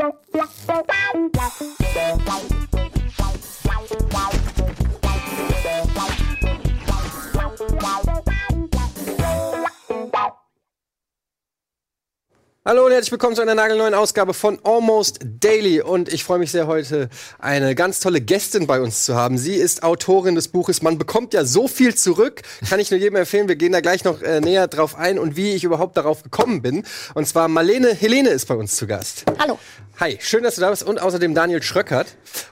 Bye. 0.00 0.10
Hallo 12.70 12.86
und 12.86 12.92
herzlich 12.92 13.10
willkommen 13.10 13.34
zu 13.34 13.42
einer 13.42 13.56
nagelneuen 13.56 13.94
Ausgabe 13.94 14.32
von 14.32 14.60
Almost 14.62 15.18
Daily. 15.24 15.80
Und 15.80 16.08
ich 16.08 16.22
freue 16.22 16.38
mich 16.38 16.52
sehr, 16.52 16.68
heute 16.68 17.08
eine 17.40 17.74
ganz 17.74 17.98
tolle 17.98 18.20
Gästin 18.20 18.68
bei 18.68 18.80
uns 18.80 19.04
zu 19.04 19.16
haben. 19.16 19.38
Sie 19.38 19.56
ist 19.56 19.82
Autorin 19.82 20.36
des 20.36 20.46
Buches 20.46 20.80
Man 20.80 20.96
bekommt 20.96 21.34
ja 21.34 21.44
so 21.44 21.66
viel 21.66 21.96
zurück. 21.96 22.42
Kann 22.68 22.78
ich 22.78 22.92
nur 22.92 23.00
jedem 23.00 23.16
empfehlen. 23.16 23.48
Wir 23.48 23.56
gehen 23.56 23.72
da 23.72 23.80
gleich 23.80 24.04
noch 24.04 24.22
äh, 24.22 24.40
näher 24.40 24.68
drauf 24.68 24.96
ein 24.96 25.18
und 25.18 25.34
wie 25.34 25.50
ich 25.54 25.64
überhaupt 25.64 25.96
darauf 25.96 26.22
gekommen 26.22 26.62
bin. 26.62 26.84
Und 27.14 27.26
zwar 27.26 27.48
Marlene 27.48 27.92
Helene 27.92 28.28
ist 28.28 28.46
bei 28.46 28.54
uns 28.54 28.76
zu 28.76 28.86
Gast. 28.86 29.24
Hallo. 29.40 29.58
Hi, 29.98 30.16
schön, 30.20 30.44
dass 30.44 30.54
du 30.54 30.60
da 30.60 30.70
bist. 30.70 30.84
Und 30.84 31.02
außerdem 31.02 31.34
Daniel 31.34 31.64
Schröckert. 31.64 32.06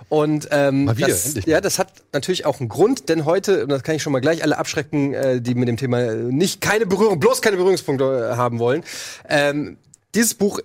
Und 0.08 0.48
ähm, 0.50 0.86
Mal 0.86 0.96
wieder, 0.96 1.06
das, 1.06 1.26
endlich. 1.26 1.46
ja, 1.46 1.60
das 1.60 1.78
hat 1.78 1.92
natürlich 2.12 2.44
auch 2.44 2.58
einen 2.58 2.68
Grund, 2.68 3.08
denn 3.08 3.24
heute, 3.24 3.62
und 3.62 3.68
das 3.68 3.84
kann 3.84 3.94
ich 3.94 4.02
schon 4.02 4.12
mal 4.12 4.20
gleich 4.20 4.42
alle 4.42 4.58
abschrecken, 4.58 5.14
äh, 5.14 5.40
die 5.40 5.54
mit 5.54 5.68
dem 5.68 5.76
Thema 5.76 6.12
nicht 6.12 6.60
keine 6.60 6.86
Berührung, 6.86 7.20
bloß 7.20 7.40
keine 7.40 7.56
Berührungspunkte 7.56 8.32
äh, 8.32 8.36
haben 8.36 8.58
wollen. 8.58 8.82
Ähm, 9.28 9.78
dieses 10.14 10.34
Buch 10.34 10.60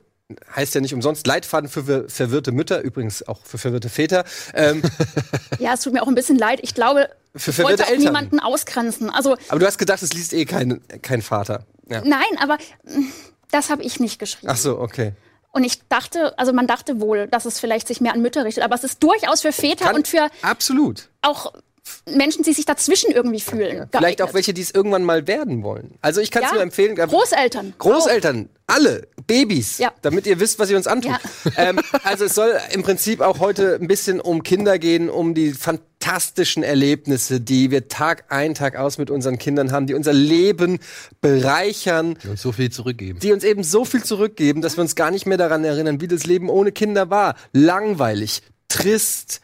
heißt 0.56 0.74
ja 0.74 0.82
nicht 0.82 0.94
umsonst 0.94 1.28
Leitfaden 1.28 1.70
für 1.70 1.84
ver- 1.84 2.10
verwirrte 2.10 2.52
Mütter, 2.52 2.82
übrigens 2.82 3.28
auch 3.28 3.46
für 3.46 3.58
verwirrte 3.58 3.90
Väter. 3.90 4.24
Ähm, 4.54 4.82
Ja, 5.60 5.74
es 5.74 5.82
tut 5.82 5.94
mir 5.94 6.02
auch 6.02 6.08
ein 6.08 6.16
bisschen 6.16 6.38
leid. 6.38 6.60
Ich 6.64 6.74
glaube, 6.74 7.10
Für 7.36 7.52
ich 7.52 7.60
wollte 7.60 7.84
auch 7.84 7.88
Eltern. 7.90 8.04
niemanden 8.06 8.40
ausgrenzen. 8.40 9.10
Also 9.10 9.36
aber 9.50 9.60
du 9.60 9.66
hast 9.68 9.78
gedacht, 9.78 10.02
es 10.02 10.14
liest 10.14 10.34
eh 10.34 10.46
kein, 10.46 10.82
kein 11.02 11.22
Vater. 11.22 11.66
Ja. 11.90 12.02
nein, 12.04 12.24
aber 12.40 12.58
mm, 12.86 13.04
das 13.52 13.70
habe 13.70 13.84
ich 13.84 14.00
nicht 14.00 14.18
geschrieben. 14.20 14.48
Ach 14.52 14.58
so, 14.58 14.80
okay. 14.80 15.14
Und 15.52 15.64
ich 15.66 15.88
dachte, 15.88 16.38
also 16.40 16.52
man 16.54 16.66
dachte 16.66 17.00
wohl, 17.00 17.28
dass 17.28 17.46
es 17.46 17.60
vielleicht 17.60 17.88
sich 17.88 18.02
mehr 18.02 18.14
an 18.14 18.22
Mütter 18.22 18.44
richtet, 18.46 18.64
aber 18.64 18.74
es 18.74 18.84
ist 18.84 19.04
durchaus 19.04 19.42
für 19.42 19.52
Väter 19.52 19.86
Kann- 19.86 19.96
und 19.98 20.08
für 20.08 20.30
Absolut. 20.42 21.10
auch 21.22 21.54
Menschen, 22.10 22.44
die 22.44 22.54
sich 22.54 22.66
dazwischen 22.66 23.12
irgendwie 23.12 23.40
fühlen. 23.42 23.88
Vielleicht 23.92 24.22
auch 24.22 24.28
geeignet. 24.28 24.34
welche, 24.36 24.54
die 24.54 24.62
es 24.62 24.72
irgendwann 24.72 25.04
mal 25.04 25.28
werden 25.28 25.64
wollen. 25.64 25.96
Also 26.02 26.22
ich 26.22 26.32
kann 26.32 26.44
es 26.44 26.50
Ja. 26.50 26.56
nur 26.56 26.64
empfehlen. 26.64 26.96
Großeltern. 26.96 27.74
Großeltern, 27.78 28.50
alle, 28.68 29.08
Babys, 29.28 29.78
Ja. 29.80 29.92
damit 30.02 30.26
ihr 30.26 30.40
wisst, 30.40 30.60
was 30.60 30.70
ihr 30.70 30.78
uns 30.78 30.88
antut. 30.88 31.12
Ja. 31.12 31.20
Ähm, 31.58 31.80
also 32.04 32.26
es 32.26 32.36
soll 32.36 32.58
im 32.74 32.84
Prinzip 32.84 33.22
auch 33.22 33.40
heute 33.40 33.76
ein 33.82 33.88
bisschen 33.88 34.20
um 34.22 34.44
Kinder 34.44 34.80
gehen, 34.80 35.10
um 35.10 35.34
die 35.34 35.52
fantastischen 35.52 36.64
Erlebnisse, 36.64 37.40
die 37.42 37.70
wir 37.72 37.88
Tag 37.90 38.26
ein, 38.30 38.54
Tag 38.56 38.76
aus 38.78 38.98
mit 38.98 39.10
unseren 39.12 39.38
Kindern 39.38 39.72
haben, 39.72 39.86
die 39.88 39.94
unser 39.94 40.14
Leben 40.14 40.80
bereichern, 41.22 42.18
die 42.24 42.28
uns 42.30 42.42
so 42.42 42.52
viel 42.52 42.70
zurückgeben. 42.72 43.20
die 43.20 43.32
uns 43.32 43.44
eben 43.44 43.64
so 43.64 43.86
viel 43.86 44.04
zurückgeben, 44.04 44.62
dass 44.62 44.78
wir 44.78 44.82
uns 44.82 44.96
gar 44.96 45.12
nicht 45.12 45.26
mehr 45.26 45.38
daran 45.38 45.64
erinnern, 45.64 46.00
wie 46.02 46.08
das 46.08 46.26
Leben 46.26 46.50
ohne 46.50 46.72
Kinder 46.72 47.10
war. 47.10 47.36
Langweilig, 47.54 48.42
trist, 48.68 49.42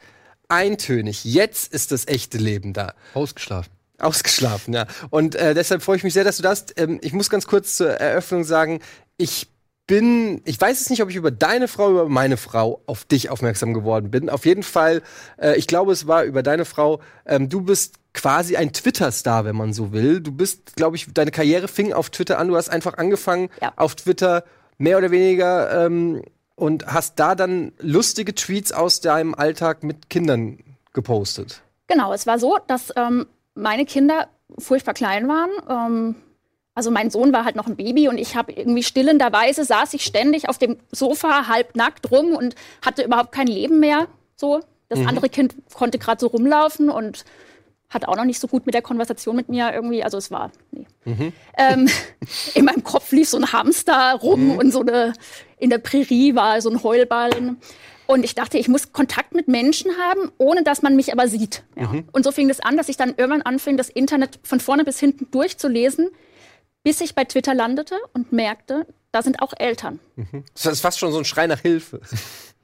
eintönig. 0.49 1.23
Jetzt 1.23 1.73
ist 1.73 1.91
das 1.91 2.07
echte 2.07 2.37
Leben 2.37 2.73
da. 2.73 2.93
Ausgeschlafen. 3.13 3.71
Ausgeschlafen, 3.99 4.73
ja. 4.73 4.85
Und 5.09 5.35
äh, 5.35 5.53
deshalb 5.53 5.81
freue 5.83 5.97
ich 5.97 6.03
mich 6.03 6.13
sehr, 6.13 6.23
dass 6.23 6.37
du 6.37 6.43
das. 6.43 6.65
Ähm, 6.77 6.99
ich 7.01 7.13
muss 7.13 7.29
ganz 7.29 7.47
kurz 7.47 7.75
zur 7.75 7.89
Eröffnung 7.91 8.43
sagen, 8.43 8.79
ich 9.17 9.47
bin, 9.87 10.41
ich 10.45 10.59
weiß 10.61 10.79
es 10.81 10.89
nicht, 10.89 11.01
ob 11.01 11.09
ich 11.09 11.15
über 11.15 11.31
deine 11.31 11.67
Frau, 11.67 11.89
über 11.89 12.07
meine 12.07 12.37
Frau 12.37 12.81
auf 12.85 13.05
dich 13.05 13.29
aufmerksam 13.29 13.73
geworden 13.73 14.11
bin. 14.11 14.29
Auf 14.29 14.45
jeden 14.45 14.63
Fall, 14.63 15.01
äh, 15.41 15.55
ich 15.57 15.67
glaube, 15.67 15.91
es 15.91 16.07
war 16.07 16.23
über 16.23 16.43
deine 16.43 16.63
Frau. 16.65 17.01
Ähm, 17.25 17.49
du 17.49 17.61
bist 17.61 17.95
quasi 18.13 18.55
ein 18.55 18.71
Twitter-Star, 18.71 19.45
wenn 19.45 19.55
man 19.55 19.73
so 19.73 19.91
will. 19.91 20.21
Du 20.21 20.31
bist, 20.31 20.75
glaube 20.75 20.95
ich, 20.95 21.07
deine 21.13 21.31
Karriere 21.31 21.67
fing 21.67 21.91
auf 21.91 22.09
Twitter 22.09 22.39
an. 22.39 22.47
Du 22.47 22.55
hast 22.55 22.69
einfach 22.69 22.97
angefangen 22.97 23.49
Ja. 23.61 23.73
auf 23.75 23.95
Twitter 23.95 24.43
mehr 24.77 24.97
oder 24.97 25.11
weniger 25.11 25.85
ähm, 25.85 26.21
und 26.59 26.87
hast 26.87 27.19
da 27.19 27.35
dann 27.35 27.71
lustige 27.79 28.35
Tweets 28.35 28.71
aus 28.71 29.01
deinem 29.01 29.33
Alltag 29.33 29.83
mit 29.83 30.09
Kindern 30.09 30.59
gepostet. 30.93 31.61
Genau, 31.87 32.13
es 32.13 32.27
war 32.27 32.39
so, 32.39 32.57
dass 32.67 32.93
ähm, 32.95 33.25
meine 33.55 33.85
Kinder 33.85 34.27
furchtbar 34.57 34.93
klein 34.93 35.27
waren. 35.27 35.49
Ähm, 35.69 36.15
also 36.75 36.91
mein 36.91 37.09
Sohn 37.09 37.33
war 37.33 37.45
halt 37.45 37.55
noch 37.55 37.67
ein 37.67 37.75
Baby 37.75 38.07
und 38.07 38.17
ich 38.17 38.35
habe 38.35 38.51
irgendwie 38.51 38.83
stillenderweise 38.83 39.65
saß 39.65 39.93
ich 39.93 40.03
ständig 40.03 40.47
auf 40.47 40.57
dem 40.57 40.77
Sofa 40.91 41.47
halb 41.47 41.75
nackt 41.75 42.11
rum 42.11 42.35
und 42.35 42.55
hatte 42.85 43.03
überhaupt 43.03 43.31
kein 43.31 43.47
Leben 43.47 43.79
mehr. 43.79 44.07
So, 44.35 44.61
das 44.87 45.05
andere 45.05 45.29
Kind 45.29 45.55
konnte 45.73 45.99
gerade 45.99 46.19
so 46.19 46.27
rumlaufen 46.27 46.89
und 46.89 47.25
hat 47.89 48.07
auch 48.07 48.15
noch 48.15 48.25
nicht 48.25 48.39
so 48.39 48.47
gut 48.47 48.65
mit 48.65 48.75
der 48.75 48.81
Konversation 48.81 49.35
mit 49.35 49.49
mir 49.49 49.73
irgendwie. 49.73 50.03
Also 50.03 50.17
es 50.17 50.31
war 50.31 50.51
nee. 50.71 50.85
Ähm, 51.57 51.89
in 52.53 52.65
meinem 52.65 52.83
Kopf 52.83 53.11
lief 53.11 53.29
so 53.29 53.37
ein 53.37 53.51
Hamster 53.51 54.15
rum 54.21 54.57
und 54.57 54.71
so 54.71 54.81
eine 54.81 55.13
in 55.59 55.69
der 55.69 55.77
Prärie 55.77 56.35
war 56.35 56.61
so 56.61 56.69
ein 56.69 56.83
Heulballen. 56.83 57.57
Und 58.07 58.23
ich 58.23 58.33
dachte, 58.33 58.57
ich 58.57 58.67
muss 58.67 58.91
Kontakt 58.91 59.35
mit 59.35 59.47
Menschen 59.47 59.91
haben, 59.97 60.31
ohne 60.39 60.63
dass 60.63 60.81
man 60.81 60.95
mich 60.95 61.13
aber 61.13 61.27
sieht. 61.27 61.63
Ja. 61.75 61.93
Und 62.11 62.23
so 62.23 62.31
fing 62.31 62.47
das 62.47 62.59
an, 62.59 62.75
dass 62.75 62.89
ich 62.89 62.97
dann 62.97 63.13
irgendwann 63.15 63.43
anfing, 63.43 63.77
das 63.77 63.89
Internet 63.89 64.39
von 64.41 64.59
vorne 64.59 64.83
bis 64.83 64.99
hinten 64.99 65.29
durchzulesen, 65.29 66.09
bis 66.83 67.01
ich 67.01 67.13
bei 67.13 67.23
Twitter 67.25 67.53
landete 67.53 67.95
und 68.13 68.31
merkte, 68.31 68.87
da 69.11 69.21
sind 69.21 69.41
auch 69.43 69.53
Eltern. 69.57 69.99
Das 70.55 70.65
ist 70.65 70.81
fast 70.81 70.97
schon 70.97 71.11
so 71.11 71.19
ein 71.19 71.25
Schrei 71.25 71.45
nach 71.45 71.59
Hilfe. 71.59 72.01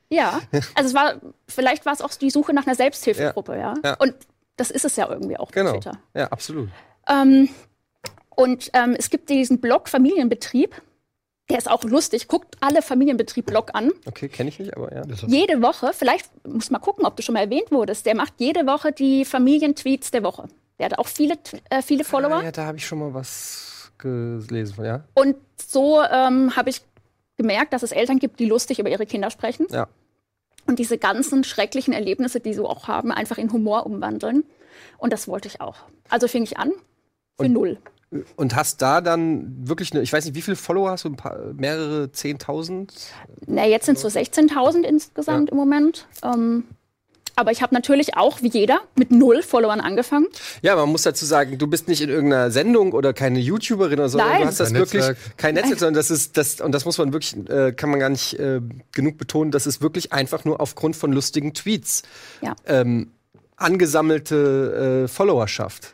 Ja, 0.10 0.42
also 0.76 0.90
es 0.90 0.94
war, 0.96 1.16
vielleicht 1.48 1.86
war 1.86 1.94
es 1.94 2.02
auch 2.02 2.14
die 2.14 2.30
Suche 2.30 2.54
nach 2.54 2.66
einer 2.66 2.76
Selbsthilfegruppe, 2.76 3.58
ja. 3.58 3.74
Ja. 3.84 3.94
Und 3.96 4.16
das 4.56 4.72
ist 4.72 4.86
es 4.86 4.96
ja 4.96 5.10
irgendwie 5.10 5.38
auch 5.38 5.52
bei 5.52 5.62
Genau. 5.62 5.74
Twitter. 5.74 6.00
Ja, 6.16 6.28
absolut. 6.28 6.70
Ähm, 7.08 7.50
und 8.36 8.70
ähm, 8.74 8.96
es 8.98 9.10
gibt 9.10 9.30
diesen 9.30 9.60
Blog 9.60 9.90
Familienbetrieb, 9.90 10.76
der 11.50 11.58
ist 11.58 11.70
auch 11.70 11.84
lustig. 11.84 12.28
Guckt 12.28 12.56
alle 12.60 12.82
Familienbetrieb-Blog 12.82 13.72
an. 13.74 13.92
Okay, 14.06 14.28
kenne 14.30 14.50
ich 14.50 14.60
nicht, 14.60 14.76
aber 14.76 14.94
ja. 14.94 15.04
Jede 15.28 15.62
Woche, 15.62 15.92
vielleicht 15.94 16.30
muss 16.46 16.72
mal 16.72 16.80
gucken, 16.80 17.06
ob 17.06 17.16
du 17.16 17.24
schon 17.24 17.34
mal 17.34 17.42
erwähnt 17.42 17.72
wurdest, 17.72 18.06
der 18.06 18.16
macht 18.16 18.34
jede 18.38 18.66
Woche 18.66 18.92
die 18.92 19.26
Familientweets 19.26 20.12
der 20.12 20.24
Woche. 20.24 20.48
Der 20.80 20.88
hat 20.88 20.98
auch 21.00 21.08
viele, 21.08 21.36
äh, 21.70 21.82
viele 21.82 22.04
Follower. 22.04 22.38
Ah, 22.38 22.44
ja, 22.44 22.52
da 22.52 22.66
habe 22.66 22.78
ich 22.78 22.86
schon 22.86 23.00
mal 23.00 23.14
was 23.14 23.92
gelesen, 23.98 24.84
ja. 24.84 25.04
Und 25.14 25.36
so 25.66 26.02
ähm, 26.02 26.56
habe 26.56 26.70
ich 26.70 26.82
gemerkt, 27.38 27.74
dass 27.74 27.84
es 27.84 27.92
Eltern 27.92 28.20
gibt, 28.20 28.40
die 28.40 28.46
lustig 28.46 28.80
über 28.80 28.90
ihre 28.90 29.06
Kinder 29.06 29.30
sprechen. 29.30 29.68
Ja. 29.70 29.88
Und 30.68 30.80
diese 30.80 30.98
ganzen 30.98 31.44
schrecklichen 31.44 31.94
Erlebnisse, 31.94 32.40
die 32.40 32.54
sie 32.54 32.58
so 32.58 32.68
auch 32.68 32.88
haben, 32.88 33.12
einfach 33.12 33.38
in 33.38 33.52
Humor 33.52 33.86
umwandeln. 33.86 34.44
Und 34.98 35.14
das 35.14 35.28
wollte 35.28 35.48
ich 35.48 35.62
auch. 35.62 35.76
Also 36.10 36.28
fing 36.28 36.44
ich 36.44 36.58
an 36.58 36.72
für 37.38 37.46
Und- 37.46 37.54
null. 37.54 37.78
Und 38.36 38.56
hast 38.56 38.82
da 38.82 39.02
dann 39.02 39.68
wirklich, 39.68 39.92
eine, 39.94 40.02
ich 40.02 40.12
weiß 40.14 40.26
nicht, 40.26 40.36
wie 40.36 40.42
viele 40.42 40.56
Follower 40.58 40.92
hast 40.92 41.04
du? 41.06 41.10
Ein 41.10 41.16
paar, 41.18 41.38
mehrere 41.56 42.12
Zehntausend? 42.12 42.94
Na, 43.48 43.66
jetzt 43.66 43.86
sind 43.86 43.96
es 43.98 44.02
so 44.02 44.08
16.000 44.08 44.84
insgesamt 44.84 45.50
Ja. 45.50 45.52
im 45.52 45.58
Moment. 45.58 46.08
Ähm, 46.24 46.64
aber 47.38 47.52
ich 47.52 47.62
habe 47.62 47.74
natürlich 47.74 48.16
auch, 48.16 48.42
wie 48.42 48.48
jeder, 48.48 48.80
mit 48.96 49.12
null 49.12 49.42
Followern 49.42 49.82
angefangen. 49.82 50.28
Ja, 50.62 50.76
man 50.78 50.88
muss 50.88 51.02
dazu 51.02 51.26
sagen, 51.26 51.58
du 51.58 51.68
bist 51.68 51.90
nicht 51.90 52.00
in 52.02 52.10
irgendeiner 52.10 52.50
Sendung 52.50 52.94
oder 52.94 53.12
keine 53.14 53.40
YouTuberin 53.40 54.00
oder 54.00 54.08
so, 54.08 54.18
sondern 54.18 54.30
Nein. 54.36 54.42
du 54.44 54.48
hast 54.48 54.60
das 54.62 54.70
Kein 54.72 54.78
wirklich 54.80 55.06
Netzwerk. 55.06 55.38
kein 55.38 55.54
Netzwerk, 55.56 55.80
sondern 55.80 55.94
das 55.96 56.12
ist 56.12 56.38
das 56.38 56.62
und 56.62 56.72
das 56.72 56.86
muss 56.86 56.98
man 56.98 57.12
wirklich, 57.12 57.36
äh, 57.50 57.74
kann 57.74 57.90
man 57.90 58.00
gar 58.00 58.10
nicht 58.10 58.40
äh, 58.40 58.62
genug 58.94 59.18
betonen, 59.18 59.52
das 59.52 59.68
ist 59.68 59.82
wirklich 59.82 60.14
einfach 60.14 60.46
nur 60.46 60.62
aufgrund 60.62 60.96
von 60.96 61.12
lustigen 61.12 61.54
Tweets 61.54 62.04
Ja. 62.42 62.56
ähm, 62.66 63.12
angesammelte 63.58 65.04
äh, 65.04 65.08
Followerschaft. 65.10 65.94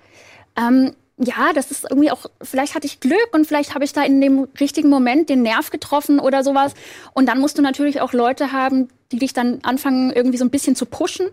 Ähm, 0.57 0.93
ja, 1.27 1.53
das 1.53 1.71
ist 1.71 1.85
irgendwie 1.89 2.11
auch, 2.11 2.25
vielleicht 2.41 2.75
hatte 2.75 2.87
ich 2.87 2.99
Glück 2.99 3.29
und 3.31 3.45
vielleicht 3.45 3.75
habe 3.75 3.83
ich 3.83 3.93
da 3.93 4.03
in 4.03 4.19
dem 4.21 4.47
richtigen 4.59 4.89
Moment 4.89 5.29
den 5.29 5.41
Nerv 5.41 5.69
getroffen 5.69 6.19
oder 6.19 6.43
sowas. 6.43 6.73
Und 7.13 7.27
dann 7.27 7.39
musst 7.39 7.57
du 7.57 7.61
natürlich 7.61 8.01
auch 8.01 8.13
Leute 8.13 8.51
haben, 8.51 8.89
die 9.11 9.19
dich 9.19 9.33
dann 9.33 9.59
anfangen, 9.63 10.11
irgendwie 10.11 10.37
so 10.37 10.45
ein 10.45 10.49
bisschen 10.49 10.75
zu 10.75 10.85
pushen. 10.85 11.27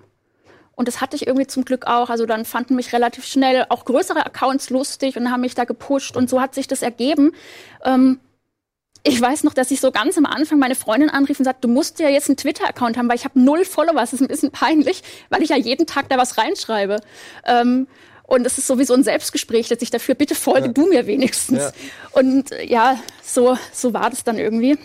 Und 0.75 0.87
das 0.87 1.01
hatte 1.01 1.17
ich 1.17 1.27
irgendwie 1.27 1.47
zum 1.47 1.65
Glück 1.65 1.87
auch. 1.87 2.09
Also 2.09 2.25
dann 2.25 2.45
fanden 2.45 2.77
mich 2.77 2.93
relativ 2.93 3.25
schnell 3.25 3.67
auch 3.69 3.85
größere 3.85 4.25
Accounts 4.25 4.71
lustig 4.71 5.17
und 5.17 5.31
haben 5.31 5.41
mich 5.41 5.55
da 5.55 5.65
gepusht. 5.65 6.17
Und 6.17 6.31
so 6.31 6.41
hat 6.41 6.55
sich 6.55 6.69
das 6.69 6.83
ergeben. 6.83 7.33
Ähm, 7.85 8.21
ich 9.03 9.21
weiß 9.21 9.45
noch, 9.45 9.55
dass 9.55 9.71
ich 9.71 9.81
so 9.81 9.91
ganz 9.91 10.19
am 10.19 10.27
Anfang 10.27 10.59
meine 10.59 10.75
Freundin 10.75 11.11
anrief 11.11 11.39
und 11.39 11.45
sagte, 11.45 11.67
du 11.67 11.73
musst 11.73 11.99
ja 11.99 12.09
jetzt 12.09 12.29
einen 12.29 12.37
Twitter-Account 12.37 12.97
haben, 12.97 13.09
weil 13.09 13.17
ich 13.17 13.25
habe 13.25 13.41
null 13.41 13.65
Follower. 13.65 13.95
Das 13.95 14.13
ist 14.13 14.21
ein 14.21 14.29
bisschen 14.29 14.51
peinlich, 14.51 15.03
weil 15.31 15.43
ich 15.43 15.51
ja 15.51 15.57
jeden 15.57 15.87
Tag 15.87 16.09
da 16.09 16.19
was 16.19 16.39
reinschreibe. 16.39 17.01
Ähm, 17.47 17.89
und 18.29 18.47
es 18.47 18.57
ist 18.59 18.67
sowieso 18.69 18.95
ein 18.95 19.03
Selbstgespräch, 19.03 19.69
dass 19.69 19.83
ich 19.83 19.91
dafür, 19.91 20.15
bitte 20.15 20.35
folge 20.37 20.69
du 20.69 20.87
mir 20.87 21.07
wenigstens. 21.09 21.59
Ja. 21.59 21.73
Und 22.13 22.53
äh, 22.53 22.65
ja, 22.67 23.01
so, 23.25 23.57
so 23.73 23.93
war 23.93 24.11
das 24.11 24.23
dann 24.23 24.39
irgendwie. 24.39 24.79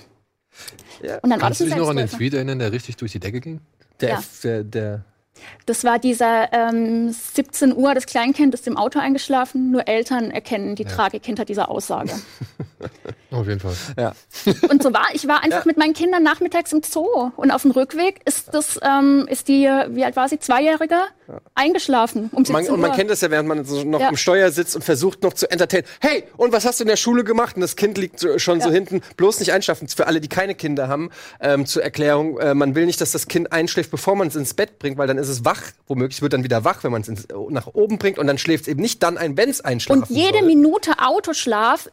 Ja. 1.04 1.16
Und 1.18 1.30
dann 1.30 1.31
war 1.31 1.40
Kannst 1.40 1.60
das 1.62 1.68
du 1.68 1.74
dich 1.74 1.75
noch 1.75 1.90
an 1.90 1.98
den. 1.98 2.07
Tweet 2.07 2.34
erinnern, 2.34 2.60
der 2.60 2.72
richtig 2.72 2.95
durch 2.98 3.12
die 3.12 3.19
Decke 3.19 3.42
ging? 3.42 3.60
Der, 4.01 4.10
Ja. 4.10 4.19
F- 4.19 4.42
der, 4.44 4.63
der 4.63 5.06
Das 5.66 5.84
war 5.84 6.00
dieser 6.00 6.51
ähm, 6.54 7.12
17 7.12 7.75
Uhr, 7.75 7.94
das 7.94 8.06
Kleinkind 8.06 8.54
ist 8.54 8.68
im 8.68 8.78
Auto 8.78 9.00
eingeschlafen. 9.00 9.72
Nur 9.72 9.88
Eltern 9.88 10.31
erkennen 10.31 10.75
die 10.75 10.86
Tragik 10.86 11.25
hinter 11.25 11.45
dieser 11.45 11.69
Aussage. 11.69 12.12
Auf 13.31 13.48
jeden 13.48 13.60
Fall. 13.60 13.74
Ja. 13.98 14.13
Und 14.69 14.84
so 14.84 14.94
war 14.94 15.07
ich 15.13 15.28
war 15.28 15.44
einfach 15.44 15.60
Ja. 15.60 15.63
mit 15.66 15.78
meinen 15.78 15.94
Kindern 15.94 16.22
nachmittags 16.22 16.72
im 16.74 16.81
Zoo 16.84 17.31
und 17.36 17.50
auf 17.51 17.63
dem 17.63 17.72
Rückweg 17.72 18.19
ist 18.25 18.54
das 18.54 18.80
ähm, 18.84 19.25
ist 19.30 19.48
die 19.48 19.63
wie 19.90 20.04
alt 20.06 20.16
war 20.16 20.30
sie 20.30 20.38
zweijährige 20.38 20.95
eingeschlafen 21.56 22.30
um 22.34 22.45
17 22.45 22.54
Man, 22.54 22.74
und 22.74 22.80
man 22.81 22.92
Uhr. 22.92 22.95
kennt 22.95 23.10
das 23.10 23.22
ja, 23.22 23.31
während 23.31 23.48
man 23.48 23.66
so 23.66 23.84
noch 23.84 24.00
Ja. 24.01 24.10
im 24.10 24.18
Steuer 24.18 24.51
sitzt 24.51 24.75
und 24.75 24.84
versucht 24.84 25.24
noch 25.24 25.34
zu 25.34 25.50
entertainen. 25.50 25.86
Hey, 26.01 26.25
und 26.38 26.51
was 26.54 26.66
hast 26.66 26.80
du 26.80 26.84
in 26.84 26.90
der 26.90 26.95
Schule 26.98 27.24
gemacht? 27.24 27.56
Und 27.56 27.62
das 27.62 27.75
Kind 27.75 27.98
liegt 27.98 28.19
so, 28.19 28.38
schon 28.38 28.60
so 28.62 28.68
Ja. 28.69 28.74
hinten. 28.75 29.01
Bloß 29.18 29.40
nicht 29.40 29.54
einschlafen. 29.54 29.88
Für 29.88 30.06
alle, 30.07 30.19
die 30.22 30.28
keine 30.28 30.54
Kinder 30.54 30.88
haben, 30.88 31.10
ähm, 31.40 31.66
zur 31.66 31.81
Erklärung, 31.84 32.38
äh, 32.40 32.54
man 32.54 32.75
will 32.75 32.86
nicht, 32.86 33.00
dass 33.01 33.12
das 33.13 33.28
Kind 33.28 33.51
einschläft, 33.51 33.90
bevor 33.90 34.16
man 34.16 34.28
es 34.28 34.36
ins 34.36 34.54
Bett 34.54 34.78
bringt, 34.80 34.98
weil 34.98 35.07
dann 35.07 35.18
ist 35.18 35.30
es 35.30 35.32
wach. 35.45 35.62
Womöglich 35.88 36.21
wird 36.21 36.33
dann 36.33 36.44
wieder 36.44 36.63
wach, 36.63 36.83
wenn 36.83 36.91
man 36.91 37.01
es 37.01 37.12
nach 37.50 37.68
oben 37.68 37.97
bringt. 37.97 38.19
Und 38.19 38.27
dann 38.27 38.38
schläft 38.38 38.63
es 38.63 38.68
eben 38.68 38.81
nicht 38.81 39.01
dann 39.03 39.18
ein, 39.18 39.38
wenn 39.38 39.50
es 39.50 39.62
einschlafen 39.62 40.03
und 40.03 40.09
jede 40.09 40.39
soll. 40.39 40.47
Minute 40.47 40.91
Autoschlaf 41.00 41.89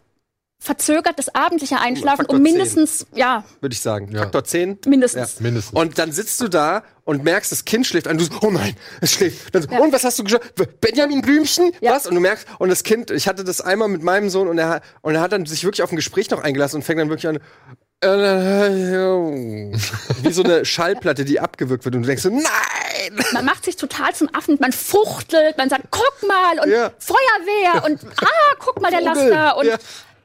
verzögert 0.62 1.19
das 1.19 1.34
abendliche 1.34 1.81
Einschlafen 1.81 2.19
Faktor 2.19 2.37
um 2.38 2.44
10. 2.44 2.52
mindestens 2.52 3.06
ja 3.14 3.44
Würde 3.62 3.72
ich 3.72 3.81
sagen. 3.81 4.10
Ja. 4.12 4.25
Faktor 4.25 4.44
10. 4.44 4.81
mindestens. 4.87 5.40
Mindestens. 5.40 5.75
Und 5.78 5.98
dann 5.98 6.12
sitzt 6.12 6.38
du 6.42 6.48
da 6.48 6.82
und 7.04 7.25
merkst, 7.25 7.50
das 7.50 7.64
Kind 7.64 7.87
schläft 7.87 8.06
an. 8.06 8.19
Du 8.19 8.25
so, 8.25 8.32
oh 8.42 8.50
nein, 8.50 8.76
es 9.00 9.12
schläft. 9.12 9.54
Dann 9.54 9.62
so, 9.62 9.69
Und 9.70 9.90
was 9.94 10.04
hast 10.04 10.19
du 10.19 10.25
gesagt? 10.25 10.52
Benjamin 10.82 11.22
Blümchen? 11.22 11.72
Ja. 11.81 11.92
Was? 11.92 12.06
Und 12.06 12.14
du 12.14 12.20
merkst, 12.20 12.46
und 12.58 12.69
das 12.69 12.82
Kind, 12.82 13.10
ich 13.10 13.26
hatte 13.26 13.42
das 13.42 13.62
einmal 13.62 13.88
mit 13.88 14.02
meinem 14.02 14.28
Sohn 14.28 14.48
und 14.48 14.58
er, 14.58 14.69
hat- 14.69 14.82
und 15.00 15.14
er 15.14 15.22
hat 15.22 15.32
dann 15.32 15.46
sich 15.46 15.64
wirklich 15.64 15.82
auf 15.82 15.92
ein 15.92 15.96
Gespräch 15.96 16.28
noch 16.31 16.42
eingelassen 16.42 16.76
und 16.76 16.82
fängt 16.82 17.00
dann 17.00 17.08
wirklich 17.08 17.26
an. 17.26 17.38
äh, 18.04 18.08
Wie 20.22 20.32
so 20.32 20.42
eine 20.42 20.66
Schallplatte, 20.66 21.25
die 21.25 21.40
abgewürgt 21.40 21.87
wird. 21.87 21.94
Und 21.94 22.02
du 22.02 22.06
denkst 22.06 22.22
so, 22.22 22.28
nein! 22.31 22.42
Man 23.32 23.44
macht 23.44 23.64
sich 23.64 23.76
total 23.76 24.14
zum 24.14 24.32
Affen, 24.34 24.56
man 24.60 24.72
fuchtelt, 24.72 25.58
man 25.58 25.68
sagt, 25.68 25.84
guck 25.90 26.28
mal 26.28 26.60
und 26.60 26.70
Ja. 26.70 26.92
Feuerwehr 26.98 27.84
und 27.84 28.04
ah, 28.22 28.54
guck 28.58 28.80
mal 28.80 28.90
der. 28.90 29.00
Laster 29.00 29.56
und 29.56 29.66
Ja. 29.66 29.78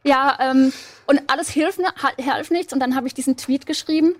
ja, 0.04 0.38
ähm, 0.40 0.72
und 1.08 1.22
alles 1.28 1.50
hilft, 1.50 1.80
half 2.02 2.50
nichts 2.52 2.74
und 2.74 2.80
dann 2.80 2.96
habe 2.96 3.08
ich 3.08 3.14
diesen 3.14 3.38
Tweet 3.38 3.66
geschrieben 3.66 4.16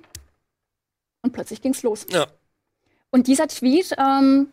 und 1.22 1.32
plötzlich 1.34 1.62
ging's 1.62 1.84
los. 1.84 2.06
Ja. 2.10 2.28
Und 3.12 3.28
dieser 3.28 3.48
Tweet 3.48 3.96
ähm, 3.98 4.52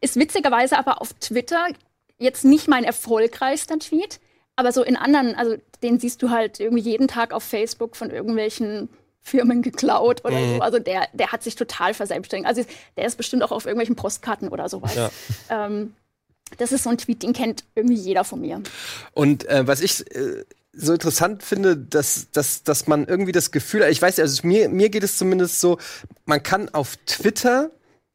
ist 0.00 0.16
witzigerweise 0.16 0.78
aber 0.78 1.00
auf 1.00 1.12
Twitter 1.14 1.66
jetzt 2.18 2.44
nicht 2.44 2.68
mein 2.68 2.84
erfolgreichster 2.84 3.78
Tweet, 3.78 4.20
aber 4.56 4.72
so 4.72 4.82
in 4.82 4.96
anderen, 4.96 5.34
also 5.34 5.56
den 5.82 5.98
siehst 5.98 6.22
du 6.22 6.30
halt 6.30 6.60
irgendwie 6.60 6.82
jeden 6.82 7.08
Tag 7.08 7.32
auf 7.32 7.42
Facebook 7.42 7.96
von 7.96 8.10
irgendwelchen 8.10 8.88
Firmen 9.24 9.62
geklaut 9.62 10.24
oder 10.24 10.38
Mhm. 10.38 10.56
so. 10.56 10.60
Also 10.60 10.78
der, 10.78 11.08
der 11.14 11.32
hat 11.32 11.42
sich 11.42 11.56
total 11.56 11.94
verselbstständigt. 11.94 12.46
Also 12.48 12.64
der 12.96 13.06
ist 13.06 13.16
bestimmt 13.16 13.42
auch 13.42 13.52
auf 13.52 13.64
irgendwelchen 13.64 13.96
Postkarten 13.96 14.48
oder 14.48 14.68
sowas. 14.68 14.94
Ja. 14.94 15.10
Ähm, 15.50 15.94
das 16.58 16.70
ist 16.72 16.84
so 16.84 16.90
ein 16.90 16.98
Tweet, 16.98 17.22
den 17.22 17.32
kennt 17.32 17.64
irgendwie 17.74 17.94
jeder 17.96 18.22
von 18.22 18.40
mir. 18.42 18.62
Und 19.12 19.48
äh, 19.48 19.66
was 19.66 19.80
ich 19.80 20.08
äh, 20.14 20.44
so 20.74 20.92
interessant 20.92 21.42
finde, 21.42 21.76
dass, 21.76 22.26
dass, 22.32 22.62
dass 22.64 22.86
man 22.86 23.06
irgendwie 23.06 23.32
das 23.32 23.50
Gefühl, 23.50 23.82
ich 23.90 24.00
weiß, 24.02 24.18
also 24.20 24.46
mir, 24.46 24.68
mir 24.68 24.90
geht 24.90 25.02
es 25.04 25.16
zumindest 25.16 25.58
so, 25.60 25.78
man 26.26 26.42
kann 26.42 26.68
auf 26.68 26.96
Twitter 27.06 27.70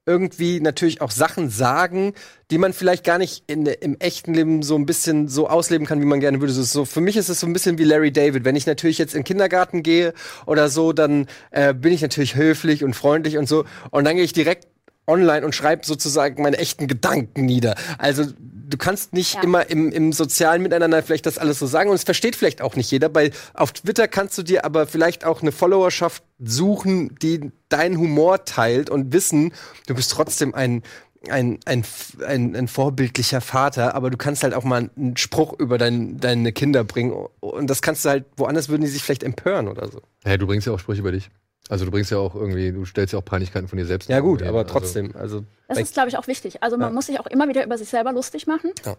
irgendwie 0.05 0.59
natürlich 0.59 1.01
auch 1.01 1.11
Sachen 1.11 1.49
sagen, 1.49 2.13
die 2.49 2.57
man 2.57 2.73
vielleicht 2.73 3.03
gar 3.03 3.17
nicht 3.17 3.43
in, 3.47 3.65
im 3.65 3.99
echten 3.99 4.33
Leben 4.33 4.63
so 4.63 4.75
ein 4.75 4.85
bisschen 4.85 5.27
so 5.27 5.47
ausleben 5.47 5.85
kann, 5.85 6.01
wie 6.01 6.05
man 6.05 6.19
gerne 6.19 6.41
würde. 6.41 6.53
So, 6.53 6.85
für 6.85 7.01
mich 7.01 7.15
ist 7.15 7.29
es 7.29 7.39
so 7.39 7.47
ein 7.47 7.53
bisschen 7.53 7.77
wie 7.77 7.83
Larry 7.83 8.11
David. 8.11 8.43
Wenn 8.43 8.55
ich 8.55 8.65
natürlich 8.65 8.97
jetzt 8.97 9.13
in 9.13 9.19
den 9.19 9.25
Kindergarten 9.25 9.83
gehe 9.83 10.13
oder 10.45 10.69
so, 10.69 10.93
dann 10.93 11.27
äh, 11.51 11.73
bin 11.73 11.93
ich 11.93 12.01
natürlich 12.01 12.35
höflich 12.35 12.83
und 12.83 12.95
freundlich 12.95 13.37
und 13.37 13.47
so. 13.47 13.65
Und 13.91 14.05
dann 14.05 14.15
gehe 14.15 14.25
ich 14.25 14.33
direkt 14.33 14.67
online 15.09 15.45
und 15.45 15.55
schreibe 15.55 15.85
sozusagen 15.85 16.41
meine 16.41 16.57
echten 16.57 16.87
Gedanken 16.87 17.45
nieder. 17.45 17.75
Also 17.97 18.25
du 18.69 18.77
kannst 18.77 19.13
nicht 19.13 19.35
Ja. 19.35 19.41
immer 19.43 19.69
im, 19.69 19.91
im 19.91 20.13
sozialen 20.13 20.61
Miteinander 20.61 21.01
vielleicht 21.03 21.25
das 21.25 21.37
alles 21.37 21.59
so 21.59 21.67
sagen 21.67 21.89
und 21.89 21.95
es 21.95 22.03
versteht 22.03 22.35
vielleicht 22.35 22.61
auch 22.61 22.75
nicht 22.75 22.91
jeder. 22.91 23.09
Bei 23.09 23.31
auf 23.53 23.71
Twitter 23.73 24.07
kannst 24.07 24.37
du 24.37 24.43
dir 24.43 24.65
aber 24.65 24.87
vielleicht 24.87 25.25
auch 25.25 25.41
eine 25.41 25.51
Followerschaft 25.51 26.23
suchen, 26.39 27.15
die 27.21 27.51
deinen 27.69 27.97
Humor 27.97 28.45
teilt 28.45 28.89
und 28.89 29.13
wissen, 29.13 29.53
du 29.87 29.95
bist 29.95 30.11
trotzdem 30.11 30.53
ein 30.53 30.83
ein, 31.29 31.59
ein, 31.65 31.83
ein, 32.25 32.55
ein 32.55 32.67
vorbildlicher 32.69 33.41
Vater, 33.41 33.93
aber 33.93 34.09
du 34.09 34.15
kannst 34.15 34.41
halt 34.43 34.53
auch 34.53 34.63
mal 34.63 34.89
einen 34.95 35.17
Spruch 35.17 35.51
über 35.59 35.77
dein, 35.77 36.17
deine 36.17 36.53
Kinder 36.53 36.85
bringen 36.85 37.11
und 37.41 37.69
das 37.69 37.81
kannst 37.81 38.05
du 38.05 38.09
halt, 38.09 38.23
woanders 38.37 38.69
würden 38.69 38.83
die 38.83 38.87
sich 38.87 39.03
vielleicht 39.03 39.23
empören 39.23 39.67
oder 39.67 39.91
so. 39.91 40.01
Hey, 40.23 40.37
du 40.37 40.47
bringst 40.47 40.65
ja 40.65 40.71
auch 40.71 40.79
Sprüche 40.79 41.01
über 41.01 41.11
dich. 41.11 41.29
Also 41.69 41.85
du 41.85 41.91
bringst 41.91 42.11
ja 42.11 42.17
auch 42.17 42.35
irgendwie, 42.35 42.71
du 42.73 42.83
stellst 42.83 43.13
ja 43.13 43.19
auch 43.19 43.25
Peinlichkeiten 43.25 43.67
von 43.69 43.77
dir 43.77 43.85
selbst. 43.85 44.09
Ja 44.09 44.19
gut, 44.19 44.41
aber 44.43 44.59
Also- 44.59 44.73
trotzdem, 44.73 45.15
also 45.15 45.45
Das 45.69 45.77
ist, 45.77 45.93
glaube 45.93 46.09
ich, 46.09 46.17
auch 46.17 46.27
wichtig. 46.27 46.61
Also 46.63 46.75
man 46.77 46.89
Ja. 46.89 46.93
muss 46.93 47.05
sich 47.05 47.19
auch 47.19 47.27
immer 47.27 47.47
wieder 47.47 47.63
über 47.63 47.77
sich 47.77 47.87
selber 47.89 48.11
lustig 48.11 48.47
machen. 48.47 48.71
Ja. 48.85 48.97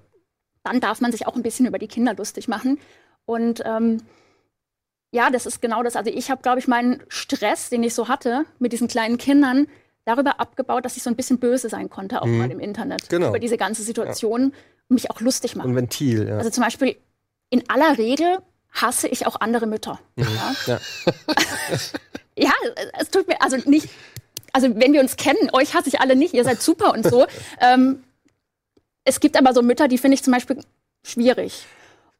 Dann 0.63 0.81
darf 0.81 1.01
man 1.03 1.11
sich 1.13 1.27
auch 1.27 1.35
ein 1.35 1.43
bisschen 1.43 1.67
über 1.67 1.79
die 1.79 1.89
Kinder 1.89 2.15
lustig 2.15 2.47
machen. 2.49 2.79
Und 3.27 3.61
ähm, 3.67 4.03
ja, 5.11 5.31
das 5.31 5.47
ist 5.47 5.61
genau 5.61 5.83
das. 5.83 5.97
Also 5.97 6.11
ich 6.11 6.31
habe, 6.31 6.43
glaube 6.43 6.61
ich, 6.61 6.69
meinen 6.69 7.03
Stress, 7.09 7.71
den 7.71 7.83
ich 7.83 7.93
so 7.95 8.09
hatte 8.09 8.45
mit 8.61 8.73
diesen 8.73 8.87
kleinen 8.89 9.19
Kindern, 9.19 9.67
darüber 10.05 10.39
abgebaut, 10.41 10.85
dass 10.85 10.97
ich 10.97 11.03
so 11.03 11.11
ein 11.11 11.17
bisschen 11.17 11.39
böse 11.39 11.69
sein 11.69 11.91
konnte, 11.91 12.23
auch 12.23 12.27
Mhm. 12.27 12.39
mal 12.39 12.51
im 12.51 12.61
Internet. 12.61 13.09
Genau. 13.09 13.29
Über 13.29 13.39
diese 13.41 13.57
ganze 13.57 13.83
Situation 13.83 14.45
und 14.89 14.95
mich 14.95 15.11
auch 15.11 15.21
lustig 15.21 15.57
machen. 15.57 15.71
ein 15.73 15.77
Ventil, 15.77 16.29
ja. 16.29 16.39
Also 16.39 16.51
zum 16.51 16.63
Beispiel, 16.65 16.97
in 17.51 17.69
aller 17.69 17.99
Regel 17.99 18.39
hasse 18.73 19.09
ich 19.09 19.27
auch 19.27 19.41
andere 19.41 19.67
Mütter. 19.67 19.99
Ja. 20.17 20.27
ja. 20.67 20.79
Ja, 22.37 22.53
es 22.99 23.11
tut 23.11 23.29
mir 23.29 23.41
also 23.43 23.57
nicht. 23.69 23.89
Also 24.53 24.69
wenn 24.77 24.93
wir 24.93 25.01
uns 25.01 25.17
kennen, 25.17 25.51
euch 25.53 25.75
hasse 25.75 25.89
ich 25.89 26.01
alle 26.01 26.17
nicht, 26.17 26.35
ihr 26.35 26.45
seid 26.45 26.61
super 26.63 26.93
und 26.93 27.07
so. 27.07 27.27
ähm, 27.61 28.03
es 29.05 29.21
gibt 29.21 29.37
aber 29.37 29.55
so 29.55 29.63
Mütter, 29.63 29.89
die 29.89 29.99
finde 29.99 30.15
ich 30.17 30.23
zum 30.23 30.33
Beispiel 30.33 30.59
schwierig. 31.05 31.65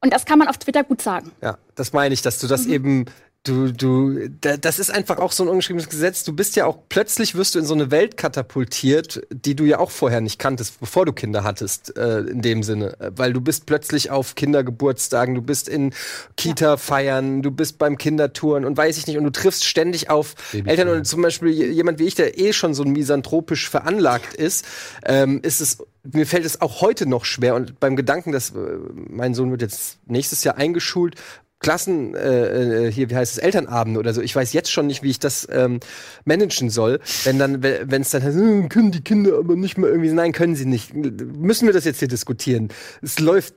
Und 0.01 0.11
das 0.13 0.25
kann 0.25 0.39
man 0.39 0.47
auf 0.47 0.57
Twitter 0.57 0.83
gut 0.83 1.01
sagen. 1.01 1.31
Ja, 1.41 1.57
das 1.75 1.93
meine 1.93 2.13
ich, 2.13 2.21
dass 2.21 2.39
du 2.39 2.47
Mhm. 2.47 2.49
das 2.49 2.65
eben, 2.65 3.05
du, 3.43 3.71
du, 3.71 4.29
da, 4.41 4.57
das 4.57 4.77
ist 4.77 4.91
einfach 4.91 5.17
auch 5.17 5.31
so 5.31 5.43
ein 5.43 5.49
ungeschriebenes 5.49 5.89
Gesetz. 5.89 6.23
Du 6.23 6.33
bist 6.33 6.55
ja 6.55 6.65
auch, 6.65 6.77
plötzlich 6.89 7.33
wirst 7.35 7.55
du 7.55 7.59
in 7.59 7.65
so 7.65 7.73
eine 7.73 7.89
Welt 7.89 8.17
katapultiert, 8.17 9.21
die 9.31 9.55
du 9.55 9.63
ja 9.63 9.79
auch 9.79 9.89
vorher 9.91 10.21
nicht 10.21 10.37
kanntest, 10.39 10.79
bevor 10.79 11.05
du 11.05 11.13
Kinder 11.13 11.43
hattest, 11.43 11.97
äh, 11.97 12.19
in 12.19 12.41
dem 12.41 12.61
Sinne. 12.63 12.95
Weil 13.15 13.33
du 13.33 13.41
bist 13.41 13.65
plötzlich 13.65 14.11
auf 14.11 14.35
Kindergeburtstagen, 14.35 15.33
du 15.35 15.41
bist 15.41 15.67
in 15.67 15.93
Kita-Feiern, 16.37 17.41
du 17.41 17.51
bist 17.51 17.77
beim 17.77 17.97
Kindertouren 17.97 18.65
und 18.65 18.77
weiß 18.77 18.97
ich 18.97 19.07
nicht, 19.07 19.17
und 19.17 19.23
du 19.23 19.31
triffst 19.31 19.65
ständig 19.65 20.09
auf 20.09 20.35
Babytouren. 20.51 20.67
Eltern 20.67 20.97
und 20.97 21.05
zum 21.05 21.21
Beispiel 21.21 21.49
je- 21.49 21.69
jemand 21.71 21.99
wie 21.99 22.05
ich, 22.05 22.15
der 22.15 22.37
eh 22.39 22.53
schon 22.53 22.73
so 22.73 22.83
misanthropisch 22.83 23.69
veranlagt 23.69 24.33
ist, 24.33 24.65
ähm, 25.05 25.39
ist 25.43 25.61
es 25.61 25.77
mir 26.03 26.25
fällt 26.25 26.45
es 26.45 26.61
auch 26.61 26.81
heute 26.81 27.05
noch 27.05 27.25
schwer 27.25 27.53
und 27.53 27.79
beim 27.79 27.95
Gedanken, 27.95 28.31
dass 28.31 28.49
äh, 28.51 28.55
mein 28.95 29.35
Sohn 29.35 29.51
wird 29.51 29.61
jetzt 29.61 29.99
nächstes 30.07 30.43
Jahr 30.43 30.57
eingeschult, 30.57 31.13
Klassen, 31.61 32.15
äh, 32.15 32.87
äh, 32.87 32.91
hier, 32.91 33.09
wie 33.09 33.15
heißt 33.15 33.33
es, 33.33 33.37
Elternabende 33.37 33.99
oder 33.99 34.13
so. 34.13 34.21
Ich 34.21 34.35
weiß 34.35 34.51
jetzt 34.51 34.71
schon 34.71 34.87
nicht, 34.87 35.03
wie 35.03 35.11
ich 35.11 35.19
das 35.19 35.47
ähm, 35.51 35.79
managen 36.25 36.69
soll. 36.69 36.99
Wenn 37.23 37.37
dann, 37.37 37.61
wenn 37.61 38.01
es 38.01 38.09
dann 38.09 38.23
heißt, 38.23 38.37
äh, 38.37 38.67
können 38.67 38.91
die 38.91 39.03
Kinder 39.03 39.37
aber 39.37 39.55
nicht 39.55 39.77
mehr 39.77 39.89
irgendwie, 39.89 40.11
nein, 40.11 40.31
können 40.31 40.55
sie 40.55 40.65
nicht. 40.65 40.93
Müssen 40.93 41.67
wir 41.67 41.73
das 41.73 41.85
jetzt 41.85 41.99
hier 41.99 42.07
diskutieren? 42.07 42.69
Es 43.01 43.19
läuft 43.19 43.53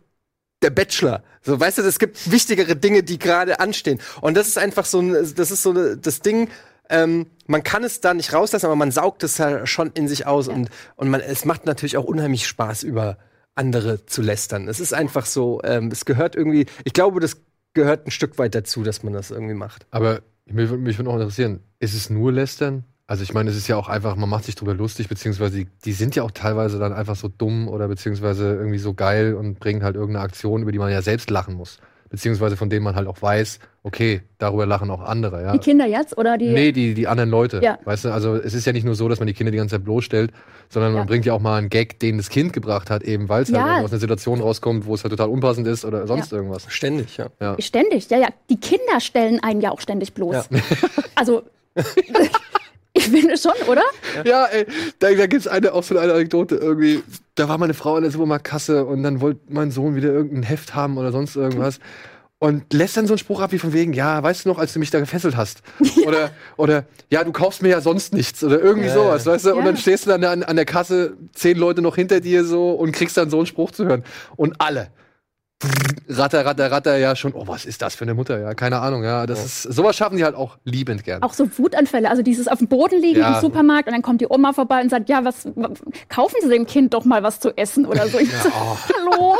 der 0.62 0.70
Bachelor. 0.70 1.22
So, 1.42 1.58
weißt 1.58 1.78
du, 1.78 1.82
es 1.82 1.98
gibt 1.98 2.30
wichtigere 2.30 2.76
Dinge, 2.76 3.02
die 3.02 3.18
gerade 3.18 3.58
anstehen. 3.58 3.98
Und 4.20 4.36
das 4.36 4.48
ist 4.48 4.58
einfach 4.58 4.84
so 4.84 5.00
ein, 5.00 5.12
das 5.12 5.50
ist 5.50 5.62
so 5.62 5.70
eine, 5.70 5.96
das 5.96 6.20
Ding, 6.20 6.48
ähm, 6.90 7.26
man 7.46 7.62
kann 7.62 7.84
es 7.84 8.00
da 8.00 8.12
nicht 8.12 8.32
rauslassen, 8.34 8.66
aber 8.66 8.76
man 8.76 8.90
saugt 8.90 9.22
es 9.22 9.38
ja 9.38 9.66
schon 9.66 9.90
in 9.92 10.08
sich 10.08 10.26
aus 10.26 10.48
und, 10.48 10.68
und 10.96 11.08
man, 11.08 11.20
es 11.20 11.44
macht 11.44 11.64
natürlich 11.64 11.96
auch 11.96 12.04
unheimlich 12.04 12.46
Spaß, 12.46 12.82
über 12.82 13.16
andere 13.54 14.04
zu 14.06 14.20
lästern. 14.20 14.68
Es 14.68 14.80
ist 14.80 14.92
einfach 14.92 15.26
so, 15.26 15.60
ähm, 15.64 15.88
es 15.90 16.04
gehört 16.04 16.36
irgendwie, 16.36 16.66
ich 16.84 16.92
glaube, 16.92 17.20
das 17.20 17.38
gehört 17.74 18.06
ein 18.06 18.10
Stück 18.10 18.38
weit 18.38 18.54
dazu, 18.54 18.82
dass 18.82 19.02
man 19.02 19.12
das 19.12 19.30
irgendwie 19.30 19.54
macht. 19.54 19.86
Aber 19.90 20.22
mich, 20.46 20.70
mich 20.70 20.98
würde 20.98 21.10
noch 21.10 21.14
interessieren, 21.14 21.60
ist 21.78 21.94
es 21.94 22.10
nur 22.10 22.32
Lästern? 22.32 22.84
Also 23.06 23.22
ich 23.22 23.34
meine, 23.34 23.50
es 23.50 23.56
ist 23.56 23.68
ja 23.68 23.76
auch 23.76 23.88
einfach, 23.88 24.16
man 24.16 24.30
macht 24.30 24.44
sich 24.44 24.54
drüber 24.54 24.72
lustig, 24.72 25.08
beziehungsweise 25.08 25.58
die, 25.58 25.68
die 25.84 25.92
sind 25.92 26.16
ja 26.16 26.22
auch 26.22 26.30
teilweise 26.30 26.78
dann 26.78 26.94
einfach 26.94 27.16
so 27.16 27.28
dumm 27.28 27.68
oder 27.68 27.86
beziehungsweise 27.86 28.54
irgendwie 28.54 28.78
so 28.78 28.94
geil 28.94 29.34
und 29.34 29.60
bringen 29.60 29.82
halt 29.82 29.96
irgendeine 29.96 30.24
Aktion, 30.24 30.62
über 30.62 30.72
die 30.72 30.78
man 30.78 30.90
ja 30.90 31.02
selbst 31.02 31.28
lachen 31.28 31.54
muss. 31.54 31.78
Beziehungsweise 32.10 32.56
von 32.56 32.70
denen 32.70 32.84
man 32.84 32.94
halt 32.94 33.08
auch 33.08 33.20
weiß, 33.20 33.58
okay, 33.82 34.22
darüber 34.38 34.66
lachen 34.66 34.90
auch 34.90 35.00
andere, 35.02 35.42
ja. 35.42 35.52
Die 35.52 35.58
Kinder 35.58 35.86
jetzt 35.86 36.16
oder 36.16 36.38
die. 36.38 36.50
Nee, 36.52 36.70
die, 36.72 36.94
die 36.94 37.08
anderen 37.08 37.30
Leute. 37.30 37.60
Ja. 37.62 37.78
Weißt 37.84 38.04
du, 38.04 38.10
also 38.12 38.36
es 38.36 38.54
ist 38.54 38.64
ja 38.66 38.72
nicht 38.72 38.84
nur 38.84 38.94
so, 38.94 39.08
dass 39.08 39.18
man 39.18 39.26
die 39.26 39.34
Kinder 39.34 39.50
die 39.50 39.58
ganze 39.58 39.74
Zeit 39.76 39.84
bloßstellt, 39.84 40.30
sondern 40.68 40.92
man 40.92 41.02
Ja. 41.02 41.06
bringt 41.06 41.24
ja 41.26 41.32
auch 41.32 41.40
mal 41.40 41.56
einen 41.58 41.70
Gag, 41.70 41.98
den 42.00 42.16
das 42.18 42.28
Kind 42.30 42.52
gebracht 42.52 42.88
hat, 42.88 43.02
eben 43.02 43.28
weil 43.28 43.42
es 43.42 43.48
Ja. 43.48 43.64
halt 43.64 43.84
aus 43.84 43.90
einer 43.90 44.00
Situation 44.00 44.40
rauskommt, 44.40 44.86
wo 44.86 44.94
es 44.94 45.02
halt 45.02 45.10
total 45.10 45.28
unpassend 45.28 45.66
ist 45.66 45.84
oder 45.84 46.06
sonst 46.06 46.32
irgendwas. 46.32 46.66
Ständig, 46.68 47.16
ja. 47.16 47.28
Ständig, 47.58 48.08
ja, 48.10 48.18
ja. 48.18 48.28
Die 48.48 48.60
Kinder 48.60 49.00
stellen 49.00 49.42
einen 49.42 49.60
ja 49.60 49.70
auch 49.72 49.80
ständig 49.80 50.14
bloß. 50.14 50.48
Ja. 50.50 50.60
Also, 51.16 51.42
ich 52.94 53.04
finde 53.08 53.36
schon, 53.36 53.52
oder? 53.68 53.82
Ja, 54.24 54.46
ey, 54.46 54.64
da, 55.00 55.12
da 55.12 55.26
gibt's 55.26 55.46
eine, 55.46 55.72
auch 55.74 55.82
so 55.82 55.96
eine 55.98 56.12
Anekdote 56.12 56.56
irgendwie. 56.56 57.02
Da 57.34 57.48
war 57.48 57.58
meine 57.58 57.74
Frau 57.74 57.96
in 57.96 58.02
der 58.02 58.12
Supermarktkasse 58.12 58.84
und 58.86 59.02
dann 59.02 59.20
wollte 59.20 59.40
mein 59.48 59.70
Sohn 59.70 59.94
wieder 59.96 60.08
irgendein 60.12 60.42
Heft 60.44 60.74
haben 60.74 60.96
oder 60.98 61.10
sonst 61.12 61.34
irgendwas. 61.36 61.78
und 62.38 62.72
lässt 62.72 62.96
dann 62.96 63.06
so 63.06 63.14
einen 63.14 63.18
Spruch 63.18 63.40
ab 63.40 63.52
wie 63.52 63.58
von 63.58 63.72
wegen, 63.72 63.92
ja, 63.94 64.22
weißt 64.22 64.44
du 64.44 64.48
noch, 64.50 64.58
als 64.58 64.72
du 64.72 64.78
mich 64.78 64.90
da 64.90 65.00
gefesselt 65.00 65.36
hast? 65.36 65.62
Oder, 66.06 66.30
oder, 66.58 66.84
ja, 67.10 67.24
du 67.24 67.32
kaufst 67.32 67.62
mir 67.62 67.70
ja 67.70 67.80
sonst 67.80 68.12
nichts 68.12 68.44
oder 68.44 68.60
irgendwie 68.60 68.88
Ja, 68.88 68.94
sowas, 68.94 69.24
ja. 69.24 69.32
weißt 69.32 69.46
du? 69.46 69.50
Und 69.52 69.58
Ja. 69.60 69.64
dann 69.64 69.76
stehst 69.78 70.04
du 70.04 70.10
dann 70.10 70.22
an, 70.24 70.42
an 70.42 70.56
der 70.56 70.66
Kasse, 70.66 71.16
zehn 71.32 71.56
Leute 71.56 71.80
noch 71.80 71.96
hinter 71.96 72.20
dir 72.20 72.44
so 72.44 72.72
und 72.72 72.92
kriegst 72.92 73.16
dann 73.16 73.30
so 73.30 73.38
einen 73.38 73.46
Spruch 73.46 73.70
zu 73.70 73.86
hören. 73.86 74.04
Und 74.36 74.60
alle. 74.60 74.88
Ratter, 76.08 76.44
ratter, 76.44 76.70
ratter, 76.70 76.96
ja 76.96 77.16
schon. 77.16 77.32
Oh, 77.32 77.46
was 77.46 77.64
ist 77.64 77.80
das 77.82 77.94
für 77.94 78.04
eine 78.04 78.14
Mutter? 78.14 78.38
Ja, 78.38 78.54
keine 78.54 78.78
Ahnung. 78.80 79.02
Ja, 79.02 79.26
das 79.26 79.44
ist, 79.44 79.62
sowas 79.62 79.96
schaffen 79.96 80.16
die 80.18 80.24
halt 80.24 80.34
auch 80.36 80.58
liebend 80.64 81.02
gern. 81.04 81.22
Auch 81.22 81.32
so 81.32 81.48
Wutanfälle, 81.58 82.10
also 82.10 82.22
dieses 82.22 82.46
auf 82.46 82.58
dem 82.58 82.68
Boden 82.68 83.00
liegen 83.00 83.20
Ja. 83.20 83.36
im 83.36 83.40
Supermarkt 83.40 83.86
und 83.88 83.94
dann 83.94 84.02
kommt 84.02 84.20
die 84.20 84.26
Oma 84.28 84.52
vorbei 84.52 84.80
und 84.82 84.90
sagt, 84.90 85.08
ja, 85.08 85.24
was, 85.24 85.48
kaufen 86.08 86.36
Sie 86.42 86.48
dem 86.48 86.66
Kind 86.66 86.94
doch 86.94 87.04
mal 87.04 87.22
was 87.22 87.40
zu 87.40 87.56
essen 87.56 87.86
oder 87.86 88.06
so. 88.08 88.18
Ich 88.24 88.30
so 88.32 88.48
oh. 88.48 88.76
Hallo? 89.12 89.36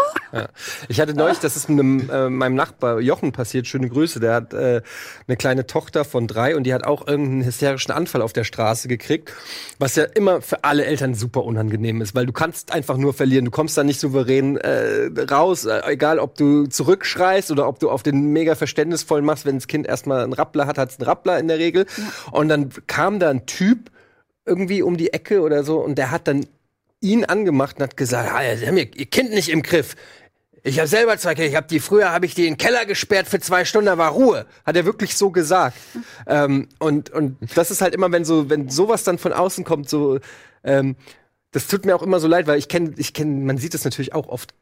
Ich 0.89 1.01
hatte 1.01 1.15
neulich, 1.15 1.39
das 1.39 1.57
ist 1.57 1.69
mit 1.71 1.79
einem, 1.81 2.11
äh, 2.11 2.29
meinem 2.29 2.55
Nachbar 2.55 3.01
Jochen 3.01 3.33
passiert, 3.33 3.67
schöne 3.67 3.89
Grüße, 3.89 4.19
der 4.21 4.35
hat 4.35 4.53
äh, 4.53 4.83
eine 5.29 5.37
kleine 5.37 5.67
Tochter 5.67 6.05
von 6.05 6.27
drei 6.27 6.57
und 6.57 6.65
die 6.65 6.75
hat 6.75 6.85
auch 6.85 7.07
irgendeinen 7.07 7.45
hysterischen 7.45 7.93
Anfall 7.95 8.21
auf 8.21 8.33
der 8.33 8.45
Straße 8.45 8.89
gekriegt, 8.89 9.33
was 9.79 9.95
ja 9.97 10.05
immer 10.05 10.43
für 10.43 10.65
alle 10.65 10.85
Eltern 10.87 11.15
super 11.15 11.45
unangenehm 11.45 12.01
ist, 12.03 12.15
weil 12.15 12.27
du 12.27 12.33
kannst 12.33 12.73
einfach 12.73 12.97
nur 12.97 13.15
verlieren, 13.15 13.45
du 13.45 13.51
kommst 13.53 13.79
da 13.79 13.85
nicht 13.85 14.01
souverän 14.01 14.57
äh, 14.57 15.09
raus, 15.31 15.65
äh, 15.67 15.97
egal 16.15 16.19
ob 16.19 16.37
du 16.37 16.67
zurückschreist 16.67 17.51
oder 17.51 17.69
ob 17.69 17.79
du 17.79 17.91
auf 17.91 18.03
den 18.03 18.33
mega 18.33 18.55
verständnisvollen 18.55 19.25
machst, 19.25 19.47
wenn 19.47 19.57
das 19.57 19.67
Kind 19.67 19.87
erstmal 19.87 20.23
einen 20.23 20.33
Rappler 20.33 20.67
hat, 20.67 20.79
hat 20.79 20.91
es 20.91 20.99
einen 20.99 21.09
Rappler 21.09 21.39
in 21.39 21.49
der 21.49 21.59
Regel 21.59 21.87
und 22.31 22.49
dann 22.49 22.71
kam 22.87 23.19
da 23.19 23.31
ein 23.31 23.47
Typ 23.47 23.91
irgendwie 24.47 24.83
um 24.83 24.97
die 24.97 25.13
Ecke 25.13 25.41
oder 25.41 25.65
so 25.65 25.79
und 25.79 25.97
der 25.97 26.11
hat 26.11 26.29
dann 26.29 26.47
ihn 27.01 27.25
angemacht 27.25 27.77
und 27.77 27.83
hat 27.83 27.97
gesagt, 27.97 28.31
ah, 28.33 28.57
Sie 28.57 28.67
haben 28.67 28.77
ihr, 28.77 28.87
Kind 28.87 29.31
nicht 29.31 29.49
im 29.51 29.63
Griff. 29.63 29.97
Ich 30.67 30.79
habe 30.79 30.89
selber 30.89 31.19
zwei 31.19 31.35
Kinder. 31.35 31.51
Ich 31.51 31.57
habe 31.57 31.67
die 31.67 31.81
früher 31.81 32.11
habe 32.11 32.25
ich 32.25 32.35
die 32.35 32.47
in 32.47 32.55
den 32.55 32.59
Keller 32.59 32.87
gesperrt 32.87 33.29
für 33.29 33.39
zwei 33.39 33.67
Stunden, 33.67 33.87
da 33.87 33.99
war 33.99 34.13
Ruhe. 34.13 34.47
Hat 34.65 34.77
er 34.77 34.87
wirklich 34.87 35.15
so 35.17 35.31
gesagt. 35.31 35.77
ähm, 36.27 36.69
und 36.79 37.11
und 37.11 37.37
das 37.55 37.71
ist 37.71 37.83
halt 37.83 37.95
immer, 37.95 38.11
wenn 38.13 38.25
so 38.25 38.49
wenn 38.49 38.71
sowas 38.71 39.05
dann 39.05 39.19
von 39.19 39.35
außen 39.35 39.65
kommt, 39.65 39.91
so 39.91 40.19
ähm, 40.63 40.97
das 41.53 41.67
tut 41.67 41.85
mir 41.85 41.95
auch 41.95 42.03
immer 42.03 42.19
so 42.19 42.29
leid, 42.29 42.47
weil 42.47 42.59
ich 42.59 42.69
kenne 42.69 42.95
ich 42.97 43.13
kenne 43.13 43.45
man 43.45 43.59
sieht 43.59 43.75
es 43.75 43.85
natürlich 43.85 44.15
auch 44.15 44.29
oft 44.29 44.55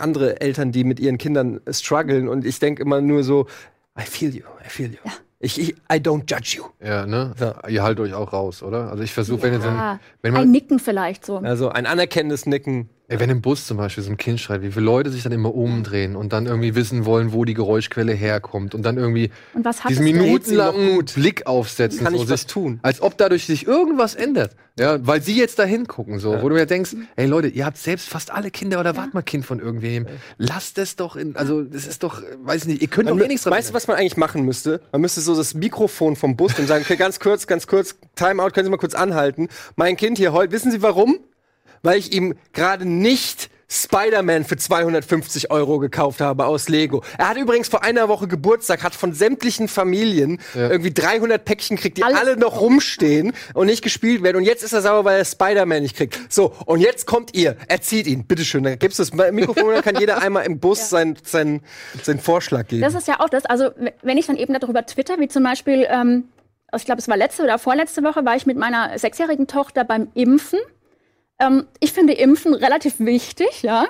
andere 0.00 0.40
Eltern, 0.40 0.72
die 0.72 0.84
mit 0.84 1.00
ihren 1.00 1.18
Kindern 1.18 1.60
strugglen 1.70 2.28
und 2.28 2.44
ich 2.46 2.58
denke 2.58 2.82
immer 2.82 3.00
nur 3.00 3.22
so 3.24 3.46
I 3.98 4.02
feel 4.02 4.34
you, 4.34 4.44
I 4.64 4.68
feel 4.68 4.90
you. 4.90 5.10
Ich, 5.42 5.58
ich 5.58 5.70
I 5.90 5.96
don't 5.96 6.30
judge 6.30 6.58
you. 6.58 6.64
Ja, 6.86 7.06
ne? 7.06 7.32
Ja. 7.40 7.66
Ihr 7.68 7.82
haltet 7.82 8.04
euch 8.04 8.14
auch 8.14 8.32
raus, 8.32 8.62
oder? 8.62 8.90
Also 8.90 9.02
ich 9.02 9.12
versuche, 9.12 9.42
wenn 9.42 9.54
jetzt 9.54 9.64
ein, 9.64 9.74
Ah, 9.76 10.00
wenn 10.22 10.34
ein 10.34 10.42
man, 10.42 10.50
Nicken 10.50 10.78
vielleicht 10.78 11.24
so. 11.24 11.38
Also 11.38 11.70
ein 11.70 11.86
anerkennendes 11.86 12.44
Nicken. 12.46 12.90
Ey, 13.10 13.18
wenn 13.18 13.28
im 13.28 13.42
Bus 13.42 13.66
zum 13.66 13.76
Beispiel 13.76 14.04
so 14.04 14.10
ein 14.10 14.16
Kind 14.16 14.38
schreit, 14.38 14.62
wie 14.62 14.70
viele 14.70 14.84
Leute 14.84 15.10
sich 15.10 15.24
dann 15.24 15.32
immer 15.32 15.52
umdrehen 15.52 16.14
und 16.14 16.32
dann 16.32 16.46
irgendwie 16.46 16.76
wissen 16.76 17.04
wollen, 17.04 17.32
wo 17.32 17.44
die 17.44 17.54
Geräuschquelle 17.54 18.12
herkommt 18.12 18.72
und 18.72 18.82
dann 18.82 18.98
irgendwie 18.98 19.30
Und 19.52 19.64
was 19.64 19.82
hat 19.82 19.90
diesen 19.90 20.04
minutenlangen 20.04 21.04
Blick 21.04 21.44
aufsetzen, 21.46 22.04
Kann 22.04 22.14
so 22.14 22.22
ich 22.22 22.30
was 22.30 22.46
tun? 22.46 22.78
als 22.82 23.02
ob 23.02 23.18
dadurch 23.18 23.46
sich 23.46 23.66
irgendwas 23.66 24.14
ändert. 24.14 24.54
Ja, 24.78 25.04
weil 25.04 25.20
sie 25.20 25.36
jetzt 25.36 25.58
da 25.58 25.64
hingucken, 25.64 26.20
so, 26.20 26.40
wo 26.40 26.48
du 26.48 26.54
mir 26.54 26.66
denkst, 26.66 26.94
ey 27.16 27.26
Leute, 27.26 27.48
ihr 27.48 27.66
habt 27.66 27.76
selbst 27.76 28.08
fast 28.08 28.30
alle 28.30 28.52
Kinder 28.52 28.78
oder 28.78 28.96
wart 28.96 29.12
mal 29.12 29.22
Kind 29.22 29.44
von 29.44 29.58
irgendwem. 29.58 30.06
Lasst 30.38 30.78
es 30.78 30.94
doch 30.94 31.16
in, 31.16 31.34
also 31.34 31.64
das 31.64 31.88
ist 31.88 32.04
doch, 32.04 32.22
weiß 32.44 32.66
nicht, 32.66 32.80
ihr 32.80 32.88
könnt 32.88 33.10
doch 33.10 33.18
eh 33.18 33.26
nichts 33.26 33.42
dran 33.42 33.52
Weißt 33.52 33.70
du, 33.70 33.74
was 33.74 33.88
man 33.88 33.96
eigentlich 33.96 34.16
machen 34.16 34.44
müsste? 34.44 34.80
Man 34.92 35.00
müsste 35.00 35.20
so 35.20 35.36
das 35.36 35.54
Mikrofon 35.54 36.14
vom 36.14 36.36
Bus 36.36 36.56
und 36.60 36.68
sagen, 36.68 36.84
okay, 36.84 36.96
ganz 36.96 37.18
kurz, 37.18 37.48
ganz 37.48 37.66
kurz, 37.66 37.96
Timeout, 38.14 38.50
können 38.50 38.66
Sie 38.66 38.70
mal 38.70 38.76
kurz 38.78 38.94
anhalten. 38.94 39.48
Mein 39.74 39.96
Kind 39.96 40.16
hier 40.16 40.32
heute, 40.32 40.52
wissen 40.52 40.70
Sie 40.70 40.80
warum? 40.80 41.18
Weil 41.82 41.98
ich 41.98 42.12
ihm 42.12 42.34
gerade 42.52 42.84
nicht 42.84 43.50
Spider-Man 43.72 44.44
für 44.44 44.56
250 44.56 45.52
Euro 45.52 45.78
gekauft 45.78 46.20
habe 46.20 46.46
aus 46.46 46.68
Lego. 46.68 47.04
Er 47.18 47.28
hat 47.28 47.36
übrigens 47.36 47.68
vor 47.68 47.84
einer 47.84 48.08
Woche 48.08 48.26
Geburtstag, 48.26 48.82
hat 48.82 48.96
von 48.96 49.12
sämtlichen 49.12 49.68
Familien 49.68 50.40
irgendwie 50.56 50.92
300 50.92 51.44
Päckchen 51.44 51.76
kriegt, 51.76 51.96
die 51.96 52.02
Alles- 52.02 52.18
alle 52.18 52.36
noch 52.36 52.60
rumstehen 52.60 53.32
und 53.54 53.66
nicht 53.66 53.82
gespielt 53.82 54.24
werden. 54.24 54.38
Und 54.38 54.42
jetzt 54.42 54.64
ist 54.64 54.72
er 54.72 54.82
sauer, 54.82 55.04
weil 55.04 55.18
er 55.20 55.24
Spider-Man 55.24 55.82
nicht 55.82 55.96
kriegt. 55.96 56.18
So, 56.32 56.52
und 56.66 56.80
jetzt 56.80 57.06
kommt 57.06 57.36
ihr, 57.36 57.56
erzieht 57.68 58.08
ihn, 58.08 58.24
bitteschön. 58.24 58.64
Dann 58.64 58.76
gibst 58.76 58.98
du 58.98 59.04
das 59.04 59.32
Mikrofon 59.32 59.66
und 59.68 59.74
dann 59.74 59.82
kann 59.84 59.96
jeder 60.00 60.20
einmal 60.22 60.44
im 60.46 60.58
Bus 60.58 60.90
seinen 60.90 61.16
sein, 61.22 61.60
seinen 62.02 62.18
Vorschlag 62.18 62.66
geben. 62.66 62.82
Das 62.82 62.94
ist 62.96 63.06
ja 63.06 63.20
auch 63.20 63.28
das. 63.28 63.46
Also, 63.46 63.70
wenn 64.02 64.18
ich 64.18 64.26
dann 64.26 64.36
eben 64.36 64.52
darüber 64.58 64.84
twitter, 64.84 65.20
wie 65.20 65.28
zum 65.28 65.44
Beispiel, 65.44 65.86
ähm, 65.88 66.24
also 66.72 66.82
ich 66.82 66.86
glaube, 66.86 67.00
es 67.00 67.06
war 67.06 67.16
letzte 67.16 67.44
oder 67.44 67.56
vorletzte 67.60 68.02
Woche, 68.02 68.24
war 68.24 68.34
ich 68.34 68.46
mit 68.46 68.56
meiner 68.58 68.98
sechsjährigen 68.98 69.46
Tochter 69.46 69.84
beim 69.84 70.08
Impfen. 70.14 70.58
Ähm, 71.40 71.66
ich 71.80 71.92
finde 71.92 72.12
Impfen 72.12 72.54
relativ 72.54 73.00
wichtig, 73.00 73.62
ja. 73.62 73.86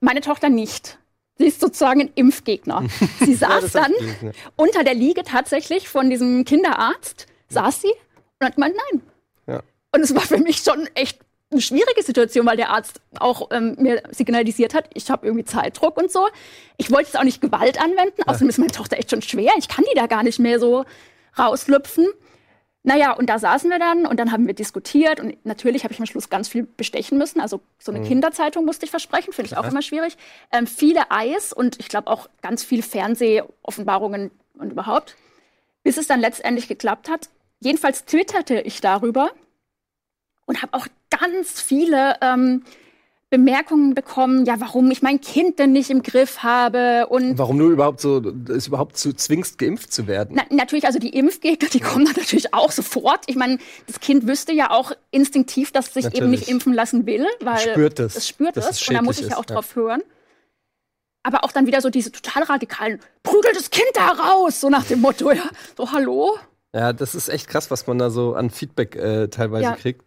Meine 0.00 0.20
Tochter 0.20 0.48
nicht. 0.48 0.98
Sie 1.38 1.46
ist 1.46 1.60
sozusagen 1.60 2.02
ein 2.02 2.10
Impfgegner. 2.14 2.84
Sie 3.20 3.34
saß 3.34 3.64
hab 3.64 3.72
dann 3.72 3.92
gelesen, 3.92 4.26
ja. 4.26 4.32
unter 4.56 4.84
der 4.84 4.94
Liege 4.94 5.22
tatsächlich 5.24 5.88
von 5.88 6.10
diesem 6.10 6.44
Kinderarzt, 6.44 7.26
saß 7.48 7.82
sie 7.82 7.92
und 8.38 8.46
hat 8.46 8.54
gemeint, 8.54 8.76
nein. 8.90 9.02
Ja. 9.46 9.62
Und 9.92 10.02
es 10.02 10.14
war 10.14 10.22
für 10.22 10.38
mich 10.38 10.58
schon 10.58 10.88
echt 10.94 11.18
eine 11.50 11.60
schwierige 11.60 12.02
Situation, 12.02 12.46
weil 12.46 12.56
der 12.56 12.70
Arzt 12.70 13.00
auch 13.18 13.48
ähm, 13.50 13.76
mir 13.78 14.02
signalisiert 14.10 14.74
hat, 14.74 14.88
ich 14.94 15.10
habe 15.10 15.26
irgendwie 15.26 15.44
Zeitdruck 15.44 15.96
und 15.96 16.10
so. 16.10 16.28
Ich 16.76 16.90
wollte 16.90 17.08
jetzt 17.08 17.18
auch 17.18 17.24
nicht 17.24 17.40
Gewalt 17.40 17.80
anwenden, 17.80 18.22
außerdem 18.26 18.48
ist 18.48 18.58
meine 18.58 18.72
Tochter 18.72 18.98
echt 18.98 19.10
schon 19.10 19.22
schwer. 19.22 19.52
Ich 19.58 19.68
kann 19.68 19.84
die 19.90 19.96
da 19.96 20.06
gar 20.06 20.22
nicht 20.22 20.38
mehr 20.38 20.58
so 20.58 20.84
rauslüpfen. 21.38 22.06
Naja, 22.84 23.12
und 23.12 23.30
da 23.30 23.38
saßen 23.38 23.70
wir 23.70 23.78
dann 23.78 24.06
und 24.06 24.18
dann 24.18 24.32
haben 24.32 24.48
wir 24.48 24.54
diskutiert 24.54 25.20
und 25.20 25.44
natürlich 25.46 25.84
habe 25.84 25.94
ich 25.94 26.00
am 26.00 26.06
Schluss 26.06 26.30
ganz 26.30 26.48
viel 26.48 26.64
bestechen 26.64 27.16
müssen. 27.16 27.40
Also 27.40 27.60
so 27.78 27.92
eine 27.92 28.04
Kinderzeitung 28.04 28.64
musste 28.64 28.84
ich 28.84 28.90
versprechen, 28.90 29.32
finde 29.32 29.52
ich 29.52 29.56
auch 29.56 29.64
immer 29.64 29.82
schwierig. 29.82 30.16
Ähm, 30.50 30.66
viele 30.66 31.10
Eis 31.10 31.52
und 31.52 31.78
ich 31.78 31.88
glaube 31.88 32.08
auch 32.08 32.28
ganz 32.40 32.64
viel 32.64 32.82
Fernsehoffenbarungen 32.82 34.32
und 34.58 34.72
überhaupt, 34.72 35.16
bis 35.84 35.96
es 35.96 36.08
dann 36.08 36.20
letztendlich 36.20 36.66
geklappt 36.66 37.08
hat. 37.08 37.28
Jedenfalls 37.60 38.04
twitterte 38.04 38.60
ich 38.60 38.80
darüber 38.80 39.30
und 40.46 40.62
habe 40.62 40.74
auch 40.74 40.88
ganz 41.10 41.60
viele 41.60 42.16
ähm, 42.20 42.64
Bemerkungen 43.32 43.94
bekommen, 43.94 44.44
ja, 44.44 44.60
warum 44.60 44.90
ich 44.90 45.00
mein 45.00 45.18
Kind 45.22 45.58
denn 45.58 45.72
nicht 45.72 45.88
im 45.88 46.02
Griff 46.02 46.42
habe 46.42 47.06
und 47.08 47.38
Warum 47.38 47.58
du 47.58 47.70
überhaupt 47.70 47.98
so 47.98 48.20
es 48.50 48.66
überhaupt 48.66 48.98
zu 48.98 49.14
zwingst, 49.14 49.56
geimpft 49.56 49.90
zu 49.90 50.06
werden? 50.06 50.36
na, 50.36 50.42
natürlich, 50.54 50.84
also 50.84 50.98
die 50.98 51.16
Impfgegner, 51.16 51.70
die 51.70 51.80
kommen 51.80 52.04
dann 52.04 52.14
natürlich 52.14 52.52
auch 52.52 52.70
sofort. 52.70 53.24
Ich 53.28 53.36
meine, 53.36 53.56
das 53.86 54.00
Kind 54.00 54.28
wüsste 54.28 54.52
ja 54.52 54.70
auch 54.70 54.92
instinktiv, 55.10 55.72
dass 55.72 55.86
es 55.88 55.94
sich 55.94 56.04
eben 56.04 56.12
Natürlich. 56.16 56.40
nicht 56.40 56.48
impfen 56.50 56.74
lassen 56.74 57.06
will, 57.06 57.26
weil 57.40 57.58
Spürt 57.58 57.98
es, 58.00 58.16
es 58.16 58.28
spürt 58.28 58.58
es 58.58 58.68
es 58.68 58.86
und 58.86 58.94
da 58.94 59.00
muss 59.00 59.18
ich 59.18 59.30
ja 59.30 59.36
auch 59.38 59.44
ist, 59.44 59.48
ja. 59.48 59.54
drauf 59.56 59.74
hören. 59.76 60.02
Aber 61.22 61.42
auch 61.44 61.52
dann 61.52 61.66
wieder 61.66 61.80
so 61.80 61.88
diese 61.88 62.12
total 62.12 62.42
radikalen, 62.42 63.00
prügelt 63.22 63.56
das 63.56 63.70
Kind 63.70 63.88
da 63.94 64.08
raus, 64.08 64.60
so 64.60 64.68
nach 64.68 64.84
dem 64.84 65.00
Motto, 65.00 65.32
ja, 65.32 65.44
so 65.74 65.90
hallo. 65.90 66.36
Ja, 66.74 66.92
das 66.92 67.14
ist 67.14 67.30
echt 67.30 67.48
krass, 67.48 67.70
was 67.70 67.86
man 67.86 67.96
da 67.98 68.10
so 68.10 68.34
an 68.34 68.50
Feedback 68.50 68.94
äh, 68.94 69.28
teilweise 69.28 69.64
Ja. 69.64 69.72
kriegt. 69.76 70.06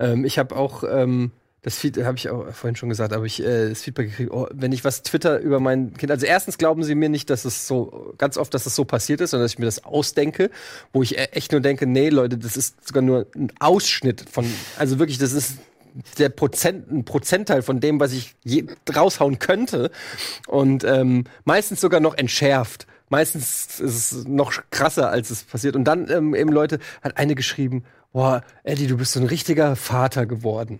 Ähm, 0.00 0.24
ich 0.24 0.38
habe 0.40 0.56
auch 0.56 0.82
ähm, 0.82 1.30
das 1.66 1.78
Feed 1.78 1.96
habe 2.04 2.16
ich 2.16 2.30
auch 2.30 2.52
vorhin 2.52 2.76
schon 2.76 2.88
gesagt, 2.88 3.12
aber 3.12 3.24
ich 3.24 3.42
äh, 3.42 3.70
das 3.70 3.82
Feedback 3.82 4.10
gekriegt, 4.10 4.30
oh, 4.30 4.46
wenn 4.52 4.70
ich 4.70 4.84
was 4.84 5.02
twitter 5.02 5.40
über 5.40 5.58
mein 5.58 5.94
Kind. 5.94 6.12
Also 6.12 6.24
erstens 6.24 6.58
glauben 6.58 6.84
sie 6.84 6.94
mir 6.94 7.08
nicht, 7.08 7.28
dass 7.28 7.44
es 7.44 7.66
so 7.66 8.14
ganz 8.18 8.38
oft, 8.38 8.54
dass 8.54 8.66
es 8.66 8.76
so 8.76 8.84
passiert 8.84 9.20
ist, 9.20 9.30
sondern 9.32 9.46
dass 9.46 9.54
ich 9.54 9.58
mir 9.58 9.64
das 9.64 9.84
ausdenke, 9.84 10.50
wo 10.92 11.02
ich 11.02 11.18
äh, 11.18 11.24
echt 11.32 11.50
nur 11.50 11.60
denke, 11.60 11.88
nee, 11.88 12.08
Leute, 12.08 12.38
das 12.38 12.56
ist 12.56 12.86
sogar 12.86 13.02
nur 13.02 13.26
ein 13.34 13.52
Ausschnitt 13.58 14.26
von, 14.30 14.46
also 14.78 15.00
wirklich, 15.00 15.18
das 15.18 15.32
ist 15.32 15.56
der 16.18 16.28
Prozent, 16.28 16.88
ein 16.88 17.04
Prozentteil 17.04 17.62
von 17.62 17.80
dem, 17.80 17.98
was 17.98 18.12
ich 18.12 18.36
je, 18.44 18.66
raushauen 18.94 19.40
könnte. 19.40 19.90
Und 20.46 20.84
ähm, 20.84 21.24
meistens 21.44 21.80
sogar 21.80 21.98
noch 21.98 22.16
entschärft. 22.16 22.86
Meistens 23.08 23.80
ist 23.80 24.12
es 24.12 24.24
noch 24.28 24.52
krasser, 24.70 25.10
als 25.10 25.30
es 25.30 25.42
passiert. 25.42 25.74
Und 25.74 25.82
dann 25.82 26.08
ähm, 26.12 26.32
eben 26.36 26.52
Leute, 26.52 26.78
hat 27.02 27.16
eine 27.16 27.34
geschrieben, 27.34 27.82
boah, 28.12 28.44
Eddie, 28.62 28.86
du 28.86 28.96
bist 28.98 29.14
so 29.14 29.20
ein 29.20 29.26
richtiger 29.26 29.74
Vater 29.74 30.26
geworden. 30.26 30.78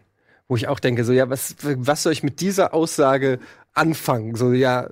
Wo 0.49 0.57
ich 0.57 0.69
auch 0.69 0.79
denke, 0.81 1.05
so, 1.05 1.13
ja, 1.13 1.29
was, 1.29 1.57
was 1.63 2.03
soll 2.05 2.13
ich 2.13 2.23
mit 2.23 2.41
dieser 2.41 2.73
Aussage 2.75 3.39
anfangen? 3.75 4.37
So, 4.37 4.53
ja, 4.53 4.83
Ja, 4.83 4.89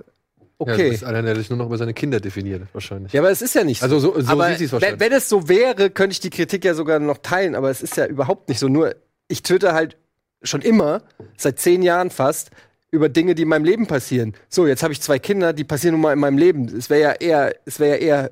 okay. 0.57 0.87
das 0.89 0.97
ist 0.97 1.03
einer, 1.03 1.21
der 1.21 1.35
sich 1.35 1.49
nur 1.49 1.57
noch 1.57 1.67
über 1.67 1.77
seine 1.77 1.93
Kinder 1.93 2.19
definiert, 2.19 2.63
wahrscheinlich. 2.73 3.13
Ja, 3.13 3.21
aber 3.21 3.29
es 3.31 3.41
ist 3.41 3.55
ja 3.55 3.63
nicht 3.63 3.79
so. 3.79 3.85
Also 3.85 3.99
so- 3.99 4.19
so 4.21 4.27
aber 4.31 4.49
sieht 4.55 4.59
wenn, 4.61 4.71
wahrscheinlich. 4.73 4.99
wenn 4.99 5.11
es 5.13 5.29
so 5.29 5.47
wäre, 5.49 5.89
könnte 5.89 6.11
ich 6.13 6.19
die 6.19 6.29
Kritik 6.29 6.65
ja 6.65 6.73
sogar 6.73 6.99
noch 6.99 7.19
teilen, 7.19 7.55
aber 7.55 7.69
es 7.69 7.81
ist 7.81 7.95
ja 7.97 8.05
überhaupt 8.05 8.49
nicht 8.49 8.59
so. 8.59 8.67
Nur 8.67 8.95
ich 9.27 9.43
töte 9.43 9.73
halt 9.73 9.97
schon 10.43 10.61
immer, 10.61 11.01
seit 11.37 11.59
zehn 11.59 11.81
Jahren 11.81 12.09
fast, 12.09 12.51
über 12.91 13.09
Dinge, 13.09 13.33
die 13.35 13.41
in 13.43 13.49
meinem 13.49 13.65
Leben 13.65 13.87
passieren. 13.87 14.33
So, 14.49 14.67
jetzt 14.67 14.83
habe 14.83 14.93
ich 14.93 15.01
zwei 15.01 15.19
Kinder, 15.19 15.51
die 15.53 15.63
passieren 15.63 15.93
nun 15.95 16.01
mal 16.01 16.13
in 16.13 16.19
meinem 16.19 16.37
Leben. 16.37 16.65
Es 16.67 16.89
wäre 16.89 17.01
ja 17.01 17.11
eher, 17.13 17.55
es 17.65 17.79
wäre 17.79 17.95
ja 17.99 18.01
eher 18.05 18.31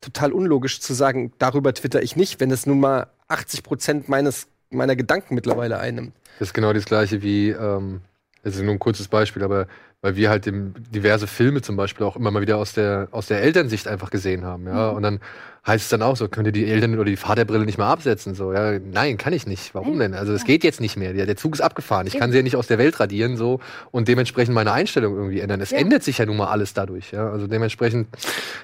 total 0.00 0.32
unlogisch 0.32 0.80
zu 0.80 0.92
sagen, 0.92 1.32
darüber 1.38 1.72
twitter 1.72 2.02
ich 2.02 2.16
nicht, 2.16 2.40
wenn 2.40 2.50
es 2.50 2.66
nun 2.66 2.80
mal 2.80 3.06
80 3.28 3.62
Prozent 3.62 4.08
meines 4.08 4.48
meiner 4.74 4.96
Gedanken 4.96 5.34
mittlerweile 5.34 5.78
einnimmt. 5.78 6.12
Das 6.38 6.48
ist 6.48 6.54
genau 6.54 6.72
das 6.72 6.84
gleiche 6.84 7.22
wie, 7.22 7.50
ähm, 7.50 8.00
das 8.42 8.56
ist 8.56 8.62
nur 8.62 8.72
ein 8.72 8.78
kurzes 8.78 9.08
Beispiel, 9.08 9.42
aber 9.42 9.66
weil 10.00 10.16
wir 10.16 10.28
halt 10.28 10.44
diverse 10.46 11.26
Filme 11.26 11.62
zum 11.62 11.76
Beispiel 11.76 12.04
auch 12.04 12.16
immer 12.16 12.30
mal 12.30 12.42
wieder 12.42 12.58
aus 12.58 12.74
der, 12.74 13.08
aus 13.10 13.26
der 13.26 13.40
Elternsicht 13.40 13.88
einfach 13.88 14.10
gesehen 14.10 14.44
haben, 14.44 14.66
ja. 14.66 14.90
Und 14.90 15.02
dann 15.02 15.20
heißt 15.66 15.84
es 15.84 15.88
dann 15.88 16.02
auch 16.02 16.16
so, 16.16 16.28
könnt 16.28 16.46
ihr 16.46 16.52
die 16.52 16.66
Eltern 16.66 16.94
oder 16.94 17.04
die 17.06 17.16
Vaterbrille 17.16 17.64
nicht 17.64 17.78
mal 17.78 17.90
absetzen? 17.90 18.34
So, 18.34 18.52
ja, 18.52 18.78
nein, 18.78 19.16
kann 19.16 19.32
ich 19.32 19.46
nicht. 19.46 19.74
Warum 19.74 19.98
denn? 19.98 20.12
Also 20.12 20.32
es 20.34 20.44
geht 20.44 20.62
jetzt 20.62 20.80
nicht 20.80 20.96
mehr. 20.96 21.14
Der, 21.14 21.24
der 21.24 21.36
Zug 21.36 21.54
ist 21.54 21.62
abgefahren. 21.62 22.06
Ich 22.06 22.18
kann 22.18 22.30
sie 22.32 22.36
ja 22.36 22.42
nicht 22.42 22.56
aus 22.56 22.66
der 22.66 22.76
Welt 22.78 23.00
radieren 23.00 23.36
so 23.38 23.60
und 23.90 24.06
dementsprechend 24.08 24.54
meine 24.54 24.72
Einstellung 24.72 25.14
irgendwie 25.16 25.40
ändern. 25.40 25.60
Es 25.62 25.70
Ja. 25.70 25.78
ändert 25.78 26.02
sich 26.02 26.18
ja 26.18 26.26
nun 26.26 26.36
mal 26.36 26.48
alles 26.48 26.74
dadurch. 26.74 27.12
Ja? 27.12 27.30
Also 27.30 27.46
dementsprechend 27.46 28.08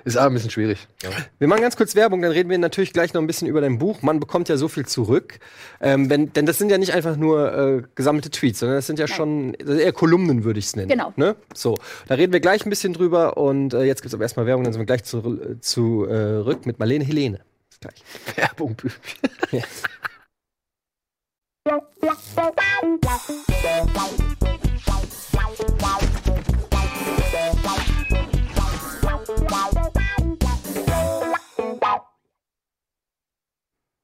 ist 0.05 0.19
aber 0.19 0.31
ein 0.31 0.35
bisschen 0.35 0.51
schwierig. 0.51 0.87
Ja. 1.03 1.09
Wir 1.39 1.49
machen 1.49 1.63
ganz 1.63 1.77
kurz 1.77 1.95
Werbung, 1.95 2.21
dann 2.21 2.33
reden 2.33 2.51
wir 2.51 2.59
natürlich 2.59 2.93
gleich 2.93 3.15
noch 3.15 3.23
ein 3.23 3.27
bisschen 3.27 3.49
über 3.49 3.63
dein 3.63 3.79
Buch. 3.79 4.03
Man 4.03 4.21
bekommt 4.21 4.51
ja 4.51 4.59
so 4.59 4.69
viel 4.69 4.85
zurück. 4.85 5.39
Ähm, 5.81 6.11
wenn, 6.11 6.33
denn 6.35 6.45
das 6.45 6.59
sind 6.59 6.71
ja 6.71 6.77
nicht 6.77 6.93
einfach 6.93 7.17
nur 7.17 7.53
äh, 7.57 7.83
gesammelte 7.95 8.29
Tweets, 8.31 8.59
sondern 8.59 8.77
das 8.77 8.87
sind 8.87 8.99
ja 8.99 9.09
schon 9.09 9.53
das 9.59 9.69
sind 9.69 9.79
eher 9.79 9.93
Kolumnen, 9.93 10.45
würde 10.45 10.59
ich 10.59 10.67
es 10.67 10.77
nennen. 10.77 10.89
Genau. 10.91 11.15
Ne? 11.17 11.35
So, 11.55 11.77
da 12.09 12.15
reden 12.17 12.35
wir 12.35 12.41
gleich 12.41 12.67
ein 12.67 12.71
bisschen 12.71 12.93
drüber 12.93 13.39
und 13.39 13.73
äh, 13.73 13.85
jetzt 13.85 14.03
gibt 14.03 14.09
es 14.09 14.15
aber 14.15 14.25
erstmal 14.25 14.45
Werbung, 14.45 14.65
dann 14.65 14.75
sind 14.75 14.81
wir 14.83 14.87
gleich 14.87 15.05
zu, 15.05 15.19
äh, 15.41 15.61
zurück 15.61 16.67
mit 16.67 16.79
Marlene 16.79 16.90
Helene. 16.99 17.41
Bis 17.69 17.79
gleich. 17.79 18.03
Werbung. 18.37 18.77
Ja. 19.53 19.63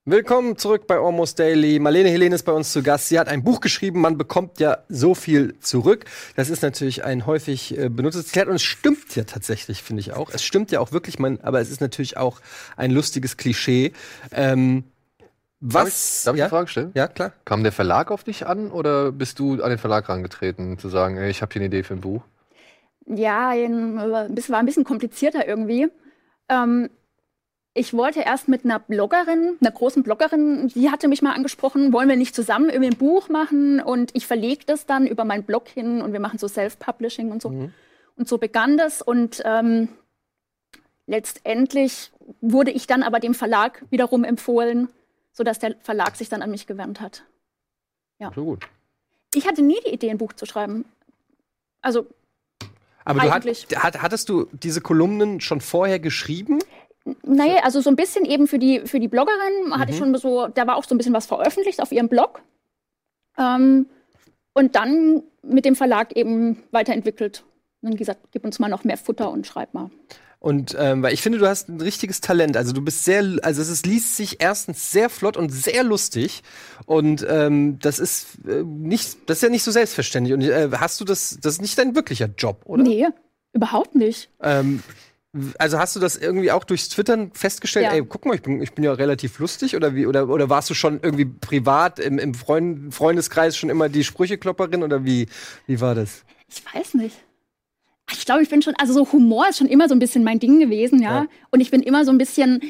Willkommen 0.09 0.57
zurück 0.57 0.87
bei 0.87 0.99
Almost 0.99 1.37
Daily. 1.41 1.81
Marlene 1.81 2.09
Helene 2.11 2.37
ist 2.37 2.45
bei 2.45 2.53
uns 2.53 2.73
zu 2.73 2.81
Gast. 2.85 3.09
Sie 3.09 3.19
hat 3.19 3.27
ein 3.27 3.43
Buch 3.43 3.61
geschrieben. 3.61 4.01
Man 4.01 4.17
bekommt 4.17 4.61
ja 4.61 4.79
so 4.89 5.17
viel 5.17 5.59
zurück. 5.59 6.05
Das 6.37 6.49
ist 6.49 6.63
natürlich 6.63 7.03
ein 7.03 7.27
häufig 7.27 7.77
äh, 7.77 7.89
benutztes 7.89 8.29
Zitat 8.29 8.47
und 8.47 8.55
es 8.55 8.63
stimmt 8.63 9.17
ja 9.17 9.25
tatsächlich, 9.25 9.83
finde 9.83 9.99
ich 10.03 10.13
auch. 10.13 10.31
Es 10.33 10.45
stimmt 10.45 10.71
ja 10.71 10.79
auch 10.79 10.93
wirklich, 10.93 11.19
man, 11.19 11.41
aber 11.43 11.61
es 11.61 11.73
ist 11.73 11.81
natürlich 11.81 12.17
auch 12.19 12.41
ein 12.77 12.93
lustiges 12.93 13.37
Klischee. 13.37 13.95
Ähm, 14.31 14.85
was? 15.59 16.23
Darf 16.23 16.37
ich 16.37 16.39
ja? 16.39 16.45
eine 16.45 16.51
Frage 16.51 16.69
stellen? 16.69 16.93
ja, 16.95 17.09
klar. 17.09 17.33
Kam 17.45 17.65
der 17.65 17.73
Verlag 17.73 18.13
auf 18.13 18.23
dich 18.23 18.47
an 18.47 18.71
oder 18.71 19.11
bist 19.11 19.41
du 19.41 19.61
an 19.61 19.71
den 19.71 19.79
Verlag 19.79 20.09
rangetreten, 20.09 20.79
zu 20.79 20.89
sagen, 20.89 21.17
ey, 21.17 21.31
ich 21.31 21.43
habe 21.43 21.53
hier 21.53 21.63
eine 21.63 21.67
Idee 21.67 21.83
für 21.83 21.95
ein 21.95 22.01
Buch? 22.01 22.23
Ja, 23.07 23.51
bisschen- 23.55 24.53
war 24.53 24.61
ein 24.61 24.67
bisschen 24.67 24.85
komplizierter 24.85 25.49
irgendwie. 25.49 25.89
Ähm, 26.49 26.91
ich 27.77 27.93
wollte 27.93 28.21
erst 28.21 28.49
mit 28.49 28.65
einer 28.65 28.79
Bloggerin, 28.79 29.59
einer 29.61 29.71
großen 29.71 30.03
Bloggerin, 30.03 30.69
die 30.69 30.91
hatte 30.91 31.09
mich 31.09 31.21
mal 31.21 31.35
angesprochen, 31.35 31.93
wollen 31.93 32.09
wir 32.09 32.17
nicht 32.17 32.35
zusammen 32.35 32.71
irgendwie 32.71 32.91
ein 32.91 32.99
Buch 32.99 33.29
machen 33.29 33.81
und 33.81 34.11
ich 34.15 34.27
verlege 34.27 34.65
das 34.65 34.87
dann 34.87 35.07
über 35.07 35.25
meinen 35.25 35.45
Blog 35.45 35.69
hin 35.69 36.01
und 36.01 36.13
wir 36.13 36.21
machen 36.21 36.39
so 36.39 36.49
Self-Publishing 36.49 37.31
und 37.31 37.43
so. 37.43 37.51
Mhm. 37.51 37.73
Und 38.17 38.29
so 38.29 38.39
begann 38.39 38.79
das 38.79 39.03
und 39.03 39.43
ähm, 39.45 39.89
letztendlich 41.07 42.13
wurde 42.41 42.71
ich 42.71 42.87
dann 42.87 43.03
aber 43.03 43.21
dem 43.21 43.35
Verlag 43.35 43.85
wiederum 43.91 44.25
empfohlen, 44.25 44.89
sodass 45.33 45.59
der 45.59 45.77
Verlag 45.81 46.17
sich 46.17 46.31
dann 46.31 46.41
an 46.41 46.51
mich 46.51 46.67
gewandt 46.67 47.03
hat. 47.03 47.25
So 48.35 48.45
gut. 48.45 48.67
Ich 49.35 49.47
hatte 49.47 49.61
nie 49.61 49.79
die 49.87 49.93
Idee, 49.93 50.11
ein 50.11 50.17
Buch 50.17 50.33
zu 50.33 50.47
schreiben. 50.47 50.87
Also 51.83 52.07
Aber 53.05 53.21
du 53.21 53.31
hat, 53.31 53.45
hat, 53.45 54.01
hattest 54.01 54.31
du 54.31 54.49
diese 54.53 54.81
Kolumnen 54.81 55.43
schon 55.43 55.61
vorher 55.61 55.99
geschrieben? 55.99 56.59
Naja, 57.25 57.61
also 57.63 57.81
so 57.81 57.91
ein 57.91 57.97
bisschen 57.97 58.25
eben 58.25 58.49
für 58.49 58.59
die, 58.59 58.81
für 58.81 58.99
die 58.99 59.09
Bloggerin 59.09 59.79
hatte 59.79 59.93
ich 59.93 59.99
schon 59.99 60.15
so, 60.17 60.49
da 60.49 60.67
war 60.67 60.77
auch 60.77 60.85
so 60.85 60.95
ein 60.95 60.99
bisschen 60.99 61.15
was 61.15 61.27
veröffentlicht 61.27 61.81
auf 61.81 61.93
ihrem 61.93 62.09
Blog. 62.09 62.43
Ähm, 63.39 63.87
und 64.55 64.75
dann 64.75 65.23
mit 65.43 65.65
dem 65.65 65.77
Verlag 65.77 66.17
eben 66.17 66.63
weiterentwickelt. 66.71 67.45
Und 67.83 67.91
dann 67.91 67.97
gesagt, 67.97 68.21
gib 68.33 68.45
uns 68.45 68.59
mal 68.59 68.69
noch 68.69 68.85
mehr 68.85 68.97
Futter 68.97 69.31
und 69.31 69.47
schreib 69.47 69.75
mal. 69.75 69.91
Und 70.39 70.77
ähm, 70.79 71.03
weil 71.03 71.13
ich 71.15 71.23
finde, 71.23 71.39
du 71.39 71.47
hast 71.49 71.69
ein 71.69 71.81
richtiges 71.81 72.21
Talent. 72.21 72.57
Also 72.57 72.73
du 72.73 72.83
bist 72.83 73.05
sehr, 73.05 73.25
also 73.43 73.63
es 73.63 73.69
ist, 73.69 73.87
liest 73.87 74.17
sich 74.17 74.37
erstens 74.41 74.93
sehr 74.93 75.09
flott 75.11 75.37
und 75.37 75.51
sehr 75.51 75.83
lustig. 75.83 76.43
Und 76.85 77.27
ähm, 77.29 77.79
das 77.81 77.99
ist 77.99 78.39
äh, 78.47 78.63
nicht, 78.63 79.19
das 79.27 79.39
ist 79.39 79.43
ja 79.43 79.49
nicht 79.49 79.63
so 79.63 79.71
selbstverständlich. 79.71 80.35
Und 80.35 80.43
äh, 80.43 80.71
hast 80.79 81.01
du 81.01 81.05
das, 81.05 81.39
das 81.41 81.55
ist 81.55 81.63
nicht 81.63 81.79
dein 81.79 81.95
wirklicher 81.95 82.29
Job, 82.37 82.63
oder? 82.65 82.83
Nee, 82.83 83.09
überhaupt 83.53 83.95
nicht. 83.95 84.31
Ähm, 84.41 84.83
also 85.59 85.79
hast 85.79 85.97
du 85.97 86.01
das 86.01 86.17
irgendwie 86.17 86.51
auch 86.53 86.65
durchs 86.65 86.89
Twittern 86.89 87.31
festgestellt? 87.33 87.87
Ja. 87.87 87.93
Ey, 87.93 88.05
guck 88.05 88.25
mal, 88.27 88.35
ich 88.35 88.43
bin, 88.43 88.63
ich 88.63 88.73
bin 88.73 88.85
ja 88.85 88.93
relativ 88.93 89.39
lustig 89.39 89.77
oder 89.77 89.95
wie? 89.95 90.07
Oder, 90.07 90.29
oder 90.29 90.49
warst 90.49 90.71
du 90.71 90.75
schon 90.75 91.01
irgendwie 91.03 91.25
privat 91.25 91.99
im, 91.99 92.19
im 92.19 92.35
Freund, 92.35 92.95
Freundeskreis 92.95 93.57
schon 93.57 93.71
immer 93.71 93.89
die 93.89 94.05
Sprücheklopperin 94.05 94.83
oder 94.83 95.05
wie? 95.05 95.29
Wie 95.67 95.81
war 95.81 95.95
das? 95.95 96.25
Ich 96.49 96.63
weiß 96.75 96.95
nicht. 96.95 97.17
Ich 98.13 98.25
glaube, 98.25 98.43
ich 98.43 98.49
bin 98.49 98.63
schon, 98.63 98.75
also 98.77 98.93
so 98.93 99.13
Humor 99.13 99.49
ist 99.49 99.59
schon 99.59 99.67
immer 99.67 99.89
so 99.89 99.95
ein 99.95 99.99
bisschen 99.99 100.23
mein 100.23 100.39
Ding 100.39 100.61
gewesen, 100.61 101.03
ja. 101.03 101.23
Ja. 101.23 101.27
Und 101.51 101.61
ich 101.61 101.71
bin 101.71 101.83
immer 101.83 102.05
so 102.05 102.13
ein 102.13 102.19
bisschen 102.19 102.61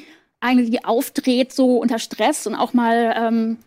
die 0.42 0.84
aufdreht, 0.84 1.52
so 1.52 1.78
unter 1.78 1.98
Stress 1.98 2.46
und 2.46 2.54
auch 2.54 2.72
mal 2.72 3.14
ähm, 3.16 3.58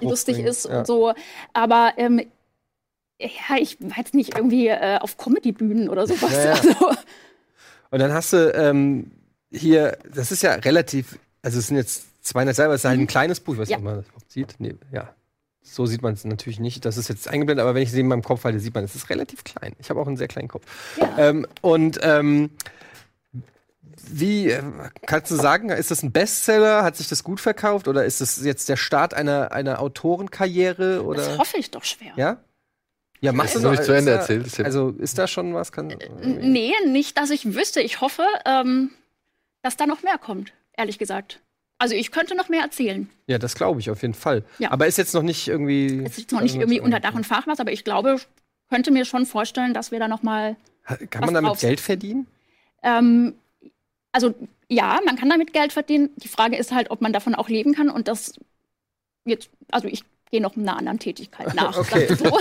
lustig 0.00 0.36
bringen. 0.36 0.48
ist 0.48 0.66
Ja. 0.66 0.80
und 0.80 0.86
so. 0.86 1.12
Aber 1.52 1.92
ähm, 1.96 2.20
ja, 3.20 3.56
ich 3.58 3.78
jetzt 3.96 4.14
nicht 4.14 4.36
irgendwie 4.36 4.68
äh, 4.68 4.98
auf 4.98 5.16
Comedy-Bühnen 5.16 5.88
oder 5.88 6.06
sowas. 6.06 6.34
Also, 6.46 6.96
Und 7.90 7.98
dann 7.98 8.12
hast 8.12 8.32
du 8.32 8.52
ähm, 8.54 9.10
hier, 9.50 9.98
das 10.14 10.30
ist 10.32 10.42
ja 10.42 10.52
relativ, 10.54 11.18
also 11.42 11.58
es 11.58 11.66
sind 11.68 11.76
jetzt 11.76 12.04
200 12.24 12.54
Seiten, 12.54 12.66
aber 12.66 12.74
es 12.74 12.82
ist 12.82 12.88
halt 12.88 13.00
ein 13.00 13.06
kleines 13.06 13.40
Buch, 13.40 13.54
ich 13.54 13.60
weiß 13.60 13.68
Mhm. 13.68 13.72
Ja. 13.72 13.76
nicht, 13.78 13.78
ob 13.78 13.84
man 13.84 13.96
das 13.96 14.06
überhaupt 14.06 14.32
sieht. 14.32 14.54
Nee, 14.58 14.74
ja. 14.92 15.14
So 15.62 15.86
sieht 15.86 16.02
man 16.02 16.14
es 16.14 16.24
natürlich 16.24 16.58
nicht. 16.58 16.84
Das 16.84 16.96
ist 16.96 17.08
jetzt 17.08 17.28
eingeblendet, 17.28 17.62
aber 17.62 17.74
wenn 17.74 17.82
ich 17.82 17.90
sie 17.92 18.00
in 18.00 18.08
meinem 18.08 18.22
Kopf 18.22 18.44
halte, 18.44 18.58
sieht 18.60 18.74
man, 18.74 18.82
es 18.84 18.94
ist 18.94 19.10
relativ 19.10 19.44
klein. 19.44 19.74
Ich 19.78 19.90
habe 19.90 20.00
auch 20.00 20.06
einen 20.06 20.16
sehr 20.16 20.28
kleinen 20.28 20.48
Kopf. 20.48 20.64
ja. 20.96 21.14
Ähm, 21.18 21.46
und 21.60 21.98
ähm, 22.02 22.50
wie 24.08 24.48
äh, 24.50 24.62
kannst 25.06 25.30
du 25.30 25.36
sagen, 25.36 25.68
ist 25.70 25.90
das 25.90 26.02
ein 26.02 26.10
Bestseller? 26.12 26.82
Hat 26.82 26.96
sich 26.96 27.08
das 27.08 27.22
gut 27.22 27.40
verkauft 27.40 27.86
oder 27.88 28.04
ist 28.04 28.20
das 28.20 28.42
jetzt 28.42 28.68
der 28.68 28.76
Start 28.76 29.14
einer, 29.14 29.52
einer 29.52 29.80
Autorenkarriere? 29.80 30.94
das 30.96 31.02
Oder? 31.04 31.38
hoffe 31.38 31.58
ich 31.58 31.70
doch 31.70 31.84
schwer. 31.84 32.12
Ja? 32.16 32.38
Ja, 33.22 33.32
machst 33.32 33.54
Ist 33.54 33.62
du 33.62 33.66
noch 33.68 33.72
nicht 33.72 33.84
zu 33.84 33.92
Ende 33.92 34.12
da- 34.12 34.18
erzählt, 34.18 34.46
ist 34.46 34.58
ja- 34.58 34.64
Also 34.64 34.90
ist 34.98 35.18
da 35.18 35.26
schon 35.28 35.52
was? 35.54 35.72
Kann, 35.72 35.94
Nee, 36.22 36.72
nicht, 36.86 37.18
dass 37.18 37.30
ich 37.30 37.54
wüsste. 37.54 37.80
Ich 37.82 38.00
hoffe, 38.00 38.24
ähm, 38.46 38.90
dass 39.62 39.76
da 39.76 39.86
noch 39.86 40.02
mehr 40.02 40.16
kommt, 40.18 40.52
ehrlich 40.76 40.98
gesagt. 40.98 41.40
Also 41.78 41.94
ich 41.94 42.12
könnte 42.12 42.34
noch 42.34 42.48
mehr 42.48 42.62
erzählen. 42.62 43.08
Ja, 43.26 43.38
das 43.38 43.54
glaube 43.54 43.80
ich 43.80 43.90
auf 43.90 44.02
jeden 44.02 44.14
Fall. 44.14 44.42
Ja. 44.58 44.70
Aber 44.70 44.86
ist 44.86 44.98
jetzt 44.98 45.14
noch 45.14 45.22
nicht 45.22 45.48
irgendwie. 45.48 46.02
Es 46.04 46.18
ist 46.18 46.32
noch 46.32 46.40
nicht 46.42 46.54
irgendwie 46.56 46.80
unter 46.80 47.00
Dach 47.00 47.14
und 47.14 47.26
Fach 47.26 47.46
was, 47.46 47.60
aber 47.60 47.72
ich 47.72 47.84
glaube, 47.84 48.16
könnte 48.70 48.90
mir 48.90 49.04
schon 49.04 49.26
vorstellen, 49.26 49.74
dass 49.74 49.90
wir 49.90 49.98
da 49.98 50.06
noch 50.08 50.22
mal 50.22 50.56
Kann 50.84 51.22
was 51.22 51.26
man 51.26 51.34
damit 51.34 51.50
drauf- 51.50 51.60
Geld 51.60 51.80
verdienen? 51.80 52.26
Ähm, 52.82 53.34
also 54.12 54.34
ja, 54.68 54.98
man 55.04 55.16
kann 55.16 55.28
damit 55.30 55.52
Geld 55.52 55.72
verdienen. 55.72 56.10
Die 56.16 56.28
Frage 56.28 56.56
ist 56.56 56.72
halt, 56.72 56.90
ob 56.90 57.00
man 57.00 57.12
davon 57.12 57.34
auch 57.34 57.48
leben 57.48 57.74
kann. 57.74 57.90
Und 57.90 58.08
das 58.08 58.34
jetzt, 59.24 59.50
also 59.70 59.88
ich 59.88 60.04
gehe 60.30 60.40
noch 60.40 60.56
einer 60.56 60.76
anderen 60.76 60.98
Tätigkeit 60.98 61.54
nach. 61.54 61.76
Okay. 61.76 62.08
so. 62.14 62.24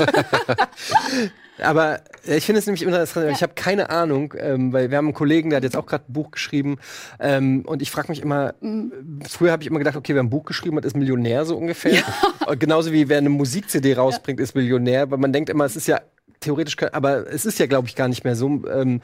Aber 1.62 2.00
äh, 2.26 2.38
ich 2.38 2.46
finde 2.46 2.60
es 2.60 2.66
nämlich 2.68 2.84
interessant, 2.84 3.26
Ja. 3.26 3.32
ich 3.34 3.44
habe 3.44 3.54
keine 3.54 3.90
Ahnung, 3.90 4.34
ähm, 4.38 4.72
weil 4.72 4.92
wir 4.92 4.98
haben 4.98 5.08
einen 5.08 5.14
Kollegen, 5.14 5.50
der 5.50 5.58
hat 5.58 5.64
jetzt 5.64 5.76
auch 5.76 5.86
gerade 5.86 6.06
ein 6.08 6.14
Buch 6.14 6.32
geschrieben 6.32 6.78
ähm, 7.20 7.64
und 7.66 7.82
ich 7.82 7.92
frage 7.92 8.08
mich 8.10 8.22
immer, 8.22 8.54
Mhm. 8.62 9.20
früher 9.28 9.52
habe 9.52 9.62
ich 9.64 9.68
immer 9.70 9.80
gedacht, 9.80 9.98
okay, 9.98 10.14
wer 10.16 10.24
ein 10.24 10.30
Buch 10.30 10.46
geschrieben 10.46 10.78
hat, 10.78 10.86
ist 10.86 10.96
Millionär 10.96 11.46
so 11.46 11.58
ungefähr. 11.58 12.02
Und 12.48 12.60
Genauso 12.60 12.94
wie 12.94 13.10
wer 13.10 13.18
eine 13.18 13.30
Musik-CD 13.30 13.96
rausbringt, 13.96 14.40
ist 14.40 14.56
Millionär, 14.56 15.12
weil 15.12 15.18
man 15.18 15.34
denkt 15.34 15.50
immer, 15.50 15.66
es 15.66 15.76
ist 15.76 15.88
ja 15.88 16.00
theoretisch, 16.40 16.76
ke- 16.78 16.94
aber 16.94 17.28
es 17.32 17.46
ist 17.46 17.60
ja, 17.60 17.66
glaube 17.68 17.88
ich, 17.88 17.96
gar 17.96 18.08
nicht 18.08 18.24
mehr 18.24 18.36
so, 18.36 18.48
ähm, 18.68 19.02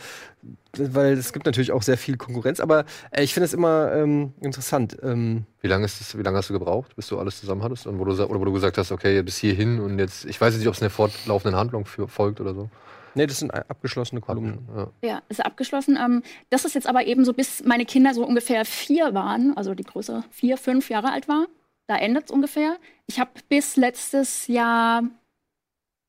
weil 0.78 1.14
es 1.14 1.34
gibt 1.34 1.46
natürlich 1.46 1.72
auch 1.72 1.82
sehr 1.82 1.98
viel 1.98 2.18
Konkurrenz, 2.18 2.60
aber 2.60 2.86
äh, 3.12 3.24
ich 3.24 3.34
finde 3.34 3.46
es 3.46 3.54
immer 3.54 3.92
ähm, 3.94 4.34
interessant. 4.42 4.98
Ähm, 5.04 5.46
Wie 5.62 5.68
lange 5.68 5.86
ist 5.86 6.00
das, 6.00 6.18
wie 6.18 6.22
lange 6.22 6.38
hast 6.38 6.50
du 6.50 6.54
gebraucht, 6.54 6.96
bis 6.96 7.08
du 7.08 7.18
alles 7.20 7.40
zusammen 7.40 7.64
hattest? 7.64 7.88
Und 7.88 8.00
wo 8.00 8.06
du, 8.06 8.12
oder 8.14 8.40
wo 8.40 8.46
du 8.46 8.54
gesagt 8.54 8.78
hast, 8.78 8.92
okay, 8.92 9.22
bis 9.24 9.38
hierhin 9.38 9.80
und 9.80 10.00
jetzt, 10.00 10.26
ich 10.26 10.40
weiß 10.40 10.58
nicht, 10.58 10.68
ob 10.68 10.74
es 10.74 10.82
eine 10.82 10.90
fortlaufende 10.90 11.58
Handlung 11.58 11.86
für, 11.86 12.08
folgt 12.08 12.40
oder 12.42 12.54
so. 12.54 12.70
nee, 13.16 13.26
das 13.28 13.40
sind 13.40 13.52
abgeschlossene 13.54 14.20
Kolumnen. 14.22 14.60
Ja. 14.76 14.88
ja, 15.02 15.22
ist 15.30 15.46
abgeschlossen. 15.46 15.98
Ähm, 15.98 16.22
das 16.50 16.66
ist 16.66 16.76
jetzt 16.76 16.88
aber 16.88 17.06
eben 17.06 17.24
so, 17.26 17.34
bis 17.34 17.64
meine 17.64 17.86
Kinder 17.86 18.14
so 18.14 18.26
ungefähr 18.26 18.66
vier 18.66 19.14
waren, 19.14 19.56
also 19.56 19.74
die 19.74 19.84
Größe 19.84 20.24
vier, 20.32 20.58
fünf 20.58 20.90
Jahre 20.90 21.12
alt 21.12 21.28
war. 21.28 21.48
Da 21.88 21.98
endet 21.98 22.26
es 22.26 22.32
ungefähr. 22.32 22.78
Ich 23.08 23.20
habe 23.20 23.32
bis 23.48 23.76
letztes 23.78 24.48
Jahr 24.48 25.04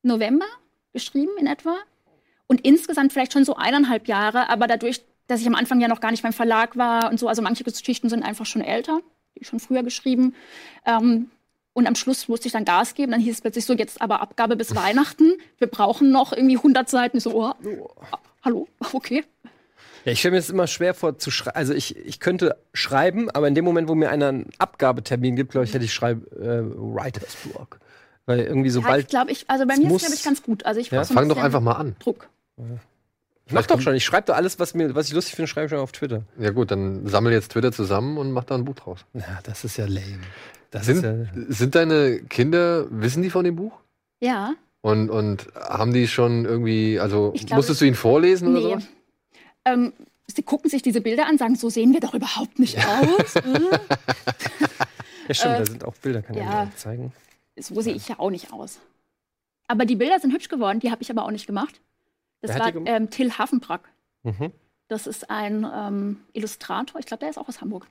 November 0.02 0.46
geschrieben 0.96 1.32
in 1.38 1.46
etwa. 1.46 1.76
Und 2.46 2.64
insgesamt 2.64 3.12
vielleicht 3.12 3.32
schon 3.32 3.44
so 3.44 3.56
eineinhalb 3.56 4.08
Jahre, 4.08 4.48
aber 4.48 4.66
dadurch, 4.66 5.02
dass 5.26 5.40
ich 5.40 5.46
am 5.46 5.54
Anfang 5.54 5.80
ja 5.80 5.88
noch 5.88 6.00
gar 6.00 6.10
nicht 6.10 6.22
beim 6.22 6.32
Verlag 6.32 6.76
war 6.76 7.10
und 7.10 7.20
so, 7.20 7.28
also 7.28 7.42
manche 7.42 7.64
Geschichten 7.64 8.08
sind 8.08 8.22
einfach 8.22 8.46
schon 8.46 8.62
älter, 8.62 9.00
die 9.36 9.44
schon 9.44 9.60
früher 9.60 9.82
geschrieben. 9.82 10.34
Ähm, 10.86 11.30
und 11.74 11.86
am 11.86 11.94
Schluss 11.94 12.28
musste 12.28 12.46
ich 12.46 12.52
dann 12.52 12.64
Gas 12.64 12.94
geben. 12.94 13.12
Dann 13.12 13.20
hieß 13.20 13.34
es 13.34 13.40
plötzlich 13.42 13.66
so, 13.66 13.74
jetzt 13.74 14.00
aber 14.00 14.22
Abgabe 14.22 14.56
bis 14.56 14.74
Weihnachten. 14.74 15.34
Wir 15.58 15.66
brauchen 15.66 16.10
noch 16.10 16.32
irgendwie 16.32 16.56
100 16.56 16.88
Seiten. 16.88 17.18
Ich 17.18 17.24
so, 17.24 17.34
oh, 17.34 17.42
ah, 17.42 18.18
hallo, 18.42 18.66
okay. 18.92 19.24
Ja, 20.06 20.12
ich 20.12 20.20
stelle 20.20 20.32
mir 20.32 20.38
das 20.38 20.48
immer 20.48 20.68
schwer 20.68 20.94
vor 20.94 21.18
zu 21.18 21.30
schreiben. 21.30 21.56
Also 21.56 21.74
ich, 21.74 21.96
ich 21.96 22.20
könnte 22.20 22.56
schreiben, 22.72 23.28
aber 23.30 23.48
in 23.48 23.54
dem 23.54 23.64
Moment, 23.64 23.88
wo 23.88 23.94
mir 23.94 24.08
einer 24.08 24.28
einen 24.28 24.50
Abgabetermin 24.56 25.34
gibt, 25.34 25.50
glaube 25.50 25.66
ich, 25.66 25.74
hätte 25.74 25.84
ich 25.84 25.92
schreib 25.92 26.32
äh, 26.32 26.62
Writers 26.62 27.36
Block. 27.44 27.80
Weil 28.26 28.40
irgendwie 28.40 28.60
Ja, 28.62 28.66
ich 28.66 28.72
sobald. 28.72 29.08
glaube, 29.08 29.30
ich, 29.30 29.48
also 29.48 29.66
bei 29.66 29.74
Es 29.74 29.78
mir 29.78 29.86
ist 29.86 29.92
muss- 29.92 30.02
glaube 30.02 30.14
ich 30.16 30.22
ganz 30.24 30.42
gut. 30.42 30.66
Also 30.66 30.80
ich 30.80 30.90
Ja, 30.90 31.04
so 31.04 31.12
ein 31.12 31.16
Fang 31.16 31.28
doch 31.28 31.36
einfach 31.38 31.60
mal 31.60 31.72
an. 31.74 31.96
Druck. 32.00 32.28
Ich 33.46 33.52
mach 33.52 33.66
doch 33.66 33.80
schon. 33.80 33.94
Ich 33.94 34.04
schreibe 34.04 34.26
doch 34.26 34.34
alles, 34.34 34.58
was, 34.58 34.74
mir, 34.74 34.94
was 34.96 35.06
ich 35.08 35.12
lustig 35.14 35.36
finde, 35.36 35.46
schreibe 35.46 35.66
ich 35.66 35.70
schon 35.70 35.78
auf 35.78 35.92
Twitter. 35.92 36.22
Ja 36.38 36.50
gut, 36.50 36.70
dann 36.72 37.06
sammel 37.06 37.32
jetzt 37.32 37.52
Twitter 37.52 37.70
zusammen 37.70 38.18
und 38.18 38.32
mach 38.32 38.44
da 38.44 38.56
ein 38.56 38.64
Buch 38.64 38.74
draus. 38.74 39.04
Ja, 39.14 39.38
das 39.44 39.64
ist 39.64 39.76
ja 39.76 39.86
lame. 39.86 40.18
Das 40.72 40.86
Sind, 40.86 40.96
ist 40.96 41.04
ja. 41.04 41.14
sind 41.48 41.74
deine 41.76 42.18
Kinder, 42.22 42.86
wissen 42.90 43.22
die 43.22 43.30
von 43.30 43.44
dem 43.44 43.54
Buch? 43.56 43.72
Ja. 44.20 44.54
Und, 44.80 45.10
und 45.10 45.46
haben 45.54 45.92
die 45.92 46.08
schon 46.08 46.44
irgendwie, 46.44 46.98
also 46.98 47.30
Ich 47.34 47.46
glaube, 47.46 47.58
musstest 47.58 47.80
du 47.80 47.84
ihnen 47.84 47.94
vorlesen 47.94 48.48
oder 48.48 48.56
Nee. 48.58 48.62
sowas? 48.64 48.84
Ähm, 49.64 49.92
sie 50.26 50.42
gucken 50.42 50.68
sich 50.68 50.82
diese 50.82 51.00
Bilder 51.00 51.26
an, 51.26 51.38
sagen, 51.38 51.54
so 51.54 51.70
sehen 51.70 51.92
wir 51.92 52.00
doch 52.00 52.14
überhaupt 52.14 52.58
nicht 52.58 52.78
aus. 52.78 53.34
Äh, 53.44 53.68
Ja, 55.28 55.34
stimmt, 55.34 55.54
Äh, 55.54 55.58
da 55.58 55.66
sind 55.66 55.84
auch 55.84 55.94
Bilder, 55.94 56.22
kann 56.22 56.36
ich 56.36 56.42
ja. 56.42 56.64
dir 56.66 56.76
zeigen. 56.76 57.12
So 57.58 57.80
sehe 57.80 57.94
ich 57.94 58.08
ja 58.08 58.18
auch 58.18 58.30
nicht 58.30 58.52
aus. 58.52 58.78
Aber 59.68 59.84
die 59.84 59.96
Bilder 59.96 60.20
sind 60.20 60.32
hübsch 60.32 60.48
geworden, 60.48 60.80
die 60.80 60.90
habe 60.90 61.02
ich 61.02 61.10
aber 61.10 61.24
auch 61.24 61.30
nicht 61.30 61.46
gemacht. 61.46 61.80
Das 62.40 62.52
Wer 62.52 62.60
war 62.60 62.72
gemacht? 62.72 62.88
ähm, 62.94 63.10
Till 63.10 63.32
Hafenbrack. 63.32 63.88
Mhm. 64.22 64.52
Das 64.88 65.06
ist 65.06 65.30
ein 65.30 65.66
ähm, 65.74 66.20
Illustrator. 66.32 67.00
Ich 67.00 67.06
glaube, 67.06 67.20
der 67.20 67.30
ist 67.30 67.38
auch 67.38 67.48
aus 67.48 67.60
Hamburg. 67.60 67.86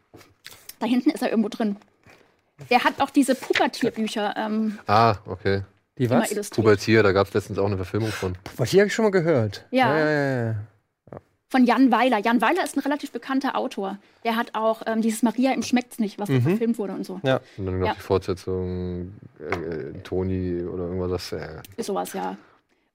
Da 0.80 0.86
hinten 0.86 1.10
ist 1.10 1.22
er 1.22 1.30
irgendwo 1.30 1.50
drin. 1.50 1.76
Der 2.70 2.84
hat 2.86 3.02
auch 3.02 3.10
diese 3.10 3.36
Pubertierbücher 3.36 4.34
ähm, 4.38 4.80
Ah, 4.88 5.16
okay. 5.26 5.64
Die 5.98 6.10
was? 6.10 6.50
Pubertier, 6.50 7.04
da 7.04 7.12
gab 7.12 7.28
es 7.28 7.34
letztens 7.34 7.58
auch 7.58 7.66
eine 7.66 7.78
Verfilmung 7.78 8.12
von. 8.12 8.38
Was, 8.58 8.70
die 8.70 8.80
habe 8.80 8.88
ich 8.88 8.94
schon 8.94 9.04
mal 9.04 9.12
gehört. 9.12 9.66
Ja. 9.72 9.98
ja, 9.98 10.10
ja, 10.10 10.46
ja. 10.46 10.56
Von 11.56 11.66
Jan 11.66 11.90
Weiler. 11.90 12.18
Jan 12.18 12.42
Weiler 12.42 12.66
ist 12.66 12.76
ein 12.76 12.82
relativ 12.82 13.12
bekannter 13.12 13.56
Autor. 13.56 13.98
Der 14.26 14.36
hat 14.36 14.56
auch 14.56 14.82
ähm, 14.88 15.02
dieses 15.02 15.24
Maria 15.24 15.54
im 15.54 15.64
Schmeckt's 15.64 16.00
nicht, 16.00 16.20
was 16.20 16.28
da 16.28 16.42
verfilmt 16.42 16.78
wurde 16.78 16.92
und 16.92 17.06
so. 17.06 17.22
Ja. 17.24 17.40
Und 17.58 17.66
dann 17.66 17.80
noch 17.80 17.88
Ja. 17.88 17.94
die 17.94 18.02
Fortsetzung 18.02 19.14
äh, 19.40 19.44
äh, 19.46 19.94
Toni 20.04 20.66
oder 20.66 20.84
irgendwas. 20.84 21.30
Das, 21.30 21.32
äh, 21.32 21.62
Ist 21.78 21.86
sowas, 21.86 22.12
ja. 22.12 22.36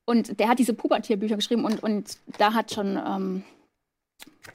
Und 0.04 0.38
der 0.38 0.48
hat 0.50 0.58
diese 0.58 0.74
Pubertierbücher 0.74 1.36
geschrieben 1.36 1.64
und, 1.64 1.82
und 1.82 2.18
da 2.36 2.52
hat 2.52 2.70
schon 2.70 2.98
ähm, 2.98 3.44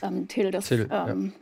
ähm, 0.03 0.27
Till 0.27 0.51
das 0.51 0.67
Till, 0.67 0.87
ja. 0.87 1.09
ähm, 1.09 1.33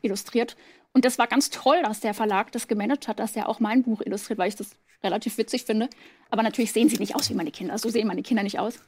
illustriert. 0.00 0.56
Und 0.94 1.04
das 1.04 1.18
war 1.18 1.26
ganz 1.26 1.50
toll, 1.50 1.82
dass 1.82 2.00
der 2.00 2.14
Verlag 2.14 2.50
das 2.50 2.66
gemanagt 2.66 3.08
hat, 3.08 3.18
dass 3.18 3.34
der 3.34 3.46
auch 3.46 3.60
mein 3.60 3.82
Buch 3.82 4.00
illustriert, 4.00 4.38
weil 4.38 4.48
ich 4.48 4.56
das 4.56 4.70
relativ 5.04 5.36
witzig 5.36 5.66
finde. 5.66 5.90
Aber 6.30 6.42
natürlich 6.42 6.72
sehen 6.72 6.88
sie 6.88 6.96
nicht 6.96 7.14
aus 7.14 7.28
wie 7.28 7.34
meine 7.34 7.50
Kinder. 7.50 7.76
So 7.76 7.90
sehen 7.90 8.06
meine 8.08 8.22
Kinder 8.22 8.42
nicht 8.42 8.58
aus. 8.58 8.78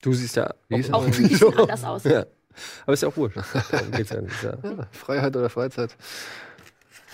Du 0.00 0.12
siehst 0.12 0.36
ja 0.36 0.54
Wie 0.68 0.78
ist 0.78 0.92
Auch 0.92 1.06
das? 1.06 1.16
die 1.16 1.34
sehen 1.34 1.58
anders 1.58 1.84
aus. 1.84 2.04
Ja. 2.04 2.26
Aber 2.84 2.92
ist 2.92 3.02
ja 3.02 3.08
auch 3.08 3.16
wurscht. 3.16 3.36
Ja. 3.36 3.80
Ja. 4.42 4.58
ja, 4.62 4.88
Freiheit 4.92 5.36
oder 5.36 5.48
Freizeit. 5.48 5.96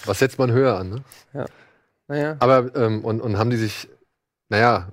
Was 0.04 0.18
setzt 0.18 0.38
man 0.38 0.50
höher 0.52 0.76
an, 0.76 0.90
ne? 0.90 1.46
Naja. 2.08 2.36
Aber, 2.40 2.74
ähm, 2.76 3.04
und, 3.04 3.20
und 3.20 3.38
haben 3.38 3.50
die 3.50 3.56
sich, 3.56 3.88
naja, 4.48 4.92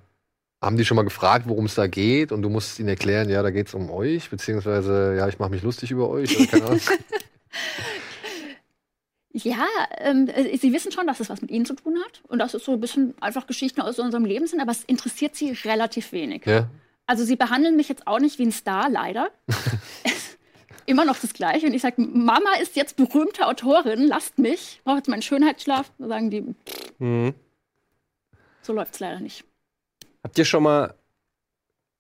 haben 0.62 0.78
die 0.78 0.86
schon 0.86 0.96
mal 0.96 1.04
gefragt, 1.04 1.46
worum 1.48 1.66
es 1.66 1.76
da 1.76 1.88
geht? 1.88 2.32
Und 2.32 2.42
du 2.42 2.50
musst 2.50 2.80
ihnen 2.80 2.90
erklären, 2.90 3.30
ja, 3.30 3.42
da 3.42 3.50
geht 3.52 3.68
es 3.68 3.74
um 3.74 3.90
euch, 3.90 4.30
beziehungsweise, 4.30 5.16
ja, 5.18 5.28
ich 5.28 5.40
mache 5.40 5.50
mich 5.50 5.64
lustig 5.64 5.92
über 5.92 6.10
euch. 6.10 6.38
Oder 6.38 6.48
keine 6.48 6.66
Ahnung. 6.66 6.82
Ja, 9.34 9.66
ähm, 10.00 10.28
äh, 10.28 10.58
sie 10.58 10.74
wissen 10.74 10.92
schon, 10.92 11.08
dass 11.08 11.22
es 11.22 11.30
was 11.30 11.42
mit 11.42 11.52
ihnen 11.52 11.66
zu 11.66 11.74
tun 11.74 11.98
hat 12.06 12.22
und 12.28 12.40
dass 12.40 12.54
es 12.54 12.66
so 12.66 12.74
ein 12.74 12.82
bisschen 12.82 13.14
einfach 13.22 13.48
Geschichten 13.48 13.80
aus 13.80 13.98
unserem 13.98 14.26
Leben 14.26 14.46
sind, 14.46 14.60
aber 14.60 14.72
es 14.72 14.84
interessiert 14.84 15.36
sie 15.38 15.52
relativ 15.64 16.12
wenig. 16.12 16.46
ja? 16.46 16.68
Also 17.12 17.26
sie 17.26 17.36
behandeln 17.36 17.76
mich 17.76 17.90
jetzt 17.90 18.08
auch 18.08 18.20
nicht 18.20 18.40
wie 18.40 18.46
ein 18.46 18.54
Star, 18.54 18.90
leider. 18.90 19.32
Immer 20.86 21.04
noch 21.04 21.20
das 21.20 21.34
Gleiche. 21.34 21.66
Und 21.68 21.74
ich 21.74 21.82
sage, 21.82 22.02
Mama 22.02 22.54
ist 22.62 22.78
jetzt 22.78 22.96
berühmte 22.96 23.48
Autorin, 23.48 24.08
lasst 24.08 24.40
mich. 24.40 24.78
Ich 24.78 24.82
brauche 24.86 24.96
jetzt 24.96 25.10
meinen 25.10 25.22
Schönheitsschlaf. 25.22 25.92
Da 26.00 26.08
sagen 26.08 26.30
die, 26.30 26.56
Mhm. 27.00 27.34
so 28.62 28.72
läuft 28.72 28.94
es 28.94 29.02
leider 29.02 29.20
nicht. 29.20 29.44
Habt 30.24 30.38
ihr 30.38 30.46
schon 30.46 30.64
mal 30.64 30.94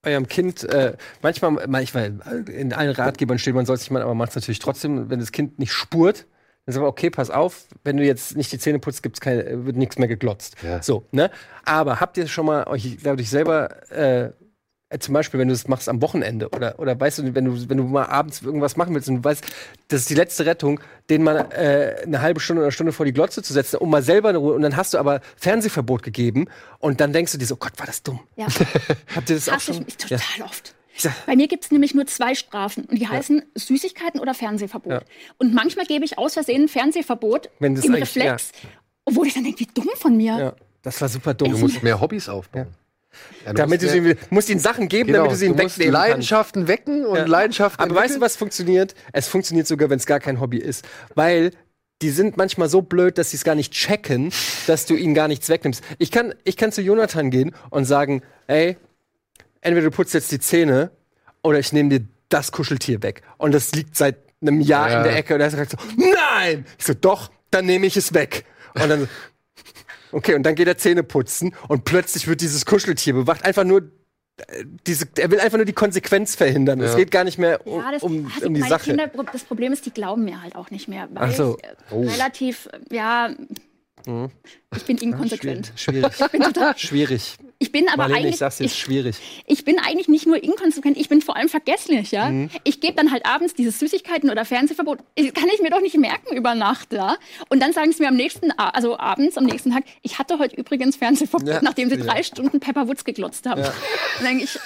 eurem 0.06 0.30
Kind, 0.30 0.64
äh, 0.64 0.96
manchmal, 1.22 1.68
manchmal, 1.68 2.46
in 2.50 2.72
allen 2.72 2.92
Ratgebern 2.96 3.38
steht, 3.38 3.54
man 3.54 3.66
soll 3.66 3.76
es 3.76 3.82
nicht 3.82 3.92
machen, 3.92 4.04
aber 4.04 4.16
macht 4.16 4.30
es 4.30 4.36
natürlich 4.38 4.60
trotzdem, 4.60 5.10
wenn 5.10 5.20
das 5.20 5.34
Kind 5.34 5.60
nicht 5.60 5.74
spurt, 5.74 6.26
dann 6.66 6.74
sagen 6.74 6.86
wir, 6.86 6.90
okay, 6.90 7.10
pass 7.10 7.30
auf, 7.32 7.66
wenn 7.84 7.98
du 7.98 8.06
jetzt 8.06 8.38
nicht 8.38 8.50
die 8.54 8.60
Zähne 8.60 8.80
putzt, 8.80 9.04
gibt's 9.04 9.20
keine, 9.20 9.66
wird 9.66 9.76
nichts 9.76 9.98
mehr 9.98 10.08
geglotzt. 10.08 10.56
Ja. 10.64 10.82
So, 10.82 11.06
ne? 11.12 11.30
Aber 11.66 12.00
habt 12.00 12.16
ihr 12.18 12.28
schon 12.28 12.46
mal 12.46 12.66
euch, 12.68 12.98
dadurch 13.04 13.30
selber, 13.30 13.92
äh, 13.92 14.22
äh, 14.28 14.32
zum 15.00 15.14
Beispiel, 15.14 15.40
wenn 15.40 15.48
du 15.48 15.54
es 15.54 15.68
machst 15.68 15.88
am 15.90 16.02
Wochenende 16.02 16.50
oder, 16.50 16.78
oder 16.80 17.00
weißt 17.00 17.20
du, 17.20 17.36
wenn 17.36 17.46
du, 17.46 17.70
wenn 17.70 17.78
du 17.78 17.84
mal 17.84 18.06
abends 18.06 18.42
irgendwas 18.42 18.76
machen 18.78 18.94
willst 18.94 19.08
und 19.10 19.18
du 19.18 19.24
weißt, 19.24 19.44
das 19.88 20.02
ist 20.02 20.10
die 20.10 20.16
letzte 20.16 20.46
Rettung, 20.46 20.80
den 21.10 21.24
mal 21.24 21.48
äh, 21.52 22.04
eine 22.04 22.22
halbe 22.22 22.40
Stunde 22.40 22.60
oder 22.62 22.66
eine 22.68 22.72
Stunde 22.72 22.92
vor 22.92 23.06
die 23.06 23.14
Glotze 23.14 23.42
zu 23.42 23.54
setzen, 23.54 23.78
um 23.78 23.90
mal 23.90 24.04
selber 24.04 24.30
eine 24.30 24.38
Ruhe, 24.38 24.54
und 24.54 24.62
dann 24.62 24.76
hast 24.76 24.94
du 24.94 24.98
aber 24.98 25.22
Fernsehverbot 25.38 26.04
gegeben 26.04 26.48
und 26.80 27.00
dann 27.02 27.14
denkst 27.14 27.32
du 27.32 27.38
dir 27.38 27.46
so, 27.46 27.56
Gott, 27.56 27.74
war 27.78 27.86
das 27.86 28.04
dumm. 28.04 28.20
Ja, 28.36 28.48
Habt 29.16 29.30
ihr 29.30 29.36
das 29.36 29.48
auch 29.50 29.54
hasse 29.54 29.72
ich 29.72 29.78
schon? 29.78 29.86
mich 29.86 29.96
Ja. 30.10 30.18
total 30.18 30.46
oft. 30.46 30.76
Ich 30.94 31.08
Bei 31.26 31.38
mir 31.38 31.48
gibt 31.48 31.64
es 31.64 31.72
nämlich 31.72 31.94
nur 31.96 32.06
zwei 32.08 32.36
Strafen 32.36 32.84
und 32.84 33.00
die 33.00 33.08
heißen 33.08 33.44
Süßigkeiten 33.56 34.20
oder 34.20 34.34
Fernsehverbot. 34.34 34.92
Ja. 34.92 35.02
Und 35.38 35.54
manchmal 35.54 35.86
gebe 35.86 36.04
ich 36.04 36.18
aus 36.18 36.34
Versehen 36.34 36.68
Fernsehverbot 36.68 37.50
im 37.62 37.76
Reflex, 37.96 38.52
obwohl 39.06 39.28
ich 39.28 39.34
dann 39.34 39.46
denke, 39.46 39.62
wie 39.62 39.68
dumm 39.74 39.90
von 39.96 40.18
mir. 40.18 40.38
ja, 40.38 40.54
das 40.82 41.00
war 41.00 41.08
super 41.08 41.34
dumm. 41.34 41.52
Du 41.52 41.58
musst 41.60 41.82
mehr 41.82 42.02
Hobbys 42.02 42.28
aufbauen. 42.28 42.68
Ja, 43.46 43.52
du 43.54 43.58
damit 43.58 43.82
du 43.82 43.86
musst 43.86 43.94
sie, 43.94 44.02
mehr- 44.02 44.16
musst 44.30 44.50
ihnen 44.50 44.60
Sachen 44.60 44.88
geben, 44.88 45.08
genau, 45.08 45.20
damit 45.20 45.32
du 45.34 45.36
sie 45.38 45.48
du 45.48 45.54
musst 45.54 45.78
wegnehmen. 45.80 45.94
Leidenschaften 45.94 46.68
wecken 46.68 47.06
und 47.06 47.16
Ja. 47.18 47.26
Leidenschaften 47.26 47.82
Aber 47.84 47.92
weißt 47.96 47.98
du, 48.00 48.04
entwickeln. 48.04 48.22
was 48.22 48.36
funktioniert? 48.36 48.96
Es 49.14 49.28
funktioniert 49.28 49.68
sogar, 49.68 49.90
wenn 49.90 49.98
es 49.98 50.06
gar 50.06 50.20
kein 50.20 50.40
Hobby 50.40 50.58
ist. 50.58 50.86
Weil 51.16 51.52
die 52.02 52.10
sind 52.10 52.36
manchmal 52.38 52.68
so 52.70 52.82
blöd, 52.82 53.18
dass 53.18 53.32
sie 53.32 53.38
es 53.38 53.44
gar 53.44 53.54
nicht 53.56 53.74
checken, 53.74 54.32
dass 54.68 54.86
du 54.86 54.96
ihnen 54.96 55.14
gar 55.14 55.28
nichts 55.28 55.50
wegnimmst. 55.50 55.84
Ich 56.00 56.10
kann, 56.12 56.34
ich 56.46 56.58
kann 56.58 56.72
zu 56.72 56.82
Jonathan 56.82 57.30
gehen 57.30 57.54
und 57.70 57.86
sagen, 57.86 58.22
ey, 58.48 58.78
entweder 59.62 59.90
du 59.90 59.96
putzt 59.96 60.14
jetzt 60.14 60.32
die 60.32 60.40
Zähne 60.40 60.92
oder 61.44 61.60
ich 61.60 61.74
nehme 61.74 61.90
dir 61.90 62.06
das 62.30 62.52
Kuscheltier 62.52 63.04
weg. 63.04 63.22
Und 63.38 63.54
das 63.54 63.72
liegt 63.74 63.96
seit 63.98 64.18
einem 64.42 64.62
Jahr 64.62 64.90
Ja. 64.90 64.98
in 65.00 65.04
der 65.04 65.16
Ecke. 65.18 65.36
Und 65.36 65.42
er 65.42 65.52
sagt 65.52 65.72
so, 65.72 65.78
nein! 65.96 66.66
Ich 66.80 66.86
so, 66.86 66.94
doch, 66.94 67.30
dann 67.52 67.66
nehme 67.66 67.86
ich 67.86 67.98
es 67.98 68.14
weg. 68.14 68.46
Und 68.74 68.90
dann, 68.90 69.10
okay, 70.12 70.36
und 70.36 70.44
dann 70.44 70.56
geht 70.56 70.68
er 70.68 70.78
Zähne 70.78 71.04
putzen 71.04 71.56
und 71.68 71.86
plötzlich 71.86 72.28
wird 72.28 72.42
dieses 72.42 72.66
Kuscheltier 72.66 73.14
bewacht. 73.14 73.44
Einfach 73.46 73.64
nur, 73.64 73.82
äh, 74.48 74.66
diese, 74.88 75.06
er 75.18 75.32
will 75.32 75.40
einfach 75.40 75.58
nur 75.58 75.66
die 75.66 75.74
Konsequenz 75.74 76.36
verhindern. 76.36 76.80
Es 76.82 76.92
Ja. 76.92 76.98
geht 76.98 77.12
gar 77.12 77.24
nicht 77.24 77.38
mehr 77.38 77.66
um, 77.68 77.80
Ja, 77.80 77.92
das, 77.92 78.04
um, 78.04 78.28
ah, 78.28 78.46
um 78.46 78.54
die 78.54 78.60
meine 78.62 78.70
Sache. 78.70 78.86
Kinder, 78.86 79.08
das 79.32 79.44
Problem 79.44 79.74
ist, 79.74 79.86
die 79.86 79.92
glauben 79.92 80.24
mir 80.26 80.42
halt 80.42 80.56
auch 80.56 80.72
nicht 80.72 80.88
mehr. 80.88 81.08
Weil 81.12 81.30
Ach 81.30 81.36
so. 81.36 81.58
ich 81.60 81.64
äh, 81.64 81.76
Oh. 81.92 82.02
relativ, 82.02 82.68
äh, 82.72 82.96
ja, 82.96 83.30
Mhm. 84.06 84.30
ich 84.76 84.84
bin 84.84 84.98
inkonsequent. 84.98 85.72
Schwierig. 85.76 86.14
Ich 86.20 86.28
bin, 86.32 86.42
total, 86.42 86.78
Schwierig. 86.78 87.38
ich 87.60 87.72
bin 87.72 87.88
aber 87.88 87.98
Marlene, 87.98 88.20
ich 88.20 88.26
eigentlich, 88.26 88.38
sag's 88.38 88.60
jetzt, 88.60 88.72
ich, 88.74 88.80
schwierig. 88.80 89.18
ich 89.46 89.66
bin 89.66 89.78
eigentlich 89.80 90.08
nicht 90.08 90.26
nur 90.28 90.44
inkonsequent, 90.44 90.98
ich 90.98 91.10
bin 91.10 91.22
vor 91.22 91.36
allem 91.36 91.50
vergesslich, 91.50 92.12
ja. 92.12 92.30
Mhm. 92.30 92.50
Ich 92.64 92.80
gebe 92.82 92.94
dann 92.96 93.12
halt 93.12 93.26
abends 93.26 93.54
dieses 93.54 93.80
Süßigkeiten 93.80 94.30
oder 94.30 94.46
Fernsehverbot, 94.46 95.00
ich- 95.16 95.34
kann 95.34 95.48
ich 95.54 95.62
mir 95.62 95.70
doch 95.70 95.82
nicht 95.82 95.98
merken 95.98 96.36
über 96.36 96.56
Nacht, 96.56 96.94
ja. 96.94 97.18
Und 97.50 97.62
dann 97.62 97.74
sagen 97.74 97.92
sie 97.92 98.02
mir 98.04 98.10
am 98.10 98.16
nächsten, 98.16 98.52
also 98.52 98.98
abends, 98.98 99.38
am 99.38 99.46
nächsten 99.46 99.72
Tag, 99.72 99.84
ich 100.02 100.18
hatte 100.20 100.40
heute 100.40 100.56
übrigens 100.56 100.96
Fernsehverbot, 100.96 101.48
Ja. 101.48 101.60
nachdem 101.62 101.90
sie 101.90 101.96
Ja. 101.98 102.06
drei 102.06 102.24
Stunden 102.24 102.60
Pepper 102.60 102.88
Woods 102.88 103.04
geglotzt 103.04 103.46
haben. 103.48 103.62
Ja. 103.62 103.74
Dann 104.18 104.26
denke 104.28 104.44
ich, 104.46 104.60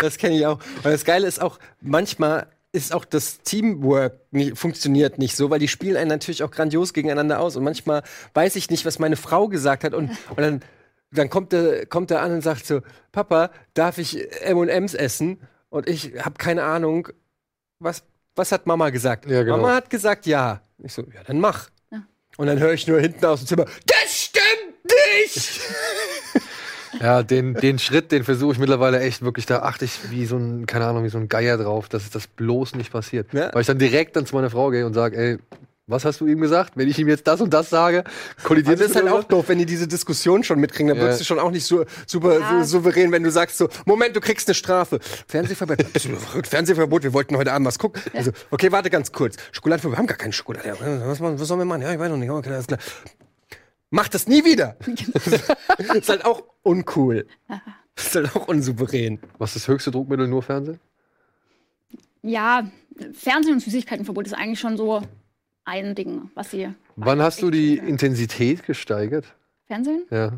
Das 0.00 0.18
kenne 0.18 0.36
ich 0.36 0.46
auch. 0.46 0.58
Und 0.76 0.84
das 0.86 1.04
Geile 1.04 1.26
ist 1.26 1.40
auch, 1.40 1.58
manchmal 1.80 2.46
ist 2.72 2.94
auch 2.94 3.04
das 3.04 3.42
Teamwork 3.42 4.18
nicht, 4.30 4.56
funktioniert 4.56 5.18
nicht 5.18 5.36
so, 5.36 5.50
weil 5.50 5.58
die 5.58 5.68
spielen 5.68 5.96
einen 5.96 6.08
natürlich 6.08 6.42
auch 6.42 6.50
grandios 6.50 6.94
gegeneinander 6.94 7.38
aus. 7.38 7.54
Und 7.56 7.64
manchmal 7.64 8.02
weiß 8.32 8.56
ich 8.56 8.70
nicht, 8.70 8.86
was 8.86 8.98
meine 8.98 9.16
Frau 9.16 9.48
gesagt 9.48 9.84
hat. 9.84 9.92
Und, 9.92 10.10
und 10.30 10.38
dann, 10.38 10.62
dann 11.10 11.28
kommt 11.28 11.52
er 11.52 11.84
kommt 11.84 12.10
er 12.10 12.22
an 12.22 12.32
und 12.32 12.40
sagt 12.40 12.66
so, 12.66 12.80
Papa, 13.12 13.50
darf 13.74 13.98
ich 13.98 14.18
M&M's 14.42 14.94
essen? 14.94 15.38
Und 15.68 15.86
ich 15.88 16.14
habe 16.24 16.36
keine 16.38 16.64
Ahnung, 16.64 17.08
was, 17.78 18.04
was 18.34 18.52
hat 18.52 18.66
Mama 18.66 18.88
gesagt? 18.88 19.26
Ja, 19.26 19.42
genau. 19.42 19.58
Mama 19.58 19.74
hat 19.74 19.90
gesagt 19.90 20.26
ja. 20.26 20.62
Ich 20.78 20.94
so, 20.94 21.02
ja, 21.14 21.22
dann 21.26 21.40
mach. 21.40 21.68
Ja. 21.90 22.02
Und 22.38 22.46
dann 22.46 22.58
höre 22.58 22.72
ich 22.72 22.86
nur 22.86 23.00
hinten 23.00 23.24
aus 23.26 23.40
dem 23.40 23.48
Zimmer, 23.48 23.66
das 23.86 24.22
stimmt 24.22 24.84
nicht! 24.84 25.60
Ja, 27.02 27.22
den, 27.24 27.54
den 27.54 27.78
Schritt, 27.80 28.12
den 28.12 28.22
versuche 28.24 28.52
ich 28.52 28.58
mittlerweile 28.58 29.00
echt 29.00 29.22
wirklich, 29.22 29.44
da 29.46 29.62
achte 29.62 29.84
ich 29.84 30.10
wie 30.10 30.24
so 30.24 30.36
ein, 30.36 30.66
keine 30.66 30.86
Ahnung, 30.86 31.02
wie 31.04 31.08
so 31.08 31.18
ein 31.18 31.28
Geier 31.28 31.58
drauf, 31.58 31.88
dass 31.88 32.08
das 32.10 32.28
bloß 32.28 32.76
nicht 32.76 32.92
passiert. 32.92 33.32
Ja. 33.34 33.52
Weil 33.52 33.62
ich 33.62 33.66
dann 33.66 33.78
direkt 33.78 34.14
dann 34.16 34.24
zu 34.24 34.36
meiner 34.36 34.50
Frau 34.50 34.70
gehe 34.70 34.86
und 34.86 34.94
sage, 34.94 35.16
ey, 35.16 35.38
was 35.88 36.04
hast 36.04 36.20
du 36.20 36.26
ihm 36.28 36.40
gesagt? 36.40 36.74
Wenn 36.76 36.88
ich 36.88 36.96
ihm 37.00 37.08
jetzt 37.08 37.26
das 37.26 37.40
und 37.40 37.52
das 37.52 37.68
sage, 37.68 38.04
kollidiert 38.44 38.78
das 38.80 38.90
ist 38.90 38.96
halt 38.96 39.08
auch 39.08 39.24
doof, 39.24 39.46
wenn 39.48 39.58
die 39.58 39.66
diese 39.66 39.88
Diskussion 39.88 40.44
schon 40.44 40.60
mitkriegen. 40.60 40.86
Dann 40.88 40.96
Ja. 40.98 41.02
wirkst 41.02 41.20
du 41.20 41.24
schon 41.24 41.40
auch 41.40 41.50
nicht 41.50 41.66
so, 41.66 41.84
super 42.06 42.38
Ja. 42.38 42.64
so, 42.64 42.78
souverän, 42.78 43.10
wenn 43.10 43.24
du 43.24 43.32
sagst 43.32 43.58
so, 43.58 43.68
Moment, 43.84 44.14
du 44.14 44.20
kriegst 44.20 44.46
eine 44.48 44.54
Strafe. 44.54 45.00
Fernsehverbot. 45.26 45.78
Bist 45.92 46.04
du 46.06 46.14
verrückt? 46.14 46.46
Fernsehverbot, 46.46 47.02
wir 47.02 47.12
wollten 47.12 47.36
heute 47.36 47.52
Abend 47.52 47.66
was 47.66 47.80
gucken. 47.80 48.00
Also, 48.14 48.30
okay, 48.52 48.70
warte 48.70 48.90
ganz 48.90 49.10
kurz. 49.10 49.36
Schokoladenverbot, 49.50 49.96
wir 49.96 49.98
haben 49.98 50.06
gar 50.06 50.16
keine 50.18 50.32
Schokolade. 50.32 50.68
Ja, 50.68 50.76
was, 51.08 51.20
was 51.20 51.48
sollen 51.48 51.60
wir 51.60 51.64
machen? 51.64 51.82
Ja, 51.82 51.92
ich 51.92 51.98
weiß 51.98 52.10
noch 52.10 52.16
nicht. 52.16 52.30
Okay, 52.30 52.50
alles 52.50 52.68
klar. 52.68 52.78
Mach 53.92 54.08
das 54.08 54.26
nie 54.26 54.42
wieder. 54.44 54.76
ist 55.94 56.08
halt 56.08 56.24
auch 56.24 56.42
uncool. 56.62 57.26
Ist 57.94 58.14
halt 58.14 58.34
auch 58.34 58.48
unsouverän. 58.48 59.20
Was 59.36 59.50
ist 59.54 59.66
das 59.66 59.68
höchste 59.68 59.90
Druckmittel? 59.90 60.26
Nur 60.26 60.42
Fernsehen? 60.42 60.80
ja, 62.22 62.66
Fernsehen 63.12 63.54
und 63.54 63.60
Süßigkeitenverbot 63.60 64.26
ist 64.26 64.32
eigentlich 64.32 64.60
schon 64.60 64.78
so 64.78 65.02
ein 65.66 65.94
Ding, 65.94 66.30
was 66.34 66.50
sie. 66.50 66.70
Wann 66.96 67.20
hast 67.20 67.42
du 67.42 67.50
die 67.50 67.76
Intensität 67.76 68.64
gesteigert? 68.64 69.34
Fernsehen? 69.66 70.04
Ja. 70.10 70.32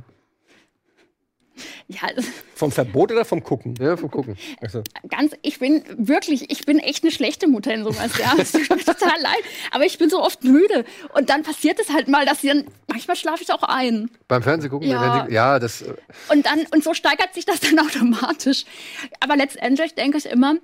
Ja, 1.88 2.08
Vom 2.54 2.70
Verbot 2.72 3.12
oder 3.12 3.24
vom 3.24 3.42
Gucken? 3.42 3.74
Ja, 3.80 3.96
vom 3.96 4.10
Gucken. 4.10 4.36
Also, 4.60 4.82
ganz, 5.08 5.32
ich 5.42 5.58
bin 5.58 5.82
wirklich, 5.96 6.50
ich 6.50 6.64
bin 6.66 6.78
echt 6.78 7.02
eine 7.04 7.10
schlechte 7.12 7.46
Mutter 7.48 7.74
in 7.74 7.84
sowas, 7.84 8.16
ja. 8.18 8.34
Es 8.38 8.52
tut 8.52 8.68
mir 8.70 8.78
total 8.84 9.20
leid. 9.20 9.42
Aber 9.70 9.84
ich 9.84 9.98
bin 9.98 10.08
so 10.08 10.22
oft 10.22 10.44
müde. 10.44 10.84
Und 11.14 11.30
dann 11.30 11.42
passiert 11.42 11.78
es 11.80 11.90
halt 11.92 12.08
mal, 12.08 12.24
dass 12.26 12.40
sie 12.40 12.48
dann, 12.48 12.64
manchmal 12.88 13.16
schlafe 13.16 13.42
ich 13.42 13.52
auch 13.52 13.62
ein. 13.62 14.10
Beim 14.28 14.42
Fernsehen 14.42 14.70
gucken? 14.70 14.88
Ja. 14.88 15.26
ja 15.28 15.58
das. 15.58 15.82
äh, 15.82 15.94
Und 16.30 16.46
dann, 16.46 16.66
und 16.72 16.82
so 16.84 16.94
steigert 16.94 17.34
sich 17.34 17.44
das 17.44 17.60
dann 17.60 17.78
automatisch. 17.78 18.64
Aber 19.20 19.36
letztendlich 19.36 19.94
denke 19.94 20.18
ich 20.18 20.26
immer, 20.26 20.56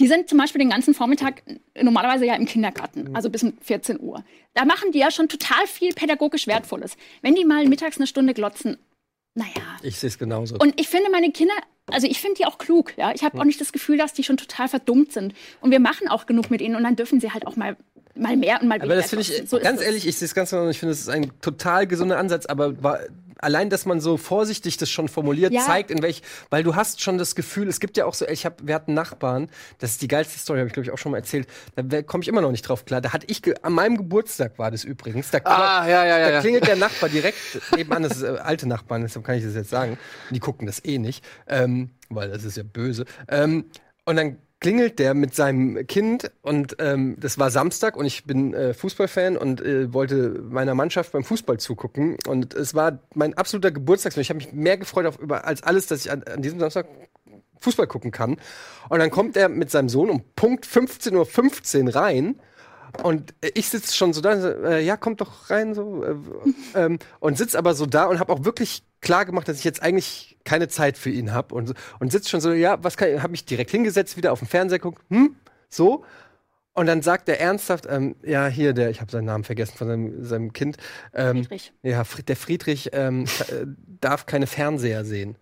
die 0.00 0.08
sind 0.08 0.28
zum 0.28 0.38
Beispiel 0.38 0.60
den 0.60 0.70
ganzen 0.70 0.94
Vormittag 0.94 1.42
normalerweise 1.80 2.24
ja 2.24 2.34
im 2.34 2.46
Kindergarten, 2.46 3.14
also 3.14 3.28
bis 3.28 3.42
um 3.42 3.52
14 3.60 4.00
Uhr. 4.00 4.24
Da 4.54 4.64
machen 4.64 4.92
die 4.92 4.98
ja 4.98 5.10
schon 5.10 5.28
total 5.28 5.66
viel 5.66 5.92
pädagogisch 5.92 6.46
Wertvolles. 6.46 6.96
Wenn 7.20 7.34
die 7.34 7.44
mal 7.44 7.66
mittags 7.66 7.98
eine 7.98 8.06
Stunde 8.06 8.32
glotzen, 8.32 8.78
naja. 9.34 9.78
ich 9.82 9.98
sehe 9.98 10.08
es 10.08 10.18
genauso. 10.18 10.56
Und 10.56 10.80
ich 10.80 10.88
finde 10.88 11.10
meine 11.10 11.30
Kinder, 11.30 11.54
also 11.86 12.06
ich 12.06 12.20
finde 12.20 12.36
die 12.36 12.46
auch 12.46 12.58
klug, 12.58 12.96
ja. 12.96 13.12
Ich 13.14 13.22
habe 13.22 13.38
auch 13.40 13.44
nicht 13.44 13.60
das 13.60 13.72
Gefühl, 13.72 13.98
dass 13.98 14.12
die 14.12 14.24
schon 14.24 14.36
total 14.36 14.68
verdummt 14.68 15.12
sind. 15.12 15.34
Und 15.60 15.70
wir 15.70 15.80
machen 15.80 16.08
auch 16.08 16.26
genug 16.26 16.50
mit 16.50 16.60
ihnen 16.60 16.76
und 16.76 16.82
dann 16.82 16.96
dürfen 16.96 17.20
sie 17.20 17.32
halt 17.32 17.46
auch 17.46 17.56
mal, 17.56 17.76
mal 18.14 18.36
mehr 18.36 18.60
und 18.60 18.68
mal 18.68 18.76
Aber 18.76 18.84
weniger. 18.84 19.00
das 19.02 19.10
finde 19.10 19.22
ich. 19.22 19.48
So 19.48 19.58
ganz 19.58 19.80
ehrlich, 19.80 20.06
ich 20.06 20.16
sehe 20.18 20.26
es 20.26 20.34
ganz 20.34 20.50
genau. 20.50 20.68
Ich 20.68 20.78
finde, 20.78 20.92
es 20.92 21.00
ist 21.00 21.08
ein 21.08 21.30
total 21.40 21.86
gesunder 21.86 22.18
Ansatz, 22.18 22.46
aber 22.46 22.82
war, 22.82 23.00
allein, 23.42 23.70
dass 23.70 23.86
man 23.86 24.00
so 24.00 24.18
vorsichtig 24.18 24.76
das 24.76 24.90
schon 24.90 25.08
formuliert, 25.08 25.52
Ja. 25.54 25.62
zeigt, 25.64 25.90
in 25.90 26.02
welch, 26.02 26.20
weil 26.50 26.62
du 26.62 26.74
hast 26.76 27.00
schon 27.00 27.16
das 27.16 27.34
Gefühl, 27.34 27.68
es 27.68 27.80
gibt 27.80 27.96
ja 27.96 28.04
auch 28.04 28.12
so, 28.12 28.28
ich 28.28 28.44
hab, 28.44 28.66
wir 28.66 28.74
hatten 28.74 28.92
Nachbarn, 28.92 29.48
das 29.78 29.92
ist 29.92 30.02
die 30.02 30.08
geilste 30.08 30.38
Story, 30.38 30.58
habe 30.58 30.66
ich 30.66 30.74
glaube 30.74 30.84
ich 30.84 30.90
auch 30.92 30.98
schon 30.98 31.12
mal 31.12 31.18
erzählt, 31.18 31.48
da 31.74 32.02
komme 32.02 32.22
ich 32.22 32.28
immer 32.28 32.42
noch 32.42 32.50
nicht 32.50 32.62
drauf 32.68 32.84
klar. 32.84 33.00
Da 33.00 33.14
hatte 33.14 33.26
ich, 33.30 33.40
an 33.64 33.72
meinem 33.72 33.96
Geburtstag 33.96 34.58
war 34.58 34.70
das 34.70 34.84
übrigens, 34.84 35.30
da, 35.30 35.38
Ah, 35.44 35.88
ja, 35.88 36.04
ja, 36.04 36.18
ja, 36.18 36.26
da 36.28 36.32
ja. 36.34 36.40
klingelt 36.42 36.66
der 36.66 36.76
Nachbar 36.76 37.08
direkt 37.08 37.38
nebenan, 37.74 38.02
das 38.02 38.16
ist 38.18 38.22
äh, 38.24 38.36
alte 38.42 38.68
Nachbarn, 38.68 39.00
deshalb 39.02 39.24
kann 39.24 39.36
ich 39.38 39.44
das 39.44 39.54
jetzt 39.54 39.70
sagen. 39.70 39.96
Die 40.30 40.38
gucken 40.40 40.66
das 40.66 40.84
eh 40.84 40.98
nicht, 40.98 41.24
ähm, 41.48 41.92
weil 42.10 42.28
das 42.28 42.44
ist 42.44 42.58
ja 42.58 42.62
böse. 42.62 43.06
Ähm, 43.28 43.64
und 44.04 44.16
dann 44.16 44.36
klingelt 44.60 44.98
der 44.98 45.14
mit 45.14 45.34
seinem 45.34 45.86
Kind 45.86 46.30
und 46.42 46.76
ähm, 46.78 47.16
das 47.18 47.38
war 47.38 47.50
Samstag 47.50 47.96
und 47.96 48.04
ich 48.04 48.24
bin 48.24 48.52
äh, 48.52 48.74
Fußballfan 48.74 49.36
und 49.36 49.62
äh, 49.62 49.92
wollte 49.92 50.42
meiner 50.42 50.74
Mannschaft 50.74 51.12
beim 51.12 51.24
Fußball 51.24 51.58
zugucken 51.58 52.16
und 52.26 52.54
es 52.54 52.74
war 52.74 53.00
mein 53.14 53.34
absoluter 53.34 53.70
Geburtstag. 53.70 54.16
Ich 54.18 54.28
habe 54.28 54.36
mich 54.36 54.52
mehr 54.52 54.76
gefreut 54.76 55.06
auf, 55.06 55.18
über, 55.18 55.46
als 55.46 55.62
alles, 55.62 55.86
dass 55.86 56.04
ich 56.04 56.10
an, 56.10 56.22
an 56.24 56.42
diesem 56.42 56.60
Samstag 56.60 56.86
Fußball 57.60 57.86
gucken 57.86 58.10
kann. 58.10 58.36
Und 58.88 58.98
dann 58.98 59.10
kommt 59.10 59.36
er 59.36 59.48
mit 59.48 59.70
seinem 59.70 59.88
Sohn 59.88 60.10
um 60.10 60.22
Punkt 60.34 60.66
15.15 60.66 61.86
Uhr 61.86 61.94
rein. 61.94 62.40
Und 63.02 63.34
ich 63.54 63.68
sitze 63.68 63.96
schon 63.96 64.12
so 64.12 64.20
da, 64.20 64.40
so, 64.40 64.48
äh, 64.48 64.82
ja, 64.82 64.96
kommt 64.96 65.20
doch 65.20 65.50
rein, 65.50 65.74
so. 65.74 66.04
Äh, 66.04 66.14
ähm, 66.74 66.98
und 67.18 67.38
sitz 67.38 67.54
aber 67.54 67.74
so 67.74 67.86
da 67.86 68.06
und 68.06 68.18
habe 68.18 68.32
auch 68.32 68.44
wirklich 68.44 68.82
klar 69.00 69.24
gemacht, 69.24 69.48
dass 69.48 69.58
ich 69.58 69.64
jetzt 69.64 69.82
eigentlich 69.82 70.38
keine 70.44 70.68
Zeit 70.68 70.98
für 70.98 71.10
ihn 71.10 71.32
habe. 71.32 71.54
Und, 71.54 71.74
und 71.98 72.12
sitz 72.12 72.28
schon 72.28 72.40
so, 72.40 72.52
ja, 72.52 72.82
was 72.82 72.96
kann 72.96 73.08
ich, 73.08 73.22
habe 73.22 73.30
mich 73.30 73.44
direkt 73.44 73.70
hingesetzt, 73.70 74.16
wieder 74.16 74.32
auf 74.32 74.40
den 74.40 74.48
Fernseher 74.48 74.78
guckt, 74.78 75.02
hm, 75.08 75.36
so. 75.68 76.04
Und 76.72 76.86
dann 76.86 77.02
sagt 77.02 77.28
er 77.28 77.40
ernsthaft, 77.40 77.86
ähm, 77.90 78.14
ja, 78.22 78.46
hier, 78.46 78.72
der, 78.72 78.90
ich 78.90 79.00
habe 79.00 79.10
seinen 79.10 79.24
Namen 79.24 79.44
vergessen 79.44 79.76
von 79.76 79.88
seinem, 79.88 80.24
seinem 80.24 80.52
Kind. 80.52 80.76
Ähm, 81.12 81.38
Friedrich. 81.38 81.72
Ja, 81.82 82.04
Fried, 82.04 82.28
der 82.28 82.36
Friedrich 82.36 82.90
ähm, 82.92 83.24
äh, 83.48 83.66
darf 84.00 84.26
keine 84.26 84.46
Fernseher 84.46 85.04
sehen, 85.04 85.36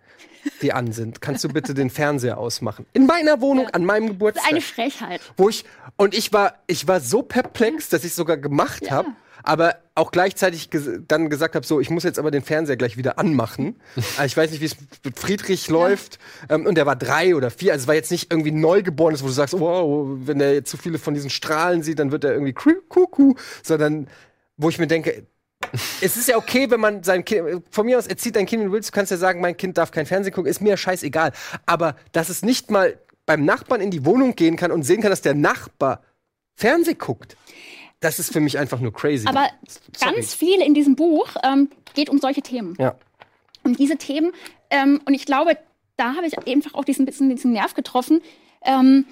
die 0.62 0.72
an 0.72 0.92
sind. 0.92 1.20
Kannst 1.20 1.44
du 1.44 1.48
bitte 1.48 1.74
den 1.74 1.90
Fernseher 1.90 2.38
ausmachen? 2.38 2.86
In 2.92 3.06
meiner 3.06 3.40
Wohnung, 3.40 3.64
Ja. 3.66 3.70
an 3.74 3.84
meinem 3.84 4.02
Das 4.06 4.10
ist 4.10 4.18
Geburtstag 4.18 4.50
eine 4.52 4.60
Frechheit. 4.60 5.20
wo 5.36 5.48
ich 5.48 5.64
und 5.96 6.14
ich 6.14 6.32
war 6.32 6.54
ich 6.66 6.86
war 6.88 7.00
so 7.00 7.22
perplex, 7.22 7.88
dass 7.88 8.04
ich 8.04 8.14
sogar 8.14 8.36
gemacht 8.36 8.84
Ja. 8.86 8.90
habe, 8.92 9.08
aber 9.42 9.76
auch 9.94 10.10
gleichzeitig 10.10 10.70
ges 10.70 10.88
dann 11.08 11.28
gesagt 11.30 11.54
habe, 11.54 11.66
so 11.66 11.80
ich 11.80 11.90
muss 11.90 12.02
jetzt 12.04 12.18
aber 12.18 12.30
den 12.30 12.42
Fernseher 12.42 12.76
gleich 12.76 12.96
wieder 12.96 13.18
anmachen. 13.18 13.76
also 13.96 14.22
ich 14.24 14.36
weiß 14.36 14.50
nicht, 14.52 14.60
wie 14.60 14.66
es 14.66 14.76
mit 15.04 15.18
Friedrich 15.18 15.68
läuft 15.68 16.18
ähm, 16.48 16.66
und 16.66 16.76
der 16.76 16.86
war 16.86 16.96
drei 16.96 17.34
oder 17.34 17.50
vier, 17.50 17.72
also 17.72 17.84
es 17.84 17.88
war 17.88 17.94
jetzt 17.94 18.10
nicht 18.10 18.32
irgendwie 18.32 18.52
neugeborenes, 18.52 19.22
wo 19.22 19.26
du 19.26 19.32
sagst, 19.32 19.58
wow, 19.58 20.08
wenn 20.24 20.38
der 20.38 20.54
jetzt 20.54 20.70
zu 20.70 20.76
viele 20.76 20.98
von 20.98 21.14
diesen 21.14 21.30
Strahlen 21.30 21.82
sieht, 21.82 21.98
dann 21.98 22.10
wird 22.12 22.24
er 22.24 22.32
irgendwie 22.32 22.52
kuckuck, 22.52 23.40
sondern 23.62 24.08
wo 24.56 24.68
ich 24.68 24.78
mir 24.78 24.86
denke, 24.88 25.26
es 26.00 26.16
ist 26.16 26.28
ja 26.28 26.36
okay, 26.36 26.70
wenn 26.70 26.80
man 26.80 27.02
sein 27.02 27.24
Kind, 27.24 27.62
von 27.70 27.86
mir 27.86 27.98
aus 27.98 28.06
erzieht 28.06 28.36
dein 28.36 28.46
Kind, 28.46 28.60
wenn 28.60 28.68
du 28.68 28.72
willst, 28.72 28.90
du 28.90 28.94
kannst 28.94 29.10
ja 29.10 29.16
sagen, 29.16 29.40
mein 29.40 29.56
Kind 29.56 29.76
darf 29.78 29.90
kein 29.90 30.06
Fernsehen 30.06 30.32
gucken, 30.32 30.50
ist 30.50 30.60
mir 30.60 30.76
scheißegal. 30.76 31.32
Aber 31.66 31.96
dass 32.12 32.28
es 32.28 32.42
nicht 32.42 32.70
mal 32.70 32.98
beim 33.26 33.44
Nachbarn 33.44 33.80
in 33.80 33.90
die 33.90 34.04
Wohnung 34.04 34.34
gehen 34.36 34.56
kann 34.56 34.72
und 34.72 34.84
sehen 34.84 35.02
kann, 35.02 35.10
dass 35.10 35.20
der 35.20 35.34
Nachbar 35.34 36.02
Fernsehen 36.54 36.98
guckt, 36.98 37.36
das 38.00 38.18
ist 38.18 38.32
für 38.32 38.40
mich 38.40 38.58
einfach 38.58 38.80
nur 38.80 38.92
crazy. 38.92 39.26
Aber 39.26 39.48
Sorry. 39.96 40.14
ganz 40.14 40.34
viel 40.34 40.60
in 40.62 40.74
diesem 40.74 40.96
Buch 40.96 41.28
ähm, 41.44 41.68
geht 41.94 42.08
um 42.08 42.18
solche 42.18 42.42
Themen. 42.42 42.76
Ja. 42.78 42.94
um 43.64 43.76
diese 43.76 43.96
Themen. 43.96 44.32
Ähm, 44.70 45.00
und 45.04 45.14
ich 45.14 45.26
glaube, 45.26 45.58
da 45.96 46.14
habe 46.14 46.26
ich 46.26 46.38
einfach 46.38 46.74
auch 46.74 46.84
diesen 46.84 47.04
bisschen 47.04 47.28
diesen 47.28 47.52
Nerv 47.52 47.74
getroffen. 47.74 48.22
Ähm, 48.64 49.04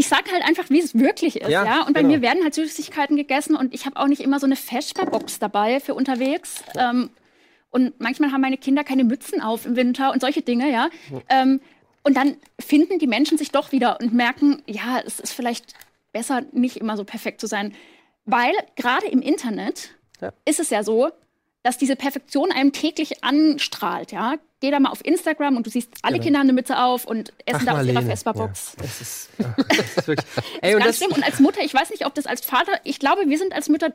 ich 0.00 0.08
sage 0.08 0.32
halt 0.32 0.42
einfach, 0.44 0.70
wie 0.70 0.80
es 0.80 0.98
wirklich 0.98 1.40
ist, 1.40 1.50
Ja, 1.50 1.64
ja. 1.64 1.82
Und 1.86 1.92
bei 1.92 2.00
genau. 2.00 2.14
mir 2.14 2.22
werden 2.22 2.42
halt 2.42 2.54
Süßigkeiten 2.54 3.16
gegessen 3.16 3.54
und 3.54 3.74
ich 3.74 3.84
habe 3.86 3.96
auch 3.98 4.06
nicht 4.06 4.20
immer 4.22 4.40
so 4.40 4.46
eine 4.46 4.56
Vesperbox 4.56 5.38
dabei 5.38 5.78
für 5.80 5.94
unterwegs. 5.94 6.64
Ähm, 6.76 7.10
und 7.70 8.00
manchmal 8.00 8.32
haben 8.32 8.40
meine 8.40 8.56
Kinder 8.56 8.82
keine 8.82 9.04
Mützen 9.04 9.40
auf 9.42 9.66
im 9.66 9.76
Winter 9.76 10.12
und 10.12 10.20
solche 10.20 10.42
Dinge, 10.42 10.70
ja. 10.72 10.88
Ähm, 11.28 11.60
und 12.02 12.16
dann 12.16 12.36
finden 12.58 12.98
die 12.98 13.06
Menschen 13.06 13.36
sich 13.36 13.50
doch 13.52 13.72
wieder 13.72 14.00
und 14.00 14.12
merken, 14.14 14.62
ja, 14.66 15.00
es 15.04 15.20
ist 15.20 15.32
vielleicht 15.32 15.74
besser, 16.12 16.42
nicht 16.52 16.78
immer 16.78 16.96
so 16.96 17.04
perfekt 17.04 17.40
zu 17.40 17.46
sein. 17.46 17.74
Weil 18.24 18.52
gerade 18.76 19.06
im 19.06 19.20
Internet 19.20 19.90
Ja. 20.20 20.32
ist 20.46 20.60
es 20.60 20.70
ja 20.70 20.82
so, 20.82 21.10
dass 21.62 21.76
diese 21.76 21.94
Perfektion 21.94 22.50
einem 22.52 22.72
täglich 22.72 23.22
anstrahlt, 23.22 24.12
ja. 24.12 24.36
Geh 24.60 24.70
da 24.70 24.78
mal 24.78 24.90
auf 24.90 25.04
Instagram 25.04 25.56
und 25.56 25.66
du 25.66 25.70
siehst, 25.70 25.90
alle 26.02 26.14
Genau. 26.14 26.24
Kinder 26.24 26.38
haben 26.40 26.46
eine 26.46 26.52
Mütze 26.52 26.78
auf 26.78 27.06
und 27.06 27.32
essen 27.46 27.60
Ach, 27.62 27.64
da 27.74 27.80
aus 27.80 27.86
ihrer. 27.86 28.02
Vesperbox. 28.02 28.76
Ja, 28.78 28.84
es 28.84 29.00
ist, 29.00 29.28
ja, 29.38 29.54
es 29.68 29.96
ist 29.96 30.08
wirklich. 30.08 30.26
Ey, 30.60 30.74
und 30.74 30.80
Ganz 30.82 30.98
das, 30.98 31.06
schlimm. 31.06 31.16
Und 31.16 31.24
als 31.24 31.40
Mutter, 31.40 31.62
ich 31.64 31.72
weiß 31.72 31.90
nicht, 31.90 32.04
ob 32.04 32.14
das 32.14 32.26
als 32.26 32.42
Vater, 32.44 32.72
ich 32.84 32.98
glaube, 32.98 33.22
wir 33.26 33.38
sind 33.38 33.54
als 33.54 33.68
Mütter 33.70 33.92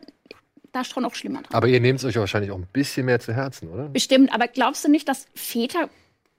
da 0.72 0.84
schon 0.84 1.06
auch 1.06 1.14
schlimmer 1.16 1.42
dran. 1.44 1.54
Aber 1.54 1.68
ihr 1.68 1.80
nehmt 1.80 2.00
es 2.00 2.06
euch 2.06 2.16
wahrscheinlich 2.16 2.52
auch 2.52 2.58
ein 2.58 2.68
bisschen 2.74 3.06
mehr 3.06 3.20
zu 3.20 3.34
Herzen, 3.34 3.70
oder? 3.70 3.90
Bestimmt, 3.90 4.34
aber 4.34 4.48
glaubst 4.48 4.84
du 4.84 4.90
nicht, 4.90 5.08
dass 5.08 5.28
Väter 5.36 5.90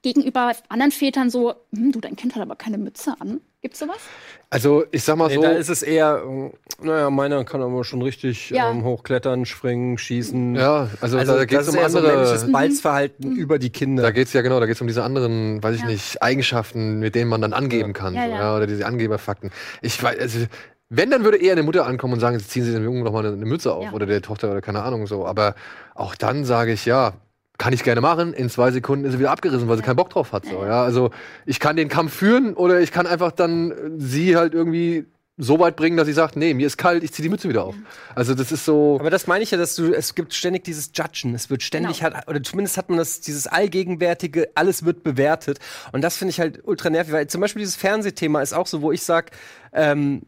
gegenüber 0.03 0.53
anderen 0.69 0.93
Vätern 0.93 1.31
so, 1.31 1.55
hm, 1.75 1.93
du, 1.93 2.01
dein 2.01 2.17
Kind 2.17 2.35
hat 2.35 2.43
aber 2.43 2.57
keine 2.57 2.79
Mütze 2.79 3.15
an? 3.21 3.41
Gibt's 3.67 3.81
sowas? 3.81 3.99
Also, 4.49 4.85
ich 4.93 5.03
sag 5.03 5.17
mal 5.17 5.27
nee, 5.27 5.35
so. 5.35 5.43
da 5.43 5.51
ist 5.51 5.69
es 5.69 5.83
eher, 5.83 6.23
ähm, 6.25 6.53
naja, 6.81 7.11
meiner 7.11 7.43
kann 7.45 7.61
aber 7.63 7.83
schon 7.83 8.01
richtig 8.01 8.51
Ja. 8.51 8.71
ähm, 8.71 8.85
hochklettern, 8.85 9.45
springen, 9.45 9.99
schießen. 9.99 10.55
ja, 10.55 10.89
also, 11.01 11.19
Also 11.19 11.35
da 11.35 11.45
geht 11.47 11.59
es 11.59 11.67
das 11.67 11.75
um 11.75 11.81
ist 11.81 11.83
eher 11.83 11.91
so 11.91 11.99
andere. 11.99 12.53
Balzverhalten 12.53 13.35
über 13.35 13.59
die 13.59 13.71
Kinder. 13.71 14.05
Da 14.05 14.13
geht 14.13 14.29
es 14.29 14.33
ja 14.35 14.43
genau, 14.43 14.61
da 14.61 14.67
geht 14.67 14.77
es 14.77 14.81
um 14.81 14.87
diese 14.87 15.03
anderen, 15.03 15.61
weiß 15.65 15.75
ich 15.75 15.81
Ja. 15.83 15.89
nicht, 15.89 16.23
Eigenschaften, 16.23 17.01
mit 17.01 17.17
denen 17.17 17.29
man 17.29 17.41
dann 17.41 17.53
angeben 17.53 17.93
kann. 17.93 18.15
Ja, 18.15 18.27
so, 18.27 18.31
ja. 18.31 18.39
ja, 18.39 18.57
oder 18.57 18.69
diese 18.69 18.87
Angeberfakten. 18.87 19.51
Ich 19.83 20.01
weiß, 20.01 20.17
also, 20.21 20.39
wenn, 20.91 21.11
dann 21.11 21.25
würde 21.25 21.39
eher 21.39 21.51
eine 21.51 21.65
Mutter 21.65 21.85
ankommen 21.85 22.15
und 22.15 22.21
sagen, 22.21 22.39
jetzt 22.39 22.49
ziehen 22.53 22.63
Sie 22.65 22.71
dem 22.71 22.85
Jungen 22.85 23.03
noch 23.03 23.11
mal 23.11 23.27
eine, 23.27 23.35
eine 23.35 23.47
Mütze 23.47 23.73
auf 23.75 23.83
Ja. 23.83 23.93
oder 23.95 24.07
der 24.07 24.23
Tochter 24.23 24.53
oder 24.53 24.61
keine 24.61 24.81
Ahnung 24.85 25.09
so. 25.09 25.27
Aber 25.27 25.57
auch 25.97 26.15
dann 26.15 26.45
sage 26.45 26.71
ich, 26.71 26.87
ja, 26.87 27.15
kann 27.59 27.73
ich 27.73 27.83
gerne 27.85 28.01
machen. 28.01 28.33
In 28.35 28.49
zwei 28.51 28.71
Sekunden 28.71 29.05
ist 29.05 29.12
sie 29.12 29.19
wieder 29.19 29.31
abgerissen, 29.31 29.69
weil 29.69 29.77
sie 29.77 29.83
Ja. 29.83 29.87
keinen 29.87 29.97
Bock 29.97 30.11
drauf 30.11 30.33
hat. 30.33 30.45
So, 30.47 30.62
Ja, 30.62 30.66
ja. 30.66 30.83
Also 30.85 31.11
ich 31.47 31.61
kann 31.61 31.77
den 31.77 31.88
Kampf 31.88 32.14
führen 32.14 32.55
oder 32.55 32.81
ich 32.81 32.92
kann 32.92 33.07
einfach 33.07 33.33
dann 33.33 33.71
äh, 33.71 33.75
sie 33.99 34.37
halt 34.37 34.55
irgendwie 34.55 35.07
so 35.38 35.59
weit 35.61 35.77
bringen, 35.77 35.99
dass 35.99 36.07
sie 36.07 36.14
sagt, 36.14 36.35
nee, 36.37 36.55
mir 36.55 36.66
ist 36.66 36.79
kalt, 36.79 37.05
ich 37.05 37.12
ziehe 37.12 37.23
die 37.23 37.29
Mütze 37.29 37.47
wieder 37.51 37.64
auf. 37.64 37.75
Also 38.14 38.35
das 38.35 38.53
ist 38.53 38.64
so. 38.64 38.97
Aber 38.99 39.11
das 39.11 39.27
meine 39.27 39.45
ich 39.45 39.51
ja, 39.51 39.59
dass 39.59 39.77
du, 39.77 39.92
es 39.92 40.14
gibt 40.14 40.33
ständig 40.33 40.64
dieses 40.64 40.90
Judgen. 40.95 41.35
Es 41.35 41.51
wird 41.51 41.62
ständig 41.62 41.99
Genau. 42.01 42.14
halt, 42.14 42.27
oder 42.29 42.42
zumindest 42.42 42.79
hat 42.79 42.88
man 42.88 42.97
das, 42.97 43.21
dieses 43.21 43.47
Allgegenwärtige, 43.47 44.49
alles 44.55 44.87
wird 44.87 45.03
bewertet. 45.03 45.59
Und 45.92 46.01
das 46.01 46.16
finde 46.16 46.31
ich 46.31 46.40
halt 46.40 46.61
ultra 46.64 46.88
nervig, 46.88 47.12
weil 47.12 47.27
zum 47.27 47.42
Beispiel 47.42 47.61
dieses 47.61 47.77
Fernsehthema 47.77 48.40
ist 48.40 48.55
auch 48.55 48.66
so, 48.66 48.81
wo 48.81 48.92
ich 48.92 49.03
sag, 49.03 49.31
ähm, 49.75 50.23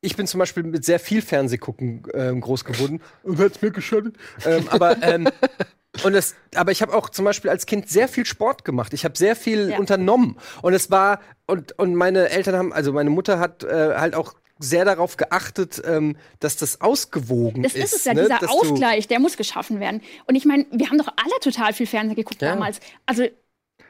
ich 0.00 0.14
bin 0.14 0.28
zum 0.28 0.38
Beispiel 0.38 0.62
mit 0.62 0.84
sehr 0.84 1.00
viel 1.00 1.22
Fernsehgucken 1.22 2.04
ähm, 2.14 2.40
groß 2.40 2.64
geworden. 2.64 3.00
Und 3.24 3.40
hat's 3.40 3.60
mir 3.62 3.72
geschadet. 3.72 4.14
Ähm, 4.44 4.68
aber 4.68 5.02
ähm, 5.02 5.26
und 6.04 6.12
das, 6.12 6.34
aber 6.54 6.72
ich 6.72 6.82
habe 6.82 6.94
auch 6.94 7.08
zum 7.10 7.24
Beispiel 7.24 7.50
als 7.50 7.66
Kind 7.66 7.88
sehr 7.88 8.08
viel 8.08 8.26
Sport 8.26 8.64
gemacht. 8.64 8.92
Ich 8.92 9.04
habe 9.04 9.16
sehr 9.16 9.36
viel 9.36 9.70
Ja. 9.70 9.78
unternommen. 9.78 10.36
Und 10.62 10.74
es 10.74 10.90
war, 10.90 11.20
und, 11.46 11.78
und 11.78 11.94
meine 11.94 12.28
Eltern 12.30 12.56
haben, 12.56 12.72
also 12.72 12.92
meine 12.92 13.10
Mutter 13.10 13.38
hat 13.38 13.64
äh, 13.64 13.94
halt 13.96 14.14
auch 14.14 14.34
sehr 14.58 14.84
darauf 14.86 15.16
geachtet, 15.18 15.82
ähm, 15.84 16.16
dass 16.40 16.56
das 16.56 16.80
ausgewogen 16.80 17.62
Das 17.62 17.74
ist. 17.74 17.84
ist 17.92 17.96
es 17.96 18.04
ja, 18.06 18.14
ne? 18.14 18.22
dieser 18.22 18.38
Dass 18.38 18.50
Ausgleich, 18.50 19.06
der 19.06 19.18
muss 19.20 19.36
geschaffen 19.36 19.80
werden. 19.80 20.00
Und 20.26 20.34
ich 20.34 20.44
meine, 20.46 20.64
wir 20.70 20.88
haben 20.88 20.96
doch 20.98 21.08
alle 21.08 21.40
total 21.42 21.72
viel 21.74 21.86
Fernsehen 21.86 22.16
geguckt 22.16 22.40
Ja. 22.40 22.50
damals. 22.54 22.80
Also 23.04 23.24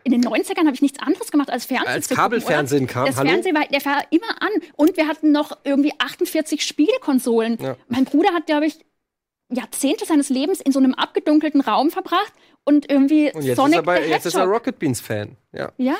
in 0.03 0.13
den 0.13 0.23
90ern 0.25 0.67
habe 0.67 0.75
ich 0.75 0.83
nichts 0.83 0.99
anderes 1.01 1.31
gemacht 1.31 1.51
als 1.51 1.67
Fernsehen 1.67 1.89
Als 1.89 2.09
gucken, 2.09 2.17
Kabelfernsehen 2.23 2.85
oder? 2.85 2.93
kam, 2.93 3.07
Das 3.07 3.17
hallo? 3.17 3.29
Fernsehen 3.31 3.55
war, 3.57 3.67
der 3.67 3.85
war 3.85 4.03
immer 4.11 4.41
an. 4.43 4.51
Und 4.77 4.97
wir 4.97 5.07
hatten 5.09 5.33
noch 5.33 5.57
irgendwie 5.65 5.93
48 5.99 6.65
Spielkonsolen. 6.65 7.59
Ja. 7.61 7.77
Mein 7.89 8.05
Bruder 8.05 8.33
hat, 8.33 8.47
glaube 8.47 8.67
ich, 8.67 8.85
Jahrzehnte 9.49 10.07
seines 10.07 10.29
Lebens 10.29 10.61
in 10.61 10.73
so 10.73 10.79
einem 10.79 10.95
abgedunkelten 10.95 11.61
Raum 11.61 11.91
verbracht 11.91 12.33
und 12.65 12.91
irgendwie 12.91 13.33
Und 13.33 13.43
jetzt, 13.43 13.57
Sonic 13.57 13.75
ist 13.75 13.79
er 13.79 13.83
bei, 13.85 14.03
the 14.03 14.11
jetzt 14.11 14.27
ist 14.27 14.35
er 14.35 14.41
Hedgehog. 14.41 14.55
Rocket 14.57 14.79
Beans 14.79 15.01
Fan. 15.01 15.37
Ja. 15.53 15.71
Ja, 15.79 15.97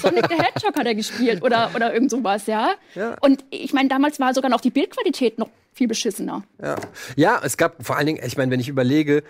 Sonic 0.00 0.26
the 0.28 0.34
Hedgehog 0.34 0.76
hat 0.76 0.86
er 0.86 0.94
gespielt 0.94 1.42
oder, 1.42 1.70
oder 1.74 1.94
irgend 1.94 2.10
sowas, 2.10 2.46
ja. 2.46 2.72
Ja. 2.94 3.16
Und 3.20 3.44
ich 3.50 3.72
meine, 3.72 3.88
damals 3.88 4.18
war 4.18 4.34
sogar 4.34 4.50
noch 4.50 4.60
die 4.60 4.70
Bildqualität 4.70 5.38
noch 5.38 5.48
viel 5.72 5.88
beschissener. 5.88 6.42
Ja. 6.60 6.76
ja, 7.16 7.40
es 7.44 7.56
gab 7.56 7.84
vor 7.84 7.96
allen 7.96 8.06
Dingen, 8.06 8.20
ich 8.24 8.36
meine, 8.36 8.50
wenn 8.50 8.60
ich 8.60 8.68
überlege, 8.68 9.22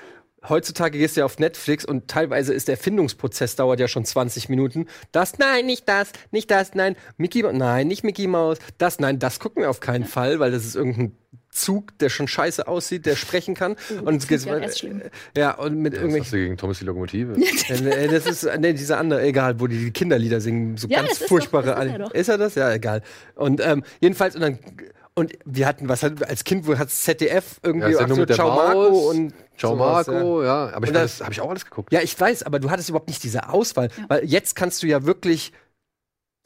heutzutage 0.48 0.98
gehst 0.98 1.16
du 1.16 1.20
ja 1.20 1.24
auf 1.24 1.38
Netflix 1.38 1.84
und 1.84 2.08
teilweise 2.08 2.52
ist 2.54 2.68
der 2.68 2.76
Findungsprozess 2.76 3.56
dauert 3.56 3.80
ja 3.80 3.88
schon 3.88 4.04
20 4.04 4.48
Minuten. 4.48 4.86
Das, 5.12 5.38
nein, 5.38 5.66
nicht 5.66 5.88
das, 5.88 6.12
nicht 6.30 6.50
das, 6.50 6.74
nein, 6.74 6.96
Mickey, 7.16 7.42
nein, 7.42 7.88
nicht 7.88 8.04
Mickey 8.04 8.26
Mouse, 8.26 8.58
das, 8.78 9.00
nein, 9.00 9.18
das 9.18 9.40
gucken 9.40 9.62
wir 9.62 9.70
auf 9.70 9.80
keinen 9.80 10.04
Fall, 10.04 10.40
weil 10.40 10.50
das 10.50 10.64
ist 10.64 10.76
irgendein 10.76 11.16
Zug, 11.50 11.96
der 11.98 12.08
schon 12.08 12.26
scheiße 12.26 12.66
aussieht, 12.66 13.06
der 13.06 13.16
sprechen 13.16 13.54
kann. 13.54 13.76
Oh, 13.90 14.02
und 14.06 14.22
das 14.22 14.30
ist 14.30 14.46
ja 14.46 14.58
ja, 15.36 15.54
und 15.54 15.76
mit 15.78 15.92
Was 15.92 16.00
irgendwelchen 16.00 16.24
hast 16.24 16.32
du 16.32 16.36
gegen 16.36 16.56
Thomas 16.56 16.78
die 16.80 16.84
Lokomotive? 16.84 17.34
äh, 17.68 18.08
das 18.08 18.26
ist 18.26 18.48
nee, 18.58 18.72
dieser 18.72 18.98
andere, 18.98 19.22
egal, 19.22 19.60
wo 19.60 19.66
die, 19.66 19.78
die 19.78 19.90
Kinderlieder 19.92 20.40
singen, 20.40 20.76
so 20.76 20.88
Ja, 20.88 20.98
ganz 20.98 21.10
das 21.10 21.20
ist 21.22 21.28
furchtbare. 21.28 21.66
doch- 21.66 21.78
ist 21.80 21.88
er 21.92 21.98
doch. 21.98 22.10
ist 22.12 22.28
er 22.28 22.38
das? 22.38 22.54
Ja, 22.56 22.72
egal. 22.72 23.02
Und 23.36 23.60
ähm, 23.64 23.84
jedenfalls 24.00 24.34
und 24.34 24.40
dann 24.42 24.58
und 25.16 25.32
wir 25.44 25.66
hatten 25.66 25.88
was 25.88 26.02
hat, 26.02 26.26
als 26.28 26.44
Kind, 26.44 26.66
wo 26.66 26.76
hat 26.76 26.90
ZDF 26.90 27.60
irgendwie 27.62 27.92
Ja, 27.92 28.08
so, 28.08 28.26
Ciao 28.26 28.48
Marco 28.54 29.10
und 29.10 29.32
Ciao 29.56 29.72
sowas, 29.76 30.06
Marco, 30.08 30.42
ja. 30.42 30.70
Aber 30.72 30.84
ich 30.84 30.88
Und 30.90 30.94
das- 30.94 31.18
das 31.18 31.24
habe 31.24 31.32
ich 31.32 31.40
auch 31.40 31.50
alles 31.50 31.64
geguckt. 31.64 31.92
Ja, 31.92 32.00
ich 32.00 32.18
weiß, 32.18 32.42
aber 32.42 32.58
du 32.58 32.70
hattest 32.70 32.88
überhaupt 32.88 33.08
nicht 33.08 33.22
diese 33.22 33.48
Auswahl, 33.48 33.90
weil 34.08 34.24
jetzt 34.24 34.56
kannst 34.56 34.82
du 34.82 34.86
ja 34.86 35.04
wirklich 35.04 35.52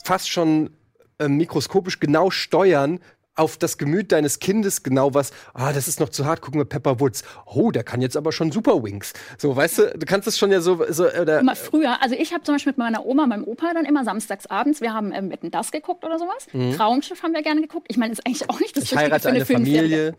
fast 0.05 0.31
schon 0.31 0.71
ähm, 1.19 1.37
mikroskopisch 1.37 1.99
genau 1.99 2.31
steuern 2.31 3.01
auf 3.39 3.57
das 3.57 3.79
Gemüt 3.79 4.13
deines 4.13 4.39
Kindes 4.39 4.83
genau 4.83 5.15
was, 5.15 5.33
ah, 5.55 5.73
das 5.73 5.89
ist 5.89 6.01
noch 6.01 6.09
zu 6.09 6.27
hart, 6.27 6.41
gucken 6.41 6.61
wir 6.61 6.65
Pepper 6.65 7.01
Woods. 7.01 7.23
Oh, 7.47 7.71
der 7.71 7.85
kann 7.85 8.03
jetzt 8.03 8.17
aber 8.17 8.33
schon 8.33 8.51
Super 8.53 8.83
Wings. 8.83 9.13
So, 9.39 9.55
weißt 9.55 9.79
du, 9.79 9.99
du 9.99 10.07
kannst 10.07 10.27
es 10.29 10.39
schon 10.39 10.51
ja 10.51 10.61
so, 10.61 10.85
so 10.91 11.05
oder 11.09 11.41
Immer 11.41 11.57
früher, 11.57 12.03
also 12.03 12.15
ich 12.15 12.33
habe 12.33 12.43
zum 12.43 12.55
Beispiel 12.57 12.71
mit 12.73 12.79
meiner 12.79 13.07
Oma, 13.07 13.27
meinem 13.27 13.45
Opa 13.45 13.73
dann 13.75 13.85
immer 13.85 14.05
samstags 14.05 14.47
abends, 14.47 14.81
wir 14.81 14.93
haben 14.93 15.13
ähm, 15.13 15.31
Wetten 15.31 15.51
das 15.51 15.71
geguckt 15.71 16.05
oder 16.05 16.19
sowas. 16.19 16.47
Traumschiff 16.77 17.23
haben 17.23 17.33
wir 17.33 17.43
gerne 17.43 17.61
geguckt. 17.61 17.87
Ich 17.89 17.97
meine, 17.97 18.11
das 18.11 18.19
ist 18.21 18.27
eigentlich 18.27 18.51
auch 18.51 18.61
nicht 18.61 18.77
das 18.77 18.85
Mhm. 18.85 18.89
ich 18.93 18.97
heirate 18.97 19.23
für 19.23 19.29
eine 19.29 19.45
Filmserie. 19.45 19.79
Familie. 19.81 20.15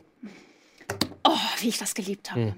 Oh, 1.28 1.32
wie 1.60 1.70
ich 1.70 1.78
das 1.78 1.94
geliebt 1.94 2.32
Mhm. 2.36 2.54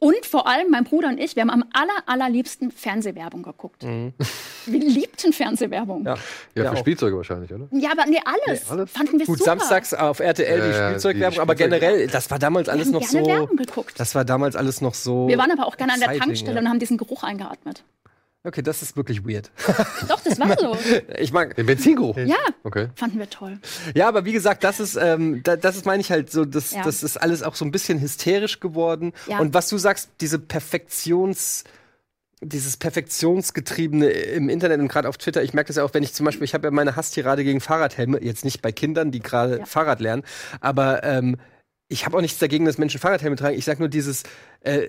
Und 0.00 0.24
vor 0.26 0.46
allem 0.46 0.70
mein 0.70 0.84
Bruder 0.84 1.08
und 1.08 1.18
ich, 1.18 1.34
wir 1.34 1.42
haben 1.42 1.50
am 1.50 1.64
aller, 1.72 1.92
allerliebsten 2.06 2.70
Fernsehwerbung 2.70 3.42
geguckt. 3.42 3.82
Wir 4.66 4.80
liebten 4.80 5.32
Fernsehwerbung. 5.32 6.00
Mhm. 6.00 6.06
Ja, 6.06 6.14
Ja, 6.14 6.62
ja 6.64 6.70
für 6.70 6.76
auch. 6.76 6.80
Spielzeuge 6.80 7.16
wahrscheinlich, 7.16 7.52
oder? 7.52 7.66
Ja, 7.72 7.90
aber 7.92 8.06
nee, 8.06 8.20
alles. 8.24 8.64
Nee, 8.64 8.70
alles? 8.70 8.90
Fanden 8.92 9.18
wir 9.18 9.26
Gut, 9.26 9.38
super. 9.38 9.50
samstags 9.58 9.94
auf 9.94 10.20
RTL 10.20 10.60
die 10.60 10.76
ja, 10.76 10.88
Spielzeugwerbung, 10.90 11.34
die 11.34 11.40
aber 11.40 11.54
Spielzeug- 11.54 11.80
generell, 11.80 12.06
das 12.06 12.30
war 12.30 12.38
damals 12.38 12.68
alles 12.68 12.86
haben 12.88 12.92
noch 12.92 13.00
gerne 13.00 13.24
so. 13.24 13.26
Werbung 13.30 13.56
geguckt. 13.56 13.94
Das 13.98 14.14
war 14.14 14.24
damals 14.24 14.54
alles 14.56 14.80
noch 14.80 14.94
so. 14.94 15.26
Wir 15.26 15.38
waren 15.38 15.50
aber 15.50 15.66
auch 15.66 15.76
gerne 15.76 15.94
an 15.94 16.00
der 16.00 16.16
Tankstelle 16.18 16.54
ja. 16.56 16.60
und 16.60 16.68
haben 16.68 16.78
diesen 16.78 16.96
Geruch 16.98 17.22
eingeatmet. 17.24 17.82
Okay, 18.44 18.62
das 18.62 18.82
ist 18.82 18.96
wirklich 18.96 19.26
weird. 19.26 19.50
Doch, 20.08 20.20
das 20.20 20.38
war 20.38 20.56
so. 20.58 20.76
ich 21.18 21.32
mag. 21.32 21.56
Den 21.56 21.66
Benzingeruch. 21.66 22.16
Ja, 22.18 22.36
Okay. 22.62 22.88
fanden 22.94 23.18
wir 23.18 23.28
toll. 23.28 23.58
Ja, 23.94 24.08
aber 24.08 24.24
wie 24.24 24.32
gesagt, 24.32 24.62
das 24.64 24.78
ist, 24.80 24.96
ähm, 24.96 25.42
da, 25.42 25.56
das 25.56 25.76
ist, 25.76 25.86
meine 25.86 26.00
ich 26.00 26.10
halt 26.10 26.30
so, 26.30 26.44
das, 26.44 26.70
Ja. 26.72 26.82
das 26.84 27.02
ist 27.02 27.16
alles 27.16 27.42
auch 27.42 27.56
so 27.56 27.64
ein 27.64 27.72
bisschen 27.72 28.00
hysterisch 28.00 28.60
geworden. 28.60 29.12
Ja. 29.26 29.40
Und 29.40 29.54
was 29.54 29.68
du 29.68 29.76
sagst, 29.76 30.10
diese 30.20 30.38
Perfektions, 30.38 31.64
dieses 32.40 32.76
Perfektionsgetriebene 32.76 34.08
im 34.08 34.48
Internet 34.48 34.78
und 34.80 34.88
gerade 34.88 35.08
auf 35.08 35.18
Twitter, 35.18 35.42
ich 35.42 35.52
merke 35.52 35.68
das 35.68 35.76
ja 35.76 35.82
auch, 35.84 35.92
wenn 35.92 36.04
ich 36.04 36.14
zum 36.14 36.24
Beispiel, 36.24 36.44
ich 36.44 36.54
habe 36.54 36.68
ja 36.68 36.70
meine 36.70 36.94
Hasstirade 36.94 37.42
gegen 37.42 37.60
Fahrradhelme, 37.60 38.22
jetzt 38.22 38.44
nicht 38.44 38.62
bei 38.62 38.70
Kindern, 38.70 39.10
die 39.10 39.20
gerade 39.20 39.58
Ja. 39.58 39.66
Fahrrad 39.66 40.00
lernen, 40.00 40.22
aber 40.60 41.02
ähm, 41.02 41.36
ich 41.88 42.06
habe 42.06 42.16
auch 42.16 42.20
nichts 42.20 42.38
dagegen, 42.38 42.64
dass 42.66 42.78
Menschen 42.78 43.00
Fahrradhelme 43.00 43.34
tragen. 43.36 43.58
Ich 43.58 43.64
sage 43.64 43.80
nur 43.80 43.88
dieses, 43.88 44.22
äh, 44.60 44.86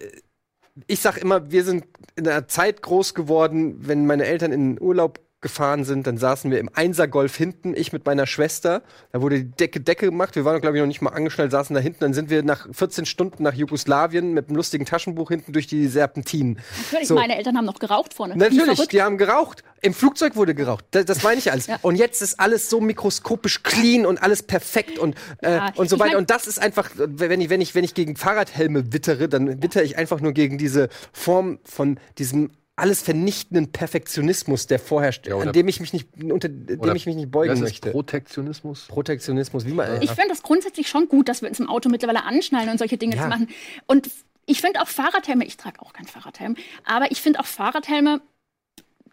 ich 0.87 0.99
sag 0.99 1.17
immer, 1.17 1.51
wir 1.51 1.63
sind 1.63 1.85
in 2.15 2.27
einer 2.27 2.47
Zeit 2.47 2.81
groß 2.81 3.13
geworden, 3.13 3.87
wenn 3.87 4.05
meine 4.05 4.25
Eltern 4.25 4.51
in 4.51 4.75
den 4.75 4.81
Urlaub 4.81 5.19
gefahren 5.41 5.85
sind, 5.85 6.05
dann 6.05 6.17
saßen 6.17 6.51
wir 6.51 6.59
im 6.59 6.69
Einser-Golf 6.73 7.35
hinten, 7.35 7.73
ich 7.75 7.93
mit 7.93 8.05
meiner 8.05 8.27
Schwester. 8.27 8.81
Da 9.13 9.21
wurde 9.21 9.37
die 9.43 9.51
Decke 9.51 9.79
Decke 9.79 10.07
gemacht. 10.07 10.35
Wir 10.35 10.43
waren, 10.43 10.59
glaube 10.59 10.75
ich, 10.77 10.81
noch 10.81 10.87
nicht 10.87 11.01
mal 11.01 11.11
angeschnallt, 11.11 11.51
saßen 11.51 11.73
da 11.73 11.79
hinten. 11.81 11.99
Dann 12.01 12.13
sind 12.13 12.29
wir 12.29 12.43
nach 12.43 12.67
14 12.71 13.05
Stunden 13.05 13.43
nach 13.43 13.53
Jugoslawien 13.53 14.33
mit 14.33 14.47
einem 14.49 14.57
lustigen 14.57 14.85
Taschenbuch 14.85 15.29
hinten 15.29 15.53
durch 15.53 15.67
die 15.67 15.87
Serpentinen. 15.87 16.59
Natürlich, 16.83 17.07
So. 17.07 17.15
meine 17.15 17.37
Eltern 17.37 17.55
haben 17.57 17.65
noch 17.65 17.79
geraucht 17.79 18.13
vorne. 18.13 18.35
Natürlich, 18.35 18.87
die 18.89 19.01
haben 19.01 19.17
geraucht. 19.17 19.63
Im 19.81 19.93
Flugzeug 19.93 20.35
wurde 20.35 20.53
geraucht. 20.53 20.83
Das, 20.91 21.05
das 21.05 21.23
meine 21.23 21.37
ich 21.39 21.49
alles. 21.51 21.67
Ja. 21.67 21.77
Und 21.83 21.95
jetzt 21.95 22.21
ist 22.21 22.37
alles 22.39 22.69
so 22.69 22.81
mikroskopisch 22.81 23.63
clean 23.63 24.05
und 24.05 24.21
alles 24.21 24.43
perfekt 24.43 24.99
und, 24.99 25.15
äh, 25.41 25.51
Ja, 25.55 25.65
und 25.77 25.89
so 25.89 25.95
ich 25.95 26.01
weiter. 26.01 26.11
mein- 26.11 26.17
und 26.17 26.29
das 26.29 26.47
ist 26.47 26.59
einfach, 26.59 26.89
wenn 26.97 27.39
ich, 27.39 27.49
wenn 27.49 27.61
ich, 27.61 27.75
wenn 27.75 27.85
ich 27.85 27.93
gegen 27.93 28.17
Fahrradhelme 28.17 28.91
wittere, 28.91 29.29
dann 29.29 29.63
wittere 29.63 29.83
ich 29.83 29.97
einfach 29.97 30.19
nur 30.19 30.33
gegen 30.33 30.57
diese 30.57 30.89
Form 31.13 31.59
von 31.63 31.97
diesem 32.17 32.49
alles 32.79 33.01
vernichtenden 33.01 33.71
Perfektionismus, 33.71 34.67
der 34.67 34.79
vorherrscht, 34.79 35.27
Ja, 35.27 35.37
an 35.37 35.53
dem 35.53 35.67
ich 35.67 35.79
mich 35.79 35.93
nicht, 35.93 36.07
unter 36.23 36.49
dem 36.49 36.95
ich 36.95 37.05
mich 37.05 37.15
nicht 37.15 37.31
beugen 37.31 37.49
das? 37.51 37.59
möchte. 37.59 37.91
Protektionismus? 37.91 38.87
Protektionismus, 38.87 39.65
wie 39.65 39.73
man. 39.73 40.01
Ich 40.01 40.11
finde 40.11 40.29
das 40.29 40.41
grundsätzlich 40.43 40.87
schon 40.89 41.07
gut, 41.07 41.29
dass 41.29 41.41
wir 41.41 41.49
uns 41.49 41.59
im 41.59 41.69
Auto 41.69 41.89
mittlerweile 41.89 42.23
anschnallen 42.23 42.69
und 42.69 42.77
solche 42.77 42.97
Dinge 42.97 43.15
Ja. 43.15 43.23
zu 43.23 43.29
machen. 43.29 43.47
Und 43.87 44.09
ich 44.45 44.61
finde 44.61 44.81
auch 44.81 44.87
Fahrradhelme, 44.87 45.45
ich 45.45 45.57
trage 45.57 45.81
auch 45.81 45.93
keinen 45.93 46.07
Fahrradhelm, 46.07 46.55
aber 46.85 47.11
ich 47.11 47.21
finde 47.21 47.39
auch 47.39 47.45
Fahrradhelme, 47.45 48.21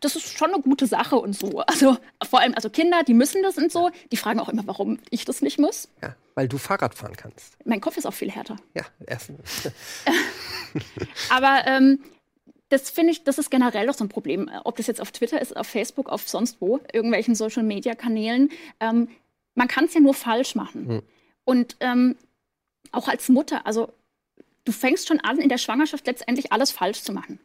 das 0.00 0.14
ist 0.14 0.36
schon 0.36 0.52
eine 0.52 0.62
gute 0.62 0.86
Sache 0.86 1.16
und 1.16 1.34
so. 1.34 1.60
Also 1.60 1.96
vor 2.28 2.40
allem, 2.40 2.54
also 2.54 2.68
Kinder, 2.70 3.02
die 3.02 3.14
müssen 3.14 3.42
das 3.42 3.56
und 3.56 3.72
so. 3.72 3.90
Die 4.12 4.16
fragen 4.18 4.40
auch 4.40 4.48
immer, 4.50 4.66
warum 4.66 4.98
ich 5.10 5.24
das 5.24 5.40
nicht 5.40 5.58
muss. 5.58 5.88
ja, 6.02 6.14
weil 6.34 6.48
du 6.48 6.58
Fahrrad 6.58 6.94
fahren 6.94 7.16
kannst. 7.16 7.56
Mein 7.64 7.80
Kopf 7.80 7.96
ist 7.96 8.04
auch 8.06 8.12
viel 8.12 8.30
härter. 8.30 8.56
Ja, 8.74 8.82
erstens. 9.06 9.70
Aber 11.30 11.62
ähm, 11.66 11.98
das 12.68 12.90
finde 12.90 13.12
ich, 13.12 13.24
das 13.24 13.38
ist 13.38 13.50
generell 13.50 13.88
auch 13.88 13.94
so 13.94 14.04
ein 14.04 14.08
Problem. 14.08 14.48
Äh, 14.48 14.60
Ob 14.64 14.76
das 14.76 14.86
jetzt 14.86 15.00
auf 15.00 15.12
Twitter 15.12 15.40
ist, 15.40 15.56
auf 15.56 15.66
Facebook, 15.66 16.08
auf 16.08 16.28
sonst 16.28 16.60
wo, 16.60 16.80
irgendwelchen 16.92 17.34
Social 17.34 17.62
Media 17.62 17.94
Kanälen. 17.94 18.50
Ähm, 18.80 19.08
man 19.54 19.68
kann 19.68 19.84
es 19.84 19.94
ja 19.94 20.00
nur 20.00 20.14
falsch 20.14 20.54
machen. 20.54 20.88
Hm. 20.88 21.02
Und 21.44 21.76
ähm, 21.80 22.16
auch 22.92 23.08
als 23.08 23.28
Mutter, 23.28 23.66
also 23.66 23.92
du 24.64 24.72
fängst 24.72 25.08
schon 25.08 25.20
an, 25.20 25.38
in 25.38 25.48
der 25.48 25.58
Schwangerschaft 25.58 26.06
letztendlich 26.06 26.52
alles 26.52 26.70
falsch 26.72 27.02
zu 27.02 27.12
machen. 27.12 27.38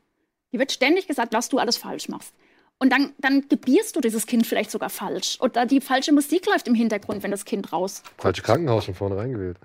Dir 0.52 0.60
wird 0.60 0.72
ständig 0.72 1.08
gesagt, 1.08 1.34
was 1.34 1.50
du 1.50 1.60
alles 1.60 1.78
falsch 1.78 2.10
machst. 2.10 2.34
Und 2.82 2.90
dann, 2.90 3.14
dann 3.20 3.48
gebierst 3.48 3.96
du 3.96 4.02
dieses 4.02 4.26
Kind 4.26 4.48
vielleicht 4.48 4.72
sogar 4.72 4.90
falsch. 4.90 5.38
Oder 5.40 5.68
die 5.68 5.82
falsche 5.82 6.12
Musik 6.14 6.48
läuft 6.48 6.68
im 6.68 6.74
Hintergrund, 6.74 7.22
wenn 7.22 7.30
das 7.30 7.46
Kind 7.46 7.72
raus. 7.72 8.02
Falsche 8.18 8.42
Krankenhaus 8.42 8.86
von 8.86 8.96
vorne 8.96 9.18
reingewählt. 9.18 9.58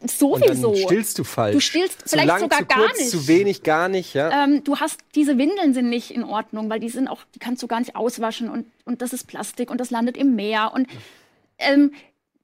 Und 0.00 0.10
Sowieso. 0.10 0.72
dann 0.72 0.76
stillst 0.82 1.20
du 1.20 1.22
falsch. 1.22 1.54
Du 1.54 1.60
stillst 1.60 2.00
zu 2.00 2.08
vielleicht 2.08 2.26
lang, 2.26 2.40
sogar 2.40 2.58
zu 2.58 2.66
gar 2.66 2.78
kurz, 2.78 2.98
nicht. 2.98 3.10
Zu 3.10 3.28
wenig, 3.28 3.62
gar 3.62 3.88
nicht, 3.88 4.12
ja. 4.12 4.42
ähm, 4.42 4.64
du 4.64 4.76
hast 4.78 4.98
diese 5.14 5.38
Windeln 5.38 5.72
sind 5.72 5.88
nicht 5.88 6.10
in 6.10 6.24
Ordnung, 6.24 6.68
weil 6.68 6.80
die 6.80 6.88
sind 6.88 7.06
auch, 7.06 7.20
die 7.32 7.38
kannst 7.38 7.62
du 7.62 7.68
gar 7.68 7.78
nicht 7.78 7.94
auswaschen 7.94 8.50
und, 8.50 8.66
und 8.84 9.02
das 9.02 9.12
ist 9.12 9.28
Plastik 9.28 9.70
und 9.70 9.80
das 9.80 9.92
landet 9.92 10.16
im 10.16 10.34
Meer 10.34 10.72
und 10.74 10.88
ähm, 11.58 11.92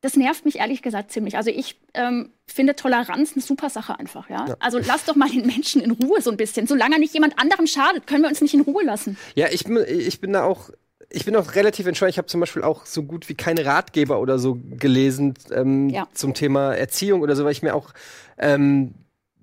das 0.04 0.16
nervt 0.16 0.44
mich 0.44 0.58
ehrlich 0.58 0.82
gesagt 0.82 1.10
ziemlich. 1.10 1.38
Also 1.38 1.48
ich 1.50 1.80
ähm, 1.94 2.30
finde 2.46 2.76
Toleranz 2.76 3.32
eine 3.32 3.40
super 3.42 3.70
Sache 3.70 3.98
einfach, 3.98 4.28
ja? 4.28 4.54
Also 4.60 4.78
lass 4.78 5.06
doch 5.06 5.16
mal 5.16 5.30
den 5.30 5.46
Menschen 5.46 5.80
in 5.80 5.92
Ruhe 5.92 6.20
so 6.20 6.30
ein 6.30 6.36
bisschen. 6.36 6.66
Solange 6.66 6.98
nicht 6.98 7.14
jemand 7.14 7.38
anderem 7.38 7.66
schadet, 7.66 8.06
können 8.06 8.22
wir 8.22 8.28
uns 8.28 8.42
nicht 8.42 8.52
in 8.52 8.60
Ruhe 8.60 8.84
lassen. 8.84 9.16
Ja, 9.34 9.48
ich 9.50 9.64
bin, 9.64 9.82
ich 9.88 10.20
bin 10.20 10.34
da 10.34 10.44
auch. 10.44 10.68
Ich 11.08 11.24
bin 11.24 11.34
auch 11.36 11.54
relativ 11.54 11.86
entspannt. 11.86 12.10
Ich 12.10 12.18
habe 12.18 12.26
zum 12.26 12.40
Beispiel 12.40 12.62
auch 12.62 12.84
so 12.86 13.02
gut 13.04 13.28
wie 13.28 13.34
keine 13.34 13.64
Ratgeber 13.64 14.20
oder 14.20 14.38
so 14.38 14.58
gelesen 14.78 15.34
ähm, 15.52 15.88
Ja. 15.88 16.06
zum 16.12 16.34
Thema 16.34 16.74
Erziehung 16.74 17.22
oder 17.22 17.34
so, 17.36 17.44
weil 17.44 17.52
ich 17.52 17.62
mir 17.62 17.74
auch, 17.74 17.90
ähm, 18.36 18.94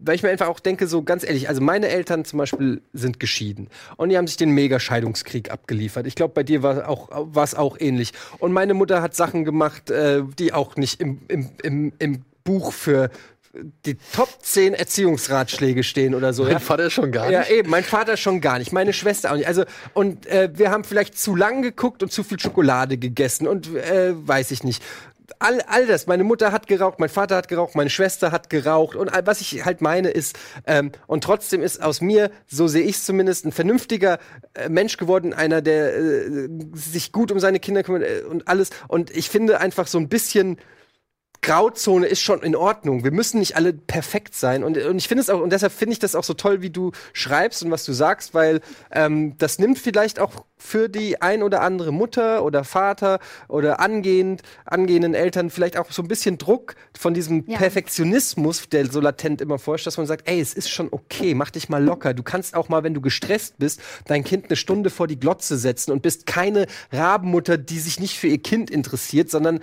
weil 0.03 0.15
ich 0.15 0.23
mir 0.23 0.29
einfach 0.29 0.47
auch 0.47 0.59
denke, 0.59 0.87
so 0.87 1.03
ganz 1.03 1.23
ehrlich, 1.23 1.49
also 1.49 1.61
meine 1.61 1.87
Eltern 1.87 2.25
zum 2.25 2.39
Beispiel 2.39 2.81
sind 2.93 3.19
geschieden 3.19 3.69
und 3.97 4.09
die 4.09 4.17
haben 4.17 4.27
sich 4.27 4.37
den 4.37 4.51
Mega-Scheidungskrieg 4.51 5.51
abgeliefert. 5.51 6.07
Ich 6.07 6.15
glaube, 6.15 6.33
bei 6.33 6.43
dir 6.43 6.63
war 6.63 6.89
auch 6.89 7.09
auch 7.11 7.77
ähnlich. 7.79 8.13
Und 8.39 8.51
meine 8.51 8.73
Mutter 8.73 9.01
hat 9.01 9.15
Sachen 9.15 9.45
gemacht, 9.45 9.89
äh, 9.91 10.23
die 10.39 10.53
auch 10.53 10.75
nicht 10.75 10.99
im, 11.01 11.21
im, 11.27 11.49
im, 11.63 11.93
im 11.99 12.25
Buch 12.43 12.73
für 12.73 13.09
die 13.85 13.97
Top 14.13 14.29
10 14.41 14.73
Erziehungsratschläge 14.73 15.83
stehen 15.83 16.15
oder 16.15 16.33
so. 16.33 16.43
Mein 16.43 16.53
ja? 16.53 16.59
Vater 16.59 16.89
schon 16.89 17.11
gar 17.11 17.29
Ja, 17.29 17.39
nicht. 17.39 17.51
eben, 17.51 17.69
mein 17.69 17.83
Vater 17.83 18.15
schon 18.17 18.39
gar 18.41 18.59
nicht, 18.59 18.71
meine 18.71 18.93
Schwester 18.93 19.31
auch 19.31 19.35
nicht. 19.35 19.47
Also, 19.47 19.65
und 19.93 20.25
äh, 20.27 20.49
wir 20.53 20.71
haben 20.71 20.83
vielleicht 20.83 21.17
zu 21.17 21.35
lang 21.35 21.61
geguckt 21.61 22.01
und 22.01 22.11
zu 22.11 22.23
viel 22.23 22.39
Schokolade 22.39 22.97
gegessen 22.97 23.47
und 23.47 23.75
äh, 23.75 24.13
weiß 24.15 24.51
ich 24.51 24.63
nicht. 24.63 24.81
All, 25.39 25.61
all 25.67 25.85
das. 25.87 26.07
Meine 26.07 26.23
Mutter 26.23 26.51
hat 26.51 26.67
geraucht, 26.67 26.99
mein 26.99 27.09
Vater 27.09 27.35
hat 27.35 27.47
geraucht, 27.47 27.75
meine 27.75 27.89
Schwester 27.89 28.31
hat 28.31 28.49
geraucht. 28.49 28.95
Und 28.95 29.09
all- 29.13 29.25
was 29.25 29.41
ich 29.41 29.65
halt 29.65 29.81
meine 29.81 30.09
ist, 30.09 30.37
ähm, 30.65 30.91
und 31.07 31.23
trotzdem 31.23 31.61
ist 31.61 31.81
aus 31.81 32.01
mir, 32.01 32.31
so 32.47 32.67
sehe 32.67 32.83
ich 32.83 32.95
es 32.97 33.05
zumindest, 33.05 33.45
ein 33.45 33.51
vernünftiger 33.51 34.19
äh, 34.53 34.69
Mensch 34.69 34.97
geworden, 34.97 35.33
einer, 35.33 35.61
der 35.61 35.95
äh, 35.95 36.49
sich 36.73 37.11
gut 37.11 37.31
um 37.31 37.39
seine 37.39 37.59
Kinder 37.59 37.83
kümmert 37.83 38.03
äh, 38.03 38.23
und 38.29 38.47
alles. 38.47 38.69
Und 38.87 39.15
ich 39.15 39.29
finde 39.29 39.59
einfach 39.59 39.87
so 39.87 39.97
ein 39.97 40.09
bisschen 40.09 40.57
Grauzone 41.41 42.05
ist 42.05 42.21
schon 42.21 42.43
in 42.43 42.55
Ordnung. 42.55 43.03
Wir 43.03 43.11
müssen 43.11 43.39
nicht 43.39 43.55
alle 43.55 43.73
perfekt 43.73 44.35
sein. 44.35 44.63
Und, 44.63 44.77
und 44.77 44.97
ich 44.97 45.07
finde 45.07 45.23
es 45.23 45.29
auch, 45.29 45.41
und 45.41 45.51
deshalb 45.51 45.73
finde 45.73 45.93
ich 45.93 45.99
das 45.99 46.13
auch 46.13 46.23
so 46.23 46.35
toll, 46.35 46.61
wie 46.61 46.69
du 46.69 46.91
schreibst 47.13 47.63
und 47.63 47.71
was 47.71 47.83
du 47.83 47.93
sagst, 47.93 48.35
weil 48.35 48.61
ähm, 48.91 49.37
das 49.39 49.57
nimmt 49.57 49.79
vielleicht 49.79 50.19
auch 50.19 50.45
für 50.61 50.87
die 50.87 51.21
ein 51.21 51.41
oder 51.41 51.61
andere 51.61 51.91
Mutter 51.91 52.43
oder 52.43 52.63
Vater 52.63 53.19
oder 53.47 53.79
angehend, 53.79 54.43
angehenden 54.65 55.15
Eltern 55.15 55.49
vielleicht 55.49 55.77
auch 55.77 55.91
so 55.91 56.03
ein 56.03 56.07
bisschen 56.07 56.37
Druck 56.37 56.75
von 56.95 57.15
diesem 57.15 57.43
Ja. 57.47 57.57
Perfektionismus, 57.57 58.69
der 58.69 58.85
so 58.85 58.99
latent 59.01 59.41
immer 59.41 59.57
vorsteht, 59.57 59.87
dass 59.87 59.97
man 59.97 60.05
sagt, 60.05 60.29
ey, 60.29 60.39
es 60.39 60.53
ist 60.53 60.69
schon 60.69 60.89
okay, 60.91 61.33
mach 61.33 61.49
dich 61.49 61.67
mal 61.69 61.83
locker. 61.83 62.13
Du 62.13 62.21
kannst 62.21 62.55
auch 62.55 62.69
mal, 62.69 62.83
wenn 62.83 62.93
du 62.93 63.01
gestresst 63.01 63.57
bist, 63.57 63.81
dein 64.05 64.23
Kind 64.23 64.45
eine 64.45 64.55
Stunde 64.55 64.91
vor 64.91 65.07
die 65.07 65.19
Glotze 65.19 65.57
setzen 65.57 65.91
und 65.91 66.03
bist 66.03 66.27
keine 66.27 66.67
Rabenmutter, 66.91 67.57
die 67.57 67.79
sich 67.79 67.99
nicht 67.99 68.19
für 68.19 68.27
ihr 68.27 68.41
Kind 68.41 68.69
interessiert, 68.69 69.31
sondern 69.31 69.61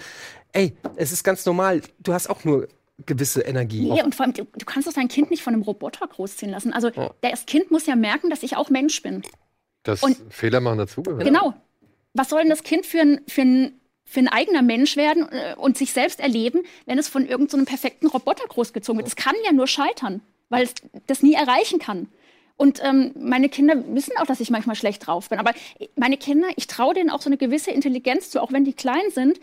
ey, 0.53 0.77
es 0.97 1.13
ist 1.13 1.25
ganz 1.25 1.45
normal. 1.47 1.83
Du 1.99 2.13
hast 2.13 2.29
auch 2.29 2.45
nur 2.45 2.69
gewisse 3.07 3.43
Energie. 3.43 3.91
Nee, 3.91 4.03
und 4.03 4.15
vor 4.15 4.25
allem, 4.27 4.35
du, 4.35 4.45
du 4.45 4.65
kannst 4.67 4.89
doch 4.89 4.93
dein 4.93 5.09
Kind 5.09 5.31
nicht 5.31 5.43
von 5.43 5.55
einem 5.55 5.63
Roboter 5.63 6.07
großziehen 6.07 6.51
lassen. 6.51 6.73
Also 6.73 6.89
Ja. 6.89 7.11
das 7.21 7.47
Kind 7.47 7.71
muss 7.71 7.87
ja 7.87 7.95
merken, 7.97 8.29
dass 8.31 8.43
ich 8.43 8.57
auch 8.57 8.71
Mensch 8.71 9.03
bin. 9.03 9.23
Das 9.85 10.03
Und- 10.03 10.17
Fehler 10.31 10.61
machen 10.61 10.79
dazugehört. 10.79 11.23
Genau. 11.25 11.55
Was 12.15 12.31
soll 12.31 12.41
denn 12.41 12.51
das 12.51 12.65
Kind 12.65 12.87
für 12.87 13.01
ein, 13.01 13.21
für 13.29 13.43
ein, 13.43 13.81
für 14.05 14.21
ein 14.21 14.29
eigener 14.29 14.63
Mensch 14.63 14.97
werden 14.97 15.29
äh, 15.31 15.55
und 15.57 15.79
sich 15.79 15.93
selbst 15.93 16.19
erleben, 16.19 16.63
wenn 16.87 16.99
es 16.99 17.09
von 17.09 17.23
irgendeinem 17.23 17.49
so 17.51 17.57
einem 17.59 17.67
perfekten 17.67 18.09
Roboter 18.09 18.47
großgezogen 18.49 18.99
wird? 18.99 19.07
Das 19.07 19.17
kann 19.17 19.35
ja 19.45 19.53
nur 19.53 19.69
scheitern, 19.69 20.21
weil 20.49 20.65
es 20.65 20.75
das 21.07 21.23
nie 21.23 21.35
erreichen 21.35 21.79
kann. 21.79 22.09
Und 22.57 22.83
ähm, 22.83 23.13
meine 23.17 23.49
Kinder 23.49 23.77
wissen 23.95 24.15
auch, 24.19 24.27
dass 24.27 24.41
ich 24.41 24.51
manchmal 24.51 24.75
schlecht 24.75 25.07
drauf 25.07 25.29
bin. 25.29 25.39
Aber 25.39 25.53
meine 25.95 26.17
Kinder, 26.17 26.49
ich 26.57 26.67
traue 26.67 26.95
denen 26.95 27.11
auch 27.11 27.21
so 27.23 27.29
eine 27.29 27.37
gewisse 27.37 27.71
Intelligenz 27.71 28.31
zu, 28.31 28.43
auch 28.43 28.51
wenn 28.51 28.65
die 28.65 28.73
klein 28.73 29.11
sind, 29.13 29.39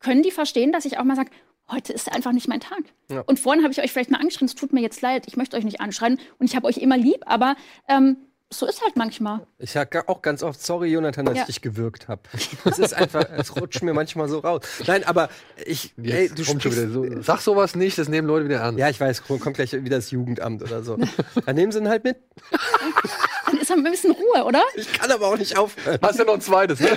können 0.00 0.22
die 0.22 0.30
verstehen, 0.30 0.72
dass 0.72 0.84
ich 0.84 0.98
auch 0.98 1.04
mal 1.04 1.16
sage, 1.16 1.30
heute 1.70 1.92
ist 1.92 2.10
einfach 2.12 2.32
nicht 2.32 2.48
mein 2.48 2.60
Tag. 2.60 2.80
Ja. 3.10 3.20
Und 3.26 3.38
vorhin 3.38 3.62
habe 3.62 3.72
ich 3.72 3.80
euch 3.80 3.92
vielleicht 3.92 4.10
mal 4.10 4.18
angeschrien, 4.18 4.46
es 4.46 4.54
tut 4.54 4.72
mir 4.72 4.80
jetzt 4.80 5.00
leid, 5.02 5.24
ich 5.28 5.36
möchte 5.36 5.56
euch 5.56 5.64
nicht 5.64 5.80
anschreien 5.80 6.18
und 6.38 6.46
ich 6.50 6.56
habe 6.56 6.66
euch 6.66 6.78
immer 6.78 6.96
lieb, 6.96 7.22
aber 7.26 7.54
ähm, 7.88 8.16
so 8.52 8.66
ist 8.66 8.82
halt 8.82 8.96
manchmal. 8.96 9.46
Ich 9.58 9.70
sage 9.70 10.08
auch 10.08 10.22
ganz 10.22 10.42
oft, 10.42 10.60
sorry, 10.60 10.90
Jonathan, 10.90 11.24
dass 11.24 11.36
Ja. 11.36 11.42
ich 11.42 11.46
dich 11.46 11.60
gewürgt 11.62 12.08
habe. 12.08 12.22
Es 12.64 12.80
ist 12.80 12.92
einfach, 12.94 13.24
es 13.36 13.54
rutscht 13.54 13.82
mir 13.84 13.94
manchmal 13.94 14.28
so 14.28 14.40
raus. 14.40 14.62
Nein, 14.88 15.04
aber 15.04 15.28
ich, 15.64 15.94
ey, 16.02 16.28
du 16.28 16.42
kommt 16.44 16.60
sprichst, 16.62 16.78
wieder 16.78 16.90
so. 16.90 17.22
Sag 17.22 17.40
sowas 17.42 17.76
nicht, 17.76 17.96
das 17.96 18.08
nehmen 18.08 18.26
Leute 18.26 18.46
wieder 18.46 18.58
ernst. 18.58 18.80
Ja, 18.80 18.88
ich 18.88 18.98
weiß, 18.98 19.22
kommt 19.22 19.54
gleich 19.54 19.72
wieder 19.72 19.96
das 19.96 20.10
Jugendamt 20.10 20.62
oder 20.64 20.82
so. 20.82 20.98
Dann 21.46 21.54
nehmen 21.54 21.70
sie 21.70 21.78
ihn 21.78 21.88
halt 21.88 22.02
mit. 22.02 22.16
Ist 23.60 23.70
ein 23.70 23.82
bisschen 23.82 24.12
Ruhe, 24.12 24.44
oder? 24.44 24.62
Ich 24.76 24.92
kann 24.92 25.10
aber 25.10 25.28
auch 25.28 25.36
nicht 25.36 25.56
aufhören. 25.56 25.98
Hast 26.02 26.18
ja 26.18 26.24
noch 26.24 26.34
ein 26.34 26.40
zweites, 26.40 26.80
ne? 26.80 26.88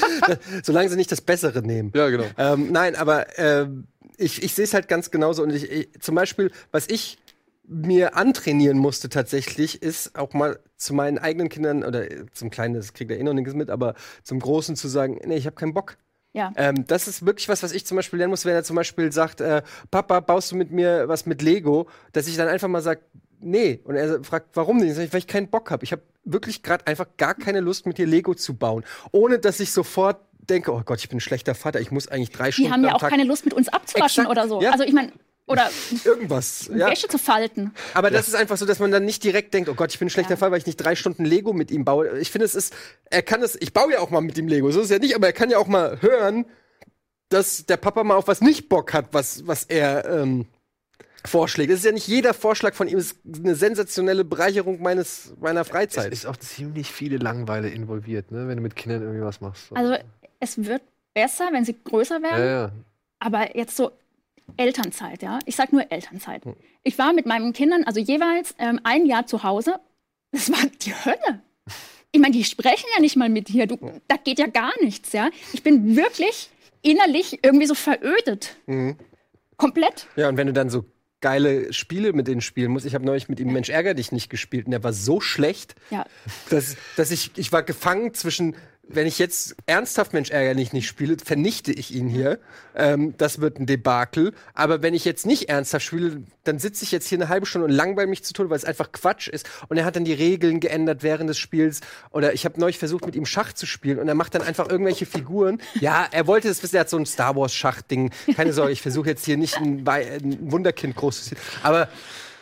Solange 0.62 0.88
sie 0.88 0.96
nicht 0.96 1.12
das 1.12 1.20
Bessere 1.20 1.62
nehmen. 1.62 1.92
ja, 1.94 2.08
genau. 2.08 2.26
Ähm, 2.38 2.72
nein, 2.72 2.96
aber 2.96 3.38
ähm, 3.38 3.86
ich, 4.16 4.42
ich 4.42 4.54
sehe 4.54 4.64
es 4.64 4.74
halt 4.74 4.88
ganz 4.88 5.10
genauso. 5.10 5.42
Und 5.42 5.50
ich, 5.50 5.70
ich, 5.70 5.88
zum 6.00 6.14
Beispiel, 6.14 6.50
was 6.70 6.88
ich 6.88 7.18
mir 7.66 8.16
antrainieren 8.16 8.78
musste 8.78 9.08
tatsächlich, 9.08 9.82
ist 9.82 10.16
auch 10.18 10.32
mal 10.32 10.58
zu 10.76 10.94
meinen 10.94 11.18
eigenen 11.18 11.48
Kindern 11.48 11.82
oder 11.82 12.10
äh, 12.10 12.26
zum 12.32 12.50
Kleinen, 12.50 12.74
das 12.74 12.92
kriegt 12.92 13.10
er 13.10 13.18
eh 13.18 13.22
noch 13.22 13.32
nichts 13.32 13.54
mit, 13.54 13.70
aber 13.70 13.94
zum 14.22 14.38
Großen 14.38 14.76
zu 14.76 14.88
sagen, 14.88 15.18
nee, 15.24 15.36
ich 15.36 15.46
habe 15.46 15.56
keinen 15.56 15.74
Bock. 15.74 15.96
Ja. 16.34 16.52
Ähm, 16.56 16.84
das 16.86 17.06
ist 17.06 17.24
wirklich 17.24 17.48
was, 17.48 17.62
was 17.62 17.72
ich 17.72 17.86
zum 17.86 17.96
Beispiel 17.96 18.18
lernen 18.18 18.32
muss, 18.32 18.44
wenn 18.44 18.54
er 18.54 18.64
zum 18.64 18.76
Beispiel 18.76 19.12
sagt, 19.12 19.40
äh, 19.40 19.62
Papa, 19.90 20.20
baust 20.20 20.50
du 20.50 20.56
mit 20.56 20.72
mir 20.72 21.08
was 21.08 21.26
mit 21.26 21.42
Lego, 21.42 21.88
dass 22.12 22.26
ich 22.26 22.36
dann 22.36 22.48
einfach 22.48 22.68
mal 22.68 22.82
sage, 22.82 23.00
nee. 23.44 23.80
Und 23.84 23.96
er 23.96 24.22
fragt, 24.24 24.50
warum 24.54 24.78
nicht? 24.78 24.94
Sag 24.94 25.04
ich, 25.04 25.12
weil 25.12 25.18
ich 25.20 25.26
keinen 25.26 25.48
Bock 25.48 25.70
habe. 25.70 25.84
Ich 25.84 25.92
habe 25.92 26.02
wirklich 26.24 26.62
gerade 26.62 26.86
einfach 26.86 27.06
gar 27.16 27.34
keine 27.34 27.60
Lust, 27.60 27.86
mit 27.86 27.98
dir 27.98 28.06
Lego 28.06 28.34
zu 28.34 28.54
bauen. 28.54 28.84
Ohne 29.12 29.38
dass 29.38 29.60
ich 29.60 29.72
sofort 29.72 30.18
denke, 30.48 30.72
oh 30.72 30.82
Gott, 30.84 31.00
ich 31.00 31.08
bin 31.08 31.18
ein 31.18 31.20
schlechter 31.20 31.54
Vater, 31.54 31.80
ich 31.80 31.90
muss 31.90 32.08
eigentlich 32.08 32.30
drei 32.30 32.46
Die 32.46 32.52
Stunden 32.52 32.72
haben 32.72 32.82
ja 32.84 32.90
am 32.90 32.96
auch 32.96 33.00
Tag 33.00 33.10
keine 33.10 33.24
Lust, 33.24 33.44
mit 33.44 33.54
uns 33.54 33.68
abzuwaschen 33.68 34.24
Exakt, 34.24 34.30
oder 34.30 34.48
so. 34.48 34.60
ja. 34.60 34.72
Also 34.72 34.84
ich 34.84 34.92
meine, 34.92 35.12
oder 35.46 35.70
irgendwas. 36.04 36.70
Ja. 36.74 36.90
Wäsche 36.90 37.08
zu 37.08 37.18
falten. 37.18 37.72
Aber 37.92 38.10
das 38.10 38.28
ist 38.28 38.34
einfach 38.34 38.56
so, 38.56 38.66
dass 38.66 38.78
man 38.78 38.90
dann 38.90 39.04
nicht 39.04 39.22
direkt 39.24 39.52
denkt, 39.54 39.68
oh 39.68 39.74
Gott, 39.74 39.92
ich 39.92 39.98
bin 39.98 40.06
ein 40.06 40.10
schlechter 40.10 40.32
Ja. 40.32 40.36
Fall, 40.36 40.50
weil 40.50 40.58
ich 40.58 40.66
nicht 40.66 40.76
drei 40.76 40.96
Stunden 40.96 41.24
Lego 41.24 41.52
mit 41.52 41.70
ihm 41.70 41.84
baue. 41.84 42.18
Ich 42.18 42.30
finde, 42.30 42.46
es 42.46 42.54
ist, 42.54 42.74
er 43.10 43.22
kann 43.22 43.42
es, 43.42 43.54
ich 43.60 43.72
baue 43.72 43.92
ja 43.92 44.00
auch 44.00 44.10
mal 44.10 44.20
mit 44.22 44.38
ihm 44.38 44.48
Lego, 44.48 44.70
so 44.70 44.80
ist 44.80 44.86
es 44.86 44.90
ja 44.90 44.98
nicht, 44.98 45.14
aber 45.14 45.26
er 45.26 45.32
kann 45.32 45.50
ja 45.50 45.58
auch 45.58 45.66
mal 45.66 46.00
hören, 46.00 46.46
dass 47.28 47.66
der 47.66 47.76
Papa 47.76 48.04
mal 48.04 48.16
auf 48.16 48.28
was 48.28 48.40
nicht 48.40 48.68
Bock 48.68 48.92
hat, 48.92 49.06
was, 49.12 49.46
was 49.46 49.64
er 49.64 50.04
ähm, 50.08 50.46
vorschlägt. 51.26 51.70
Es 51.70 51.80
ist 51.80 51.84
ja 51.86 51.92
nicht 51.92 52.06
jeder 52.06 52.34
Vorschlag 52.34 52.74
von 52.74 52.88
ihm, 52.88 52.98
es 52.98 53.12
ist 53.12 53.20
eine 53.42 53.54
sensationelle 53.54 54.24
Bereicherung 54.24 54.82
meines, 54.82 55.34
meiner 55.40 55.62
Es 55.62 55.68
Freizeit. 55.68 56.12
ist 56.12 56.26
auch 56.26 56.36
ziemlich 56.36 56.90
viele 56.92 57.16
Langeweile 57.16 57.68
involviert, 57.70 58.30
ne? 58.30 58.46
wenn 58.48 58.56
du 58.56 58.62
mit 58.62 58.76
Kindern 58.76 59.02
irgendwie 59.02 59.22
was 59.22 59.40
machst. 59.40 59.68
So. 59.68 59.74
Also 59.74 59.96
es 60.40 60.64
wird 60.64 60.82
besser, 61.14 61.48
wenn 61.52 61.64
sie 61.64 61.76
größer 61.82 62.22
werden. 62.22 62.38
ja, 62.40 62.44
ja. 62.66 62.72
Aber 63.20 63.56
jetzt 63.56 63.76
so 63.76 63.90
Elternzeit, 64.58 65.22
ja. 65.22 65.38
Ich 65.46 65.56
sag 65.56 65.72
nur 65.72 65.90
Elternzeit. 65.90 66.44
Hm. 66.44 66.54
Ich 66.82 66.98
war 66.98 67.14
mit 67.14 67.24
meinen 67.24 67.54
Kindern, 67.54 67.84
also 67.84 67.98
jeweils 68.00 68.54
ähm, 68.58 68.80
ein 68.84 69.06
Jahr 69.06 69.26
zu 69.26 69.42
Hause. 69.42 69.76
Das 70.32 70.50
war 70.50 70.58
die 70.82 70.92
Hölle. 70.92 71.40
Ich 72.12 72.20
meine, 72.20 72.32
die 72.32 72.44
sprechen 72.44 72.86
ja 72.94 73.00
nicht 73.00 73.16
mal 73.16 73.28
mit 73.28 73.48
dir. 73.48 73.66
Du, 73.66 73.78
da 74.08 74.16
geht 74.16 74.38
ja 74.38 74.46
gar 74.46 74.72
nichts, 74.82 75.12
ja. 75.12 75.30
Ich 75.52 75.62
bin 75.62 75.96
wirklich 75.96 76.50
innerlich 76.82 77.38
irgendwie 77.42 77.66
so 77.66 77.74
verödet. 77.74 78.56
Mhm. 78.66 78.96
Komplett. 79.56 80.06
Ja, 80.16 80.28
und 80.28 80.36
wenn 80.36 80.46
du 80.48 80.52
dann 80.52 80.68
so 80.68 80.84
geile 81.24 81.72
Spiele 81.72 82.12
mit 82.12 82.28
denen 82.28 82.42
spielen 82.42 82.70
musst. 82.70 82.84
Ich 82.84 82.94
habe 82.94 83.06
neulich 83.06 83.30
mit 83.30 83.40
ihm 83.40 83.50
Mensch 83.50 83.70
ärger 83.70 83.94
dich 83.94 84.12
nicht 84.12 84.28
gespielt 84.28 84.66
und 84.66 84.72
der 84.72 84.84
war 84.84 84.92
so 84.92 85.22
schlecht, 85.22 85.74
Ja. 85.90 86.04
dass, 86.50 86.76
dass 86.98 87.10
ich, 87.10 87.30
ich 87.36 87.50
war 87.50 87.62
gefangen 87.62 88.12
zwischen, 88.12 88.56
wenn 88.88 89.06
ich 89.06 89.18
jetzt 89.18 89.56
ernsthaft 89.66 90.12
Mensch 90.12 90.30
ärger 90.30 90.54
dich 90.54 90.72
nicht 90.72 90.86
spiele, 90.86 91.16
vernichte 91.22 91.72
ich 91.72 91.94
ihn 91.94 92.08
hier. 92.08 92.38
Ähm, 92.74 93.14
das 93.16 93.40
wird 93.40 93.58
ein 93.58 93.66
Debakel. 93.66 94.32
Aber 94.52 94.82
wenn 94.82 94.94
ich 94.94 95.04
jetzt 95.04 95.26
nicht 95.26 95.48
ernsthaft 95.48 95.84
spiele, 95.84 96.22
dann 96.44 96.58
sitze 96.58 96.84
ich 96.84 96.92
jetzt 96.92 97.08
hier 97.08 97.18
eine 97.18 97.28
halbe 97.28 97.46
Stunde 97.46 97.66
und 97.66 97.72
langweile 97.72 98.08
mich 98.08 98.24
zu 98.24 98.32
tun, 98.32 98.50
weil 98.50 98.56
es 98.56 98.64
einfach 98.64 98.92
Quatsch 98.92 99.28
ist. 99.28 99.48
Und 99.68 99.76
er 99.76 99.84
hat 99.84 99.96
dann 99.96 100.04
die 100.04 100.12
Regeln 100.12 100.60
geändert 100.60 101.02
während 101.02 101.30
des 101.30 101.38
Spiels. 101.38 101.80
Oder 102.10 102.34
ich 102.34 102.44
habe 102.44 102.60
neulich 102.60 102.78
versucht, 102.78 103.06
mit 103.06 103.16
ihm 103.16 103.26
Schach 103.26 103.52
zu 103.52 103.66
spielen 103.66 103.98
und 103.98 104.08
er 104.08 104.14
macht 104.14 104.34
dann 104.34 104.42
einfach 104.42 104.68
irgendwelche 104.68 105.06
Figuren. 105.06 105.60
Ja, 105.80 106.06
er 106.10 106.26
wollte 106.26 106.48
das 106.48 106.62
wissen, 106.62 106.76
er 106.76 106.80
hat 106.80 106.90
so 106.90 106.98
ein 106.98 107.06
Star 107.06 107.36
Wars 107.36 107.54
Schachding. 107.54 108.10
Keine 108.36 108.52
Sorge, 108.52 108.72
ich 108.72 108.82
versuche 108.82 109.08
jetzt 109.08 109.24
hier 109.24 109.36
nicht 109.36 109.56
ein, 109.56 109.86
ein 109.86 110.52
Wunderkind 110.52 110.96
groß 110.96 111.24
zu 111.24 111.30
ziehen. 111.30 111.38
Aber 111.62 111.88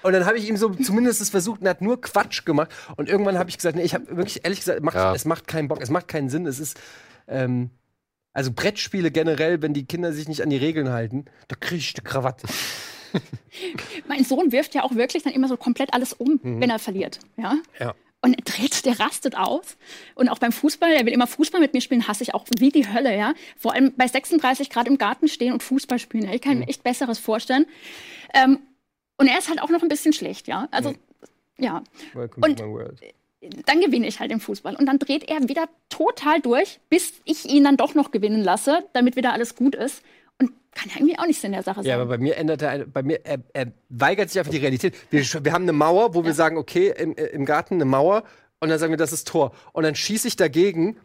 und 0.03 0.13
dann 0.13 0.27
habe 0.27 0.39
ich 0.39 0.49
ihm 0.49 0.57
so 0.57 0.71
zumindest 0.71 1.21
es 1.21 1.31
versucht 1.31 1.61
und 1.61 1.67
er 1.67 1.71
hat 1.71 1.81
nur 1.83 2.01
Quatsch 2.01 2.45
gemacht. 2.45 2.71
Und 2.97 3.09
irgendwann 3.09 3.39
habe 3.39 3.51
ich 3.51 3.57
gesagt, 3.57 3.77
nee, 3.77 3.83
ich 3.83 3.95
habe 3.95 4.17
wirklich 4.17 4.45
ehrlich 4.45 4.61
gesagt, 4.61 4.83
macht, 4.83 4.97
Ja. 4.97 5.15
es 5.15 5.25
macht 5.25 5.47
keinen 5.47 5.69
Bock, 5.69 5.81
es 5.83 5.91
macht 5.91 6.09
keinen 6.09 6.29
Sinn. 6.29 6.47
Es 6.47 6.59
ist, 6.59 6.79
ähm, 7.29 7.71
also 8.33 8.51
Brettspiele 8.53 9.11
generell, 9.11 9.63
wenn 9.63 9.75
die 9.75 9.85
Kinder 9.87 10.13
sich 10.13 10.29
nicht 10.29 10.43
an 10.43 10.51
die 10.51 10.57
Regeln 10.57 10.91
halten, 10.91 11.27
da 11.49 11.57
kriege 11.57 11.77
ich 11.77 11.95
eine 11.97 12.03
Krawatte. 12.09 12.47
Mein 14.09 14.25
Sohn 14.25 14.53
wirft 14.53 14.75
ja 14.75 14.83
auch 14.85 14.95
wirklich 14.95 15.23
dann 15.23 15.33
immer 15.33 15.49
so 15.49 15.57
komplett 15.57 15.93
alles 15.93 16.13
um, 16.13 16.41
wenn 16.43 16.71
er 16.71 16.79
verliert. 16.79 17.19
Ja. 17.37 17.57
Ja. 17.79 17.95
Und 18.25 18.35
er 18.35 18.43
dreht, 18.45 18.85
der 18.87 19.01
rastet 19.01 19.37
aus. 19.37 19.77
Und 20.15 20.29
auch 20.29 20.39
beim 20.39 20.53
Fußball, 20.53 20.93
er 20.93 21.05
will 21.05 21.13
immer 21.13 21.27
Fußball 21.27 21.61
mit 21.61 21.75
mir 21.75 21.81
spielen, 21.81 22.07
hasse 22.07 22.23
ich 22.23 22.35
auch 22.35 22.47
wie 22.57 22.71
die 22.71 22.91
Hölle, 22.93 23.17
ja. 23.17 23.35
Vor 23.59 23.75
allem 23.75 23.93
bei 23.97 24.07
36 24.07 24.71
Grad 24.71 24.87
im 24.87 24.97
Garten 24.97 25.27
stehen 25.29 25.53
und 25.53 25.63
Fußball 25.63 25.99
spielen. 25.99 26.31
Ich 26.33 26.41
kann 26.41 26.61
mir 26.61 26.69
echt 26.69 26.85
Besseres 26.85 27.19
vorstellen. 27.19 27.67
Ähm, 28.33 28.61
und 29.23 29.29
er 29.29 29.39
ist 29.39 29.49
halt 29.49 29.63
auch 29.63 29.71
noch 29.71 29.83
ein 29.83 29.89
bisschen 29.89 30.13
schlecht, 30.13 30.49
ja. 30.49 30.67
Also, 30.73 30.95
ja. 31.57 31.85
Welcome 32.13 32.45
Und- 32.45 32.59
to 32.59 32.67
my 32.67 32.73
world. 32.73 33.01
Dann 33.67 33.81
gewinne 33.81 34.09
ich 34.09 34.19
halt 34.19 34.33
im 34.33 34.41
Fußball. 34.41 34.75
Und 34.75 34.87
dann 34.87 34.99
dreht 34.99 35.29
er 35.31 35.49
wieder 35.49 35.69
total 35.89 36.41
durch, 36.41 36.81
bis 36.89 37.15
ich 37.25 37.45
ihn 37.49 37.63
dann 37.63 37.77
doch 37.77 37.95
noch 37.95 38.11
gewinnen 38.11 38.43
lasse, 38.43 38.85
damit 38.95 39.15
wieder 39.15 39.33
alles 39.33 39.55
gut 39.55 39.77
ist. 39.77 40.03
Und 40.41 40.51
kann 40.73 40.89
ja 40.91 40.97
irgendwie 40.97 41.19
auch 41.21 41.27
nicht 41.27 41.41
Sinn 41.41 41.53
der 41.53 41.63
Sache 41.63 41.83
sein. 41.83 41.87
Ja, 41.89 41.95
aber 41.97 42.07
bei 42.07 42.19
mir 42.19 42.37
ändert 42.37 42.63
er, 42.63 42.85
bei 42.85 43.05
mir, 43.05 43.25
er, 43.25 43.39
er 43.53 43.73
weigert 43.91 44.31
sich 44.31 44.41
einfach 44.41 44.51
die 44.51 44.59
Realität. 44.59 44.97
Wir, 45.11 45.23
wir 45.23 45.53
haben 45.53 45.63
eine 45.63 45.73
Mauer, 45.73 46.15
wo 46.15 46.25
wir 46.25 46.35
sagen, 46.35 46.57
okay, 46.57 46.93
im, 46.97 47.15
im 47.15 47.45
Garten 47.45 47.75
eine 47.75 47.85
Mauer 47.85 48.25
und 48.59 48.71
dann 48.71 48.79
sagen 48.81 48.93
wir, 48.93 48.97
das 48.97 49.13
ist 49.13 49.29
Tor. 49.29 49.53
Und 49.73 49.85
dann 49.85 49.95
schieße 49.95 50.27
ich 50.27 50.35
dagegen 50.37 50.97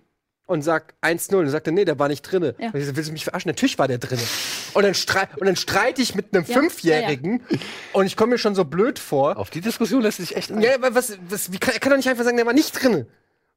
und 0.47 0.63
sag 0.63 0.95
1-0. 1.03 1.35
Und 1.35 1.43
dann 1.43 1.49
sagt 1.51 1.67
er, 1.67 1.73
nee, 1.73 1.85
der 1.85 1.99
war 1.99 2.07
nicht 2.07 2.23
drinne. 2.23 2.55
Ja. 2.57 2.71
Und 2.71 2.79
ich 2.79 2.87
so, 2.87 2.95
willst 2.95 3.09
du 3.09 3.13
mich 3.13 3.23
verarschen? 3.23 3.49
Natürlich 3.49 3.77
war 3.77 3.87
der 3.87 3.99
drinne. 3.99 4.21
Und 4.73 4.83
dann, 4.83 4.95
strei 4.95 5.27
und 5.37 5.45
dann 5.45 5.55
streite 5.55 6.01
ich 6.01 6.15
mit 6.15 6.33
einem 6.33 6.45
Ja, 6.45 6.53
Fünfjährigen 6.53 7.43
und 7.93 8.05
ich 8.05 8.15
komme 8.15 8.31
mir 8.31 8.37
schon 8.37 8.55
so 8.55 8.65
blöd 8.65 8.97
vor. 8.97 9.37
Auf 9.37 9.49
die 9.49 9.61
Diskussion 9.61 10.01
lässt 10.01 10.17
sich 10.17 10.35
echt 10.35 10.51
ein. 10.51 10.61
Ja, 10.61 10.75
aber 10.75 10.95
was, 10.95 11.17
was, 11.29 11.51
wie 11.51 11.59
kann, 11.59 11.73
er 11.73 11.79
kann 11.79 11.91
doch 11.91 11.97
nicht 11.97 12.09
einfach 12.09 12.23
sagen, 12.23 12.37
der 12.37 12.45
war 12.45 12.53
nicht 12.53 12.81
drinne. 12.81 13.05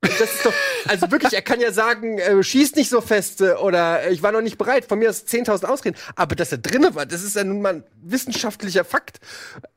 Und 0.03 0.19
Das 0.19 0.33
ist 0.35 0.47
doch, 0.47 0.53
also 0.89 1.11
wirklich, 1.11 1.35
er 1.35 1.43
kann 1.43 1.61
ja 1.61 1.73
sagen, 1.73 2.19
äh, 2.19 2.43
schießt 2.43 2.77
nicht 2.77 2.89
so 2.89 3.03
fest 3.03 3.43
äh, 3.43 3.53
oder 3.53 4.03
äh, 4.05 4.13
ich 4.13 4.23
war 4.23 4.33
noch 4.33 4.41
nicht 4.41 4.57
bereit, 4.57 4.87
von 4.87 4.99
mir 4.99 5.11
aus 5.11 5.27
10.000 5.27 5.65
Ausreden. 5.67 5.97
Aber 6.17 6.35
dass 6.35 6.53
er 6.53 6.59
drinne 6.59 6.95
war, 6.95 7.05
das 7.05 7.23
ist 7.23 7.37
ja 7.37 7.45
nun 7.45 7.61
mal 7.61 7.75
ein 7.75 7.85
wissenschaftlicher 8.03 8.85
Fakt. 8.85 9.21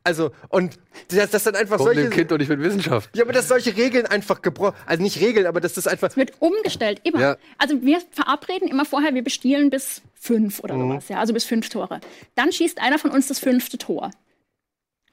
Also, 0.05 0.31
und 0.47 0.79
dass 1.09 1.29
das 1.31 1.43
dann 1.43 1.55
einfach 1.55 1.73
Warum 1.79 1.87
solche. 1.87 2.03
dem 2.03 2.09
Kind 2.09 2.31
doch 2.31 2.37
nicht 2.37 2.47
mit 2.47 2.61
Wissenschaft? 2.61 3.09
Ja, 3.15 3.23
aber 3.25 3.33
dass 3.33 3.49
solche 3.49 3.75
Regeln 3.75 4.05
einfach 4.05 4.41
gebrochen, 4.41 4.75
also 4.85 5.03
nicht 5.03 5.19
Regeln, 5.19 5.45
aber 5.45 5.59
dass 5.59 5.73
das 5.73 5.87
einfach. 5.87 6.15
wird 6.15 6.31
umgestellt, 6.39 7.01
immer. 7.03 7.19
Ja. 7.19 7.37
Also 7.57 7.81
wir 7.81 8.01
verabreden 8.11 8.69
immer 8.69 8.85
vorher, 8.85 9.13
wir 9.13 9.23
bestielen 9.25 9.69
bis 9.69 10.01
fünf 10.13 10.61
oder 10.61 10.75
Mhm. 10.75 10.89
sowas, 10.91 11.09
ja, 11.09 11.17
also 11.19 11.33
bis 11.33 11.43
fünf 11.43 11.67
Tore. 11.67 11.99
Dann 12.35 12.53
schießt 12.53 12.79
einer 12.81 12.97
von 12.97 13.11
uns 13.11 13.27
das 13.27 13.39
fünfte 13.39 13.77
Tor. 13.77 14.11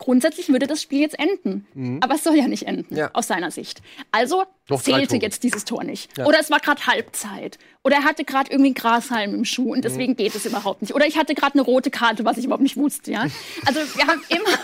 Grundsätzlich 0.00 0.48
würde 0.48 0.66
das 0.66 0.80
Spiel 0.82 1.00
jetzt 1.00 1.16
enden. 1.18 1.98
Aber 2.02 2.14
es 2.14 2.24
soll 2.24 2.34
ja 2.34 2.48
nicht 2.48 2.66
enden, 2.66 2.86
Mhm. 2.94 2.96
Ja. 2.98 3.10
aus 3.12 3.26
seiner 3.28 3.50
Sicht. 3.50 3.82
Also 4.10 4.44
drei 4.66 4.76
zählte 4.78 5.16
jetzt 5.16 5.42
dieses 5.44 5.64
Tor 5.66 5.84
nicht. 5.84 6.18
Oder 6.18 6.40
es 6.40 6.50
war 6.50 6.58
gerade 6.58 6.84
Halbzeit. 6.86 7.58
Oder 7.84 7.96
er 7.96 8.04
hatte 8.04 8.24
gerade 8.24 8.50
irgendwie 8.50 8.68
einen 8.68 8.74
Grashalm 8.74 9.34
im 9.34 9.44
Schuh 9.44 9.66
Mhm. 9.66 9.70
und 9.72 9.84
deswegen 9.84 10.16
geht 10.16 10.34
es 10.34 10.46
überhaupt 10.46 10.80
nicht. 10.80 10.94
Oder 10.94 11.06
ich 11.06 11.18
hatte 11.18 11.34
gerade 11.34 11.52
eine 11.54 11.62
rote 11.62 11.90
Karte, 11.90 12.24
was 12.24 12.38
ich 12.38 12.46
überhaupt 12.46 12.62
nicht 12.62 12.76
wusste. 12.78 13.12
Ja? 13.12 13.26
Also 13.66 13.80
wir 13.94 14.06
haben 14.06 14.22
immer. 14.30 14.58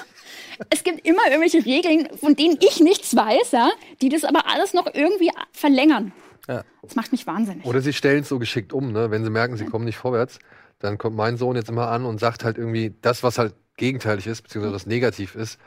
Es 0.70 0.82
gibt 0.84 1.06
immer 1.06 1.20
irgendwelche 1.28 1.64
Regeln, 1.66 2.08
von 2.18 2.34
denen 2.34 2.56
ich 2.66 2.80
nichts 2.80 3.14
weiß, 3.14 3.50
ja, 3.52 3.70
die 4.00 4.08
das 4.08 4.24
aber 4.24 4.46
alles 4.48 4.72
noch 4.72 4.86
irgendwie 4.94 5.30
verlängern. 5.52 6.12
Ja. 6.48 6.64
Das 6.82 6.94
macht 6.96 7.12
mich 7.12 7.26
wahnsinnig. 7.26 7.66
Oder 7.66 7.82
sie 7.82 7.92
stellen 7.92 8.22
es 8.22 8.28
so 8.30 8.38
geschickt 8.38 8.72
um, 8.72 8.90
ne? 8.90 9.10
wenn 9.10 9.22
sie 9.22 9.28
merken, 9.30 9.58
sie 9.58 9.66
kommen 9.66 9.84
nicht 9.84 9.98
vorwärts. 9.98 10.38
Dann 10.78 10.96
kommt 10.96 11.14
mein 11.14 11.36
Sohn 11.36 11.56
jetzt 11.56 11.68
immer 11.68 11.88
an 11.88 12.06
und 12.06 12.20
sagt 12.20 12.42
halt 12.42 12.56
irgendwie, 12.56 12.94
das, 13.02 13.22
was 13.22 13.36
halt 13.36 13.54
gegenteilig 13.76 14.26
ist, 14.26 14.42
beziehungsweise 14.42 14.74
was 14.74 14.86
negativ 14.86 15.34
ist, 15.34 15.58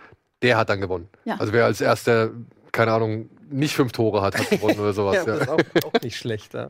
der 0.42 0.58
hat 0.58 0.70
dann 0.70 0.82
gewonnen. 0.82 1.10
Ja. 1.26 1.36
Also 1.38 1.54
wer 1.54 1.66
als 1.66 1.82
erster, 1.82 2.32
keine 2.72 2.92
Ahnung, 2.94 3.30
nicht 3.50 3.76
fünf 3.76 3.92
Tore 3.92 4.22
hat, 4.22 4.38
hat 4.38 4.50
gewonnen 4.50 4.80
oder 4.80 4.94
sowas. 4.94 5.16
Ja, 5.18 5.26
das 5.26 5.46
Ja. 5.48 5.56
ist 5.56 5.84
auch, 5.84 5.86
auch 5.94 6.02
nicht 6.02 6.18
schlecht. 6.18 6.54
Ja. 6.54 6.70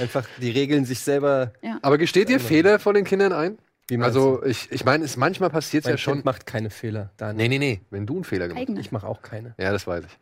Einfach 0.00 0.26
die 0.40 0.50
Regeln 0.50 0.84
sich 0.84 1.00
selber. 1.00 1.52
Aber 1.82 1.98
gesteht 1.98 2.30
ihr 2.30 2.40
Fehler 2.40 2.78
von 2.78 2.94
den 2.94 3.04
Kindern 3.04 3.32
ein? 3.32 3.58
Also 4.00 4.44
ich, 4.44 4.70
ich 4.70 4.84
meine, 4.84 5.04
es 5.04 5.16
manchmal 5.16 5.50
passiert 5.50 5.84
mein 5.84 5.94
ja 5.94 5.98
schon. 5.98 6.14
Kind 6.14 6.24
macht 6.24 6.46
keine 6.46 6.70
Fehler. 6.70 7.10
Da 7.16 7.32
Nee, 7.32 7.48
nee, 7.48 7.58
nee. 7.58 7.80
Wenn 7.90 8.06
du 8.06 8.14
einen 8.14 8.24
Fehler 8.24 8.46
gemacht 8.46 8.68
hast. 8.68 8.78
Ich 8.78 8.92
mache 8.92 9.06
auch 9.08 9.20
keine. 9.20 9.54
Ja, 9.58 9.72
das 9.72 9.84
weiß 9.86 10.04
ich. 10.04 10.18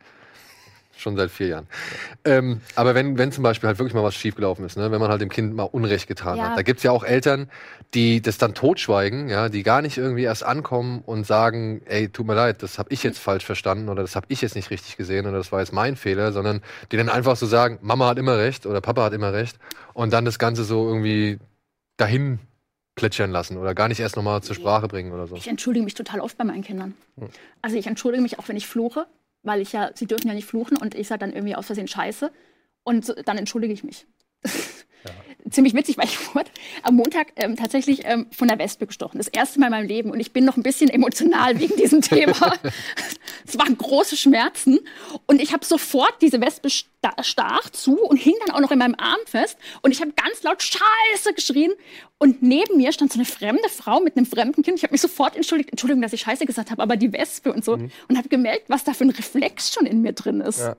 Schon 0.99 1.15
seit 1.15 1.31
vier 1.31 1.47
Jahren. 1.47 1.67
Ähm, 2.25 2.59
aber 2.75 2.93
wenn, 2.93 3.17
wenn 3.17 3.31
zum 3.31 3.41
Beispiel 3.41 3.67
halt 3.67 3.79
wirklich 3.79 3.93
mal 3.93 4.03
was 4.03 4.15
schiefgelaufen 4.15 4.65
ist, 4.65 4.75
ne? 4.75 4.91
wenn 4.91 4.99
man 4.99 5.09
halt 5.09 5.21
dem 5.21 5.29
Kind 5.29 5.55
mal 5.55 5.63
Unrecht 5.63 6.07
getan 6.07 6.37
Ja. 6.37 6.49
hat, 6.49 6.57
da 6.57 6.61
gibt's 6.61 6.83
ja 6.83 6.91
auch 6.91 7.05
Eltern, 7.05 7.49
die 7.93 8.21
das 8.21 8.37
dann 8.37 8.53
totschweigen, 8.53 9.29
ja, 9.29 9.47
die 9.47 9.63
gar 9.63 9.81
nicht 9.81 9.97
irgendwie 9.97 10.23
erst 10.23 10.43
ankommen 10.43 11.01
und 11.05 11.25
sagen, 11.25 11.81
ey, 11.85 12.09
tut 12.09 12.27
mir 12.27 12.35
leid, 12.35 12.61
das 12.63 12.77
habe 12.79 12.91
ich 12.91 13.01
jetzt 13.01 13.17
falsch 13.17 13.45
verstanden 13.45 13.87
oder 13.87 14.01
das 14.01 14.17
habe 14.17 14.25
ich 14.27 14.41
jetzt 14.41 14.55
nicht 14.55 14.71
richtig 14.71 14.97
gesehen 14.97 15.25
oder 15.25 15.37
das 15.37 15.53
war 15.53 15.61
jetzt 15.61 15.71
mein 15.71 15.95
Fehler, 15.95 16.33
sondern 16.33 16.61
die 16.91 16.97
dann 16.97 17.07
einfach 17.07 17.37
so 17.37 17.45
sagen, 17.45 17.79
Mama 17.81 18.09
hat 18.09 18.19
immer 18.19 18.37
recht 18.37 18.65
oder 18.65 18.81
Papa 18.81 19.05
hat 19.05 19.13
immer 19.13 19.31
recht 19.31 19.57
und 19.93 20.11
dann 20.11 20.25
das 20.25 20.37
Ganze 20.37 20.65
so 20.65 20.85
irgendwie 20.85 21.39
dahin 21.95 22.39
plätschern 22.95 23.31
lassen 23.31 23.55
oder 23.55 23.73
gar 23.73 23.87
nicht 23.87 24.01
erst 24.01 24.17
nochmal 24.17 24.43
zur 24.43 24.55
Sprache 24.55 24.89
bringen 24.89 25.13
oder 25.13 25.27
so. 25.27 25.35
Ich 25.37 25.47
entschuldige 25.47 25.85
mich 25.85 25.93
total 25.93 26.19
oft 26.19 26.37
bei 26.37 26.43
meinen 26.43 26.63
Kindern. 26.63 26.95
Hm. 27.17 27.29
Also 27.61 27.77
ich 27.77 27.87
entschuldige 27.87 28.21
mich 28.21 28.37
auch, 28.37 28.49
wenn 28.49 28.57
ich 28.57 28.67
fluche, 28.67 29.07
weil 29.43 29.61
ich 29.61 29.71
ja, 29.73 29.91
sie 29.95 30.07
dürfen 30.07 30.27
ja 30.27 30.33
nicht 30.33 30.45
fluchen 30.47 30.77
und 30.77 30.95
ich 30.95 31.07
sage 31.07 31.19
dann 31.19 31.33
irgendwie 31.33 31.55
aus 31.55 31.65
Versehen 31.67 31.87
Scheiße. 31.87 32.31
Und 32.83 33.05
so- 33.05 33.13
dann 33.13 33.37
entschuldige 33.37 33.73
ich 33.73 33.83
mich. 33.83 34.07
Ziemlich 35.51 35.73
witzig, 35.73 35.97
weil 35.97 36.05
ich 36.05 36.35
wurde 36.35 36.49
am 36.83 36.95
Montag 36.95 37.27
ähm, 37.35 37.55
tatsächlich 37.55 38.01
ähm, 38.05 38.27
von 38.31 38.47
der 38.47 38.59
Wespe 38.59 38.87
gestochen. 38.87 39.17
Das 39.17 39.27
erste 39.27 39.59
Mal 39.59 39.67
in 39.67 39.71
meinem 39.71 39.87
Leben. 39.87 40.11
Und 40.11 40.19
ich 40.19 40.33
bin 40.33 40.45
noch 40.45 40.57
ein 40.57 40.63
bisschen 40.63 40.89
emotional 40.89 41.59
wegen 41.59 41.75
diesem 41.75 42.01
Thema. 42.03 42.53
es 43.45 43.57
waren 43.57 43.77
große 43.77 44.17
Schmerzen. 44.17 44.79
Und 45.25 45.41
ich 45.41 45.53
habe 45.53 45.65
sofort 45.65 46.15
diese 46.21 46.41
Wespe 46.41 46.69
sta 46.69 47.13
stach 47.21 47.69
zu 47.69 47.99
und 47.99 48.17
hing 48.17 48.35
dann 48.45 48.55
auch 48.55 48.59
noch 48.59 48.71
in 48.71 48.79
meinem 48.79 48.95
Arm 48.95 49.19
fest. 49.25 49.57
Und 49.81 49.91
ich 49.91 50.01
habe 50.01 50.11
ganz 50.11 50.43
laut 50.43 50.61
Scheiße 50.61 51.33
geschrien. 51.33 51.71
Und 52.17 52.41
neben 52.41 52.77
mir 52.77 52.91
stand 52.91 53.13
so 53.13 53.17
eine 53.17 53.25
fremde 53.25 53.69
Frau 53.69 54.01
mit 54.01 54.17
einem 54.17 54.25
fremden 54.25 54.61
Kind. 54.61 54.77
Ich 54.77 54.83
habe 54.83 54.93
mich 54.93 55.01
sofort 55.01 55.35
entschuldigt, 55.35 55.71
Entschuldigung, 55.71 56.01
dass 56.01 56.13
ich 56.13 56.21
Scheiße 56.21 56.45
gesagt 56.45 56.71
habe, 56.71 56.81
aber 56.83 56.97
die 56.97 57.13
Wespe 57.13 57.53
und 57.53 57.63
so. 57.63 57.73
Und 57.73 58.17
habe 58.17 58.29
gemerkt, 58.29 58.69
was 58.69 58.83
da 58.83 58.93
für 58.93 59.05
ein 59.05 59.09
Reflex 59.11 59.73
schon 59.73 59.85
in 59.85 60.01
mir 60.01 60.13
drin 60.13 60.41
ist. 60.41 60.59
Ja. 60.59 60.75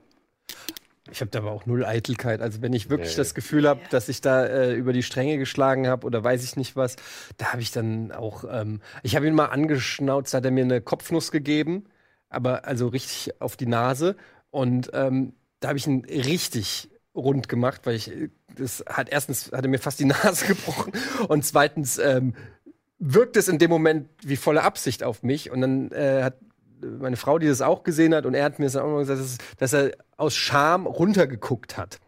Ich 1.13 1.21
habe 1.21 1.31
da 1.31 1.41
aber 1.41 1.51
auch 1.51 1.67
null 1.67 1.85
Eitelkeit. 1.85 2.41
Also 2.41 2.63
wenn 2.63 2.73
ich 2.73 2.89
wirklich 2.91 3.11
Nee. 3.11 3.17
das 3.17 3.35
Gefühl 3.35 3.69
habe, 3.69 3.81
dass 3.91 4.09
ich 4.09 4.21
da 4.21 4.47
äh, 4.47 4.75
über 4.75 4.93
die 4.93 5.03
Stränge 5.03 5.39
geschlagen 5.39 5.87
habe 5.89 6.07
oder 6.07 6.23
weiß 6.23 6.45
ich 6.45 6.57
nicht 6.57 6.77
was, 6.77 6.97
da 7.37 7.53
habe 7.53 7.63
ich 7.63 7.73
dann 7.73 8.13
auch. 8.13 8.45
Ähm, 8.51 8.81
ich 9.03 9.17
habe 9.17 9.27
ihn 9.27 9.35
mal 9.35 9.47
angeschnauzt, 9.47 10.35
hat 10.35 10.45
er 10.45 10.51
mir 10.51 10.65
eine 10.65 10.81
Kopfnuss 10.81 11.31
gegeben, 11.33 11.85
aber 12.29 12.65
also 12.67 12.89
richtig 12.89 13.41
auf 13.41 13.57
die 13.57 13.67
Nase. 13.67 14.17
Und 14.51 14.91
ähm, 14.95 15.35
da 15.61 15.69
habe 15.69 15.79
ich 15.79 15.87
ihn 15.87 16.05
richtig 16.05 16.91
rund 17.15 17.49
gemacht, 17.49 17.83
weil 17.85 17.97
ich 17.97 18.11
äh, 18.11 18.29
das 18.57 18.85
hat 18.89 19.09
erstens 19.11 19.53
hat 19.53 19.65
er 19.65 19.69
mir 19.69 19.79
fast 19.79 20.01
die 20.01 20.05
Nase 20.07 20.47
gebrochen 20.47 20.93
und 21.29 21.45
zweitens 21.45 21.99
ähm, 21.99 22.35
wirkt 22.99 23.37
es 23.37 23.49
in 23.49 23.59
dem 23.59 23.71
Moment 23.71 24.09
wie 24.23 24.37
volle 24.37 24.63
Absicht 24.63 25.03
auf 25.03 25.23
mich 25.23 25.51
und 25.51 25.61
dann 25.61 25.91
äh, 25.93 26.23
hat 26.23 26.35
meine 26.83 27.17
Frau, 27.17 27.39
die 27.39 27.47
das 27.47 27.61
auch 27.61 27.83
gesehen 27.83 28.15
hat, 28.15 28.27
und 28.27 28.35
er 28.35 28.45
hat 28.45 28.59
mir 28.59 28.67
das 28.67 28.77
auch 28.77 28.87
mal 28.87 29.01
gesagt, 29.01 29.21
dass, 29.21 29.39
dass 29.59 29.73
er 29.73 29.93
aus 30.17 30.35
Scham 30.35 30.87
runtergeguckt 30.87 31.77
hat 31.77 31.99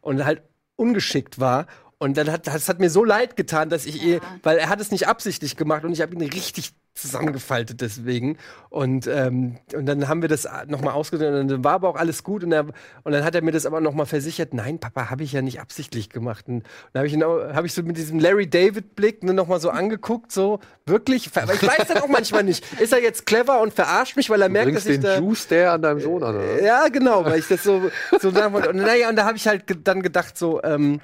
und 0.00 0.24
halt 0.24 0.42
ungeschickt 0.76 1.38
war. 1.40 1.66
Und 1.98 2.16
dann 2.16 2.30
hat 2.30 2.46
das 2.46 2.68
hat 2.68 2.78
mir 2.78 2.90
so 2.90 3.04
leid 3.04 3.36
getan, 3.36 3.70
dass 3.70 3.84
ich 3.84 4.02
ihr, 4.02 4.20
weil 4.42 4.58
er 4.58 4.68
hat 4.68 4.80
es 4.80 4.90
nicht 4.92 5.08
absichtlich 5.08 5.56
gemacht 5.56 5.84
und 5.84 5.92
ich 5.92 6.00
habe 6.00 6.14
ihn 6.14 6.22
richtig 6.22 6.72
zusammengefaltet 7.00 7.80
deswegen. 7.80 8.36
Und, 8.70 9.06
ähm, 9.06 9.56
und 9.74 9.86
dann 9.86 10.08
haben 10.08 10.22
wir 10.22 10.28
das 10.28 10.48
nochmal 10.66 10.94
ausgedrückt 10.94 11.32
und 11.34 11.48
dann 11.48 11.64
war 11.64 11.72
aber 11.74 11.88
auch 11.88 11.96
alles 11.96 12.22
gut. 12.22 12.44
Und, 12.44 12.52
er, 12.52 12.66
und 13.04 13.12
dann 13.12 13.24
hat 13.24 13.34
er 13.34 13.42
mir 13.42 13.52
das 13.52 13.66
aber 13.66 13.80
nochmal 13.80 14.06
versichert, 14.06 14.52
nein, 14.54 14.78
Papa, 14.78 15.10
habe 15.10 15.22
ich 15.22 15.32
ja 15.32 15.42
nicht 15.42 15.60
absichtlich 15.60 16.10
gemacht. 16.10 16.46
Und 16.48 16.64
dann 16.92 17.00
habe 17.00 17.06
ich, 17.06 17.12
ihn 17.14 17.22
auch- 17.22 17.54
hab 17.54 17.64
ich 17.64 17.72
so 17.72 17.82
mit 17.82 17.96
diesem 17.96 18.18
Larry 18.18 18.48
David-Blick 18.48 19.22
ne, 19.22 19.32
nochmal 19.32 19.60
so 19.60 19.70
angeguckt, 19.70 20.32
so 20.32 20.60
wirklich. 20.86 21.30
Aber 21.34 21.54
ich 21.54 21.62
weiß 21.66 21.88
dann 21.88 21.98
auch 21.98 22.08
manchmal 22.08 22.44
nicht, 22.44 22.64
ist 22.80 22.92
er 22.92 23.02
jetzt 23.02 23.26
clever 23.26 23.60
und 23.60 23.72
verarscht 23.72 24.16
mich, 24.16 24.28
weil 24.30 24.42
er 24.42 24.48
Du 24.48 24.52
merkt, 24.52 24.74
dass 24.76 24.86
ich 24.86 24.96
den 24.96 25.02
da. 25.02 25.18
Juice 25.18 25.48
der 25.48 25.72
an 25.72 25.82
deinem 25.82 26.00
Sohn 26.00 26.22
an, 26.22 26.36
oder? 26.36 26.62
Ja, 26.62 26.88
genau, 26.88 27.24
weil 27.24 27.38
ich 27.38 27.48
das 27.48 27.62
so, 27.62 27.90
so 28.20 28.28
und 28.28 28.74
naja, 28.76 29.08
und 29.08 29.16
da 29.16 29.24
habe 29.24 29.36
ich 29.36 29.46
halt 29.46 29.66
ge 29.66 29.76
dann 29.82 30.02
gedacht, 30.02 30.36
so, 30.36 30.62
ähm, 30.62 31.00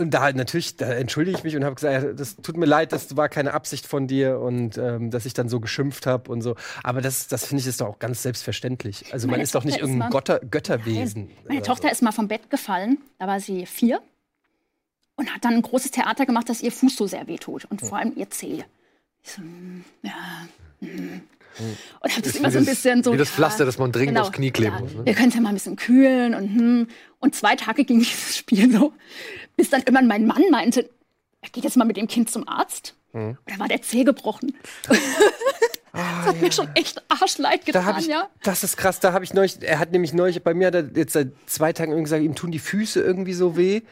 und 0.00 0.12
da 0.12 0.22
halt 0.22 0.36
natürlich, 0.36 0.76
da 0.76 0.92
entschuldige 0.92 1.36
ich 1.36 1.44
mich 1.44 1.54
und 1.54 1.64
habe 1.64 1.74
gesagt, 1.74 2.02
ja, 2.02 2.12
das 2.12 2.36
tut 2.36 2.56
mir 2.56 2.66
leid, 2.66 2.92
das 2.92 3.16
war 3.16 3.28
keine 3.28 3.52
Absicht 3.52 3.86
von 3.86 4.06
dir 4.06 4.40
und 4.40 4.78
ähm, 4.78 5.10
dass 5.10 5.26
ich 5.26 5.34
dann 5.34 5.48
so 5.48 5.60
geschimpft 5.60 6.06
habe 6.06 6.32
und 6.32 6.40
so. 6.40 6.56
Aber 6.82 7.00
das, 7.00 7.28
das 7.28 7.46
finde 7.46 7.60
ich 7.60 7.66
ist 7.66 7.80
doch 7.80 7.88
auch 7.88 7.98
ganz 7.98 8.22
selbstverständlich. 8.22 9.12
Also 9.12 9.26
man 9.26 9.32
Meine 9.32 9.42
ist 9.42 9.54
doch 9.54 9.64
nicht 9.64 9.78
irgendein 9.78 10.10
Götter, 10.10 10.40
Götterwesen. 10.40 11.30
Meine 11.46 11.60
oder 11.60 11.66
Tochter 11.66 11.92
ist 11.92 12.02
mal 12.02 12.12
vom 12.12 12.28
Bett 12.28 12.48
gefallen, 12.50 12.98
da 13.18 13.26
war 13.26 13.40
sie 13.40 13.66
vier 13.66 14.00
und 15.16 15.34
hat 15.34 15.44
dann 15.44 15.54
ein 15.54 15.62
großes 15.62 15.90
Theater 15.90 16.24
gemacht, 16.24 16.48
dass 16.48 16.62
ihr 16.62 16.72
Fuß 16.72 16.96
so 16.96 17.06
sehr 17.06 17.26
wehtut 17.26 17.66
und 17.66 17.82
vor 17.82 17.98
allem 17.98 18.14
ihr 18.16 18.30
Zeh. 18.30 18.64
Ich 19.22 19.32
so, 19.32 19.42
mm, 19.42 19.84
ja, 20.02 20.48
mm. 20.80 21.20
Und 22.00 22.12
habe 22.12 22.22
das 22.22 22.36
immer 22.36 22.48
wie 22.48 22.52
so 22.52 22.58
ein 22.58 22.64
das- 22.64 22.74
bisschen 22.74 23.02
so. 23.02 23.12
wie 23.12 23.16
das 23.16 23.30
ja, 23.30 23.34
Pflaster, 23.34 23.64
das 23.64 23.78
man 23.78 23.90
dringend 23.90 24.16
aufs 24.18 24.32
Knie 24.32 24.52
kleben 24.52 24.76
ja, 24.76 24.80
muss, 24.80 24.94
ne? 24.94 25.06
Wir 25.06 25.14
können 25.14 25.28
es 25.28 25.34
ja 25.34 25.40
mal 25.40 25.48
ein 25.48 25.54
bisschen 25.54 25.76
kühlen 25.76 26.34
und 26.34 26.48
hm. 26.48 26.88
Und 27.20 27.34
zwei 27.34 27.56
Tage 27.56 27.84
ging 27.84 27.98
dieses 27.98 28.36
Spiel 28.36 28.70
so, 28.72 28.92
bis 29.58 29.68
dann 29.68 29.80
irgendwann 29.80 30.06
mein 30.06 30.26
Mann 30.26 30.44
meinte, 30.50 30.88
er 31.42 31.50
geht 31.50 31.64
jetzt 31.64 31.76
mal 31.76 31.84
mit 31.84 31.98
dem 31.98 32.08
Kind 32.08 32.30
zum 32.30 32.48
Arzt. 32.48 32.94
Hm. 33.12 33.30
Und 33.30 33.38
da 33.46 33.58
war 33.58 33.68
der 33.68 33.82
Zeh 33.82 34.04
gebrochen. 34.04 34.54
das 35.92 36.26
hat 36.26 36.40
mir 36.40 36.52
schon 36.52 36.68
echt 36.74 37.02
arschleid 37.08 37.62
Da 37.62 37.64
getan, 37.66 37.86
hab 37.86 37.98
ich, 37.98 38.06
ja. 38.06 38.28
Das 38.44 38.62
ist 38.62 38.76
krass, 38.76 39.00
da 39.00 39.12
habe 39.12 39.24
ich 39.24 39.34
neulich, 39.34 39.60
er 39.60 39.80
hat 39.80 39.92
nämlich 39.92 40.14
neulich, 40.14 40.42
bei 40.42 40.54
mir 40.54 40.68
hat 40.68 40.74
er 40.74 40.88
jetzt 40.94 41.12
seit 41.12 41.32
zwei 41.46 41.72
Tagen 41.72 41.90
irgendwie 41.90 42.04
gesagt, 42.04 42.22
ihm 42.22 42.34
tun 42.36 42.52
die 42.52 42.60
Füße 42.60 43.00
irgendwie 43.00 43.34
so 43.34 43.56
weh. 43.56 43.82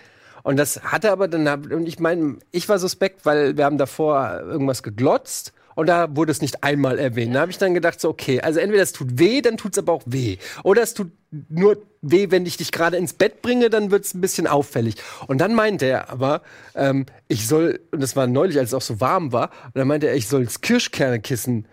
Und 0.45 0.57
das 0.57 0.85
hat 0.85 1.05
er 1.05 1.11
aber 1.11 1.27
dann, 1.27 1.73
und 1.73 1.89
ich 1.89 1.99
meine, 1.99 2.39
ich 2.53 2.69
war 2.69 2.79
suspekt, 2.79 3.27
weil 3.27 3.57
wir 3.57 3.65
haben 3.65 3.79
davor 3.79 4.41
irgendwas 4.45 4.85
geglotzt 4.85 5.53
und 5.77 5.87
da 5.87 6.17
wurde 6.17 6.33
es 6.33 6.41
nicht 6.41 6.65
einmal 6.65 6.99
erwähnt. 6.99 7.35
Da 7.35 7.41
habe 7.41 7.51
ich 7.53 7.59
dann 7.59 7.75
gedacht, 7.75 8.01
so, 8.01 8.09
okay, 8.09 8.41
also 8.41 8.59
entweder 8.59 8.83
es 8.83 8.93
tut 8.93 9.19
weh, 9.19 9.43
dann 9.43 9.59
tut 9.59 9.73
es 9.73 9.79
aber 9.79 9.93
auch 9.93 10.03
weh. 10.07 10.39
Oder 10.65 10.83
es 10.83 10.95
tut 10.95 11.13
nur 11.49 11.83
weh, 12.01 12.31
wenn 12.31 12.47
ich 12.47 12.57
dich 12.57 12.73
gerade 12.73 12.97
ins 12.97 13.13
Bett 13.13 13.43
bringe, 13.43 13.69
dann 13.69 13.91
wird 13.91 14.07
es 14.07 14.15
ein 14.15 14.23
bisschen 14.23 14.47
auffällig. 14.47 14.97
Und 15.27 15.39
dann 15.39 15.55
meinte 15.55 15.85
er 15.85 16.09
aber, 16.11 16.43
ähm, 16.75 17.05
ich 17.29 17.47
soll, 17.47 17.81
und 17.93 18.03
das 18.03 18.17
war 18.17 18.27
neulich, 18.27 18.59
als 18.59 18.71
es 18.71 18.75
auch 18.75 18.83
so 18.83 19.01
warm 19.01 19.33
war, 19.33 19.51
und 19.67 19.77
dann 19.77 19.87
meinte 19.87 20.09
er, 20.09 20.17
ich 20.17 20.29
soll 20.29 20.45
das 20.45 20.63
Kirschkernekissen 20.63 21.67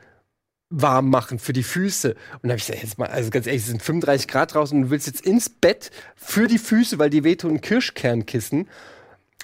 warm 0.69 1.09
machen 1.09 1.39
für 1.39 1.53
die 1.53 1.63
Füße. 1.63 2.09
Und 2.09 2.43
da 2.43 2.49
habe 2.49 2.57
ich 2.57 2.65
gesagt, 2.65 2.83
jetzt 2.83 2.97
mal, 2.97 3.07
also 3.07 3.29
ganz 3.29 3.47
ehrlich, 3.47 3.61
es 3.61 3.69
sind 3.69 3.81
35 3.81 4.27
Grad 4.27 4.53
draußen 4.53 4.77
und 4.77 4.83
du 4.85 4.89
willst 4.89 5.07
jetzt 5.07 5.21
ins 5.21 5.49
Bett 5.49 5.91
für 6.15 6.47
die 6.47 6.57
Füße, 6.57 6.99
weil 6.99 7.09
die 7.09 7.23
wehtun, 7.23 7.61
Kirschkernkissen. 7.61 8.67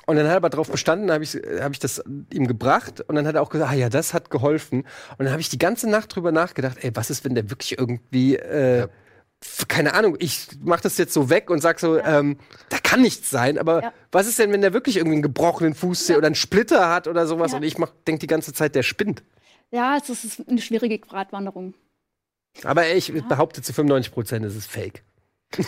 Und 0.10 0.16
dann 0.16 0.26
hat 0.26 0.34
er 0.34 0.38
aber 0.38 0.50
darauf 0.50 0.72
bestanden, 0.72 1.12
habe 1.12 1.24
ich, 1.24 1.36
hab 1.62 1.72
ich 1.72 1.80
das 1.80 2.04
ihm 2.34 2.48
gebracht 2.48 3.02
und 3.02 3.14
dann 3.16 3.28
hat 3.28 3.36
er 3.36 3.42
auch 3.44 3.50
gesagt, 3.50 3.72
ah 3.72 3.76
ja, 3.76 3.90
das 3.90 4.14
hat 4.16 4.30
geholfen. 4.32 4.80
Und 4.82 5.20
dann 5.26 5.30
habe 5.32 5.40
ich 5.42 5.50
die 5.50 5.60
ganze 5.60 5.88
Nacht 5.90 6.16
drüber 6.16 6.32
nachgedacht, 6.32 6.78
ey, 6.82 6.90
was 6.96 7.10
ist, 7.12 7.24
wenn 7.26 7.36
der 7.36 7.50
wirklich 7.52 7.78
irgendwie, 7.78 8.36
äh, 8.36 8.88
f- 9.42 9.68
keine 9.68 9.94
Ahnung, 9.94 10.16
ich 10.20 10.48
mach 10.64 10.82
das 10.82 10.98
jetzt 10.98 11.14
so 11.14 11.30
weg 11.30 11.52
und 11.52 11.62
sag 11.62 11.80
so, 11.80 12.00
ähm, 12.00 12.38
da 12.70 12.78
kann 12.80 13.02
nichts 13.04 13.30
sein, 13.30 13.60
aber 13.60 13.84
Ja. 13.84 13.94
was 14.12 14.26
ist 14.28 14.40
denn, 14.40 14.52
wenn 14.52 14.62
der 14.62 14.74
wirklich 14.74 14.98
irgendwie 14.98 15.14
einen 15.16 15.22
gebrochenen 15.22 15.76
Fuß 15.76 16.10
oder 16.12 16.26
einen 16.26 16.34
Splitter 16.36 16.90
hat 16.90 17.08
oder 17.08 17.28
sowas 17.28 17.52
Ja. 17.52 17.58
und 17.58 17.64
ich 17.64 17.78
mach, 17.78 17.92
denk 18.08 18.20
die 18.20 18.28
ganze 18.28 18.52
Zeit, 18.52 18.74
der 18.74 18.82
spinnt. 18.84 19.22
Ja, 19.70 19.96
es 19.96 20.10
ist 20.10 20.44
eine 20.50 20.60
schwierige 20.60 20.98
Gratwanderung. 20.98 21.76
Aber 22.64 22.88
ich 22.90 23.14
behaupte 23.28 23.62
zu 23.62 23.74
95 23.74 24.12
Prozent, 24.12 24.44
es 24.44 24.56
ist 24.56 24.72
Fake. 24.72 25.04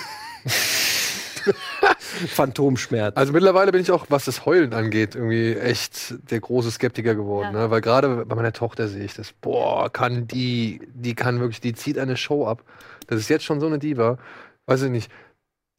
Phantomschmerz. 2.11 3.17
Also 3.17 3.33
mittlerweile 3.33 3.71
bin 3.71 3.81
ich 3.81 3.91
auch, 3.91 4.05
was 4.09 4.25
das 4.25 4.45
Heulen 4.45 4.73
angeht, 4.73 5.15
irgendwie 5.15 5.53
echt 5.55 6.15
der 6.31 6.39
große 6.39 6.71
Skeptiker 6.71 7.15
geworden. 7.15 7.53
Ja. 7.53 7.63
Ne? 7.63 7.71
Weil 7.71 7.81
gerade 7.81 8.25
bei 8.25 8.35
meiner 8.35 8.53
Tochter 8.53 8.87
sehe 8.87 9.03
ich 9.03 9.13
das, 9.13 9.33
boah, 9.33 9.91
kann 9.91 10.27
die, 10.27 10.81
die 10.93 11.15
kann 11.15 11.39
wirklich, 11.39 11.61
die 11.61 11.73
zieht 11.73 11.97
eine 11.97 12.17
Show 12.17 12.45
ab. 12.47 12.63
Das 13.07 13.19
ist 13.19 13.29
jetzt 13.29 13.43
schon 13.43 13.59
so 13.59 13.67
eine 13.67 13.79
Diva. 13.79 14.17
Weiß 14.65 14.83
ich 14.83 14.91
nicht. 14.91 15.11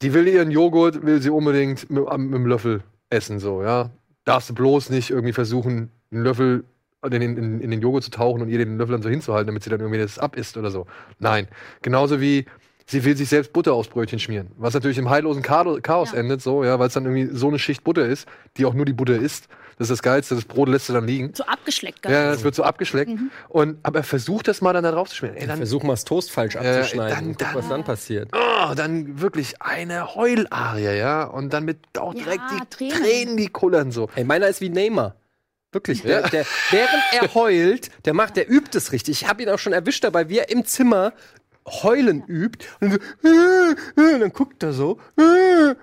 Die 0.01 0.13
will 0.13 0.27
ihren 0.27 0.51
Joghurt, 0.51 1.05
will 1.05 1.21
sie 1.21 1.29
unbedingt 1.29 1.89
mit, 1.89 2.05
mit 2.05 2.33
dem 2.33 2.45
Löffel 2.45 2.83
essen, 3.09 3.39
so, 3.39 3.63
ja. 3.63 3.89
Darfst 4.25 4.49
du 4.49 4.53
bloß 4.53 4.89
nicht 4.89 5.09
irgendwie 5.09 5.33
versuchen, 5.33 5.89
einen 6.11 6.23
Löffel 6.23 6.63
in 7.03 7.11
den, 7.11 7.37
in, 7.37 7.59
in 7.59 7.71
den 7.71 7.81
Joghurt 7.81 8.03
zu 8.03 8.11
tauchen 8.11 8.41
und 8.41 8.49
ihr 8.49 8.57
den 8.57 8.77
Löffel 8.77 8.93
dann 8.93 9.01
so 9.01 9.09
hinzuhalten, 9.09 9.47
damit 9.47 9.63
sie 9.63 9.69
dann 9.69 9.81
irgendwie 9.81 9.99
das 9.99 10.19
abisst 10.19 10.57
oder 10.57 10.71
so. 10.71 10.85
Nein. 11.19 11.47
Genauso 11.81 12.21
wie 12.21 12.45
sie 12.85 13.03
will 13.05 13.15
sich 13.17 13.29
selbst 13.29 13.53
Butter 13.53 13.73
aufs 13.73 13.89
Brötchen 13.89 14.19
schmieren. 14.19 14.47
Was 14.57 14.73
natürlich 14.73 14.97
im 14.97 15.09
heillosen 15.09 15.43
Chao- 15.43 15.79
Chaos 15.81 16.11
Ja. 16.11 16.19
endet, 16.19 16.41
so, 16.41 16.63
ja, 16.63 16.77
weil 16.79 16.87
es 16.87 16.93
dann 16.93 17.05
irgendwie 17.05 17.35
so 17.35 17.47
eine 17.47 17.59
Schicht 17.59 17.83
Butter 17.83 18.05
ist, 18.05 18.27
die 18.57 18.65
auch 18.65 18.73
nur 18.73 18.85
die 18.85 18.93
Butter 18.93 19.15
ist. 19.15 19.47
Das 19.79 19.85
ist 19.89 19.91
das 19.97 20.03
Geilste, 20.03 20.35
das 20.35 20.45
Brot 20.45 20.69
lässt 20.69 20.87
du 20.87 20.93
dann 20.93 21.07
liegen. 21.07 21.31
So 21.33 21.43
abgeschleckt. 21.45 22.05
Ja, 22.07 22.31
es 22.31 22.43
wird 22.43 22.53
so 22.53 22.61
abgeschleckt. 22.61 23.09
Mhm. 23.09 23.31
Und, 23.49 23.77
aber 23.81 24.03
versuch 24.03 24.43
das 24.43 24.61
mal 24.61 24.71
dann 24.71 24.83
da 24.83 24.91
drauf 24.91 25.09
zu 25.09 25.15
schmieren. 25.15 25.35
Ey, 25.35 25.47
dann, 25.47 25.57
Versuch 25.57 25.81
mal 25.81 25.93
das 25.93 26.05
Toast 26.05 26.29
falsch 26.31 26.53
Äh, 26.55 26.59
abzuschneiden. 26.59 27.15
dann- 27.17 27.25
und 27.29 27.39
guck, 27.39 27.47
was 27.55 27.61
dann- 27.61 27.69
dann 27.69 27.83
passiert. 27.83 28.29
oh, 28.33 28.73
dann 28.75 29.19
wirklich 29.19 29.59
eine 29.63 30.13
Heularie, 30.13 30.95
ja. 30.97 31.23
Und 31.23 31.51
dann 31.53 31.65
mit 31.65 31.79
auch 31.97 32.13
Ja, 32.13 32.23
direkt 32.23 32.43
die 32.51 32.69
Tränen. 32.69 32.97
Tränen, 33.03 33.37
die 33.37 33.47
kullern 33.47 33.91
so. 33.91 34.09
Ey, 34.13 34.23
meiner 34.23 34.47
ist 34.47 34.61
wie 34.61 34.69
Neymar. 34.69 35.15
Wirklich. 35.71 36.03
Ja. 36.03 36.21
Der, 36.21 36.29
der, 36.29 36.45
während 36.69 37.03
er 37.19 37.33
heult, 37.33 37.89
der 38.05 38.13
macht, 38.13 38.35
der 38.37 38.47
übt 38.51 38.77
es 38.77 38.91
richtig. 38.91 39.23
Ich 39.23 39.27
habe 39.27 39.41
ihn 39.41 39.49
auch 39.49 39.57
schon 39.57 39.73
erwischt 39.73 40.03
dabei, 40.03 40.29
wie 40.29 40.37
er 40.37 40.51
im 40.51 40.65
Zimmer 40.65 41.13
heulen 41.65 42.23
übt. 42.27 42.65
Und, 42.79 42.91
so, 42.91 42.97
äh, 43.23 43.71
äh, 44.01 44.13
und 44.13 44.19
dann 44.19 44.33
guckt 44.33 44.63
er 44.63 44.73
so. 44.73 44.99
äh. 45.17 45.75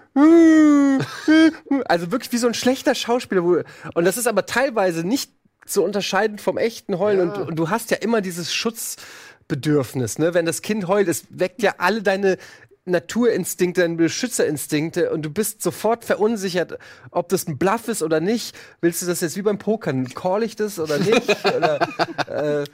Also 1.86 2.12
wirklich 2.12 2.32
wie 2.32 2.38
so 2.38 2.46
ein 2.46 2.54
schlechter 2.54 2.94
Schauspieler. 2.94 3.44
Wo, 3.44 3.62
und 3.94 4.04
das 4.04 4.16
ist 4.16 4.26
aber 4.26 4.46
teilweise 4.46 5.06
nicht 5.06 5.32
so 5.66 5.84
unterscheiden 5.84 6.38
vom 6.38 6.58
echten 6.58 6.98
Heulen. 6.98 7.30
Und, 7.30 7.48
und 7.48 7.56
du 7.56 7.70
hast 7.70 7.90
ja 7.90 7.96
immer 7.98 8.20
dieses 8.20 8.52
Schutzbedürfnis, 8.52 10.18
ne? 10.18 10.34
Wenn 10.34 10.46
das 10.46 10.62
Kind 10.62 10.88
heult, 10.88 11.08
es 11.08 11.24
weckt 11.30 11.62
ja 11.62 11.74
alle 11.78 12.02
deine 12.02 12.38
Naturinstinkte, 12.84 13.82
deine 13.82 13.96
Beschützerinstinkte 13.96 15.10
und 15.10 15.22
du 15.22 15.30
bist 15.30 15.62
sofort 15.62 16.04
verunsichert, 16.04 16.78
ob 17.10 17.28
das 17.28 17.46
ein 17.46 17.58
Bluff 17.58 17.88
ist 17.88 18.02
oder 18.02 18.20
nicht. 18.20 18.56
Willst 18.80 19.02
du 19.02 19.06
das 19.06 19.20
jetzt 19.20 19.36
wie 19.36 19.42
beim 19.42 19.58
Pokern? 19.58 20.08
Call 20.08 20.42
ich 20.42 20.56
das 20.56 20.78
oder 20.78 20.98
nicht? 20.98 21.44
oder, 21.56 21.80
äh, 22.26 22.64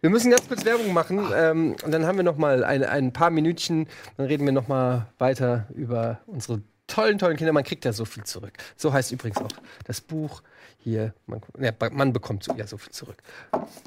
wir 0.00 0.10
müssen 0.10 0.30
ganz 0.30 0.48
kurz 0.48 0.64
Werbung 0.64 0.92
machen 0.92 1.30
ähm, 1.34 1.76
und 1.84 1.92
dann 1.92 2.06
haben 2.06 2.16
wir 2.16 2.24
noch 2.24 2.36
mal 2.36 2.64
ein, 2.64 2.84
ein 2.84 3.12
paar 3.12 3.30
Minütchen. 3.30 3.86
Dann 4.16 4.26
reden 4.26 4.44
wir 4.46 4.52
noch 4.52 4.68
mal 4.68 5.06
weiter 5.18 5.66
über 5.74 6.20
unsere 6.26 6.62
tollen, 6.86 7.18
tollen 7.18 7.36
Kinder. 7.36 7.52
Man 7.52 7.64
kriegt 7.64 7.84
ja 7.84 7.92
so 7.92 8.04
viel 8.04 8.24
zurück. 8.24 8.52
So 8.76 8.92
heißt 8.92 9.12
übrigens 9.12 9.38
auch 9.38 9.48
das 9.84 10.00
Buch 10.00 10.42
hier. 10.78 11.14
Man, 11.26 11.40
ja, 11.58 11.72
man 11.92 12.12
bekommt 12.12 12.46
ja 12.56 12.66
so 12.66 12.78
viel 12.78 12.92
zurück. 12.92 13.22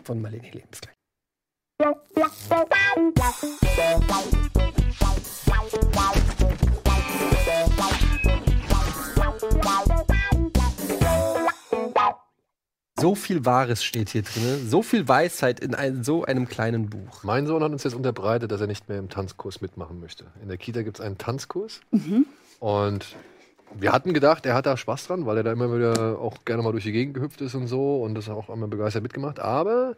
Von 0.03 0.21
Marlene 0.21 0.43
Helene. 0.43 0.67
Bis 0.69 0.81
gleich. 0.81 0.93
So 12.99 13.15
viel 13.15 13.43
Wahres 13.43 13.83
steht 13.83 14.09
hier 14.09 14.21
drin, 14.21 14.69
so 14.69 14.83
viel 14.83 15.07
Weisheit 15.07 15.59
in 15.59 15.73
ein, 15.73 16.03
so 16.03 16.25
einem 16.25 16.47
kleinen 16.47 16.89
Buch. 16.89 17.23
Mein 17.23 17.47
Sohn 17.47 17.63
hat 17.63 17.71
uns 17.71 17.83
jetzt 17.83 17.95
unterbreitet, 17.95 18.51
dass 18.51 18.61
er 18.61 18.67
nicht 18.67 18.87
mehr 18.87 18.99
im 18.99 19.09
Tanzkurs 19.09 19.61
mitmachen 19.61 19.99
möchte. 19.99 20.25
In 20.41 20.47
der 20.47 20.57
Kita 20.57 20.83
gibt 20.83 20.99
es 20.99 21.05
einen 21.05 21.17
Tanzkurs. 21.17 21.81
Und 22.59 23.15
wir 23.73 23.91
hatten 23.91 24.13
gedacht, 24.13 24.45
er 24.45 24.53
hat 24.53 24.67
da 24.67 24.77
Spaß 24.77 25.07
dran, 25.07 25.25
weil 25.25 25.37
er 25.37 25.43
da 25.43 25.51
immer 25.51 25.75
wieder 25.75 26.19
auch 26.19 26.45
gerne 26.45 26.61
mal 26.61 26.71
durch 26.71 26.83
die 26.83 26.91
Gegend 26.91 27.15
gehüpft 27.15 27.41
ist 27.41 27.55
und 27.55 27.67
so 27.67 28.03
und 28.03 28.13
das 28.13 28.29
auch 28.29 28.49
immer 28.49 28.67
begeistert 28.67 29.01
mitgemacht. 29.01 29.39
Aber 29.39 29.95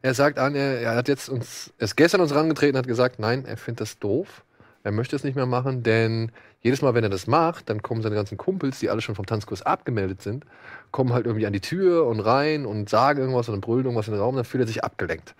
er 0.00 0.14
sagt 0.14 0.38
an, 0.38 0.54
er, 0.54 0.80
er 0.80 0.94
hat 0.94 1.08
jetzt 1.08 1.28
uns, 1.28 1.72
er 1.78 1.84
ist 1.86 1.96
gestern 1.96 2.20
uns 2.20 2.32
rangetreten 2.32 2.76
und 2.76 2.78
hat 2.78 2.86
gesagt, 2.86 3.18
nein, 3.18 3.44
er 3.44 3.56
findet 3.56 3.80
das 3.80 3.98
doof. 3.98 4.44
Er 4.82 4.92
möchte 4.92 5.14
es 5.14 5.24
nicht 5.24 5.34
mehr 5.34 5.46
machen, 5.46 5.82
denn 5.82 6.32
jedes 6.62 6.82
Mal, 6.82 6.94
wenn 6.94 7.04
er 7.04 7.10
das 7.10 7.26
macht, 7.26 7.68
dann 7.68 7.82
kommen 7.82 8.02
seine 8.02 8.14
ganzen 8.14 8.38
Kumpels, 8.38 8.78
die 8.80 8.90
alle 8.90 9.00
schon 9.00 9.14
vom 9.14 9.26
Tanzkurs 9.26 9.62
abgemeldet 9.62 10.22
sind, 10.22 10.44
kommen 10.90 11.12
halt 11.12 11.26
irgendwie 11.26 11.46
an 11.46 11.52
die 11.52 11.60
Tür 11.60 12.06
und 12.06 12.20
rein 12.20 12.66
und 12.66 12.88
sagen 12.88 13.20
irgendwas 13.20 13.48
und 13.48 13.60
brüllen 13.60 13.84
irgendwas 13.84 14.08
in 14.08 14.14
den 14.14 14.22
Raum, 14.22 14.36
dann 14.36 14.44
fühlt 14.44 14.62
er 14.62 14.66
sich 14.66 14.82
abgelenkt. 14.82 15.34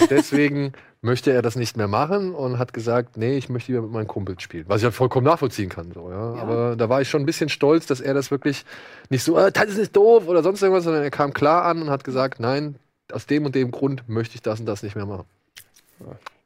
Und 0.00 0.10
deswegen 0.10 0.72
möchte 1.00 1.32
er 1.32 1.42
das 1.42 1.56
nicht 1.56 1.76
mehr 1.76 1.88
machen 1.88 2.34
und 2.34 2.58
hat 2.58 2.72
gesagt, 2.72 3.16
nee, 3.16 3.36
ich 3.36 3.48
möchte 3.48 3.72
lieber 3.72 3.82
mit 3.82 3.92
meinen 3.92 4.06
Kumpels 4.06 4.42
spielen. 4.42 4.64
Was 4.68 4.80
ich 4.80 4.84
halt 4.84 4.94
vollkommen 4.94 5.26
nachvollziehen 5.26 5.68
kann. 5.68 5.90
So, 5.92 6.10
ja. 6.10 6.34
Aber 6.34 6.76
da 6.76 6.88
war 6.88 7.00
ich 7.00 7.08
schon 7.08 7.22
ein 7.22 7.26
bisschen 7.26 7.48
stolz, 7.48 7.86
dass 7.86 8.00
er 8.00 8.14
das 8.14 8.30
wirklich 8.30 8.64
nicht 9.10 9.24
so, 9.24 9.36
äh, 9.36 9.50
Tanzen 9.50 9.80
ist 9.80 9.96
doof 9.96 10.28
oder 10.28 10.42
sonst 10.42 10.62
irgendwas, 10.62 10.84
sondern 10.84 11.02
er 11.02 11.10
kam 11.10 11.32
klar 11.32 11.64
an 11.64 11.82
und 11.82 11.90
hat 11.90 12.04
gesagt, 12.04 12.38
nein, 12.38 12.76
aus 13.12 13.26
dem 13.26 13.44
und 13.44 13.54
dem 13.54 13.70
Grund 13.72 14.08
möchte 14.08 14.36
ich 14.36 14.42
das 14.42 14.60
und 14.60 14.66
das 14.66 14.82
nicht 14.82 14.94
mehr 14.96 15.06
machen. 15.06 15.24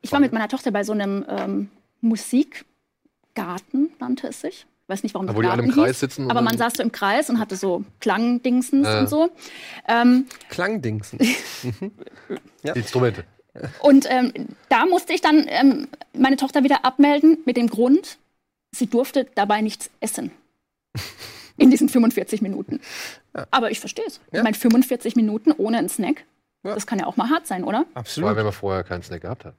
Ich 0.01 0.13
war 0.13 0.21
mit 0.21 0.33
meiner 0.33 0.49
Tochter 0.49 0.71
bei 0.71 0.85
so 0.85 0.93
einem 0.93 1.25
ähm, 1.29 1.69
Musikgarten, 2.01 3.91
nannte 3.99 4.29
es 4.29 4.41
sich. 4.41 4.67
Ich 4.85 4.89
weiß 4.89 5.03
nicht, 5.03 5.15
warum 5.15 5.27
Da, 5.27 5.33
das 5.33 5.37
wo 5.39 5.43
die 5.43 5.49
alle 5.49 5.63
im 5.63 5.69
Garten 5.69 5.81
Kreis 5.83 5.91
hieß, 5.97 6.01
sitzen 6.01 6.31
Aber 6.31 6.43
man 6.43 6.57
saß 6.57 6.75
so 6.77 6.83
im 6.83 6.93
Kreis 6.93 7.29
und 7.29 7.41
hatte 7.41 7.57
so 7.57 7.85
Klangdingsens 8.01 8.87
Ja. 8.87 9.01
und 9.01 9.09
so. 9.09 9.31
Ähm, 9.89 10.27
Klangdingsen. 10.49 11.19
Die 12.63 12.69
Instrumente. 12.75 13.25
und 13.83 14.07
ähm, 14.09 14.33
da 14.69 14.87
musste 14.87 15.13
ich 15.13 15.21
dann 15.23 15.47
ähm, 15.49 15.89
meine 16.17 16.37
Tochter 16.37 16.63
wieder 16.63 16.85
abmelden 16.85 17.39
mit 17.47 17.57
dem 17.57 17.69
Grund, 17.69 18.19
sie 18.73 18.87
durfte 18.87 19.27
dabei 19.35 19.61
nichts 19.61 19.91
essen. 20.01 20.31
In 21.59 21.71
diesen 21.71 21.89
45 21.89 22.43
Minuten. 22.43 22.81
Aber 23.51 23.71
ich 23.71 23.81
verstehe 23.81 24.05
es. 24.07 24.21
Ja. 24.31 24.39
Ich 24.41 24.45
meine, 24.45 24.55
45 24.57 25.17
Minuten 25.17 25.53
ohne 25.53 25.79
einen 25.79 25.89
Snack, 25.89 26.25
Ja. 26.63 26.75
das 26.75 26.87
kann 26.87 26.99
ja 26.99 27.07
auch 27.07 27.17
mal 27.17 27.31
hart 27.31 27.47
sein, 27.47 27.65
oder? 27.65 27.79
Vor 27.79 27.87
allem, 27.87 27.97
Absolut. 27.97 28.37
wenn 28.37 28.45
man 28.45 28.53
vorher 28.53 28.85
keinen 28.85 29.03
Snack 29.03 29.23
gehabt 29.23 29.47
hat. 29.47 29.55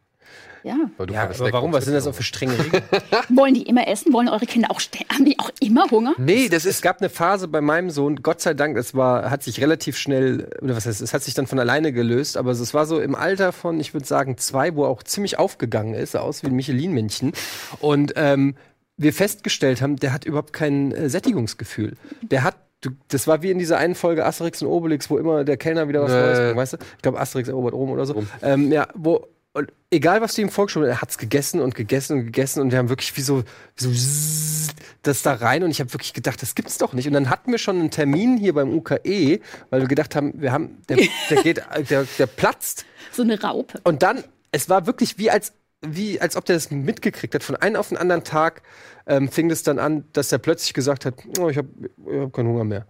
Ja. 0.64 0.76
Weil 0.98 1.08
du 1.08 1.14
Ja, 1.14 1.24
aber 1.24 1.54
warum? 1.54 1.72
Was 1.72 1.86
sind 1.86 1.94
das 1.94 2.08
auch 2.08 2.16
für 2.16 2.24
strenge 2.24 2.58
Regeln? 2.60 2.84
Wollen 3.30 3.54
die 3.54 3.64
immer 3.64 3.88
essen? 3.88 4.12
Wollen 4.12 4.28
eure 4.28 4.46
Kinder 4.46 4.70
auch 4.72 4.82
haben 5.14 5.26
die 5.26 5.40
auch 5.40 5.52
immer 5.62 5.90
Hunger? 5.90 6.14
Nee, 6.18 6.50
das 6.50 6.66
es 6.66 6.82
gab 6.82 7.00
eine 7.00 7.10
Phase 7.10 7.48
bei 7.48 7.62
meinem 7.62 7.90
Sohn, 7.90 8.18
Gott 8.18 8.42
sei 8.42 8.54
Dank, 8.54 8.78
es 8.78 8.94
war, 8.94 9.30
hat 9.30 9.44
sich 9.44 9.62
relativ 9.62 9.98
schnell, 9.98 10.50
oder 10.62 10.76
was 10.76 10.86
heißt, 10.86 11.02
es 11.02 11.14
hat 11.14 11.24
sich 11.24 11.34
dann 11.34 11.48
von 11.48 11.60
alleine 11.60 11.94
gelöst, 11.94 12.38
aber 12.38 12.52
es 12.52 12.74
war 12.74 12.86
so 12.86 13.00
im 13.00 13.16
Alter 13.16 13.52
von, 13.54 13.80
ich 13.80 13.94
würde 13.94 14.06
sagen, 14.06 14.38
zwei, 14.38 14.76
wo 14.76 14.84
er 14.84 14.90
auch 14.90 15.04
ziemlich 15.04 15.40
aufgegangen 15.40 15.94
ist, 15.94 16.12
sah 16.12 16.20
aus 16.20 16.44
wie 16.44 16.48
ein 16.48 16.56
Michelin-Männchen. 16.56 17.34
Und 17.80 18.14
ähm, 18.16 18.56
wir 18.98 19.14
festgestellt 19.14 19.82
haben, 19.82 19.96
der 19.98 20.12
hat 20.12 20.26
überhaupt 20.26 20.54
kein 20.54 20.92
äh, 20.92 21.10
Sättigungsgefühl. 21.10 21.94
Der 22.22 22.44
hat 22.44 22.56
Du, 22.82 22.92
das 23.08 23.26
war 23.26 23.42
wie 23.42 23.50
in 23.50 23.58
dieser 23.58 23.80
einen 23.80 23.96
Folge 23.96 24.24
Asterix 24.24 24.62
und 24.62 24.68
Obelix, 24.68 25.10
wo 25.10 25.18
immer 25.18 25.44
der 25.44 25.58
Kellner 25.58 25.90
wieder 25.90 26.04
was 26.04 26.12
Äh. 26.12 26.22
Neues 26.22 26.38
bringt, 26.38 26.58
weißt 26.58 26.74
du? 26.74 26.78
Ich 26.98 27.02
glaube, 27.02 27.20
Asterix 27.20 27.50
erobert 27.50 27.74
Rom 27.74 27.90
oder 27.90 28.06
so. 28.06 28.14
Rom. 28.14 28.28
Ähm, 28.44 28.72
ja, 28.72 28.88
wo, 28.94 29.26
und 29.58 29.74
egal 29.90 30.22
was 30.22 30.36
du 30.36 30.42
ihm 30.42 30.50
vorgeschoben 30.50 30.88
hast, 30.88 30.98
er 30.98 31.02
hat's 31.02 31.18
gegessen 31.18 31.62
und 31.62 31.74
gegessen 31.76 32.20
und 32.20 32.26
gegessen 32.26 32.62
und 32.62 32.72
wir 32.72 32.78
haben 32.78 32.90
wirklich 32.90 33.16
wie 33.18 33.22
so, 33.22 33.44
wie 33.76 33.84
so 33.84 34.72
das 35.02 35.24
da 35.24 35.34
rein 35.34 35.64
und 35.64 35.72
ich 35.72 35.80
habe 35.80 35.92
wirklich 35.94 36.14
gedacht, 36.14 36.42
das 36.42 36.54
gibt's 36.54 36.78
doch 36.78 36.94
nicht. 36.94 37.08
Und 37.08 37.14
dann 37.14 37.30
hatten 37.30 37.52
wir 37.52 37.58
schon 37.58 37.80
einen 37.80 37.92
Termin 37.92 38.38
hier 38.38 38.54
beim 38.54 38.72
UKE, 38.74 39.40
weil 39.70 39.82
wir 39.82 39.88
gedacht 39.88 40.16
haben, 40.16 40.40
wir 40.40 40.52
haben, 40.52 40.82
der, 40.90 40.98
der 41.30 41.44
geht, 41.44 41.62
der, 41.90 42.06
der 42.18 42.28
platzt. 42.28 42.86
So 43.12 43.24
eine 43.24 43.42
Raupe. 43.42 43.80
Und 43.84 44.04
dann, 44.04 44.24
es 44.52 44.70
war 44.70 44.86
wirklich 44.86 45.18
wie 45.18 45.32
als, 45.32 45.54
wie 45.82 46.22
als 46.22 46.36
ob 46.36 46.46
der 46.46 46.56
das 46.56 46.70
mitgekriegt 46.70 47.34
hat. 47.34 47.44
Von 47.44 47.56
einem 47.56 47.78
auf 47.78 47.90
den 47.90 47.98
anderen 47.98 48.24
Tag 48.24 48.62
ähm, 49.08 49.30
fing 49.30 49.50
es 49.50 49.64
dann 49.64 49.80
an, 49.80 50.06
dass 50.14 50.32
er 50.32 50.38
plötzlich 50.38 50.74
gesagt 50.74 51.06
hat, 51.06 51.16
oh, 51.40 51.50
ich 51.50 51.58
habe 51.58 51.70
ich 52.06 52.20
hab 52.20 52.34
keinen 52.34 52.50
Hunger 52.50 52.64
mehr. 52.64 52.86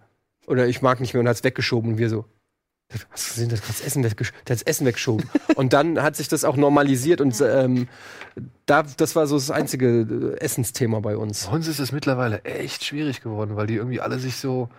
Oder 0.46 0.66
ich 0.66 0.82
mag 0.82 1.00
nicht 1.00 1.14
mehr 1.14 1.20
und 1.20 1.28
hat 1.28 1.36
es 1.36 1.44
weggeschoben 1.44 1.92
und 1.92 1.98
wir 1.98 2.08
so. 2.08 2.24
Hast 3.10 3.26
du 3.26 3.34
gesehen, 3.34 3.48
der 3.50 3.58
hat 3.58 3.68
das 3.68 3.80
Essen, 3.82 4.02
der 4.02 4.12
das 4.46 4.62
Essen 4.62 4.86
weggeschoben. 4.86 5.28
und 5.56 5.72
dann 5.74 6.02
hat 6.02 6.16
sich 6.16 6.28
das 6.28 6.44
auch 6.44 6.56
normalisiert 6.56 7.20
und 7.20 7.38
ähm, 7.40 7.86
da, 8.64 8.82
das 8.82 9.14
war 9.14 9.26
so 9.26 9.36
das 9.36 9.50
einzige 9.50 10.36
äh, 10.38 10.40
Essensthema 10.40 11.00
bei 11.00 11.16
uns. 11.16 11.46
Bei 11.46 11.52
uns 11.52 11.68
ist 11.68 11.80
es 11.80 11.92
mittlerweile 11.92 12.42
echt 12.44 12.84
schwierig 12.84 13.20
geworden, 13.20 13.56
weil 13.56 13.66
die 13.66 13.74
irgendwie 13.74 14.00
alle 14.00 14.18
sich 14.18 14.36
so 14.36 14.70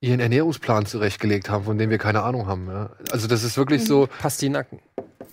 ihren 0.00 0.20
Ernährungsplan 0.20 0.86
zurechtgelegt 0.86 1.48
haben, 1.48 1.64
von 1.64 1.78
dem 1.78 1.90
wir 1.90 1.98
keine 1.98 2.22
Ahnung 2.22 2.46
haben. 2.46 2.66
Ja. 2.68 2.90
Also 3.12 3.28
das 3.28 3.44
ist 3.44 3.56
wirklich 3.56 3.84
so, 3.84 4.08
Pastinaken. 4.20 4.80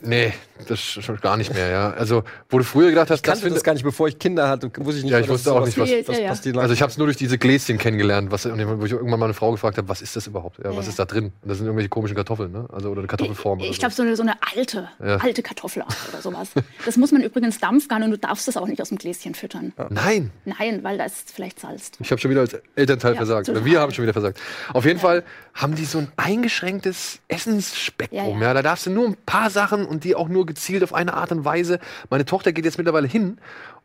Nee, 0.04 0.34
das 0.68 0.80
schon 0.80 1.18
gar 1.20 1.38
nicht 1.38 1.54
mehr. 1.54 1.70
Ja. 1.70 1.92
Also 1.92 2.24
wo 2.50 2.58
du 2.58 2.64
früher 2.64 2.90
gedacht 2.90 3.10
hast, 3.10 3.20
Ich 3.20 3.24
kannte 3.24 3.42
finde- 3.42 3.56
das 3.56 3.64
gar 3.64 3.74
nicht, 3.74 3.84
bevor 3.84 4.08
ich 4.08 4.20
Kinder 4.20 4.48
hatte. 4.50 4.70
Wusste 4.78 4.98
ich 5.00 5.04
nicht, 5.04 5.12
Ja, 5.12 5.20
ich 5.20 5.28
wusste 5.30 5.52
auch 5.54 5.66
nicht, 5.66 5.78
was- 5.78 5.90
Ja, 5.90 5.98
ja. 5.98 6.28
Pastinaken 6.30 6.60
Also 6.62 6.74
ich 6.74 6.82
habe 6.82 6.92
es 6.92 6.98
nur 6.98 7.08
durch 7.08 7.18
diese 7.18 7.38
Gläschen 7.38 7.78
kennengelernt, 7.78 8.32
was, 8.32 8.46
wo 8.46 8.86
ich 8.86 8.92
irgendwann 8.92 9.20
mal 9.20 9.26
eine 9.26 9.34
Frau 9.34 9.52
gefragt 9.52 9.78
habe, 9.78 9.90
was 9.90 10.02
ist 10.02 10.16
das 10.16 10.28
überhaupt? 10.28 10.60
Ja, 10.60 10.76
was 10.76 10.86
Ja. 10.86 10.90
ist 10.92 11.00
da 11.00 11.06
drin? 11.06 11.32
Und 11.42 11.50
das 11.50 11.58
sind 11.58 11.66
irgendwelche 11.68 11.90
komischen 11.90 12.16
Kartoffeln, 12.16 12.52
ne? 12.52 12.68
Also 12.72 12.90
oder 12.90 13.00
eine 13.02 13.08
Kartoffelform. 13.08 13.60
Ich 13.60 13.70
oder 13.70 13.78
glaube, 13.80 13.94
so 13.96 14.04
eine, 14.04 14.16
so 14.16 14.24
eine 14.24 14.34
alte, 14.56 14.90
Ja. 15.04 15.18
alte 15.18 15.42
Kartoffelart 15.44 15.96
oder 16.12 16.22
sowas. 16.22 16.50
Das 16.86 16.98
muss 16.98 17.12
man 17.12 17.22
übrigens 17.24 17.60
dampfgaren 17.60 18.04
und 18.04 18.12
du 18.12 18.18
darfst 18.18 18.48
das 18.48 18.58
auch 18.58 18.68
nicht 18.68 18.82
aus 18.82 18.90
dem 18.90 18.98
Gläschen 18.98 19.36
füttern. 19.36 19.74
Nein, 19.90 20.32
Nein, 20.46 20.84
weil 20.84 20.98
da 20.98 21.06
ist 21.06 21.32
vielleicht 21.32 21.60
Salz 21.60 21.92
drin. 21.92 22.02
ich 22.06 22.12
habe 22.12 22.22
schon 22.22 22.32
wieder 22.32 22.42
als 22.42 22.56
Elternteil 22.76 23.12
Ja, 23.14 23.18
versagt. 23.18 23.50
Oder 23.50 23.60
total. 23.60 23.72
wir 23.72 23.80
haben 23.80 23.92
schon 23.94 24.04
wieder 24.04 24.14
versagt. 24.14 24.40
Auf 24.74 24.86
jeden 24.86 25.00
Fall 25.00 25.24
haben 25.54 25.76
die 25.76 25.86
so 25.86 26.00
ein 26.00 26.12
eingeschränktes 26.18 27.20
Essensspektrum. 27.28 28.18
Ja, 28.20 28.28
Ja, 28.34 28.40
ja. 28.42 28.54
Da 28.54 28.62
darfst 28.62 28.86
du 28.86 28.90
nur 28.92 29.08
ein 29.08 29.16
paar 29.26 29.50
Sachen 29.50 29.86
und 29.94 30.04
die 30.04 30.16
auch 30.16 30.28
nur 30.28 30.46
gezielt 30.46 30.84
auf 30.84 30.94
eine 30.94 31.14
Art 31.14 31.32
und 31.32 31.46
Weise. 31.46 31.80
Meine 32.10 32.26
Tochter 32.26 32.52
geht 32.52 32.66
jetzt 32.66 32.78
mittlerweile 32.78 33.08
hin 33.08 33.38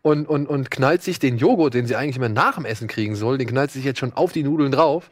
und, 0.02 0.26
und, 0.28 0.46
und 0.46 0.70
knallt 0.70 1.02
sich 1.02 1.18
den 1.18 1.38
Joghurt, 1.38 1.74
den 1.74 1.86
sie 1.86 1.96
eigentlich 1.96 2.16
immer 2.16 2.28
nach 2.28 2.56
dem 2.56 2.64
Essen 2.64 2.88
kriegen 2.88 3.14
soll, 3.14 3.38
den 3.38 3.48
knallt 3.48 3.70
sie 3.70 3.78
sich 3.78 3.86
jetzt 3.86 4.00
schon 4.00 4.12
auf 4.12 4.32
die 4.32 4.42
Nudeln 4.42 4.72
drauf, 4.72 5.10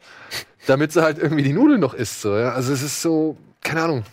damit 0.65 0.91
sie 0.91 1.01
halt 1.01 1.17
irgendwie 1.19 1.43
die 1.43 1.53
Nudeln 1.53 1.79
noch 1.79 1.93
isst. 1.93 2.21
So, 2.21 2.35
ja? 2.35 2.51
Also 2.51 2.73
es 2.73 2.81
ist 2.81 3.01
so, 3.01 3.37
keine 3.61 3.83
Ahnung. 3.83 4.03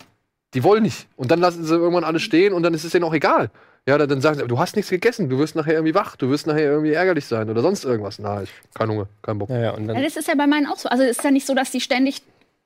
Die 0.55 0.63
wollen 0.63 0.85
nicht. 0.85 1.09
Und 1.17 1.31
dann 1.33 1.41
lassen 1.41 1.65
sie 1.65 1.75
irgendwann 1.75 2.05
alles 2.05 2.23
stehen 2.23 2.53
und 2.53 2.63
dann 2.63 2.75
ist 2.75 2.85
es 2.85 2.93
denen 2.93 3.05
auch 3.05 3.15
egal. 3.15 3.51
Ja, 3.87 3.99
dann, 3.99 4.09
dann 4.09 4.21
sagen 4.23 4.39
sie, 4.39 4.47
du 4.47 4.59
hast 4.59 4.77
nichts 4.77 4.91
gegessen, 4.91 5.29
du 5.29 5.39
wirst 5.39 5.57
nachher 5.57 5.75
irgendwie 5.75 5.95
wach, 5.95 6.17
du 6.17 6.31
wirst 6.31 6.47
nachher 6.47 6.71
irgendwie 6.71 6.93
ärgerlich 6.93 7.27
sein 7.27 7.51
oder 7.51 7.61
sonst 7.61 7.85
irgendwas. 7.85 8.19
Na, 8.19 8.43
ich 8.43 8.51
kein 8.73 8.89
Hunger, 8.89 9.09
kein 9.21 9.39
Bock. 9.39 9.51
Ja, 9.51 9.61
ja, 9.61 9.71
und 9.73 9.89
Ja, 9.89 9.93
dann, 9.93 10.03
das 10.03 10.17
ist 10.17 10.27
ja 10.27 10.35
bei 10.37 10.47
meinen 10.47 10.67
auch 10.67 10.79
so. 10.79 10.89
Also 10.89 11.03
es 11.03 11.19
ist 11.19 11.25
ja 11.25 11.31
nicht 11.31 11.47
so, 11.47 11.55
dass 11.55 11.71
die 11.71 11.83
ständig 11.83 12.23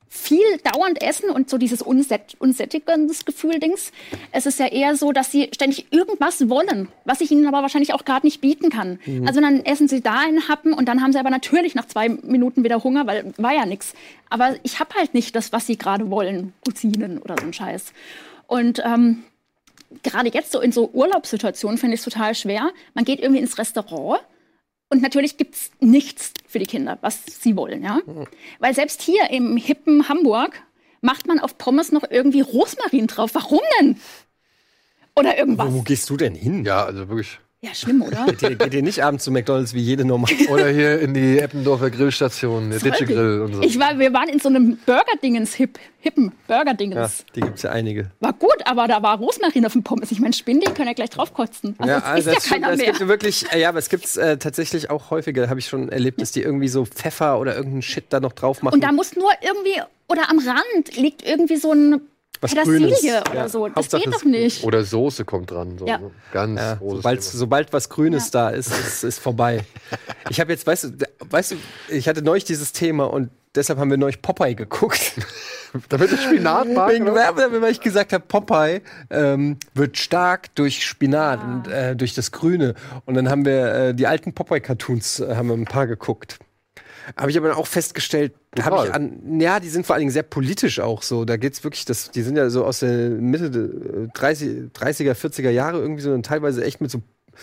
viel 0.08 0.58
dauernd 0.64 1.02
essen 1.02 1.28
und 1.30 1.50
so 1.50 1.58
dieses 1.58 1.82
Unsätt 1.82 2.36
unsättigendes 2.38 3.24
Gefühl-Dings. 3.24 3.92
Es 4.32 4.46
ist 4.46 4.58
ja 4.58 4.66
eher 4.66 4.96
so, 4.96 5.12
dass 5.12 5.30
sie 5.30 5.50
ständig 5.52 5.92
irgendwas 5.92 6.48
wollen, 6.48 6.88
was 7.04 7.20
ich 7.20 7.30
ihnen 7.30 7.46
aber 7.46 7.62
wahrscheinlich 7.62 7.92
auch 7.92 8.04
gerade 8.04 8.26
nicht 8.26 8.40
bieten 8.40 8.70
kann. 8.70 8.98
Also 9.26 9.40
dann 9.40 9.64
essen 9.64 9.86
sie 9.86 10.00
da 10.00 10.20
einen 10.20 10.48
Happen 10.48 10.72
und 10.72 10.86
dann 10.86 11.02
haben 11.02 11.12
sie 11.12 11.18
aber 11.18 11.30
natürlich 11.30 11.74
nach 11.74 11.86
zwei 11.86 12.08
Minuten 12.08 12.64
wieder 12.64 12.82
Hunger, 12.82 13.06
weil 13.06 13.32
war 13.36 13.52
ja 13.52 13.66
nichts. 13.66 13.92
Aber 14.30 14.56
ich 14.62 14.80
habe 14.80 14.94
halt 14.94 15.14
nicht 15.14 15.36
das, 15.36 15.52
was 15.52 15.66
sie 15.66 15.76
gerade 15.76 16.10
wollen, 16.10 16.52
Cousinen 16.64 17.18
oder 17.18 17.36
so 17.38 17.46
ein 17.46 17.52
Scheiß. 17.52 17.92
Und 18.46 18.82
ähm, 18.84 19.24
gerade 20.02 20.30
jetzt 20.30 20.52
so 20.52 20.60
in 20.60 20.72
so 20.72 20.90
Urlaubssituationen 20.92 21.78
finde 21.78 21.94
ich 21.94 22.00
es 22.00 22.04
total 22.04 22.34
schwer. 22.34 22.70
Man 22.94 23.04
geht 23.04 23.20
irgendwie 23.20 23.40
ins 23.40 23.58
Restaurant 23.58 24.20
und 24.90 25.02
natürlich 25.02 25.36
gibt's 25.36 25.70
nichts 25.80 26.32
für 26.46 26.58
die 26.58 26.66
Kinder, 26.66 26.98
was 27.00 27.24
sie 27.26 27.56
wollen, 27.56 27.82
ja. 27.82 28.00
Weil 28.58 28.74
selbst 28.74 29.02
hier 29.02 29.30
im 29.30 29.56
hippen 29.56 30.08
Hamburg 30.08 30.62
macht 31.00 31.26
man 31.26 31.38
auf 31.38 31.58
Pommes 31.58 31.92
noch 31.92 32.04
irgendwie 32.08 32.40
Rosmarin 32.40 33.06
drauf. 33.06 33.34
Warum 33.34 33.60
denn? 33.80 33.96
Oder 35.14 35.32
wo, 35.32 35.36
irgendwas. 35.36 35.72
wo 35.72 35.82
gehst 35.82 36.08
du 36.10 36.16
denn 36.16 36.34
hin? 36.34 36.64
Ja, 36.64 36.84
also 36.84 37.08
wirklich. 37.08 37.38
Ja, 37.60 37.74
schlimm, 37.74 38.02
oder? 38.02 38.24
Geht 38.26 38.42
ihr, 38.42 38.54
geht 38.54 38.72
ihr 38.72 38.82
nicht 38.82 39.02
abends 39.02 39.24
zu 39.24 39.32
McDonalds 39.32 39.74
wie 39.74 39.80
jede 39.80 40.04
Nummer? 40.04 40.28
Oder 40.48 40.68
hier 40.68 41.00
in 41.00 41.12
die 41.12 41.40
Eppendorfer 41.40 41.90
Grillstation, 41.90 42.70
der 42.70 42.78
Ditsche 42.78 43.04
Grill 43.04 43.40
und 43.40 43.54
so. 43.54 43.62
Ich 43.62 43.80
war, 43.80 43.98
wir 43.98 44.12
waren 44.12 44.28
in 44.28 44.38
so 44.38 44.48
einem 44.48 44.78
Burger-Dingens, 44.86 45.54
hip, 45.54 45.76
hippen 45.98 46.32
Ja, 46.48 46.58
Burger-Dingens. 46.58 47.24
die 47.34 47.40
gibt's 47.40 47.62
ja 47.62 47.70
einige. 47.70 48.12
War 48.20 48.32
gut, 48.34 48.54
aber 48.64 48.86
da 48.86 49.02
war 49.02 49.18
Rosmarin 49.18 49.66
auf 49.66 49.72
dem 49.72 49.82
Pommes. 49.82 50.12
Ich 50.12 50.20
meine, 50.20 50.34
Spinnen, 50.34 50.60
die 50.60 50.70
können 50.72 50.86
ja 50.86 50.94
gleich 50.94 51.10
draufkotzen. 51.10 51.74
Also 51.78 51.90
ja, 51.92 51.98
das 52.00 52.18
isst 52.20 52.26
ja 52.28 52.34
das 52.34 52.46
stimmt, 52.46 52.62
keiner 52.62 52.74
es 52.74 52.78
mehr. 52.80 52.92
gibt 52.92 53.08
wirklich, 53.08 53.52
äh, 53.52 53.60
ja, 53.60 53.70
aber 53.70 53.80
es 53.80 53.88
gibt's 53.88 54.16
äh, 54.16 54.36
tatsächlich 54.38 54.88
auch 54.90 55.10
häufiger, 55.10 55.48
habe 55.50 55.58
ich 55.58 55.66
schon 55.66 55.88
erlebt, 55.88 56.20
dass 56.20 56.30
die 56.30 56.42
irgendwie 56.42 56.68
so 56.68 56.84
Pfeffer 56.84 57.40
oder 57.40 57.56
irgendeinen 57.56 57.82
Shit 57.82 58.04
da 58.10 58.20
noch 58.20 58.34
drauf 58.34 58.62
machen. 58.62 58.74
Und 58.74 58.84
da 58.84 58.92
muss 58.92 59.16
nur 59.16 59.32
irgendwie, 59.40 59.82
oder 60.06 60.30
am 60.30 60.38
Rand 60.38 60.96
liegt 60.96 61.26
irgendwie 61.28 61.56
so 61.56 61.72
ein 61.72 62.02
Was 62.40 62.52
Petersilie 62.54 62.80
Grünes. 62.88 63.04
oder 63.04 63.34
Ja, 63.34 63.48
so. 63.48 63.66
Das 63.68 63.76
Hauptsache 63.76 64.02
geht 64.04 64.14
doch 64.14 64.24
nicht. 64.24 64.64
Oder 64.64 64.84
Soße 64.84 65.24
kommt 65.24 65.50
dran. 65.50 65.76
So, 65.78 65.86
Ja. 65.86 65.98
ne? 65.98 66.10
Ganz 66.32 66.60
Ja, 66.60 66.78
sobald, 66.80 67.20
Thema. 67.20 67.32
sobald 67.38 67.72
was 67.72 67.88
Grünes 67.88 68.30
da 68.30 68.50
ist, 68.50 68.70
ist, 68.72 69.04
ist 69.04 69.18
vorbei. 69.18 69.64
Ich 70.30 70.40
habe 70.40 70.52
jetzt, 70.52 70.66
weißt 70.66 70.84
du, 70.84 70.90
weißt 71.30 71.52
du, 71.52 71.56
ich 71.88 72.08
hatte 72.08 72.22
neulich 72.22 72.44
dieses 72.44 72.72
Thema 72.72 73.04
und 73.12 73.30
deshalb 73.54 73.78
haben 73.78 73.90
wir 73.90 73.96
neulich 73.96 74.22
Popeye 74.22 74.54
geguckt. 74.54 75.12
Damit 75.90 76.10
der 76.10 76.16
Spinat 76.16 76.68
mag. 76.72 76.90
Wegen 76.90 77.04
oder? 77.08 77.14
Werbung, 77.36 77.60
weil 77.60 77.72
ich 77.72 77.80
gesagt 77.80 78.12
habe, 78.14 78.24
Popeye 78.26 78.80
ähm, 79.10 79.58
wird 79.74 79.98
stark 79.98 80.54
durch 80.54 80.84
Spinat 80.86 81.42
und 81.44 81.68
äh, 81.68 81.94
durch 81.94 82.14
das 82.14 82.32
Grüne. 82.32 82.74
Und 83.04 83.14
dann 83.14 83.28
haben 83.28 83.44
wir 83.44 83.74
äh, 83.74 83.94
die 83.94 84.06
alten 84.06 84.32
Popeye-Cartoons, 84.32 85.20
äh, 85.20 85.34
haben 85.36 85.48
wir 85.48 85.54
ein 85.54 85.66
paar 85.66 85.86
geguckt. 85.86 86.38
Habe 87.16 87.30
ich 87.30 87.38
aber 87.38 87.56
auch 87.56 87.66
festgestellt, 87.66 88.32
habe 88.60 88.86
ich 88.86 88.94
an, 88.94 89.40
ja, 89.40 89.60
die 89.60 89.68
sind 89.68 89.86
vor 89.86 89.94
allen 89.94 90.00
Dingen 90.00 90.12
sehr 90.12 90.22
politisch 90.22 90.80
auch 90.80 91.02
so. 91.02 91.24
Da 91.24 91.36
geht's 91.36 91.64
wirklich, 91.64 91.84
das, 91.84 92.10
die 92.10 92.22
sind 92.22 92.36
ja 92.36 92.50
so 92.50 92.64
aus 92.64 92.80
der 92.80 93.10
Mitte 93.10 93.50
der 93.50 94.04
äh, 94.04 94.08
30, 94.14 94.70
30er, 94.74 95.14
40er 95.14 95.50
Jahre 95.50 95.78
irgendwie 95.78 96.02
so 96.02 96.12
und 96.12 96.26
teilweise 96.26 96.64
echt 96.64 96.80
mit 96.80 96.90
so 96.90 97.02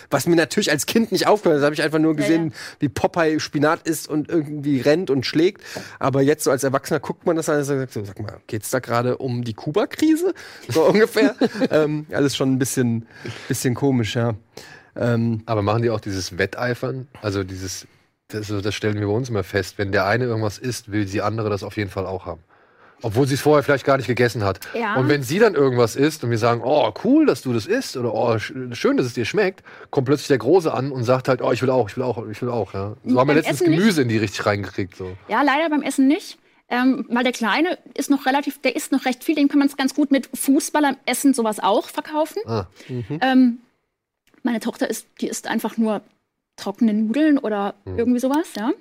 was 0.09 0.28
mir 0.28 0.36
natürlich 0.36 0.72
als 0.72 0.86
Kind 0.86 1.11
nicht 1.11 1.28
aufgehört 1.28 1.59
hat, 1.59 1.66
habe 1.66 1.76
ich 1.76 1.82
einfach 1.82 1.99
nur 1.99 2.16
gesehen, 2.16 2.53
wie 2.80 2.89
Popeye 2.89 3.39
Spinat 3.39 3.88
isst 3.88 4.07
und 4.09 4.30
irgendwie 4.30 4.82
rennt 4.82 5.09
und 5.09 5.26
schlägt. 5.26 5.63
Aber 5.99 6.22
jetzt 6.22 6.43
so 6.43 6.51
als 6.51 6.63
Erwachsener 6.63 6.99
guckt 6.99 7.26
man 7.26 7.36
das 7.36 7.49
an 7.49 7.59
und 7.59 7.63
sagt 7.63 7.93
so, 7.93 8.03
sag 8.03 8.20
mal, 8.20 8.38
geht's 8.47 8.70
da 8.70 8.80
gerade 8.80 9.18
um 9.18 9.43
die 9.43 9.53
Kuba-Krise? 9.53 10.34
So 10.70 10.84
ungefähr. 10.89 11.36
ähm, 11.72 12.05
alles 12.11 12.36
schon 12.36 12.53
ein 12.53 12.59
bisschen, 12.59 13.05
bisschen 13.47 13.74
komisch, 13.74 14.16
ja. 14.16 14.36
Ähm, 14.95 15.43
Aber 15.45 15.61
machen 15.61 15.82
die 15.82 15.89
auch 15.89 15.99
dieses 15.99 16.38
Wetteifern? 16.38 17.07
Also 17.22 17.43
dieses, 17.43 17.88
das, 18.36 18.61
das 18.61 18.75
stellen 18.75 18.99
wir 18.99 19.07
bei 19.07 19.13
uns 19.13 19.29
immer 19.29 19.43
fest. 19.43 19.77
Wenn 19.77 19.91
der 19.91 20.05
eine 20.05 20.25
irgendwas 20.25 20.57
isst, 20.57 20.91
will 20.91 21.05
die 21.05 21.21
andere 21.21 21.49
das 21.49 21.63
auf 21.63 21.77
jeden 21.77 21.89
Fall 21.89 22.05
auch 22.05 22.25
haben. 22.25 22.41
Obwohl 23.01 23.27
sie 23.27 23.33
es 23.36 23.41
vorher 23.41 23.61
vielleicht 23.61 23.86
gar 23.86 23.97
nicht 23.97 24.07
gegessen 24.07 24.43
hat. 24.43 24.59
Ja. 24.73 24.95
Und 24.95 25.09
wenn 25.09 25.21
sie 25.21 25.38
dann 25.38 25.53
irgendwas 25.53 25.95
isst 25.95 26.23
und 26.23 26.31
wir 26.31 26.38
sagen, 26.38 26.61
oh, 26.63 26.91
cool, 27.03 27.25
dass 27.25 27.41
du 27.41 27.53
das 27.53 27.65
isst 27.65 27.97
oder 27.97 28.13
oh, 28.13 28.31
sch- 28.36 28.73
schön, 28.73 28.97
dass 28.97 29.05
es 29.05 29.13
dir 29.13 29.25
schmeckt, 29.25 29.63
kommt 29.91 30.07
plötzlich 30.07 30.29
der 30.29 30.38
Große 30.38 30.73
an 30.73 30.91
und 30.91 31.03
sagt 31.03 31.27
halt, 31.27 31.41
oh, 31.41 31.51
ich 31.51 31.61
will 31.61 31.69
auch, 31.69 31.89
ich 31.89 31.97
will 31.97 32.03
auch, 32.03 32.25
ich 32.27 32.41
will 32.41 32.49
auch. 32.49 32.73
Ja. 32.73 32.95
So 33.03 33.19
haben 33.19 33.27
wir 33.27 33.36
letztens 33.36 33.61
Essen 33.61 33.71
nicht. 33.71 33.79
Gemüse 33.79 34.01
in 34.01 34.07
die 34.07 34.17
richtig 34.17 34.45
reingekriegt. 34.45 34.95
So. 34.95 35.15
Ja, 35.27 35.41
leider 35.41 35.69
beim 35.69 35.81
Essen 35.81 36.07
nicht. 36.07 36.39
Ähm, 36.67 37.05
weil 37.09 37.23
der 37.23 37.33
Kleine 37.33 37.77
ist 37.93 38.09
noch 38.09 38.25
relativ, 38.25 38.59
der 38.59 38.75
isst 38.75 38.91
noch 38.91 39.05
recht 39.05 39.23
viel, 39.23 39.36
dem 39.36 39.49
kann 39.49 39.59
man 39.59 39.67
es 39.67 39.77
ganz 39.77 39.93
gut 39.93 40.09
mit 40.09 40.29
Fußball 40.33 40.83
am 40.83 40.97
Essen 41.05 41.36
sowas 41.36 41.59
auch 41.59 41.89
verkaufen. 41.89 42.41
Ah. 42.47 42.65
Ähm, 43.21 43.59
meine 44.41 44.61
Tochter 44.61 44.89
isst, 44.89 45.05
die 45.21 45.27
isst 45.27 45.47
einfach 45.47 45.77
nur 45.77 46.01
trockene 46.56 46.93
Nudeln 46.93 47.38
oder 47.38 47.76
irgendwie 47.86 48.20
sowas, 48.20 48.53
ja. 48.56 48.72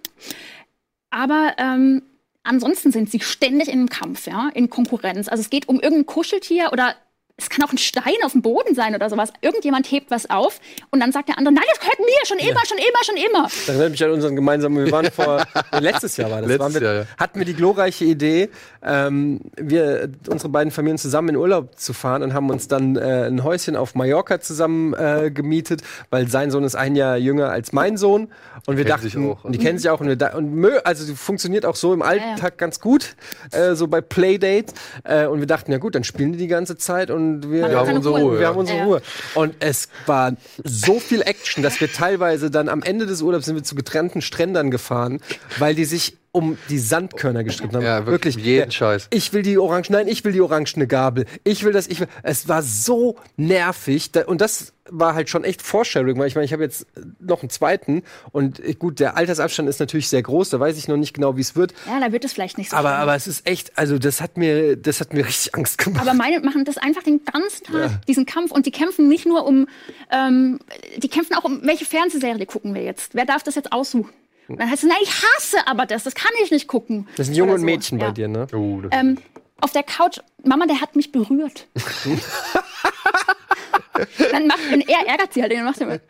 Aber 1.11 1.55
ähm, 1.59 2.03
ansonsten 2.43 2.93
sind 2.93 3.11
sie 3.11 3.20
ständig 3.20 3.68
in 3.68 3.81
einem 3.81 3.89
Kampf, 3.89 4.27
ja, 4.27 4.51
in 4.55 4.70
Konkurrenz. 4.70 5.29
Also 5.29 5.41
es 5.41 5.51
geht 5.51 5.68
um 5.68 5.81
irgendein 5.81 6.07
Kuscheltier 6.07 6.70
oder 6.72 6.95
es 7.37 7.49
kann 7.49 7.64
auch 7.64 7.72
ein 7.72 7.78
Stein 7.78 8.14
auf 8.24 8.32
dem 8.32 8.43
Boden 8.43 8.76
sein 8.76 8.95
oder 8.95 9.11
sowas. 9.11 9.30
Irgendjemand 9.41 9.91
hebt 9.91 10.11
was 10.12 10.30
auf 10.30 10.61
und 10.91 11.01
dann 11.01 11.11
sagt 11.11 11.28
der 11.28 11.37
andere, 11.37 11.53
nein, 11.53 11.64
das 11.68 11.80
gehört 11.80 11.99
mir, 11.99 12.26
schon 12.26 12.39
immer, 12.39 12.61
schon 12.64 12.78
immer, 12.78 13.05
schon 13.05 13.16
immer. 13.16 13.43
Das 13.43 13.68
erinnert 13.68 13.91
mich 13.91 14.05
an 14.05 14.11
unseren 14.12 14.37
gemeinsamen, 14.37 14.85
wir 14.85 14.93
waren 14.93 15.11
vor, 15.11 15.45
letztes 15.80 16.16
Jahr 16.16 16.30
war 16.30 16.41
das, 16.41 16.49
Letztes 16.49 16.61
waren 16.61 16.74
wir, 16.74 16.82
Jahr, 16.82 16.95
ja. 16.95 17.07
hatten 17.18 17.39
wir 17.41 17.45
die 17.45 17.55
glorreiche 17.55 18.05
Idee, 18.05 18.51
ähm, 18.85 19.41
wir, 19.57 20.11
unsere 20.28 20.49
beiden 20.49 20.70
Familien 20.70 20.99
zusammen 20.99 21.30
in 21.30 21.37
Urlaub 21.37 21.76
zu 21.76 21.93
fahren 21.93 22.22
und 22.22 22.35
haben 22.35 22.51
uns 22.51 22.68
dann 22.68 22.95
äh, 22.95 23.26
ein 23.26 23.43
Häuschen 23.43 23.74
auf 23.74 23.97
Mallorca 23.97 24.41
zusammen 24.41 24.95
äh, 24.95 25.32
gemietet, 25.32 25.82
weil 26.11 26.28
sein 26.28 26.53
Sohn 26.53 26.62
ist 26.62 26.76
ein 26.76 26.95
Jahr 26.95 27.16
jünger 27.16 27.51
als 27.51 27.72
mein 27.72 27.97
Sohn 27.97 28.28
und 28.66 28.76
wir 28.76 28.85
Kennen 28.85 29.01
sich 29.01 29.14
dachten, 29.14 29.32
auch. 29.32 29.45
und 29.45 29.53
die 29.53 29.59
kennen 29.59 29.78
sich 29.78 29.91
auch 29.91 30.01
und, 30.01 30.07
wir 30.07 30.16
da, 30.16 30.35
und 30.37 30.55
mö, 30.55 30.78
also 30.85 31.05
die 31.05 31.16
funktioniert 31.16 31.66
auch 31.66 31.76
so 31.76 31.93
im 31.93 32.03
Alltag 32.03 32.39
ja. 32.39 32.51
ganz 32.51 32.78
gut, 32.78 33.16
äh, 33.51 33.74
so 33.74 33.89
bei 33.89 34.01
Playdate 34.01 34.72
äh, 35.03 35.26
und 35.26 35.41
wir 35.41 35.49
dachten, 35.49 35.72
ja 35.72 35.78
gut, 35.78 35.97
dann 35.97 36.05
spielen 36.05 36.32
die 36.32 36.39
die 36.39 36.47
ganze 36.47 36.76
Zeit 36.76 37.11
und 37.11 37.24
wir, 37.43 37.62
Man 37.62 37.70
Wir 37.70 37.79
hat 37.79 37.87
haben 37.89 37.97
unsere 37.97 38.20
Ruhe, 38.20 38.33
wir 38.35 38.41
ja. 38.43 38.49
haben 38.49 38.59
unsere 38.59 38.79
Ja. 38.79 38.85
Ruhe. 38.85 39.03
Und 39.35 39.55
es 39.61 39.89
war 40.07 40.33
so 40.62 41.01
viel 41.01 41.22
Action, 41.22 41.62
dass 41.62 41.81
wir 41.81 41.93
teilweise 41.93 42.51
dann 42.51 42.68
am 42.68 42.83
Ende 42.83 43.07
des 43.07 43.22
Urlaubs 43.22 43.47
sind 43.47 43.57
wir 43.57 43.64
zu 43.64 43.75
getrennten 43.75 44.22
Strändern 44.22 44.70
gefahren, 44.70 45.20
weil 45.59 45.75
die 45.75 45.85
sich 45.85 46.16
um 46.35 46.59
die 46.68 46.78
Sandkörner 46.78 47.45
gestritten 47.45 47.76
haben. 47.76 47.85
Ja, 47.85 48.07
wirklich 48.07 48.35
jeden 48.35 48.72
Scheiß. 48.72 49.07
Ich 49.11 49.32
will 49.32 49.43
die 49.43 49.57
Orange, 49.57 49.93
nein, 49.93 50.09
ich 50.09 50.24
will 50.24 50.32
die 50.32 50.41
orangene 50.41 50.89
Gabel. 50.89 51.26
Ich 51.45 51.62
will 51.62 51.72
das, 51.72 51.87
ich 51.87 52.01
will. 52.01 52.09
Es 52.24 52.49
war 52.49 52.62
so 52.62 53.16
nervig. 53.37 54.11
Da, 54.11 54.24
und 54.24 54.41
das 54.41 54.72
war 54.91 55.14
halt 55.14 55.30
schon 55.30 55.45
echt 55.45 55.62
Foreshadowing, 55.62 56.18
weil 56.18 56.26
ich 56.26 56.35
meine, 56.35 56.45
ich 56.45 56.53
habe 56.53 56.64
jetzt 56.64 56.87
noch 57.20 57.43
einen 57.43 57.51
zweiten 57.51 58.03
und 58.32 58.61
gut, 58.80 59.01
der 59.01 59.16
Altersabstand 59.16 59.68
ist 59.68 59.78
natürlich 59.80 60.09
sehr 60.09 60.22
groß, 60.22 60.51
da 60.51 60.61
weiß 60.61 60.76
ich 60.76 60.89
noch 60.89 60.97
nicht 60.97 61.14
genau, 61.14 61.37
wie 61.37 61.41
es 61.41 61.57
wird. 61.57 61.72
Ja, 61.87 62.01
da 62.01 62.12
wird 62.12 62.24
es 62.24 62.32
vielleicht 62.32 62.59
nicht 62.59 62.70
so 62.70 62.76
Aber, 62.76 62.91
schlimm. 62.91 63.01
aber 63.01 63.14
es 63.14 63.26
ist 63.26 63.49
echt, 63.49 63.78
also 63.78 63.99
das 63.99 64.20
hat 64.20 64.37
mir, 64.37 64.76
das 64.76 65.01
hat 65.01 65.14
mir 65.14 65.24
richtig 65.24 65.55
Angst 65.55 65.78
gemacht. 65.78 66.03
Aber 66.03 66.14
meine 66.14 66.41
machen 66.41 66.64
das 66.64 66.76
einfach 66.76 67.03
den 67.03 67.24
ganzen 67.24 67.64
Tag, 67.64 68.05
diesen 68.07 68.26
Kampf. 68.26 68.51
Und 68.51 68.66
die 68.66 68.72
kämpfen 68.72 69.09
nicht 69.09 69.24
nur 69.24 69.47
um, 69.47 69.68
ähm, 70.11 70.59
die 70.99 71.09
kämpfen 71.09 71.35
auch 71.35 71.45
um, 71.45 71.61
welche 71.62 71.85
Fernsehserie 71.85 72.45
gucken 72.45 72.74
wir 72.74 72.82
jetzt? 72.82 73.14
Wer 73.14 73.24
darf 73.24 73.43
das 73.43 73.55
jetzt 73.55 73.72
aussuchen? 73.72 74.11
Und 74.49 74.61
dann 74.61 74.70
heißt 74.70 74.82
es, 74.84 74.88
nein, 74.88 74.99
ich 75.03 75.11
hasse 75.11 75.66
aber 75.66 75.86
das, 75.86 76.05
das 76.05 76.14
kann 76.14 76.30
ich 76.42 76.51
nicht 76.51 76.66
gucken. 76.68 77.09
das 77.16 77.26
sind 77.26 77.34
Junge 77.36 77.53
Oder 77.53 77.55
und 77.55 77.61
so. 77.61 77.66
Mädchen 77.66 77.99
bei 77.99 78.07
Ja. 78.07 78.12
dir, 78.12 78.28
ne? 78.28 78.47
Oh, 78.55 78.80
das 78.82 78.90
Ähm, 78.92 79.18
auf 79.61 79.72
der 79.72 79.82
Couch, 79.82 80.18
Mama, 80.45 80.66
der 80.66 80.80
hat 80.80 80.97
mich 80.97 81.12
berührt. 81.12 81.66
dann 84.32 84.47
macht, 84.47 84.70
wenn 84.70 84.80
er 84.82 85.07
ärgert 85.07 85.32
sie 85.32 85.42
halt, 85.42 85.53
dann 85.53 85.64
macht 85.64 85.80
er 85.80 85.86
immer, 85.88 86.01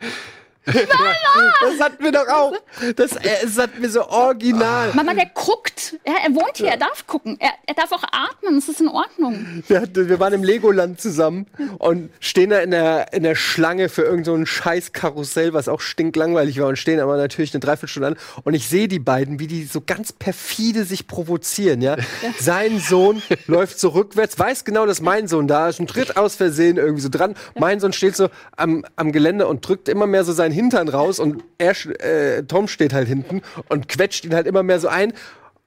Das 0.65 1.79
hatten 1.79 2.03
wir 2.03 2.11
doch 2.11 2.27
auch. 2.27 2.53
Das, 2.95 3.15
äh, 3.17 3.21
das 3.43 3.57
hatten 3.57 3.81
wir 3.81 3.89
so 3.89 4.07
original. 4.07 4.91
Mama, 4.93 5.13
der 5.13 5.27
guckt. 5.33 5.97
Ja, 6.05 6.13
er 6.25 6.33
wohnt 6.33 6.57
hier, 6.57 6.69
er 6.69 6.77
darf 6.77 7.05
gucken. 7.07 7.37
Er, 7.39 7.51
er 7.65 7.73
darf 7.75 7.91
auch 7.91 8.03
atmen, 8.03 8.55
das 8.55 8.69
ist 8.69 8.81
in 8.81 8.87
Ordnung. 8.87 9.63
Wir, 9.67 9.81
hatten, 9.81 10.09
wir 10.09 10.19
waren 10.19 10.33
im 10.33 10.43
Legoland 10.43 10.99
zusammen 10.99 11.47
und 11.79 12.09
stehen 12.19 12.49
da 12.49 12.59
in 12.59 12.71
der, 12.71 13.13
in 13.13 13.23
der 13.23 13.35
Schlange 13.35 13.89
für 13.89 14.03
irgendein 14.03 14.39
so 14.41 14.45
scheiß 14.45 14.93
Karussell, 14.93 15.53
was 15.53 15.67
auch 15.67 15.81
stinklangweilig 15.81 16.59
war 16.59 16.67
und 16.67 16.77
stehen 16.77 16.99
aber 16.99 17.17
natürlich 17.17 17.53
eine 17.53 17.59
Dreiviertelstunde 17.59 18.07
an. 18.07 18.15
Und 18.43 18.53
ich 18.53 18.67
sehe 18.67 18.87
die 18.87 18.99
beiden, 18.99 19.39
wie 19.39 19.47
die 19.47 19.65
so 19.65 19.81
ganz 19.85 20.13
perfide 20.13 20.83
sich 20.85 21.07
provozieren, 21.07 21.81
ja. 21.81 21.95
Sein 22.39 22.79
Sohn 22.79 23.21
läuft 23.47 23.79
so 23.79 23.89
rückwärts, 23.89 24.37
weiß 24.37 24.65
genau, 24.65 24.85
dass 24.85 25.01
mein 25.01 25.27
Sohn 25.27 25.47
da 25.47 25.69
ist 25.69 25.79
und 25.79 25.89
tritt 25.89 26.17
aus 26.17 26.35
Versehen 26.35 26.77
irgendwie 26.77 27.01
so 27.01 27.09
dran. 27.09 27.35
Mein 27.55 27.79
Sohn 27.79 27.93
steht 27.93 28.15
so 28.15 28.29
am, 28.57 28.85
am 28.95 29.11
Gelände 29.11 29.47
und 29.47 29.67
drückt 29.67 29.89
immer 29.89 30.07
mehr 30.07 30.23
so 30.23 30.33
seinen 30.33 30.54
Hintern 30.55 30.87
raus 30.89 31.19
und 31.19 31.43
sch- 31.59 31.99
äh, 31.99 32.43
Tom 32.43 32.67
steht 32.67 32.93
halt 32.93 33.07
hinten 33.07 33.41
und 33.69 33.87
quetscht 33.87 34.25
ihn 34.25 34.33
halt 34.33 34.47
immer 34.47 34.63
mehr 34.63 34.79
so 34.79 34.87
ein 34.87 35.13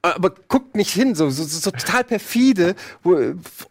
aber 0.01 0.33
guckt 0.47 0.75
nicht 0.77 0.91
hin, 0.93 1.13
so, 1.13 1.29
so, 1.29 1.43
so 1.43 1.71
total 1.71 2.05
perfide. 2.05 2.75
Wo, 3.03 3.15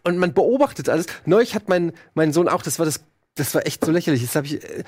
und 0.03 0.17
man 0.19 0.31
beobachtet 0.35 0.87
alles. 0.87 1.07
Neulich 1.25 1.55
hat 1.55 1.69
mein, 1.69 1.91
mein 2.13 2.33
Sohn 2.33 2.47
auch, 2.47 2.61
das 2.61 2.77
war 2.77 2.85
das, 2.85 2.99
das 3.33 3.55
war 3.55 3.65
echt 3.65 3.83
so 3.83 3.91
lächerlich. 3.91 4.21
Das 4.21 4.35
hab 4.35 4.45
ich, 4.45 4.63
äh, 4.63 4.83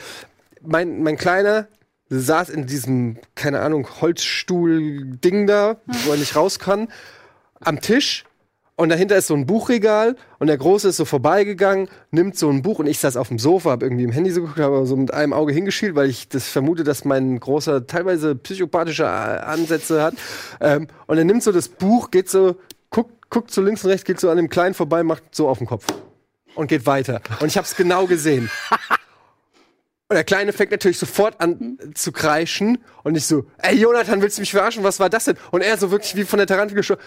mein, 0.62 1.02
mein 1.02 1.18
Kleiner 1.18 1.68
saß 2.10 2.50
in 2.50 2.68
diesem, 2.68 3.18
keine 3.34 3.62
Ahnung, 3.62 3.88
Holzstuhl-Ding 4.02 5.48
da, 5.48 5.78
wo 6.06 6.12
er 6.12 6.18
nicht 6.18 6.36
raus 6.36 6.60
kann, 6.60 6.90
am 7.60 7.82
Tisch. 7.82 8.24
Und 8.76 8.90
dahinter 8.90 9.16
ist 9.16 9.28
so 9.28 9.36
ein 9.36 9.46
Buchregal 9.46 10.16
und 10.40 10.48
der 10.48 10.58
Große 10.58 10.90
ist 10.90 10.98
so 10.98 11.06
vorbeigegangen, 11.06 11.88
nimmt 12.10 12.38
so 12.38 12.50
ein 12.50 12.62
Buch 12.62 12.80
und 12.80 12.88
ich 12.88 13.00
saß 13.00 13.16
auf 13.16 13.28
dem 13.28 13.38
Sofa, 13.38 13.72
hab 13.72 13.84
irgendwie 13.84 14.04
im 14.04 14.12
Handy 14.12 14.32
so 14.32 14.42
geguckt, 14.42 14.60
habe 14.60 14.86
so 14.86 14.96
mit 14.96 15.14
einem 15.14 15.34
Auge 15.34 15.54
hingeschielt, 15.54 15.94
weil 15.94 16.10
ich 16.10 16.30
das 16.30 16.48
vermute, 16.48 16.84
dass 16.84 17.06
mein 17.06 17.40
Großer 17.40 17.86
teilweise 17.86 18.36
psychopathische 18.36 19.04
äh, 19.04 19.06
Ansätze 19.06 20.02
hat. 20.02 20.16
Ähm, 20.60 20.88
und 21.06 21.18
er 21.18 21.26
nimmt 21.26 21.44
so 21.44 21.52
das 21.52 21.68
Buch, 21.68 22.10
geht 22.10 22.30
so, 22.30 22.56
guckt, 22.90 23.30
guckt 23.30 23.52
so 23.52 23.62
links 23.62 23.84
und 23.84 23.92
rechts, 23.92 24.06
geht 24.06 24.20
so 24.20 24.30
an 24.30 24.38
dem 24.38 24.50
Kleinen 24.50 24.74
vorbei, 24.74 25.04
macht 25.04 25.24
so 25.32 25.48
auf 25.48 25.60
den 25.60 25.68
Kopf 25.68 25.86
und 26.56 26.68
geht 26.68 26.86
weiter. 26.86 27.22
Und 27.40 27.48
ich 27.48 27.58
habe 27.58 27.66
es 27.66 27.76
genau 27.76 28.08
gesehen. 28.08 28.50
Und 30.10 30.16
der 30.16 30.26
Kleine 30.26 30.52
fängt 30.52 30.72
natürlich 30.72 31.00
sofort 31.00 31.40
an 31.40 31.78
zu 31.94 32.12
kreischen 32.12 32.80
und 33.04 33.16
ich 33.16 33.26
so, 33.26 33.46
ey 33.60 33.78
Jonathan, 33.78 34.22
willst 34.22 34.38
du 34.38 34.42
mich 34.42 34.52
verarschen? 34.52 34.84
Was 34.84 35.00
war 35.00 35.10
das 35.10 35.24
denn? 35.24 35.38
Und 35.52 35.62
er 35.62 35.78
so 35.78 35.90
wirklich 35.90 36.18
wie 36.18 36.26
von 36.26 36.38
der 36.38 36.48
Tarantel 36.48 36.76
geschossen. 36.76 37.02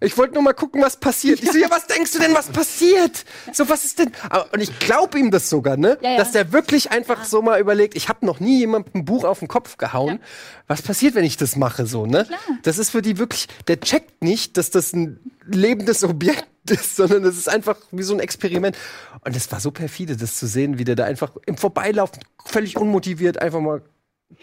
Ich 0.00 0.16
wollte 0.16 0.34
nur 0.34 0.42
mal 0.42 0.52
gucken, 0.52 0.80
was 0.82 0.96
passiert. 0.96 1.42
Ich 1.42 1.50
so, 1.50 1.58
ja, 1.58 1.68
was 1.70 1.86
denkst 1.86 2.12
du 2.12 2.18
denn, 2.20 2.34
was 2.34 2.48
passiert? 2.48 3.24
So, 3.52 3.68
was 3.68 3.84
ist 3.84 3.98
denn? 3.98 4.12
Aber- 4.30 4.52
Und 4.52 4.60
ich 4.60 4.78
glaube 4.78 5.18
ihm 5.18 5.30
das 5.30 5.48
sogar, 5.50 5.76
ne? 5.76 5.98
Ja, 6.00 6.10
ja. 6.12 6.16
Dass 6.18 6.32
der 6.32 6.52
wirklich 6.52 6.90
einfach 6.92 7.24
so 7.24 7.42
mal 7.42 7.60
überlegt, 7.60 7.96
ich 7.96 8.08
habe 8.08 8.24
noch 8.24 8.38
nie 8.40 8.58
jemandem 8.60 8.92
ein 9.02 9.04
Buch 9.04 9.24
auf 9.24 9.40
den 9.40 9.48
Kopf 9.48 9.76
gehauen. 9.76 10.20
Was 10.66 10.82
passiert, 10.82 11.14
wenn 11.14 11.24
ich 11.24 11.36
das 11.36 11.56
mache, 11.56 11.86
so, 11.86 12.06
ne? 12.06 12.26
Das 12.62 12.78
ist 12.78 12.90
für 12.90 13.02
die 13.02 13.18
wirklich, 13.18 13.48
der 13.66 13.80
checkt 13.80 14.22
nicht, 14.22 14.56
dass 14.56 14.70
das 14.70 14.92
ein 14.92 15.18
lebendes 15.46 16.04
Objekt 16.04 16.46
ist, 16.70 16.96
sondern 16.96 17.22
das 17.24 17.36
ist 17.36 17.48
einfach 17.48 17.76
wie 17.90 18.02
so 18.02 18.14
ein 18.14 18.20
Experiment. 18.20 18.76
Und 19.24 19.34
es 19.34 19.50
war 19.50 19.58
so 19.60 19.70
perfide, 19.70 20.16
das 20.16 20.36
zu 20.36 20.46
sehen, 20.46 20.78
wie 20.78 20.84
der 20.84 20.94
da 20.94 21.04
einfach 21.04 21.32
im 21.46 21.56
Vorbeilaufen 21.56 22.22
völlig 22.44 22.76
unmotiviert 22.76 23.40
einfach 23.42 23.60
mal 23.60 23.80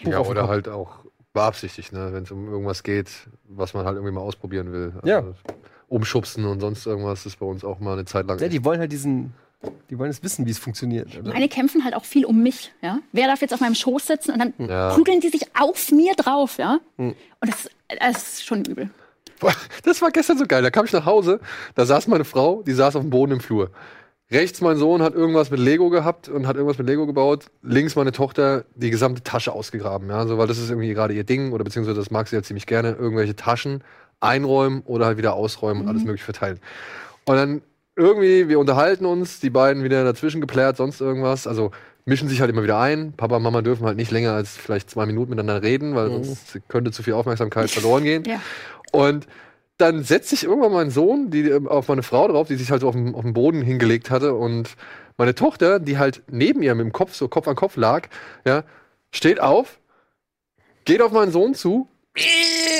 Buch 0.03 0.11
Ja, 0.11 0.19
oder 0.19 0.47
halt 0.47 0.67
auch 0.67 1.04
beabsichtigt, 1.35 1.91
ne? 1.93 2.09
wenn 2.11 2.23
es 2.23 2.31
um 2.31 2.47
irgendwas 2.51 2.81
geht, 2.81 3.09
was 3.47 3.75
man 3.75 3.85
halt 3.85 3.95
irgendwie 3.97 4.13
mal 4.13 4.21
ausprobieren 4.21 4.71
will. 4.71 4.93
Also 4.95 5.07
Ja. 5.07 5.23
Umschubsen 5.87 6.45
und 6.45 6.59
sonst 6.61 6.87
irgendwas 6.87 7.25
ist 7.27 7.37
bei 7.39 7.45
uns 7.45 7.63
auch 7.63 7.79
mal 7.79 7.93
eine 7.93 8.05
Zeit 8.05 8.25
lang. 8.25 8.39
Ja, 8.39 8.47
die 8.47 8.65
wollen 8.65 8.79
halt 8.79 8.91
diesen, 8.91 9.33
die 9.91 9.99
wollen 9.99 10.09
es 10.09 10.23
wissen, 10.23 10.45
wie 10.47 10.51
es 10.51 10.57
funktioniert. 10.57 11.15
oder? 11.19 11.31
Meine 11.31 11.47
kämpfen 11.47 11.83
halt 11.83 11.93
auch 11.93 12.05
viel 12.05 12.25
um 12.25 12.41
mich, 12.41 12.71
ja. 12.81 12.99
Wer 13.11 13.27
darf 13.27 13.41
jetzt 13.41 13.53
auf 13.53 13.59
meinem 13.59 13.75
Schoß 13.75 14.07
sitzen 14.07 14.31
und 14.31 14.39
dann 14.39 14.53
Ja. 14.67 14.89
prügeln 14.95 15.19
die 15.19 15.29
sich 15.29 15.43
auf 15.59 15.91
mir 15.91 16.15
drauf, 16.15 16.57
ja. 16.57 16.79
Hm. 16.97 17.13
Und 17.39 17.47
das, 17.51 17.69
das 17.99 18.23
ist 18.33 18.45
schon 18.45 18.65
übel. 18.65 18.89
Das 19.83 20.01
war 20.01 20.09
gestern 20.11 20.37
so 20.39 20.45
geil. 20.47 20.63
Da 20.63 20.71
kam 20.71 20.85
ich 20.85 20.91
nach 20.93 21.05
Hause, 21.05 21.39
da 21.75 21.85
saß 21.85 22.07
meine 22.07 22.25
Frau, 22.25 22.63
die 22.63 22.73
saß 22.73 22.95
auf 22.95 23.03
dem 23.03 23.11
Boden 23.11 23.33
im 23.33 23.39
Flur. 23.41 23.69
Rechts 24.31 24.59
mein 24.61 24.77
Sohn 24.77 25.03
hat 25.03 25.13
irgendwas 25.13 25.51
mit 25.51 25.59
Lego 25.59 25.89
gehabt 25.89 26.29
und 26.29 26.47
hat 26.47 26.55
irgendwas 26.55 26.79
mit 26.79 26.87
Lego 26.87 27.05
gebaut. 27.05 27.45
Links 27.61 27.95
meine 27.95 28.11
Tochter 28.11 28.65
die 28.73 28.89
gesamte 28.89 29.21
Tasche 29.21 29.51
ausgegraben, 29.51 30.09
ja, 30.09 30.25
so 30.25 30.37
weil 30.37 30.47
das 30.47 30.57
ist 30.57 30.69
irgendwie 30.69 30.93
gerade 30.93 31.13
ihr 31.13 31.23
Ding 31.23 31.51
oder 31.51 31.63
beziehungsweise 31.63 31.97
das 31.97 32.09
mag 32.09 32.27
sie 32.27 32.35
ja 32.35 32.41
ziemlich 32.41 32.65
gerne, 32.65 32.93
irgendwelche 32.93 33.35
Taschen 33.35 33.83
einräumen 34.19 34.81
oder 34.85 35.05
halt 35.05 35.17
wieder 35.17 35.33
ausräumen 35.33 35.83
und 35.83 35.89
alles 35.89 36.03
mögliche 36.03 36.25
verteilen. 36.25 36.59
Und 37.25 37.35
dann 37.35 37.61
irgendwie, 37.95 38.49
wir 38.49 38.59
unterhalten 38.59 39.05
uns, 39.05 39.39
die 39.39 39.49
beiden 39.49 39.83
wieder 39.83 40.03
dazwischen 40.03 40.41
geplärt, 40.41 40.77
sonst 40.77 41.01
irgendwas. 41.01 41.47
Also 41.47 41.71
mischen 42.05 42.27
sich 42.27 42.41
halt 42.41 42.49
immer 42.49 42.63
wieder 42.63 42.79
ein. 42.79 43.13
Papa 43.13 43.37
und 43.37 43.43
Mama 43.43 43.61
dürfen 43.61 43.85
halt 43.85 43.97
nicht 43.97 44.11
länger 44.11 44.33
als 44.33 44.57
vielleicht 44.57 44.89
zwei 44.89 45.05
Minuten 45.05 45.31
miteinander 45.31 45.63
reden, 45.63 45.95
weil 45.95 46.09
sonst 46.09 46.59
könnte 46.67 46.91
zu 46.91 47.03
viel 47.03 47.13
Aufmerksamkeit 47.13 47.69
verloren 47.69 48.03
gehen. 48.03 48.23
Ja. 48.25 48.41
Und 48.91 49.27
dann 49.77 50.03
setzt 50.03 50.29
sich 50.29 50.43
irgendwann 50.43 50.71
mein 50.71 50.89
Sohn 50.89 51.31
die, 51.31 51.49
ähm, 51.49 51.67
auf 51.67 51.87
meine 51.87 52.03
Frau 52.03 52.27
drauf, 52.27 52.47
die 52.47 52.55
sich 52.55 52.71
halt 52.71 52.81
so 52.81 52.87
auf 52.87 52.95
dem, 52.95 53.13
auf 53.15 53.21
dem 53.21 53.33
Boden 53.33 53.61
hingelegt 53.61 54.09
hatte. 54.09 54.33
Und 54.33 54.75
meine 55.17 55.35
Tochter, 55.35 55.79
die 55.79 55.97
halt 55.97 56.23
neben 56.29 56.61
ihr 56.61 56.75
mit 56.75 56.85
dem 56.85 56.93
Kopf, 56.93 57.13
so 57.13 57.27
Kopf 57.27 57.47
an 57.47 57.55
Kopf 57.55 57.75
lag, 57.75 58.07
ja, 58.45 58.63
steht 59.11 59.39
auf, 59.39 59.79
geht 60.85 61.01
auf 61.01 61.11
meinen 61.11 61.31
Sohn 61.31 61.55
zu 61.55 61.89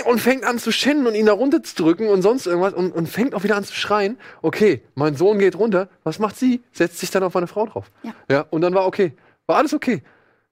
und 0.06 0.22
fängt 0.22 0.46
an 0.46 0.60
zu 0.60 0.72
schennen 0.72 1.08
und 1.08 1.16
ihn 1.16 1.26
da 1.26 1.34
runter 1.34 1.62
zu 1.64 1.76
drücken 1.76 2.08
und 2.08 2.22
sonst 2.22 2.46
irgendwas 2.46 2.74
und, 2.74 2.94
und 2.94 3.08
fängt 3.08 3.36
auch 3.36 3.44
wieder 3.44 3.58
an 3.58 3.66
zu 3.66 3.74
schreien. 3.74 4.18
Okay, 4.42 4.82
mein 4.96 5.16
Sohn 5.16 5.40
geht 5.40 5.58
runter. 5.58 5.90
Was 6.04 6.20
macht 6.20 6.38
sie? 6.38 6.64
Setzt 6.72 7.00
sich 7.00 7.12
dann 7.12 7.24
auf 7.24 7.34
meine 7.34 7.48
Frau 7.48 7.66
drauf. 7.66 7.92
Ja. 8.04 8.14
ja 8.30 8.46
und 8.50 8.62
dann 8.62 8.74
war 8.74 8.86
okay. 8.86 9.14
War 9.48 9.58
alles 9.58 9.74
okay. 9.74 10.02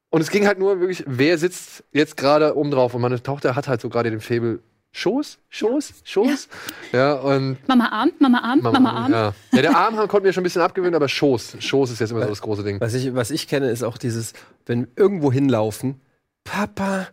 Und 0.09 0.21
es 0.21 0.29
ging 0.29 0.45
halt 0.45 0.59
nur 0.59 0.79
wirklich, 0.79 1.03
wer 1.07 1.37
sitzt 1.37 1.83
jetzt 1.91 2.17
gerade 2.17 2.55
oben 2.55 2.71
drauf? 2.71 2.93
Und 2.93 3.01
meine 3.01 3.23
Tochter 3.23 3.55
hat 3.55 3.67
halt 3.67 3.81
so 3.81 3.89
gerade 3.89 4.11
den 4.11 4.21
Faible 4.21 4.59
Schoß, 4.95 5.39
Schoß, 5.49 5.93
Schoß. 6.03 6.47
Ja, 6.91 7.13
und 7.13 7.57
Mama 7.67 7.87
Arm, 7.89 8.11
Mama 8.19 8.37
Arm, 8.41 8.59
Mama, 8.61 8.91
Arm. 8.91 9.11
Ja. 9.11 9.33
ja, 9.51 9.61
der 9.63 9.75
Arm 9.75 9.95
konnten 10.07 10.25
wir 10.25 10.33
schon 10.33 10.41
ein 10.41 10.45
bisschen 10.45 10.61
abgewöhnen, 10.61 10.93
aber 10.93 11.09
Schoß. 11.09 11.57
Schoß 11.59 11.89
ist 11.91 11.99
jetzt 11.99 12.11
immer 12.11 12.21
so 12.21 12.29
das 12.29 12.41
große 12.41 12.63
Ding. 12.63 12.79
Was 12.79 12.93
ich, 12.93 13.13
was 13.15 13.31
ich 13.31 13.47
kenne, 13.47 13.71
ist 13.71 13.83
auch 13.83 13.97
dieses, 13.97 14.33
wenn 14.67 14.81
wir 14.81 14.87
irgendwo 14.95 15.31
hinlaufen, 15.31 15.99
Papa, 16.43 17.07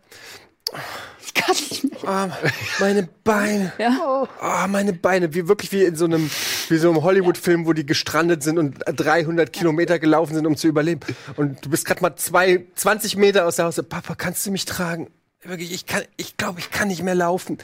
Ich 1.25 1.33
kann 1.33 1.55
nicht 1.55 1.85
mehr. 1.85 2.01
oh, 2.05 2.49
meine 2.81 3.09
Beine, 3.25 3.73
Ja. 3.79 4.27
oh, 4.43 4.67
meine 4.69 4.93
Beine, 4.93 5.33
wie 5.35 5.49
wirklich 5.49 5.73
wie 5.73 5.85
in 5.85 5.97
so 5.97 6.05
einem, 6.05 6.31
wie 6.69 6.77
so 6.77 6.91
einem 6.91 7.03
Hollywood-Film, 7.03 7.65
wo 7.67 7.73
die 7.73 7.87
gestrandet 7.87 8.43
sind 8.43 8.59
und 8.59 8.77
300 8.85 9.53
Kilometer 9.53 9.99
gelaufen 9.99 10.35
sind, 10.35 10.47
um 10.47 10.57
zu 10.57 10.69
überleben. 10.69 11.01
Und 11.37 11.65
du 11.65 11.71
bist 11.71 11.87
gerade 11.87 12.03
mal 12.03 12.15
zwei, 12.17 12.67
20 12.75 13.17
Meter 13.17 13.47
aus 13.47 13.57
der 13.57 13.65
Haus. 13.65 13.81
Papa, 13.89 14.15
kannst 14.17 14.45
du 14.45 14.51
mich 14.51 14.67
tragen? 14.67 15.09
Wirklich, 15.43 15.73
ich 15.73 15.87
kann, 15.87 16.03
ich 16.19 16.37
glaube, 16.37 16.61
ich 16.61 16.71
kann 16.71 16.89
nicht 16.89 17.03
mehr 17.03 17.15
laufen. 17.15 17.57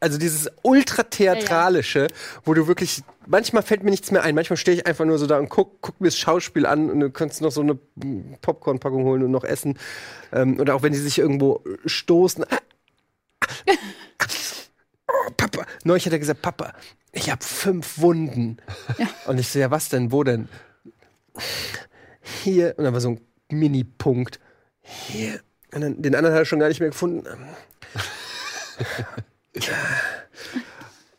Also 0.00 0.18
dieses 0.18 0.50
ultra-theatralische, 0.62 2.08
wo 2.44 2.52
du 2.52 2.66
wirklich, 2.66 3.02
manchmal 3.26 3.62
fällt 3.62 3.84
mir 3.84 3.90
nichts 3.90 4.10
mehr 4.10 4.24
ein, 4.24 4.34
manchmal 4.34 4.56
stehe 4.56 4.76
ich 4.76 4.86
einfach 4.88 5.04
nur 5.04 5.16
so 5.18 5.26
da 5.28 5.38
und 5.38 5.48
guck, 5.48 5.80
guck 5.82 6.00
mir 6.00 6.08
das 6.08 6.18
Schauspiel 6.18 6.66
an 6.66 6.90
und 6.90 6.98
du 6.98 7.10
kannst 7.10 7.42
noch 7.42 7.52
so 7.52 7.60
eine 7.60 7.78
Popcorn-Packung 8.40 9.04
holen 9.04 9.22
und 9.22 9.30
noch 9.30 9.44
essen. 9.44 9.78
Ähm, 10.32 10.58
oder 10.58 10.74
auch 10.74 10.82
wenn 10.82 10.92
die 10.92 10.98
sich 10.98 11.18
irgendwo 11.18 11.62
stoßen. 11.84 12.44
Oh, 15.08 15.30
Papa. 15.36 15.64
Neulich 15.84 16.06
hat 16.06 16.12
er 16.12 16.18
gesagt, 16.18 16.42
Papa, 16.42 16.72
ich 17.12 17.30
habe 17.30 17.44
fünf 17.44 17.98
Wunden. 17.98 18.56
Und 19.26 19.38
ich 19.38 19.48
so, 19.48 19.60
ja, 19.60 19.70
was 19.70 19.88
denn? 19.88 20.10
Wo 20.10 20.24
denn? 20.24 20.48
Hier. 22.42 22.74
Und 22.76 22.84
dann 22.84 22.92
war 22.92 23.00
so 23.00 23.10
ein 23.10 23.20
Mini-Punkt. 23.48 24.40
Hier. 24.80 25.40
Und 25.76 25.82
dann, 25.82 26.00
den 26.00 26.14
anderen 26.14 26.34
hat 26.34 26.40
er 26.40 26.44
schon 26.46 26.58
gar 26.58 26.68
nicht 26.68 26.80
mehr 26.80 26.88
gefunden. 26.88 27.22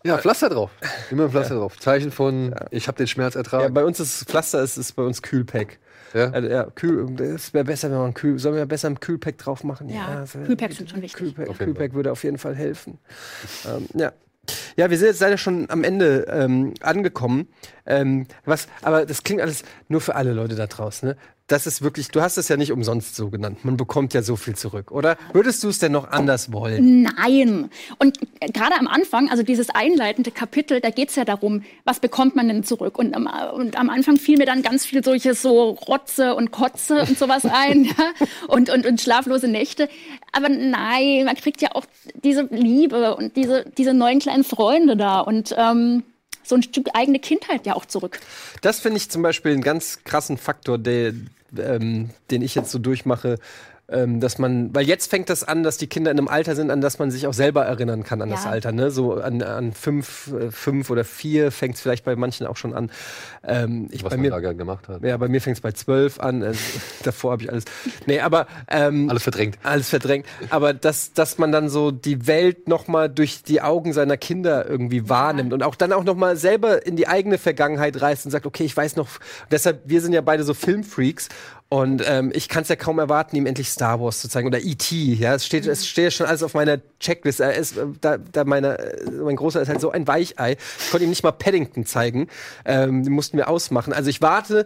Ja, 0.04 0.18
Pflaster 0.18 0.50
drauf. 0.50 0.72
Immer 1.12 1.26
ein 1.26 1.30
Pflaster 1.32 1.56
drauf. 1.56 1.78
Zeichen 1.80 2.12
von, 2.12 2.56
ich 2.72 2.88
habe 2.88 2.98
den 2.98 3.06
Schmerz 3.08 3.36
Ja, 3.36 3.42
ertragen. 3.42 3.72
bei 3.74 3.84
uns 3.86 4.00
ist 4.00 4.24
Pflaster, 4.28 4.62
ist, 4.64 4.78
ist 4.78 4.94
bei 4.94 5.04
uns 5.04 5.22
Kühlpack. 5.22 5.78
Ja? 6.16 6.32
Also, 6.32 6.48
ja, 6.50 6.64
Kühl, 6.74 7.22
es 7.22 7.54
wäre 7.54 7.66
besser, 7.66 7.92
wenn 7.92 7.98
man 8.00 8.14
Kühl, 8.16 8.40
sollen 8.40 8.56
wir 8.56 8.66
besser 8.66 8.88
ein 8.90 9.00
Kühlpack 9.00 9.38
drauf 9.38 9.64
machen? 9.64 9.90
Ja, 9.90 10.22
das 10.22 10.34
wär- 10.36 10.46
Kühlpacks 10.46 10.78
sind 10.78 10.90
schon 10.90 11.02
wichtig. 11.04 11.36
Kühlpack, 11.36 11.58
Kühlpack 11.58 11.94
würde 11.94 12.12
auf 12.12 12.24
jeden 12.24 12.40
Fall 12.40 12.56
helfen. 12.56 12.98
ähm, 13.68 13.88
ja. 13.94 14.12
Ja, 14.78 14.90
wir 14.90 14.98
sind 14.98 15.08
jetzt 15.08 15.20
leider 15.20 15.38
schon 15.38 15.70
am 15.70 15.84
Ende 15.84 16.26
ähm, 16.30 16.74
angekommen. 16.82 17.50
Ähm, 17.86 18.28
was, 18.46 18.70
aber 18.82 19.06
das 19.06 19.24
klingt 19.24 19.42
alles 19.42 19.64
nur 19.90 20.00
für 20.00 20.16
alle 20.16 20.32
Leute 20.32 20.56
da 20.56 20.68
draußen. 20.68 21.10
Ne? 21.10 21.18
Das 21.48 21.66
ist 21.66 21.82
wirklich, 21.82 22.10
du 22.10 22.22
hast 22.22 22.38
es 22.38 22.50
ja 22.50 22.58
nicht 22.58 22.74
umsonst 22.74 23.16
so 23.16 23.30
genannt. 23.30 23.64
Man 23.64 23.78
bekommt 23.78 24.14
ja 24.14 24.22
so 24.22 24.36
viel 24.36 24.56
zurück, 24.56 24.92
oder? 24.92 25.16
Würdest 25.32 25.64
du 25.64 25.70
es 25.70 25.80
denn 25.80 25.94
noch 25.94 26.12
anders 26.12 26.52
wollen? 26.52 27.04
Nein. 27.04 27.70
Und 28.00 28.20
äh, 28.42 28.52
gerade 28.52 28.76
am 28.78 28.88
Anfang, 28.88 29.30
also 29.30 29.44
dieses 29.44 29.70
einleitende 29.70 30.32
Kapitel, 30.32 30.82
da 30.82 30.90
geht's 30.90 31.16
ja 31.16 31.24
darum, 31.24 31.64
was 31.86 32.02
bekommt 32.02 32.36
man 32.36 32.50
denn 32.50 32.66
zurück? 32.66 33.00
Und 33.00 33.16
am, 33.16 33.30
und 33.54 33.80
am 33.80 33.90
Anfang 33.90 34.18
fiel 34.18 34.38
mir 34.38 34.46
dann 34.46 34.62
ganz 34.62 34.86
viel 34.86 35.02
solches 35.02 35.42
so 35.42 35.70
Rotze 35.70 36.36
und 36.36 36.52
Kotze 36.52 37.04
und 37.04 37.18
sowas 37.18 37.46
ein 37.50 37.86
ja? 37.86 37.94
und, 38.50 38.70
und, 38.70 38.86
und 38.86 39.00
schlaflose 39.00 39.48
Nächte. 39.48 39.88
Aber 40.34 40.50
nein, 40.50 41.24
man 41.24 41.36
kriegt 41.36 41.62
ja 41.62 41.70
auch 41.76 41.86
diese 42.26 42.42
Liebe 42.52 43.16
und 43.16 43.38
diese, 43.38 43.64
diese 43.78 43.94
neuen 43.94 44.20
kleinen 44.20 44.44
Freunde 44.44 44.98
da 44.98 45.22
und 45.22 45.56
ähm, 45.58 46.04
so 46.44 46.56
ein 46.56 46.64
Stück 46.64 46.90
eigene 46.94 47.20
Kindheit 47.20 47.66
ja 47.66 47.76
auch 47.76 47.86
zurück. 47.86 48.20
Das 48.62 48.80
finde 48.80 48.98
ich 48.98 49.10
zum 49.10 49.22
Beispiel 49.22 49.54
einen 49.54 49.62
ganz 49.62 50.04
krassen 50.04 50.38
Faktor, 50.38 50.78
der, 50.78 51.14
ähm, 51.58 52.10
den 52.32 52.42
ich 52.42 52.56
jetzt 52.56 52.72
so 52.72 52.80
durchmache. 52.80 53.38
Ähm, 53.90 54.20
dass 54.20 54.38
man, 54.38 54.76
weil 54.76 54.86
jetzt 54.86 55.10
fängt 55.10 55.30
das 55.30 55.46
an, 55.46 55.64
dass 55.64 55.78
die 55.78 55.88
Kinder 55.88 56.12
in 56.12 56.18
einem 56.18 56.28
Alter 56.28 56.58
sind, 56.58 56.72
an 56.72 56.82
das 56.82 57.00
man 57.00 57.10
sich 57.10 57.26
auch 57.26 57.34
selber 57.34 57.64
erinnern 57.64 58.04
kann 58.04 58.22
an 58.22 58.30
das 58.30 58.44
Ja. 58.44 58.50
Alter. 58.50 58.74
Ne? 58.74 58.92
So 58.92 59.14
an, 59.14 59.42
an 59.42 59.72
fünf, 59.72 60.30
äh, 60.34 60.52
fünf 60.52 60.90
oder 60.90 61.06
vier 61.06 61.52
fängt 61.54 61.76
es 61.76 61.82
vielleicht 61.82 62.04
bei 62.04 62.18
manchen 62.18 62.48
auch 62.48 62.58
schon 62.58 62.74
an. 62.74 62.92
Ähm, 63.48 63.88
ich, 63.92 64.04
Was 64.04 64.10
bei 64.10 64.18
man 64.18 64.24
mir, 64.24 64.32
da 64.32 64.40
gerne 64.42 64.58
gemacht 64.58 64.90
hat. 64.90 65.04
ja, 65.04 65.16
bei 65.16 65.30
mir 65.30 65.40
fängt 65.40 65.56
es 65.56 65.62
bei 65.62 65.72
zwölf 65.72 66.20
an. 66.20 66.44
Also, 66.44 66.60
davor 67.04 67.32
habe 67.32 67.44
ich 67.44 67.50
alles. 67.50 67.64
Nee, 68.06 68.20
aber 68.20 68.48
ähm, 68.68 69.10
Alles 69.10 69.24
verdrängt. 69.24 69.58
alles 69.64 69.88
verdrängt. 69.90 70.26
Aber 70.50 70.74
dass, 70.74 71.14
dass 71.14 71.38
man 71.38 71.54
dann 71.54 71.70
so 71.70 71.92
die 71.92 72.28
Welt 72.28 72.68
noch 72.68 72.90
mal 72.90 73.08
durch 73.10 73.44
die 73.44 73.62
Augen 73.62 73.94
seiner 73.94 74.18
Kinder 74.18 74.68
irgendwie 74.70 75.08
wahrnimmt 75.08 75.54
und 75.54 75.64
auch 75.64 75.76
dann 75.76 75.94
auch 75.94 76.04
noch 76.04 76.16
mal 76.16 76.36
selber 76.36 76.86
in 76.86 76.98
die 76.98 77.08
eigene 77.08 77.38
Vergangenheit 77.38 78.02
reist 78.02 78.26
und 78.26 78.32
sagt, 78.32 78.46
okay, 78.46 78.66
ich 78.66 78.76
weiß 78.76 78.98
noch. 78.98 79.08
Deshalb, 79.50 79.80
wir 79.86 80.02
sind 80.02 80.12
ja 80.12 80.20
beide 80.20 80.44
so 80.44 80.54
Filmfreaks. 80.54 81.30
Und 81.70 82.02
ähm, 82.08 82.32
ich 82.34 82.48
kann 82.48 82.62
es 82.62 82.70
ja 82.70 82.78
kaum 82.78 82.98
erwarten, 82.98 83.36
ihm 83.36 83.46
endlich 83.46 83.68
Star 83.68 84.00
Wars 84.00 84.22
zu 84.22 84.30
zeigen 84.30 84.48
oder 84.48 84.60
E.T. 84.60 84.96
Ja, 84.96 85.36
es 85.36 85.46
steht, 85.46 85.68
es 85.68 85.86
steht 85.86 86.04
ja 86.06 86.12
schon 86.12 86.26
alles 86.26 86.42
auf 86.42 86.54
meiner 86.54 86.80
Checkliste. 87.02 87.44
Er 87.44 87.56
ist, 87.56 87.76
äh, 87.76 87.86
da, 88.00 88.18
da 88.18 88.46
meine, 88.46 88.80
äh, 88.80 89.12
mein 89.12 89.36
Großer 89.36 89.62
ist 89.62 89.68
halt 89.68 89.82
so 89.82 89.92
ein 89.92 90.08
Weichei. 90.08 90.56
Ich 90.80 90.92
konnte 90.92 91.04
ihm 91.04 91.10
nicht 91.10 91.24
mal 91.24 91.34
Paddington 91.34 91.86
zeigen. 91.86 92.30
Ähm, 92.64 93.04
die 93.04 93.10
mussten 93.10 93.36
wir 93.36 93.50
ausmachen. 93.50 93.92
Also 93.92 94.10
ich 94.10 94.22
warte 94.22 94.66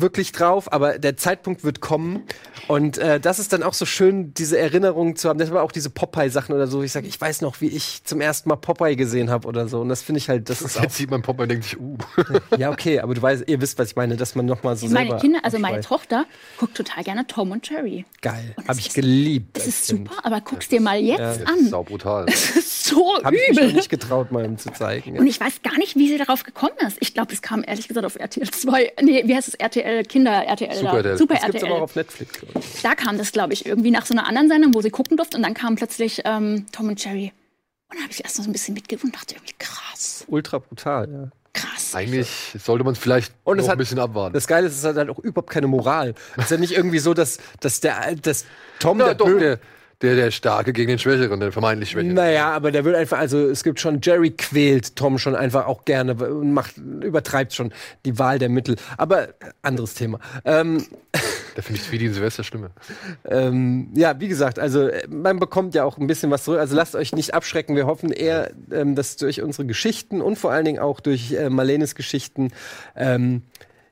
wirklich 0.00 0.32
drauf, 0.32 0.72
aber 0.72 0.98
der 0.98 1.16
Zeitpunkt 1.16 1.64
wird 1.64 1.80
kommen. 1.80 2.24
Und 2.66 2.98
äh, 2.98 3.18
das 3.20 3.38
ist 3.38 3.52
dann 3.52 3.62
auch 3.62 3.74
so 3.74 3.86
schön, 3.86 4.34
diese 4.34 4.58
Erinnerung 4.58 5.16
zu 5.16 5.28
haben. 5.28 5.38
Das 5.38 5.50
war 5.50 5.62
auch 5.62 5.72
diese 5.72 5.90
Popeye-Sachen 5.90 6.54
oder 6.54 6.66
so. 6.66 6.82
Ich 6.82 6.92
sage, 6.92 7.06
ich 7.06 7.20
weiß 7.20 7.40
noch, 7.40 7.60
wie 7.60 7.68
ich 7.68 8.04
zum 8.04 8.20
ersten 8.20 8.48
Mal 8.48 8.56
Popeye 8.56 8.96
gesehen 8.96 9.30
habe 9.30 9.48
oder 9.48 9.68
so. 9.68 9.80
Und 9.80 9.88
das 9.88 10.02
finde 10.02 10.18
ich 10.18 10.28
halt, 10.28 10.50
das 10.50 10.60
ist 10.62 10.76
auch. 10.78 10.82
Jetzt 10.82 10.96
sieht 10.96 11.10
man 11.10 11.22
Popeye 11.22 11.42
und 11.44 11.48
denkt 11.50 11.64
sich, 11.64 11.78
uh. 11.80 11.96
Ja, 12.58 12.70
okay, 12.70 13.00
aber 13.00 13.14
du 13.14 13.22
weißt, 13.22 13.44
ihr 13.48 13.60
wisst, 13.60 13.78
was 13.78 13.88
ich 13.90 13.96
meine, 13.96 14.16
dass 14.16 14.34
man 14.34 14.46
noch 14.46 14.62
mal 14.62 14.76
so 14.76 14.86
Meine 14.86 15.08
selber 15.08 15.20
Kinder, 15.20 15.40
also 15.42 15.58
meine. 15.58 15.80
Tochter, 15.80 16.26
guckt 16.58 16.76
total 16.76 17.04
gerne 17.04 17.26
Tom 17.26 17.50
und 17.52 17.68
Jerry. 17.68 18.04
Geil, 18.20 18.54
habe 18.66 18.78
ich 18.78 18.88
ist- 18.88 18.94
geliebt. 18.94 19.56
Das 19.56 19.66
ist 19.66 19.86
Kind. 19.88 20.08
super, 20.08 20.24
aber 20.26 20.40
guck's 20.40 20.68
dir 20.68 20.80
mal 20.80 20.98
jetzt 21.00 21.20
Das 21.20 21.36
ist 21.38 21.46
an. 21.48 21.68
sau 21.68 21.82
brutal. 21.84 22.26
Das 22.26 22.50
ist 22.56 22.84
so 22.84 23.14
Habe 23.22 23.36
ich 23.36 23.48
mich 23.50 23.58
übel. 23.58 23.72
nicht 23.74 23.88
getraut, 23.90 24.32
mal 24.32 24.44
ihm 24.44 24.58
zu 24.58 24.70
zeigen. 24.72 25.14
Ja. 25.14 25.20
Und 25.20 25.26
ich 25.26 25.40
weiß 25.40 25.62
gar 25.62 25.76
nicht, 25.78 25.96
wie 25.96 26.08
sie 26.08 26.18
darauf 26.18 26.42
gekommen 26.42 26.74
ist. 26.86 26.96
Ich 27.00 27.14
glaube, 27.14 27.32
es 27.32 27.42
kam 27.42 27.62
ehrlich 27.66 27.88
gesagt 27.88 28.04
auf 28.04 28.16
RTL 28.16 28.50
2. 28.50 28.92
Nee, 29.02 29.22
wie 29.26 29.34
heißt 29.34 29.48
es? 29.48 29.54
RTL, 29.54 29.87
Kinder 30.04 30.44
RTL. 30.44 30.74
Super 30.74 30.90
da. 30.90 30.96
RTL. 30.98 31.18
Super 31.18 31.34
Das 31.34 31.44
gibt's 31.46 31.62
aber 31.64 31.72
auch 31.72 31.76
RTL. 31.76 31.84
auf 31.84 31.96
Netflix. 31.96 32.32
Da 32.82 32.94
kam 32.94 33.18
das, 33.18 33.32
glaube 33.32 33.52
ich, 33.52 33.66
irgendwie 33.66 33.90
nach 33.90 34.06
so 34.06 34.14
einer 34.14 34.26
anderen 34.26 34.48
Sendung, 34.48 34.74
wo 34.74 34.80
sie 34.82 34.90
gucken 34.90 35.16
durfte. 35.16 35.36
Und 35.36 35.42
dann 35.42 35.54
kam 35.54 35.76
plötzlich 35.76 36.22
ähm, 36.24 36.66
Tom 36.72 36.88
und 36.88 37.02
Jerry. 37.02 37.32
Und 37.90 37.96
dann 37.96 38.02
habe 38.04 38.12
ich 38.12 38.22
erst 38.22 38.36
noch 38.38 38.44
so 38.44 38.50
ein 38.50 38.52
bisschen 38.52 38.74
mitgewundert 38.74 39.04
und 39.04 39.16
dachte 39.22 39.34
irgendwie, 39.36 39.54
krass, 39.58 40.24
Ultra 40.28 40.58
brutal, 40.58 41.08
ja. 41.10 41.28
krass. 41.54 41.94
Eigentlich 41.94 42.28
sollte 42.62 42.84
man 42.84 42.92
es 42.92 42.98
vielleicht 42.98 43.32
Und 43.44 43.56
noch 43.56 43.62
es 43.64 43.68
hat- 43.68 43.76
ein 43.76 43.78
bisschen 43.78 43.98
abwarten. 43.98 44.34
Das 44.34 44.46
Geile 44.46 44.66
ist, 44.66 44.76
es 44.76 44.84
hat 44.84 44.96
halt 44.96 45.08
auch 45.08 45.18
überhaupt 45.20 45.48
keine 45.50 45.68
Moral. 45.68 46.14
Es 46.36 46.44
ist 46.44 46.50
ja 46.50 46.56
nicht 46.58 46.72
irgendwie 46.72 46.98
so, 46.98 47.14
dass, 47.14 47.38
dass 47.60 47.80
der, 47.80 48.14
dass 48.16 48.44
Tom 48.78 48.98
Ja, 49.00 49.06
der 49.06 49.14
doch, 49.14 49.26
Bö- 49.26 49.58
der, 50.02 50.14
Der, 50.14 50.30
Starke 50.30 50.72
gegen 50.72 50.88
den 50.88 50.98
Schwächeren, 50.98 51.40
der 51.40 51.52
vermeintlich 51.52 51.90
Schwächeren. 51.90 52.14
Naja, 52.14 52.50
aber 52.52 52.70
der 52.70 52.84
will 52.84 52.94
einfach, 52.94 53.18
also 53.18 53.38
es 53.48 53.64
gibt 53.64 53.80
schon, 53.80 54.00
Jerry 54.02 54.30
quält 54.30 54.94
Tom 54.96 55.18
schon 55.18 55.34
einfach 55.34 55.66
auch 55.66 55.84
gerne 55.84 56.14
und 56.14 56.52
macht, 56.52 56.76
übertreibt 56.76 57.52
schon 57.52 57.72
die 58.04 58.18
Wahl 58.18 58.38
der 58.38 58.48
Mittel. 58.48 58.76
Aber 58.96 59.28
anderes 59.62 59.94
Thema. 59.94 60.20
Ähm, 60.44 60.84
Da 61.58 61.62
finde 61.62 61.80
ich 61.80 61.90
wie 61.90 61.98
die 61.98 62.08
Silvesterstimme. 62.08 62.70
ähm, 63.24 63.88
ja, 63.96 64.20
wie 64.20 64.28
gesagt, 64.28 64.60
also 64.60 64.86
äh, 64.86 65.08
man 65.08 65.40
bekommt 65.40 65.74
ja 65.74 65.82
auch 65.82 65.98
ein 65.98 66.06
bisschen 66.06 66.30
was 66.30 66.44
zurück. 66.44 66.60
Also 66.60 66.76
lasst 66.76 66.94
euch 66.94 67.12
nicht 67.12 67.34
abschrecken. 67.34 67.74
Wir 67.74 67.84
hoffen 67.84 68.12
eher, 68.12 68.52
ähm, 68.70 68.94
dass 68.94 69.16
durch 69.16 69.42
unsere 69.42 69.66
Geschichten 69.66 70.20
und 70.20 70.36
vor 70.36 70.52
allen 70.52 70.64
Dingen 70.64 70.78
auch 70.78 71.00
durch 71.00 71.32
äh, 71.32 71.50
Marlenes 71.50 71.96
Geschichten 71.96 72.52
ähm, 72.94 73.42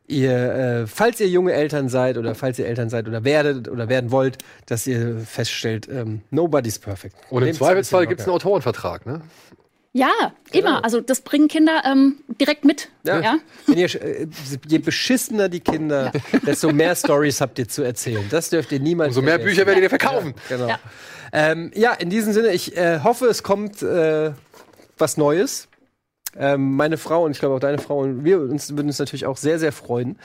ihr, 0.08 0.32
äh, 0.32 0.86
falls 0.86 1.20
ihr 1.20 1.28
junge 1.28 1.52
Eltern 1.52 1.88
seid 1.88 2.18
oder 2.18 2.34
falls 2.34 2.58
ihr 2.58 2.66
Eltern 2.66 2.88
seid 2.90 3.08
oder 3.08 3.24
werdet 3.24 3.68
oder 3.68 3.88
werden 3.88 4.10
wollt, 4.10 4.38
dass 4.66 4.86
ihr 4.86 5.18
feststellt, 5.18 5.88
ähm, 5.90 6.22
nobody's 6.30 6.78
perfect. 6.78 7.16
Und 7.30 7.42
im 7.42 7.54
Zweifelsfall 7.54 8.06
gibt 8.06 8.20
es 8.20 8.26
einen. 8.26 8.34
Autorenvertrag, 8.34 9.06
ne? 9.06 9.22
Ja, 9.92 10.10
Genau. 10.52 10.68
immer. 10.68 10.84
Also 10.84 11.00
das 11.00 11.22
bringen 11.22 11.48
Kinder 11.48 11.82
ähm, 11.86 12.16
direkt 12.38 12.66
mit. 12.66 12.90
Ja. 13.04 13.20
Ja. 13.20 13.38
Wenn 13.66 13.78
ihr, 13.78 13.94
äh, 13.94 14.26
je 14.68 14.78
beschissener 14.78 15.48
die 15.48 15.60
Kinder, 15.60 16.12
desto 16.46 16.70
mehr 16.70 16.94
Stories 16.94 17.40
habt 17.40 17.58
ihr 17.58 17.66
zu 17.66 17.82
erzählen. 17.82 18.24
Das 18.30 18.50
dürft 18.50 18.72
ihr 18.72 18.80
niemals 18.80 19.08
Umso 19.08 19.22
mehr. 19.22 19.38
Bücher 19.38 19.64
werdet 19.66 19.82
ihr 19.82 19.88
verkaufen. 19.88 20.34
Genau. 20.50 20.68
Ja. 20.68 20.78
Ähm, 21.32 21.70
ja, 21.74 21.92
in 21.94 22.10
diesem 22.10 22.34
Sinne, 22.34 22.52
ich 22.52 22.76
äh, 22.76 23.00
hoffe, 23.02 23.26
es 23.26 23.42
kommt 23.42 23.82
äh, 23.82 24.32
was 24.98 25.16
Neues. 25.16 25.68
Ähm, 26.38 26.76
meine 26.76 26.96
Frau 26.96 27.24
und 27.24 27.32
ich 27.32 27.38
glaube 27.38 27.54
auch 27.54 27.60
deine 27.60 27.78
Frau 27.78 28.00
und 28.00 28.24
wir 28.24 28.40
uns, 28.40 28.70
würden 28.70 28.88
uns 28.88 28.98
natürlich 28.98 29.26
auch 29.26 29.36
sehr, 29.36 29.58
sehr 29.58 29.72
freuen. 29.72 30.18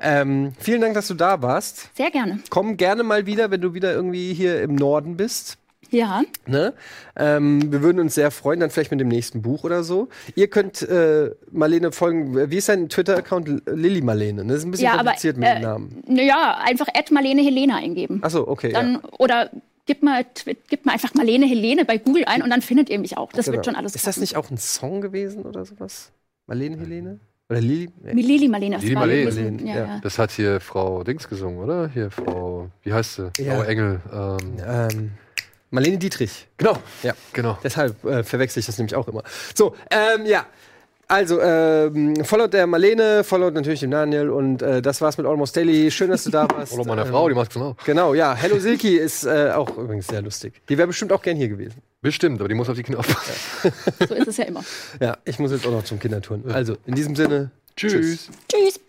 Ähm, 0.00 0.52
vielen 0.58 0.80
Dank, 0.80 0.94
dass 0.94 1.08
du 1.08 1.14
da 1.14 1.42
warst. 1.42 1.90
Sehr 1.96 2.10
gerne. 2.10 2.40
Komm 2.50 2.76
gerne 2.76 3.02
mal 3.02 3.26
wieder, 3.26 3.50
wenn 3.50 3.60
du 3.60 3.74
wieder 3.74 3.92
irgendwie 3.92 4.32
hier 4.34 4.62
im 4.62 4.74
Norden 4.74 5.16
bist. 5.16 5.58
Ja. 5.90 6.22
Ne? 6.46 6.74
Ähm, 7.16 7.70
wir 7.72 7.82
würden 7.82 8.00
uns 8.00 8.14
sehr 8.14 8.30
freuen, 8.30 8.60
dann 8.60 8.70
vielleicht 8.70 8.90
mit 8.90 9.00
dem 9.00 9.08
nächsten 9.08 9.42
Buch 9.42 9.64
oder 9.64 9.84
so. 9.84 10.08
Ihr 10.34 10.48
könnt 10.48 10.82
äh, 10.82 11.30
Marlene 11.50 11.92
folgen. 11.92 12.50
Wie 12.50 12.56
ist 12.56 12.68
dein 12.68 12.88
Twitter-Account? 12.88 13.62
Lilly 13.66 14.00
Marlene. 14.02 14.44
Ne? 14.44 14.52
Das 14.52 14.58
ist 14.58 14.64
ein 14.64 14.70
bisschen 14.72 14.86
Ja, 14.86 14.94
aber 14.94 15.10
kompliziert 15.10 15.36
mit 15.36 15.48
äh, 15.48 15.54
dem 15.54 15.62
Namen. 15.62 16.02
naja, 16.08 16.58
einfach 16.64 16.88
Ed 16.92 17.10
Marlene 17.10 17.42
Helena 17.42 17.76
eingeben. 17.76 18.18
Achso, 18.22 18.46
okay. 18.46 18.72
Dann 18.72 18.94
ja. 18.94 19.00
oder 19.18 19.50
gib 19.86 20.02
mal 20.02 20.24
gib 20.68 20.84
mal 20.84 20.92
einfach 20.92 21.14
Marlene 21.14 21.46
Helene 21.46 21.84
bei 21.84 21.98
Google 21.98 22.24
ein 22.26 22.42
und 22.42 22.50
dann 22.50 22.62
findet 22.62 22.90
ihr 22.90 22.98
mich 22.98 23.16
auch. 23.16 23.32
Das 23.32 23.46
Genau. 23.46 23.56
wird 23.56 23.66
schon 23.66 23.76
alles. 23.76 23.94
Ist 23.94 24.06
das 24.06 24.18
nicht 24.18 24.36
auch 24.36 24.50
ein 24.50 24.58
Song 24.58 25.00
gewesen 25.00 25.44
oder 25.44 25.64
sowas? 25.64 26.12
Marlene 26.46 26.78
Helene? 26.78 27.20
Oder 27.48 27.60
Lilly? 27.60 27.88
Nee. 28.02 28.14
Mit 28.14 28.24
Lili 28.26 28.48
Marlene. 28.48 28.74
das 28.76 28.82
Lili 28.82 28.94
Marlene. 28.96 29.62
Ja, 29.64 29.74
Ja. 29.74 29.86
ja. 29.86 30.00
Das 30.02 30.18
hat 30.18 30.32
hier 30.32 30.58
Frau 30.60 31.04
Dings 31.04 31.28
gesungen, 31.28 31.60
oder? 31.60 31.88
Hier 31.88 32.10
Frau, 32.10 32.68
wie 32.82 32.92
heißt 32.92 33.14
sie? 33.14 33.30
Ja. 33.38 33.54
Frau 33.54 33.62
Engel. 33.62 34.00
Ähm, 34.12 34.38
Ähm, 34.66 35.10
Marlene 35.70 35.98
Dietrich. 35.98 36.46
Genau, 36.56 36.76
Ja. 37.04 37.14
genau. 37.32 37.56
Deshalb 37.62 38.02
äh, 38.04 38.24
verwechsel 38.24 38.60
ich 38.60 38.66
das 38.66 38.78
nämlich 38.78 38.94
auch 38.96 39.06
immer. 39.08 39.22
So, 39.54 39.74
ähm, 39.90 40.26
ja. 40.26 40.46
Also, 41.08 41.40
ähm, 41.40 42.24
Fallout 42.24 42.52
der 42.52 42.66
Marlene, 42.66 43.22
Fallout 43.22 43.54
natürlich 43.54 43.78
dem 43.80 43.92
Daniel 43.92 44.28
und 44.28 44.60
äh, 44.60 44.82
das 44.82 45.00
war's 45.00 45.16
mit 45.16 45.26
Almost 45.26 45.56
Daily. 45.56 45.88
Schön, 45.90 46.10
dass 46.10 46.24
du 46.24 46.30
da 46.30 46.48
warst. 46.50 46.72
Oder 46.72 46.84
meiner 46.84 47.02
ähm, 47.02 47.08
Frau, 47.08 47.28
die 47.28 47.34
macht's 47.34 47.54
genau. 47.54 47.76
Genau, 47.84 48.14
ja. 48.14 48.34
Hello 48.34 48.58
Silky 48.58 48.96
ist 48.96 49.24
äh, 49.24 49.52
auch 49.54 49.76
übrigens 49.76 50.08
sehr 50.08 50.20
lustig. 50.22 50.54
Die 50.68 50.76
wäre 50.76 50.88
bestimmt 50.88 51.12
auch 51.12 51.22
gern 51.22 51.36
hier 51.36 51.48
gewesen. 51.48 51.80
Bestimmt, 52.02 52.40
aber 52.40 52.48
die 52.48 52.56
muss 52.56 52.68
auf 52.68 52.74
die 52.74 52.82
Kinder 52.82 52.98
aufpassen. 52.98 53.32
Ja. 54.00 54.06
so 54.06 54.14
ist 54.14 54.28
es 54.28 54.36
ja 54.36 54.44
immer. 54.44 54.64
Ja, 55.00 55.16
ich 55.24 55.38
muss 55.38 55.52
jetzt 55.52 55.66
auch 55.66 55.70
noch 55.70 55.84
zum 55.84 56.00
Kinderturnen. 56.00 56.50
Also, 56.50 56.76
in 56.86 56.94
diesem 56.94 57.14
Sinne, 57.14 57.50
Tschüss. 57.76 57.92
tschüss. 57.92 58.30
tschüss. 58.50 58.80